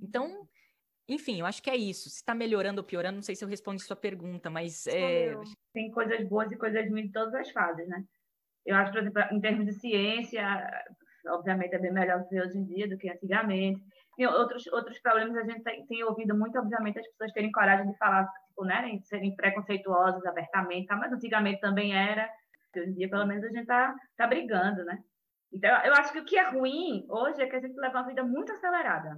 Então, 0.00 0.48
enfim, 1.06 1.40
eu 1.40 1.44
acho 1.44 1.62
que 1.62 1.68
é 1.68 1.76
isso. 1.76 2.08
Se 2.08 2.16
está 2.16 2.34
melhorando 2.34 2.80
ou 2.80 2.86
piorando, 2.86 3.16
não 3.16 3.22
sei 3.22 3.36
se 3.36 3.44
eu 3.44 3.48
respondi 3.50 3.82
sua 3.82 3.96
pergunta, 3.96 4.48
mas 4.48 4.86
é... 4.86 5.34
tem 5.74 5.90
coisas 5.90 6.26
boas 6.26 6.50
e 6.50 6.56
coisas 6.56 6.88
ruins 6.88 7.04
em 7.04 7.12
todas 7.12 7.34
as 7.34 7.50
fases, 7.50 7.86
né? 7.86 8.02
Eu 8.64 8.76
acho, 8.76 8.92
por 8.92 9.02
exemplo, 9.02 9.22
em 9.30 9.40
termos 9.42 9.66
de 9.66 9.74
ciência, 9.74 10.42
obviamente 11.26 11.74
é 11.74 11.78
bem 11.78 11.92
melhor 11.92 12.26
que 12.26 12.40
hoje 12.40 12.56
em 12.56 12.64
dia 12.64 12.88
do 12.88 12.96
que 12.96 13.10
antigamente 13.10 13.84
tem 14.18 14.26
outros, 14.26 14.66
outros 14.72 14.98
problemas, 14.98 15.36
a 15.36 15.44
gente 15.44 15.62
tem, 15.62 15.86
tem, 15.86 16.02
ouvido 16.02 16.36
muito, 16.36 16.58
obviamente, 16.58 16.98
as 16.98 17.06
pessoas 17.06 17.32
terem 17.32 17.52
coragem 17.52 17.88
de 17.88 17.96
falar, 17.96 18.28
tipo, 18.48 18.64
né, 18.64 18.90
de 18.90 19.06
serem 19.06 19.34
preconceituosas 19.36 20.26
abertamente, 20.26 20.88
tá? 20.88 20.96
mas 20.96 21.12
antigamente 21.12 21.60
também 21.60 21.96
era, 21.96 22.28
hoje 22.76 22.90
em 22.90 22.94
dia, 22.94 23.08
pelo 23.08 23.24
menos, 23.24 23.44
a 23.44 23.48
gente 23.48 23.64
tá, 23.64 23.94
tá 24.16 24.26
brigando, 24.26 24.84
né? 24.84 24.98
Então, 25.52 25.70
eu 25.84 25.94
acho 25.94 26.12
que 26.12 26.18
o 26.18 26.24
que 26.24 26.36
é 26.36 26.50
ruim 26.50 27.06
hoje 27.08 27.40
é 27.40 27.46
que 27.46 27.54
a 27.54 27.60
gente 27.60 27.78
leva 27.78 28.00
uma 28.00 28.08
vida 28.08 28.24
muito 28.24 28.52
acelerada. 28.52 29.16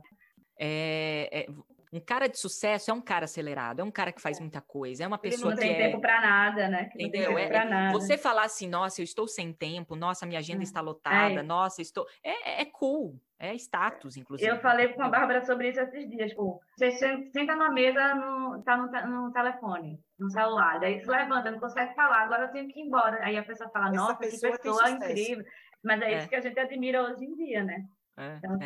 É, 0.59 1.29
é, 1.33 1.47
um 1.91 2.01
cara 2.01 2.29
de 2.29 2.39
sucesso 2.39 2.91
é 2.91 2.95
um 2.95 3.01
cara 3.01 3.25
acelerado, 3.25 3.81
é 3.81 3.85
um 3.85 3.91
cara 3.91 4.13
que 4.13 4.21
faz 4.21 4.37
é. 4.37 4.41
muita 4.43 4.61
coisa, 4.61 5.03
é 5.03 5.07
uma 5.07 5.19
pessoa 5.19 5.55
que. 5.55 5.61
Não 5.61 5.67
tem 5.67 5.81
é... 5.81 5.87
tempo 5.87 5.99
para 5.99 6.21
nada, 6.21 6.69
né? 6.69 6.85
Que 6.85 7.03
Entendeu? 7.03 7.39
É, 7.39 7.47
é 7.47 7.91
você 7.91 8.19
falar 8.19 8.45
assim, 8.45 8.69
nossa, 8.69 9.01
eu 9.01 9.05
estou 9.05 9.27
sem 9.27 9.51
tempo, 9.51 9.97
nossa, 9.97 10.27
minha 10.27 10.41
agenda 10.41 10.61
é. 10.61 10.65
está 10.65 10.83
lotada, 10.83 11.43
nossa, 11.43 11.81
estou. 11.81 12.07
É, 12.23 12.61
é 12.61 12.65
cool, 12.67 13.19
é 13.41 13.55
status, 13.55 14.19
inclusive. 14.19 14.49
Eu 14.49 14.61
falei 14.61 14.89
com 14.89 15.03
a 15.03 15.09
Bárbara 15.09 15.43
sobre 15.43 15.71
isso 15.71 15.81
esses 15.81 16.09
dias. 16.11 16.31
Tipo, 16.31 16.61
você 16.77 16.91
senta 16.91 17.57
na 17.57 17.73
mesa, 17.73 18.15
no, 18.15 18.63
tá 18.63 18.77
no, 18.77 18.91
no 19.07 19.33
telefone, 19.33 19.99
no 20.19 20.31
celular, 20.31 20.79
daí 20.79 21.01
se 21.01 21.11
levanta, 21.11 21.51
não 21.51 21.59
consegue 21.59 21.95
falar, 21.95 22.21
agora 22.21 22.45
eu 22.45 22.53
tenho 22.53 22.69
que 22.69 22.79
ir 22.79 22.83
embora. 22.85 23.19
Aí 23.25 23.39
a 23.39 23.43
pessoa 23.43 23.71
fala, 23.71 23.87
Essa 23.87 23.97
nossa, 23.97 24.17
pessoa 24.17 24.53
que 24.53 24.59
pessoa 24.59 24.91
incrível. 24.91 25.45
Mas 25.83 26.03
é 26.03 26.19
isso 26.19 26.29
que 26.29 26.37
a 26.37 26.41
gente 26.43 26.61
admira 26.61 27.03
hoje 27.03 27.25
em 27.25 27.35
dia, 27.35 27.65
né? 27.65 27.83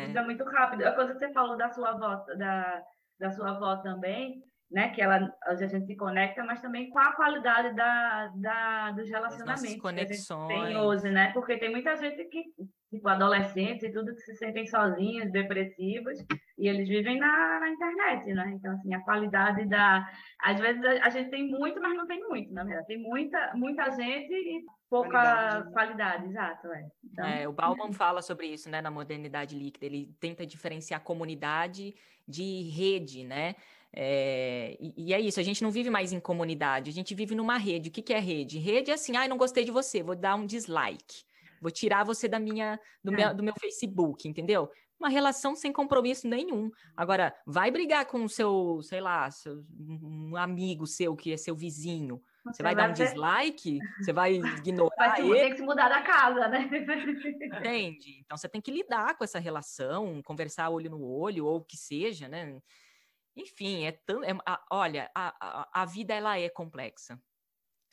então, 0.09 0.21
é. 0.21 0.25
muito 0.25 0.43
rápido. 0.43 0.85
A 0.85 0.91
coisa 0.91 1.13
que 1.13 1.19
você 1.19 1.31
falou 1.31 1.55
da 1.55 1.69
sua 1.69 1.91
avó, 1.91 2.25
da, 2.37 2.83
da 3.17 3.31
sua 3.31 3.51
avó 3.51 3.77
também, 3.77 4.43
né? 4.69 4.89
Que 4.89 5.01
ela, 5.01 5.33
a 5.43 5.55
gente 5.55 5.85
se 5.85 5.95
conecta, 5.95 6.43
mas 6.43 6.61
também 6.61 6.89
com 6.89 6.99
a 6.99 7.13
qualidade 7.13 7.73
da, 7.73 8.27
da, 8.35 8.91
dos 8.91 9.09
relacionamentos. 9.09 9.81
conexões. 9.81 10.47
Que 10.47 10.65
tem 10.65 10.77
hoje, 10.77 11.09
né? 11.09 11.31
Porque 11.31 11.57
tem 11.57 11.71
muita 11.71 11.95
gente 11.95 12.25
que 12.25 12.43
tipo, 12.95 13.07
adolescentes 13.07 13.83
e 13.83 13.91
tudo 13.91 14.13
que 14.15 14.21
se 14.21 14.35
sentem 14.35 14.65
sozinhos, 14.65 15.31
depressivos, 15.31 16.17
e 16.57 16.67
eles 16.67 16.87
vivem 16.87 17.19
na, 17.19 17.59
na 17.59 17.69
internet, 17.69 18.33
né? 18.33 18.53
Então, 18.55 18.73
assim, 18.73 18.93
a 18.93 19.01
qualidade 19.01 19.65
da... 19.67 20.07
Às 20.41 20.59
vezes 20.59 20.83
a, 20.83 21.05
a, 21.05 21.09
gente 21.09 21.29
tem 21.29 21.47
muito, 21.47 21.79
mas 21.81 21.95
não 21.95 22.07
tem 22.07 22.21
muito, 22.21 22.53
na 22.53 22.63
verdade. 22.63 22.87
Tem 22.87 22.97
muita, 22.97 23.53
muita 23.55 23.89
gente 23.91 24.33
e 24.33 24.65
pouca 24.89 25.11
qualidade, 25.11 25.71
qualidade 25.71 26.25
exato. 26.27 26.67
É. 26.67 26.87
Então... 27.03 27.25
É, 27.25 27.47
o 27.47 27.53
Bauman 27.53 27.91
fala 27.91 28.21
sobre 28.21 28.47
isso, 28.47 28.69
né, 28.69 28.81
na 28.81 28.91
modernidade 28.91 29.57
líquida. 29.57 29.85
Ele 29.85 30.15
tenta 30.19 30.45
diferenciar 30.45 31.01
comunidade 31.01 31.93
de 32.27 32.63
rede, 32.69 33.23
né? 33.23 33.55
É, 33.97 34.75
e, 34.77 34.93
e, 34.97 35.13
é 35.13 35.19
isso, 35.21 35.39
a 35.39 35.43
gente 35.43 35.63
não 35.63 35.71
vive 35.71 35.89
mais 35.89 36.11
em 36.11 36.19
comunidade, 36.19 36.89
a 36.89 36.93
gente 36.93 37.15
vive 37.15 37.33
numa 37.33 37.57
rede. 37.57 37.87
O 37.87 37.91
que, 37.91 38.01
que 38.01 38.13
é 38.13 38.19
rede? 38.19 38.59
Rede 38.59 38.91
é 38.91 38.93
assim, 38.93 39.15
ai, 39.15 39.25
ah, 39.25 39.29
não 39.29 39.37
gostei 39.37 39.63
de 39.63 39.71
você, 39.71 40.03
vou 40.03 40.15
dar 40.15 40.35
um 40.35 40.45
dislike. 40.45 41.23
Vou 41.65 41.71
tirar 41.71 42.03
você 42.03 42.27
da 42.27 42.39
minha, 42.39 42.79
do, 43.03 43.11
é. 43.11 43.15
meu, 43.15 43.33
do 43.33 43.41
meu 43.41 43.55
Facebook, 43.59 44.29
entendeu? 44.29 44.69
Uma 44.99 45.09
relação 45.09 45.55
sem 45.55 45.73
compromisso 45.73 46.27
nenhum. 46.27 46.69
Agora, 46.95 47.35
vai 47.43 47.71
brigar 47.71 48.05
com 48.05 48.23
o 48.23 48.29
seu, 48.29 48.83
sei 48.83 49.01
lá, 49.01 49.31
seu, 49.31 49.65
um 49.75 50.35
amigo 50.37 50.85
seu 50.85 51.15
que 51.15 51.33
é 51.33 51.37
seu 51.37 51.55
vizinho. 51.55 52.21
Você, 52.43 52.57
você 52.57 52.63
vai, 52.63 52.75
vai, 52.75 52.83
dar 52.83 52.91
um 52.91 52.93
ter... 52.93 53.05
dislike? 53.07 53.79
Você 53.99 54.13
vai 54.13 54.33
ignorar 54.63 54.95
vai 54.95 55.21
ele? 55.21 55.39
Tem 55.39 55.49
que 55.49 55.57
se 55.57 55.63
mudar 55.63 55.89
da 55.89 56.03
casa, 56.03 56.47
né? 56.49 56.69
Entende? 57.57 58.19
Então 58.23 58.37
você 58.37 58.47
tem 58.47 58.61
que 58.61 58.69
lidar 58.69 59.17
com 59.17 59.23
essa 59.23 59.39
relação, 59.39 60.21
conversar 60.21 60.69
olho 60.69 60.91
no 60.91 61.03
olho, 61.03 61.47
ou 61.47 61.57
o 61.57 61.65
que 61.65 61.77
seja, 61.77 62.27
né? 62.27 62.61
Enfim, 63.35 63.85
é 63.85 63.91
tão. 63.91 64.23
É, 64.23 64.37
a, 64.45 64.63
olha, 64.71 65.09
a, 65.15 65.35
a, 65.41 65.81
a 65.81 65.85
vida 65.85 66.13
ela 66.13 66.37
é 66.37 66.47
complexa. 66.47 67.19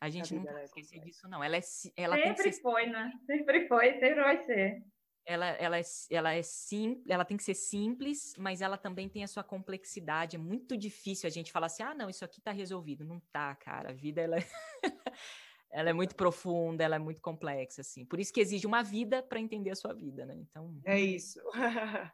A 0.03 0.11
gente 0.11 0.34
não 0.34 0.42
pode 0.42 0.64
esquecer 0.64 0.98
disso, 0.98 1.28
não. 1.28 1.44
Ela, 1.44 1.59
é, 1.59 1.61
ela 1.96 2.16
sempre 2.16 2.34
tem 2.34 2.50
que 2.50 2.53
ser... 2.55 2.61
foi, 2.61 2.86
né? 2.86 3.12
Sempre 3.24 3.68
foi, 3.68 3.92
sempre 4.00 4.20
vai 4.20 4.44
ser. 4.44 4.82
Ela, 5.24 5.46
ela, 5.50 5.78
é, 5.78 5.82
ela 6.11 6.34
é 6.34 6.42
sim, 6.42 7.00
ela 7.09 7.24
tem 7.24 7.36
que 7.36 7.44
ser 7.44 7.55
simples, 7.55 8.34
mas 8.36 8.61
ela 8.61 8.76
também 8.76 9.09
tem 9.09 9.22
a 9.22 9.28
sua 9.28 9.44
complexidade. 9.44 10.34
É 10.34 10.40
muito 10.40 10.76
difícil 10.76 11.28
a 11.28 11.30
gente 11.30 11.53
falar 11.53 11.66
assim, 11.66 11.84
ah, 11.84 11.94
não, 11.94 12.11
isso 12.11 12.24
aqui 12.24 12.40
tá 12.40 12.50
resolvido. 12.50 13.05
Não 13.05 13.20
tá, 13.30 13.55
cara. 13.55 13.90
A 13.90 13.92
vida 13.92 14.20
ela 14.20 14.38
é, 14.38 14.44
ela 15.70 15.90
é 15.90 15.92
muito 15.92 16.16
profunda, 16.16 16.82
ela 16.82 16.96
é 16.96 16.98
muito 16.98 17.20
complexa, 17.20 17.82
assim. 17.82 18.05
Por 18.05 18.18
isso 18.18 18.32
que 18.32 18.40
exige 18.40 18.66
uma 18.66 18.82
vida 18.82 19.22
para 19.22 19.38
entender 19.38 19.70
a 19.70 19.76
sua 19.76 19.94
vida, 19.94 20.26
né? 20.26 20.34
Então. 20.34 20.80
É 20.84 20.98
isso. 20.98 21.40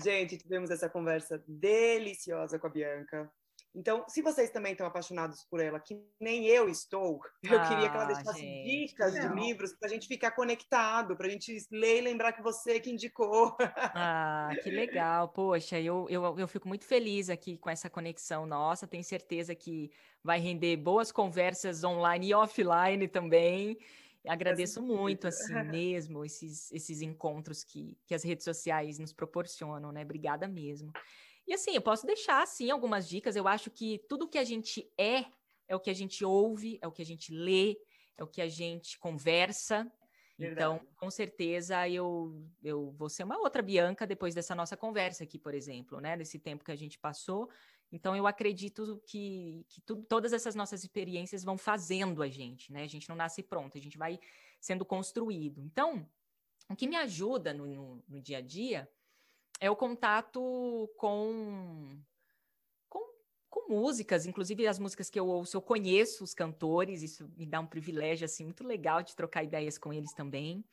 gente, 0.00 0.38
tivemos 0.38 0.70
essa 0.70 0.88
conversa 0.88 1.42
deliciosa 1.48 2.56
com 2.56 2.68
a 2.68 2.70
Bianca. 2.70 3.28
Então, 3.74 4.04
se 4.06 4.20
vocês 4.20 4.50
também 4.50 4.72
estão 4.72 4.86
apaixonados 4.86 5.44
por 5.44 5.58
ela, 5.58 5.80
que 5.80 5.98
nem 6.20 6.46
eu 6.46 6.68
estou, 6.68 7.20
eu 7.42 7.58
ah, 7.58 7.68
queria 7.68 7.88
que 7.88 7.96
ela 7.96 8.04
deixasse 8.04 8.40
gente, 8.40 8.86
dicas 8.88 9.14
não. 9.14 9.34
de 9.34 9.40
livros 9.40 9.72
para 9.72 9.88
a 9.88 9.90
gente 9.90 10.06
ficar 10.06 10.32
conectado, 10.32 11.16
para 11.16 11.26
a 11.26 11.30
gente 11.30 11.66
ler 11.70 11.98
e 11.98 12.00
lembrar 12.02 12.32
que 12.32 12.42
você 12.42 12.78
que 12.78 12.90
indicou. 12.90 13.56
Ah, 13.94 14.50
que 14.62 14.70
legal. 14.70 15.28
Poxa, 15.28 15.78
eu, 15.78 16.06
eu, 16.08 16.38
eu 16.38 16.48
fico 16.48 16.66
muito 16.66 16.84
feliz 16.84 17.28
aqui 17.28 17.56
com 17.56 17.68
essa 17.68 17.90
conexão 17.90 18.46
nossa. 18.46 18.86
Tenho 18.86 19.04
certeza 19.04 19.54
que 19.54 19.90
vai 20.22 20.38
render 20.40 20.76
boas 20.76 21.12
conversas 21.12 21.84
online 21.84 22.28
e 22.28 22.34
offline 22.34 23.06
também. 23.08 23.78
Agradeço 24.26 24.80
muito, 24.80 25.26
assim, 25.26 25.52
mesmo, 25.64 26.24
esses, 26.24 26.70
esses 26.72 27.02
encontros 27.02 27.64
que, 27.64 27.96
que 28.06 28.14
as 28.14 28.22
redes 28.22 28.44
sociais 28.44 28.98
nos 28.98 29.12
proporcionam, 29.12 29.90
né? 29.90 30.02
Obrigada 30.02 30.46
mesmo. 30.46 30.92
E 31.46 31.54
assim, 31.54 31.72
eu 31.74 31.82
posso 31.82 32.06
deixar, 32.06 32.42
assim, 32.42 32.70
algumas 32.70 33.08
dicas. 33.08 33.36
Eu 33.36 33.48
acho 33.48 33.70
que 33.70 33.98
tudo 34.08 34.28
que 34.28 34.38
a 34.38 34.44
gente 34.44 34.90
é, 34.96 35.24
é 35.68 35.76
o 35.76 35.80
que 35.80 35.90
a 35.90 35.94
gente 35.94 36.24
ouve, 36.24 36.78
é 36.80 36.86
o 36.86 36.92
que 36.92 37.02
a 37.02 37.04
gente 37.04 37.32
lê, 37.32 37.76
é 38.16 38.22
o 38.22 38.26
que 38.26 38.40
a 38.40 38.48
gente 38.48 38.98
conversa. 38.98 39.90
Então, 40.38 40.46
Verdade. 40.48 40.74
Então, 40.74 40.94
com 40.96 41.10
certeza, 41.10 41.88
eu, 41.88 42.42
eu 42.62 42.90
vou 42.92 43.08
ser 43.08 43.24
uma 43.24 43.38
outra 43.38 43.62
Bianca 43.62 44.06
depois 44.06 44.34
dessa 44.34 44.54
nossa 44.54 44.76
conversa 44.76 45.24
aqui, 45.24 45.38
por 45.38 45.54
exemplo, 45.54 46.00
né? 46.00 46.16
Desse 46.16 46.38
tempo 46.38 46.64
que 46.64 46.72
a 46.72 46.76
gente 46.76 46.98
passou. 46.98 47.48
Então, 47.90 48.16
eu 48.16 48.26
acredito 48.26 49.02
que, 49.06 49.66
que 49.68 49.80
tu, 49.82 49.96
todas 49.96 50.32
essas 50.32 50.54
nossas 50.54 50.82
experiências 50.82 51.44
vão 51.44 51.58
fazendo 51.58 52.22
a 52.22 52.28
gente, 52.28 52.72
né? 52.72 52.82
A 52.82 52.88
gente 52.88 53.08
não 53.08 53.16
nasce 53.16 53.42
pronto, 53.42 53.76
a 53.76 53.80
gente 53.80 53.98
vai 53.98 54.18
sendo 54.58 54.84
construído. 54.84 55.60
Então, 55.60 56.08
o 56.70 56.74
que 56.74 56.88
me 56.88 56.96
ajuda 56.96 57.52
no, 57.52 57.66
no, 57.66 58.04
no 58.08 58.20
dia 58.20 58.38
a 58.38 58.40
dia 58.40 58.88
é 59.62 59.70
o 59.70 59.76
contato 59.76 60.90
com, 60.96 61.96
com, 62.88 63.00
com 63.48 63.72
músicas, 63.72 64.26
inclusive 64.26 64.66
as 64.66 64.76
músicas 64.76 65.08
que 65.08 65.20
eu 65.20 65.28
ouço, 65.28 65.56
eu 65.56 65.62
conheço 65.62 66.24
os 66.24 66.34
cantores, 66.34 67.00
isso 67.00 67.30
me 67.36 67.46
dá 67.46 67.60
um 67.60 67.66
privilégio 67.66 68.24
assim 68.24 68.44
muito 68.44 68.64
legal 68.66 69.04
de 69.04 69.14
trocar 69.14 69.44
ideias 69.44 69.78
com 69.78 69.92
eles 69.92 70.12
também. 70.14 70.64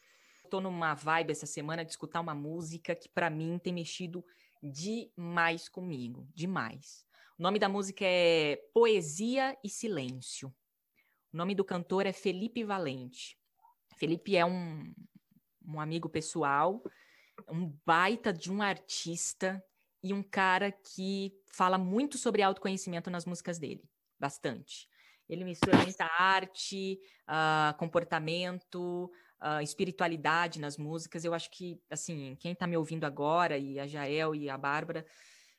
Estou 0.44 0.60
numa 0.60 0.96
vibe 0.96 1.30
essa 1.30 1.46
semana 1.46 1.86
de 1.86 1.92
escutar 1.92 2.20
uma 2.20 2.34
música 2.34 2.96
que 2.96 3.08
para 3.08 3.30
mim 3.30 3.60
tem 3.60 3.72
mexido 3.72 4.26
demais 4.60 5.70
comigo, 5.70 6.28
demais. 6.34 7.06
O 7.38 7.44
nome 7.44 7.60
da 7.60 7.70
música 7.70 8.04
é 8.04 8.56
Poesia 8.74 9.56
e 9.64 9.70
Silêncio. 9.70 10.52
O 11.32 11.38
nome 11.38 11.54
do 11.54 11.64
cantor 11.64 12.08
é 12.08 12.12
Felipe 12.12 12.64
Valente. 12.64 13.38
Felipe 13.98 14.36
é 14.36 14.44
um, 14.44 14.92
um 15.64 15.80
amigo 15.80 16.10
pessoal 16.10 16.82
um 17.48 17.74
baita 17.86 18.34
de 18.34 18.52
um 18.52 18.62
artista 18.62 19.64
e 20.04 20.14
um 20.14 20.24
cara 20.24 20.72
que 20.72 21.34
fala 21.52 21.78
muito 21.78 22.18
sobre 22.18 22.42
autoconhecimento 22.42 23.10
nas 23.10 23.26
músicas 23.26 23.60
dele, 23.60 23.84
bastante. 24.20 24.88
Ele 25.28 25.44
mistura 25.44 25.78
muita 25.78 26.06
arte, 26.06 27.00
uh, 27.28 27.78
comportamento, 27.78 29.12
uh, 29.42 29.62
espiritualidade 29.62 30.60
nas 30.60 30.78
músicas. 30.78 31.24
Eu 31.24 31.34
acho 31.34 31.52
que, 31.52 31.80
assim, 31.90 32.36
quem 32.40 32.54
está 32.54 32.66
me 32.66 32.76
ouvindo 32.76 33.06
agora, 33.06 33.58
e 33.58 33.80
a 33.80 33.86
Jael 33.86 34.34
e 34.34 34.50
a 34.50 34.58
Bárbara, 34.58 35.06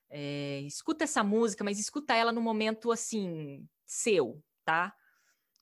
é, 0.09 0.61
escuta 0.63 1.05
essa 1.05 1.23
música, 1.23 1.63
mas 1.63 1.79
escuta 1.79 2.15
ela 2.15 2.33
no 2.33 2.41
momento, 2.41 2.91
assim, 2.91 3.65
seu, 3.87 4.43
tá? 4.65 4.93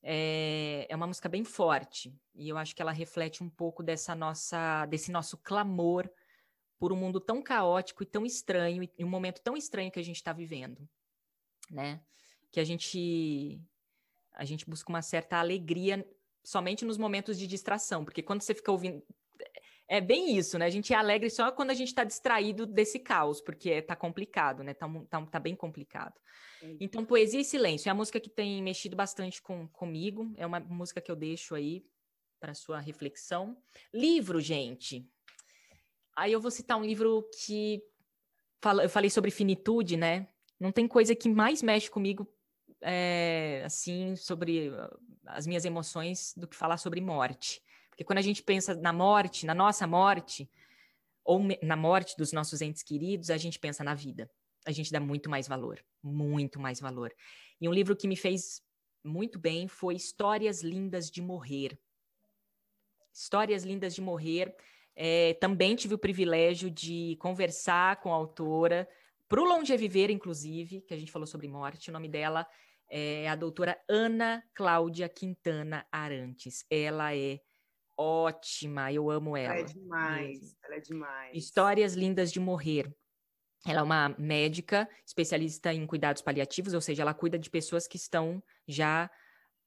É, 0.03 0.87
é 0.89 0.95
uma 0.95 1.07
música 1.07 1.29
bem 1.29 1.45
forte 1.45 2.15
e 2.35 2.49
eu 2.49 2.57
acho 2.57 2.75
que 2.75 2.81
ela 2.81 2.93
reflete 2.93 3.43
um 3.43 3.51
pouco 3.51 3.83
dessa 3.83 4.15
nossa, 4.15 4.87
desse 4.87 5.11
nosso 5.11 5.37
clamor 5.39 6.09
por 6.79 6.93
um 6.93 6.97
mundo 6.97 7.21
tão 7.21 7.43
caótico 7.43 8.05
e 8.05 8.07
tão 8.07 8.25
estranho 8.25 8.89
e 8.97 9.05
um 9.05 9.09
momento 9.09 9.43
tão 9.43 9.57
estranho 9.57 9.91
que 9.91 9.99
a 9.99 10.05
gente 10.05 10.17
está 10.17 10.33
vivendo, 10.33 10.89
né? 11.71 12.01
Que 12.51 12.61
a 12.61 12.65
gente 12.65 13.61
a 14.33 14.45
gente 14.45 14.71
busca 14.71 14.89
uma 14.89 15.03
certa 15.03 15.39
alegria 15.39 16.09
somente 16.45 16.85
nos 16.85 16.97
momentos 16.97 17.37
de 17.37 17.47
distração, 17.47 18.05
porque 18.05 18.23
quando 18.23 18.43
você 18.43 18.55
fica 18.55 18.71
ouvindo 18.71 19.03
é 19.89 20.01
bem 20.01 20.37
isso, 20.37 20.59
né? 20.59 20.67
A 20.67 20.71
gente 20.71 20.93
é 20.93 20.97
alegre 20.97 21.31
só 21.31 21.51
quando 21.51 21.71
a 21.71 21.75
gente 21.75 21.89
está 21.89 22.05
distraído 22.05 22.67
desse 22.67 22.99
caos, 22.99 23.41
porque 23.41 23.71
está 23.71 23.97
complicado, 23.97 24.63
né? 24.63 24.75
Tá, 24.75 24.87
tá, 25.09 25.27
tá 25.27 25.39
bem 25.41 25.57
complicado. 25.57 26.15
Então, 26.81 27.05
Poesia 27.05 27.41
e 27.41 27.45
Silêncio 27.45 27.89
é 27.89 27.93
a 27.93 27.95
música 27.95 28.21
que 28.21 28.29
tem 28.29 28.63
mexido 28.63 28.97
bastante 28.97 29.41
com, 29.41 29.67
comigo, 29.69 30.33
é 30.37 30.47
uma 30.47 30.61
música 30.61 31.01
que 31.01 31.11
eu 31.11 31.17
deixo 31.17 31.55
aí 31.55 31.85
para 32.39 32.53
sua 32.53 32.81
reflexão. 32.81 33.57
Livro, 33.93 34.41
gente. 34.41 35.09
Aí 36.17 36.33
eu 36.33 36.41
vou 36.41 36.51
citar 36.51 36.77
um 36.77 36.85
livro 36.85 37.29
que 37.45 37.83
fala, 38.61 38.83
eu 38.83 38.91
falei 38.91 39.09
sobre 39.09 39.31
finitude, 39.31 39.97
né? 39.97 40.29
Não 40.59 40.73
tem 40.73 40.89
coisa 40.89 41.15
que 41.15 41.29
mais 41.29 41.63
mexe 41.63 41.89
comigo 41.89 42.29
é, 42.83 43.63
assim 43.65 44.17
sobre 44.17 44.73
as 45.25 45.47
minhas 45.47 45.65
emoções 45.65 46.35
do 46.37 46.49
que 46.49 46.57
falar 46.57 46.77
sobre 46.77 47.01
morte. 47.01 47.63
Porque 47.99 48.05
quando 48.05 48.19
a 48.19 48.23
gente 48.23 48.45
pensa 48.45 48.77
na 48.77 48.93
morte, 48.93 49.45
na 49.45 49.57
nossa 49.57 49.85
morte, 49.85 50.49
ou 51.25 51.41
na 51.61 51.75
morte 51.75 52.17
dos 52.17 52.33
nossos 52.33 52.63
entes 52.63 52.81
queridos, 52.81 53.29
a 53.29 53.37
gente 53.37 53.59
pensa 53.59 53.83
na 53.83 53.93
vida. 53.93 54.31
A 54.65 54.71
gente 54.71 54.93
dá 54.93 55.01
muito 55.01 55.29
mais 55.29 55.49
valor, 55.49 55.85
muito 56.01 56.61
mais 56.61 56.79
valor. 56.79 57.13
E 57.61 57.69
um 57.69 57.73
livro 57.73 57.97
que 57.97 58.07
me 58.07 58.15
fez 58.15 58.63
muito 59.03 59.37
bem 59.37 59.67
foi 59.67 59.97
Histórias 59.97 60.63
Lindas 60.63 61.11
de 61.11 61.21
Morrer. 61.21 61.77
Histórias 63.13 63.65
Lindas 63.65 63.97
de 63.97 64.01
Morrer. 64.01 64.55
É, 64.95 65.35
também 65.41 65.75
tive 65.75 65.95
o 65.95 65.99
privilégio 65.99 66.71
de 66.71 67.17
conversar 67.19 67.97
com 67.97 68.13
a 68.13 68.17
autora, 68.17 68.89
para 69.29 69.41
o 69.41 69.45
Longeviver, 69.45 70.09
inclusive, 70.09 70.83
que 70.83 70.95
a 70.95 70.97
gente 70.97 71.11
falou 71.11 71.27
sobre 71.27 71.49
morte. 71.49 71.91
O 71.91 71.93
nome 71.93 72.09
dela 72.09 72.47
é 72.89 73.29
a 73.29 73.35
doutora 73.35 73.77
Ana 73.89 74.45
Cláudia 74.55 75.09
Quintana 75.09 75.85
Arantes. 75.91 76.65
Ela 76.71 77.13
é 77.17 77.41
ótima, 77.99 78.93
eu 78.93 79.11
amo 79.11 79.37
ela. 79.37 79.55
Ela 79.55 79.61
é 79.61 79.65
demais, 79.65 80.57
ela 80.65 80.75
é 80.77 80.81
demais. 80.81 81.37
Histórias 81.37 81.95
lindas 81.95 82.31
de 82.33 82.39
morrer. 82.39 82.95
Ela 83.67 83.81
é 83.81 83.83
uma 83.83 84.15
médica 84.19 84.89
especialista 85.05 85.75
em 85.75 85.85
cuidados 85.87 86.23
paliativos, 86.23 86.75
ou 86.75 86.81
seja, 86.81 87.03
ela 87.03 87.13
cuida 87.13 87.39
de 87.39 87.51
pessoas 87.51 87.89
que 87.89 87.97
estão 87.97 88.43
já 88.67 89.11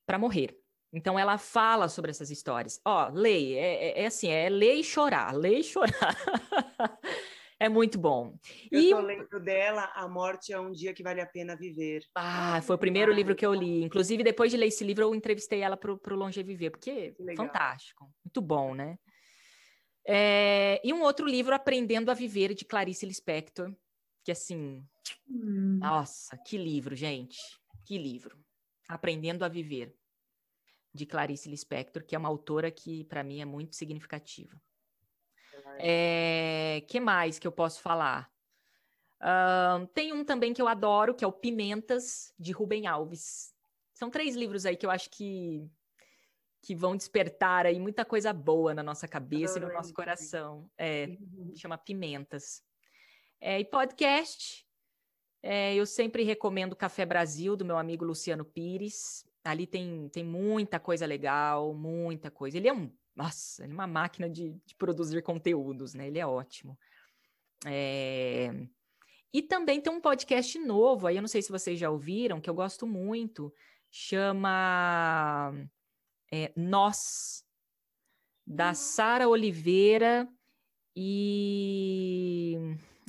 para 0.05 0.17
morrer. 0.17 0.57
Então 0.93 1.17
ela 1.17 1.37
fala 1.37 1.87
sobre 1.87 2.11
essas 2.11 2.29
histórias. 2.29 2.79
Ó, 2.85 3.09
leia, 3.09 3.59
é, 3.59 3.73
é, 3.73 4.03
é, 4.03 4.05
assim, 4.05 4.29
é 4.29 4.49
ler 4.49 4.75
e 4.75 4.83
chorar, 4.83 5.33
ler 5.33 5.59
e 5.59 5.63
chorar. 5.63 6.17
É 7.61 7.69
muito 7.69 7.99
bom. 7.99 8.35
Eu 8.71 8.81
e... 8.81 9.05
lendo 9.05 9.39
dela, 9.39 9.91
A 9.93 10.07
Morte 10.07 10.51
é 10.51 10.59
um 10.59 10.71
Dia 10.71 10.95
que 10.95 11.03
Vale 11.03 11.21
a 11.21 11.27
Pena 11.27 11.55
Viver. 11.55 12.01
Ah, 12.15 12.59
foi 12.63 12.75
o 12.75 12.79
primeiro 12.79 13.13
livro 13.13 13.35
que 13.35 13.45
eu 13.45 13.53
li. 13.53 13.83
Inclusive, 13.83 14.23
depois 14.23 14.49
de 14.49 14.57
ler 14.57 14.65
esse 14.65 14.83
livro, 14.83 15.03
eu 15.03 15.13
entrevistei 15.13 15.61
ela 15.61 15.77
para 15.77 15.91
o 15.91 16.15
Longe 16.15 16.41
Viver, 16.41 16.71
porque 16.71 17.13
fantástico. 17.37 18.11
Muito 18.25 18.41
bom, 18.41 18.73
né? 18.73 18.97
É, 20.07 20.81
e 20.83 20.91
um 20.91 21.03
outro 21.03 21.27
livro, 21.27 21.53
Aprendendo 21.53 22.09
a 22.09 22.15
Viver, 22.15 22.55
de 22.55 22.65
Clarice 22.65 23.05
Lispector, 23.05 23.71
que 24.25 24.31
assim, 24.31 24.83
hum. 25.29 25.77
nossa, 25.79 26.35
que 26.37 26.57
livro, 26.57 26.95
gente, 26.95 27.37
que 27.85 27.95
livro. 27.95 28.43
Aprendendo 28.89 29.45
a 29.45 29.47
Viver, 29.47 29.93
de 30.91 31.05
Clarice 31.05 31.47
Lispector, 31.47 32.03
que 32.03 32.15
é 32.15 32.17
uma 32.17 32.27
autora 32.27 32.71
que 32.71 33.03
para 33.03 33.23
mim 33.23 33.39
é 33.39 33.45
muito 33.45 33.75
significativa. 33.75 34.59
É, 35.79 36.83
que 36.87 36.99
mais 36.99 37.39
que 37.39 37.47
eu 37.47 37.51
posso 37.51 37.81
falar? 37.81 38.31
Uh, 39.21 39.85
tem 39.87 40.13
um 40.13 40.25
também 40.25 40.53
que 40.53 40.61
eu 40.61 40.67
adoro, 40.67 41.13
que 41.13 41.23
é 41.23 41.27
o 41.27 41.31
Pimentas, 41.31 42.33
de 42.39 42.51
Rubem 42.51 42.87
Alves. 42.87 43.53
São 43.93 44.09
três 44.09 44.35
livros 44.35 44.65
aí 44.65 44.75
que 44.75 44.85
eu 44.85 44.91
acho 44.91 45.09
que 45.09 45.69
que 46.63 46.75
vão 46.75 46.95
despertar 46.95 47.65
aí 47.65 47.79
muita 47.79 48.05
coisa 48.05 48.31
boa 48.31 48.73
na 48.73 48.83
nossa 48.83 49.07
cabeça 49.07 49.57
e 49.57 49.61
no 49.61 49.73
nosso 49.73 49.93
coração. 49.93 50.69
É, 50.77 51.07
uhum. 51.07 51.53
chama 51.55 51.77
Pimentas. 51.77 52.61
É, 53.39 53.59
e 53.59 53.65
podcast, 53.65 54.63
é, 55.41 55.73
eu 55.73 55.87
sempre 55.87 56.23
recomendo 56.23 56.75
Café 56.75 57.03
Brasil, 57.03 57.55
do 57.55 57.65
meu 57.65 57.77
amigo 57.77 58.05
Luciano 58.05 58.45
Pires. 58.45 59.25
Ali 59.43 59.65
tem, 59.65 60.07
tem 60.09 60.23
muita 60.23 60.79
coisa 60.79 61.05
legal, 61.07 61.73
muita 61.73 62.29
coisa. 62.29 62.57
Ele 62.57 62.67
é 62.67 62.73
um, 62.73 62.91
nossa, 63.15 63.63
ele 63.63 63.73
é 63.73 63.75
uma 63.75 63.87
máquina 63.87 64.29
de, 64.29 64.51
de 64.65 64.75
produzir 64.75 65.21
conteúdos, 65.21 65.93
né? 65.93 66.07
Ele 66.07 66.19
é 66.19 66.25
ótimo. 66.25 66.77
É... 67.65 68.49
E 69.33 69.41
também 69.41 69.79
tem 69.79 69.91
um 69.91 70.01
podcast 70.01 70.59
novo, 70.59 71.07
aí 71.07 71.15
eu 71.15 71.21
não 71.21 71.27
sei 71.27 71.41
se 71.41 71.51
vocês 71.51 71.79
já 71.79 71.89
ouviram, 71.89 72.41
que 72.41 72.49
eu 72.49 72.53
gosto 72.53 72.85
muito, 72.85 73.53
chama 73.89 75.53
é, 76.31 76.51
Nós, 76.55 77.45
da 78.45 78.69
uhum. 78.69 78.75
Sara 78.75 79.29
Oliveira 79.29 80.27
e. 80.95 82.57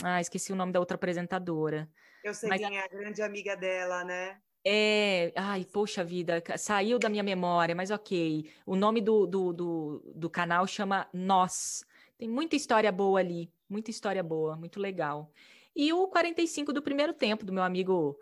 Ah, 0.02 0.20
esqueci 0.20 0.52
o 0.52 0.56
nome 0.56 0.72
da 0.72 0.80
outra 0.80 0.94
apresentadora. 0.94 1.90
Eu 2.22 2.34
sei 2.34 2.48
Mas 2.48 2.60
quem 2.60 2.78
é 2.78 2.84
a 2.84 2.88
grande 2.88 3.20
amiga 3.22 3.56
dela, 3.56 4.04
né? 4.04 4.40
É, 4.64 5.32
ai, 5.34 5.64
poxa 5.64 6.04
vida, 6.04 6.42
saiu 6.56 6.98
da 6.98 7.08
minha 7.08 7.22
memória, 7.22 7.74
mas 7.74 7.90
ok. 7.90 8.48
O 8.64 8.76
nome 8.76 9.00
do, 9.00 9.26
do, 9.26 9.52
do, 9.52 10.12
do, 10.14 10.30
canal 10.30 10.66
chama 10.66 11.08
Nós. 11.12 11.84
Tem 12.16 12.28
muita 12.28 12.54
história 12.54 12.92
boa 12.92 13.18
ali, 13.18 13.50
muita 13.68 13.90
história 13.90 14.22
boa, 14.22 14.56
muito 14.56 14.78
legal. 14.78 15.32
E 15.74 15.92
o 15.92 16.06
45 16.06 16.72
do 16.72 16.82
primeiro 16.82 17.12
tempo, 17.12 17.44
do 17.44 17.52
meu 17.52 17.62
amigo 17.62 18.16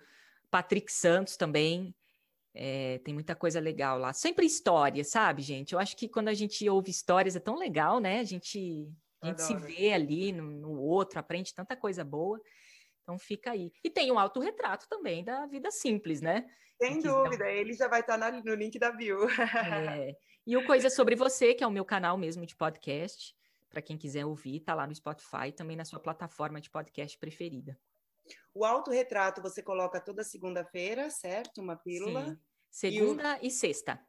Patrick 0.51 0.91
Santos 0.91 1.37
também. 1.37 1.95
É, 2.53 2.99
tem 3.05 3.15
muita 3.15 3.37
coisa 3.37 3.61
legal 3.61 3.99
lá. 3.99 4.13
Sempre 4.13 4.45
história, 4.45 5.05
sabe, 5.05 5.43
gente? 5.43 5.73
Eu 5.73 5.79
acho 5.79 5.97
que 5.97 6.09
quando 6.09 6.29
a 6.29 6.35
gente 6.35 6.69
ouve 6.69 6.91
histórias 6.91 7.37
é 7.37 7.41
tão 7.41 7.57
legal, 7.57 8.01
né? 8.01 8.19
A 8.19 8.25
gente, 8.25 8.89
a 9.23 9.27
gente 9.27 9.43
se 9.43 9.55
vê 9.55 9.93
ali 9.93 10.33
no, 10.33 10.43
no, 10.43 10.81
outro, 10.81 11.21
aprende 11.21 11.55
tanta 11.55 11.77
coisa 11.77 12.03
boa. 12.03 12.41
Então 13.11 13.19
fica 13.19 13.51
aí. 13.51 13.73
E 13.83 13.91
tem 13.91 14.13
um 14.13 14.19
autorretrato 14.19 14.89
também 14.89 15.25
da 15.25 15.45
vida 15.47 15.69
simples, 15.73 16.21
né? 16.21 16.49
Sem 16.81 17.01
dúvida, 17.01 17.51
ele 17.51 17.73
já 17.73 17.89
vai 17.89 18.01
estar 18.01 18.17
no 18.17 18.55
link 18.55 18.79
da 18.79 18.93
bio. 18.93 19.29
É. 19.29 20.17
E 20.47 20.57
o 20.57 20.65
Coisa 20.65 20.89
Sobre 20.89 21.15
Você, 21.15 21.55
que 21.55 21.63
é 21.63 21.67
o 21.67 21.71
meu 21.71 21.85
canal 21.85 22.17
mesmo 22.17 22.47
de 22.47 22.57
podcast, 22.57 23.37
para 23.69 23.83
quem 23.83 23.97
quiser 23.97 24.25
ouvir, 24.25 24.61
tá 24.61 24.75
lá 24.75 24.87
no 24.87 24.95
Spotify, 24.95 25.53
também 25.55 25.77
na 25.77 25.85
sua 25.85 26.01
plataforma 26.01 26.61
de 26.61 26.71
podcast 26.71 27.17
preferida. 27.19 27.79
O 28.55 28.65
autorretrato 28.65 29.43
você 29.43 29.63
coloca 29.63 30.01
toda 30.01 30.25
segunda-feira, 30.25 31.11
certo? 31.11 31.61
Uma 31.61 31.77
pílula. 31.77 32.27
Sim. 32.27 32.39
Segunda 32.71 33.37
e, 33.37 33.41
o... 33.43 33.47
e 33.47 33.51
sexta. 33.51 34.01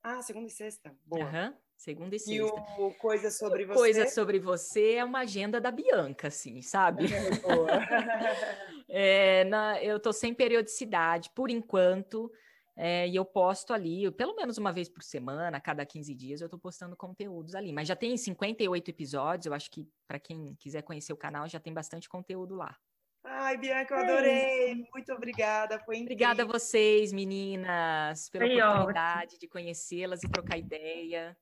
Ah, 0.00 0.22
segunda 0.22 0.46
e 0.46 0.50
sexta. 0.50 0.96
Boa. 1.04 1.24
Uhum. 1.24 1.56
Segunda 1.80 2.14
e 2.14 2.18
sexta. 2.18 2.34
E 2.34 2.42
o 2.42 2.92
Coisa 2.92 3.30
Sobre 3.30 3.64
Você? 3.64 3.78
Coisa 3.78 4.06
Sobre 4.06 4.38
Você 4.38 4.96
é 4.96 5.04
uma 5.04 5.20
agenda 5.20 5.58
da 5.58 5.70
Bianca, 5.70 6.28
assim, 6.28 6.60
sabe? 6.60 7.04
é, 8.86 9.44
na, 9.44 9.82
eu 9.82 9.98
tô 9.98 10.12
sem 10.12 10.34
periodicidade, 10.34 11.30
por 11.34 11.48
enquanto, 11.48 12.30
é, 12.76 13.08
e 13.08 13.16
eu 13.16 13.24
posto 13.24 13.72
ali, 13.72 14.10
pelo 14.10 14.36
menos 14.36 14.58
uma 14.58 14.74
vez 14.74 14.90
por 14.90 15.02
semana, 15.02 15.56
a 15.56 15.60
cada 15.60 15.86
15 15.86 16.14
dias, 16.14 16.42
eu 16.42 16.50
tô 16.50 16.58
postando 16.58 16.94
conteúdos 16.94 17.54
ali. 17.54 17.72
Mas 17.72 17.88
já 17.88 17.96
tem 17.96 18.14
58 18.14 18.90
episódios, 18.90 19.46
eu 19.46 19.54
acho 19.54 19.70
que 19.70 19.88
para 20.06 20.20
quem 20.20 20.54
quiser 20.56 20.82
conhecer 20.82 21.14
o 21.14 21.16
canal, 21.16 21.48
já 21.48 21.58
tem 21.58 21.72
bastante 21.72 22.10
conteúdo 22.10 22.56
lá. 22.56 22.76
Ai, 23.24 23.56
Bianca, 23.56 23.94
eu 23.94 24.00
é 24.00 24.02
adorei. 24.02 24.70
É 24.72 24.74
Muito 24.74 25.12
obrigada. 25.14 25.78
Foi 25.78 25.96
incrível. 25.96 26.12
Obrigada 26.12 26.42
a 26.42 26.46
vocês, 26.46 27.10
meninas, 27.10 28.28
pela 28.28 28.44
Foi 28.44 28.62
oportunidade 28.62 29.24
ótimo. 29.24 29.40
de 29.40 29.48
conhecê-las 29.48 30.22
e 30.22 30.28
trocar 30.28 30.58
ideia. 30.58 31.34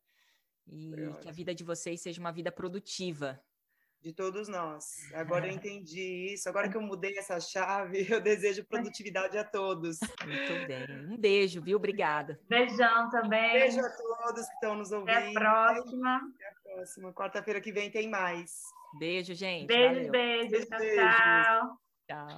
E 0.71 0.93
que 1.21 1.29
a 1.29 1.33
vida 1.33 1.55
de 1.55 1.65
vocês 1.65 2.01
seja 2.01 2.21
uma 2.21 2.33
vida 2.33 2.53
produtiva. 2.53 3.41
De 4.01 4.13
todos 4.13 4.47
nós. 4.47 5.13
Agora 5.13 5.49
eu 5.49 5.53
entendi 5.53 6.33
isso. 6.33 6.49
Agora 6.49 6.69
que 6.69 6.77
eu 6.77 6.81
mudei 6.81 7.19
essa 7.19 7.41
chave, 7.41 8.07
eu 8.09 8.21
desejo 8.21 8.65
produtividade 8.65 9.37
a 9.37 9.43
todos. 9.43 9.99
Muito 10.25 10.69
bem. 10.69 11.13
Um 11.13 11.17
beijo, 11.17 11.61
viu? 11.61 11.79
Obrigada. 11.79 12.39
Beijão 12.49 13.11
também. 13.11 13.53
Beijo 13.55 13.81
a 13.81 13.91
todos 13.91 14.47
que 14.47 14.55
estão 14.55 14.77
nos 14.77 14.93
ouvindo. 14.93 15.11
Até 15.11 15.31
a 15.31 15.33
próxima. 15.33 16.17
Até 16.17 16.49
a 16.49 16.75
próxima. 16.75 17.13
Quarta-feira 17.13 17.61
que 17.61 17.73
vem 17.73 17.91
tem 17.91 18.09
mais. 18.09 18.63
Beijo, 18.99 19.35
gente. 19.35 19.67
Beijo, 19.67 20.11
beijo. 20.11 20.67
Tchau, 20.67 20.79
tchau. 20.79 21.79
Tchau. 22.07 22.29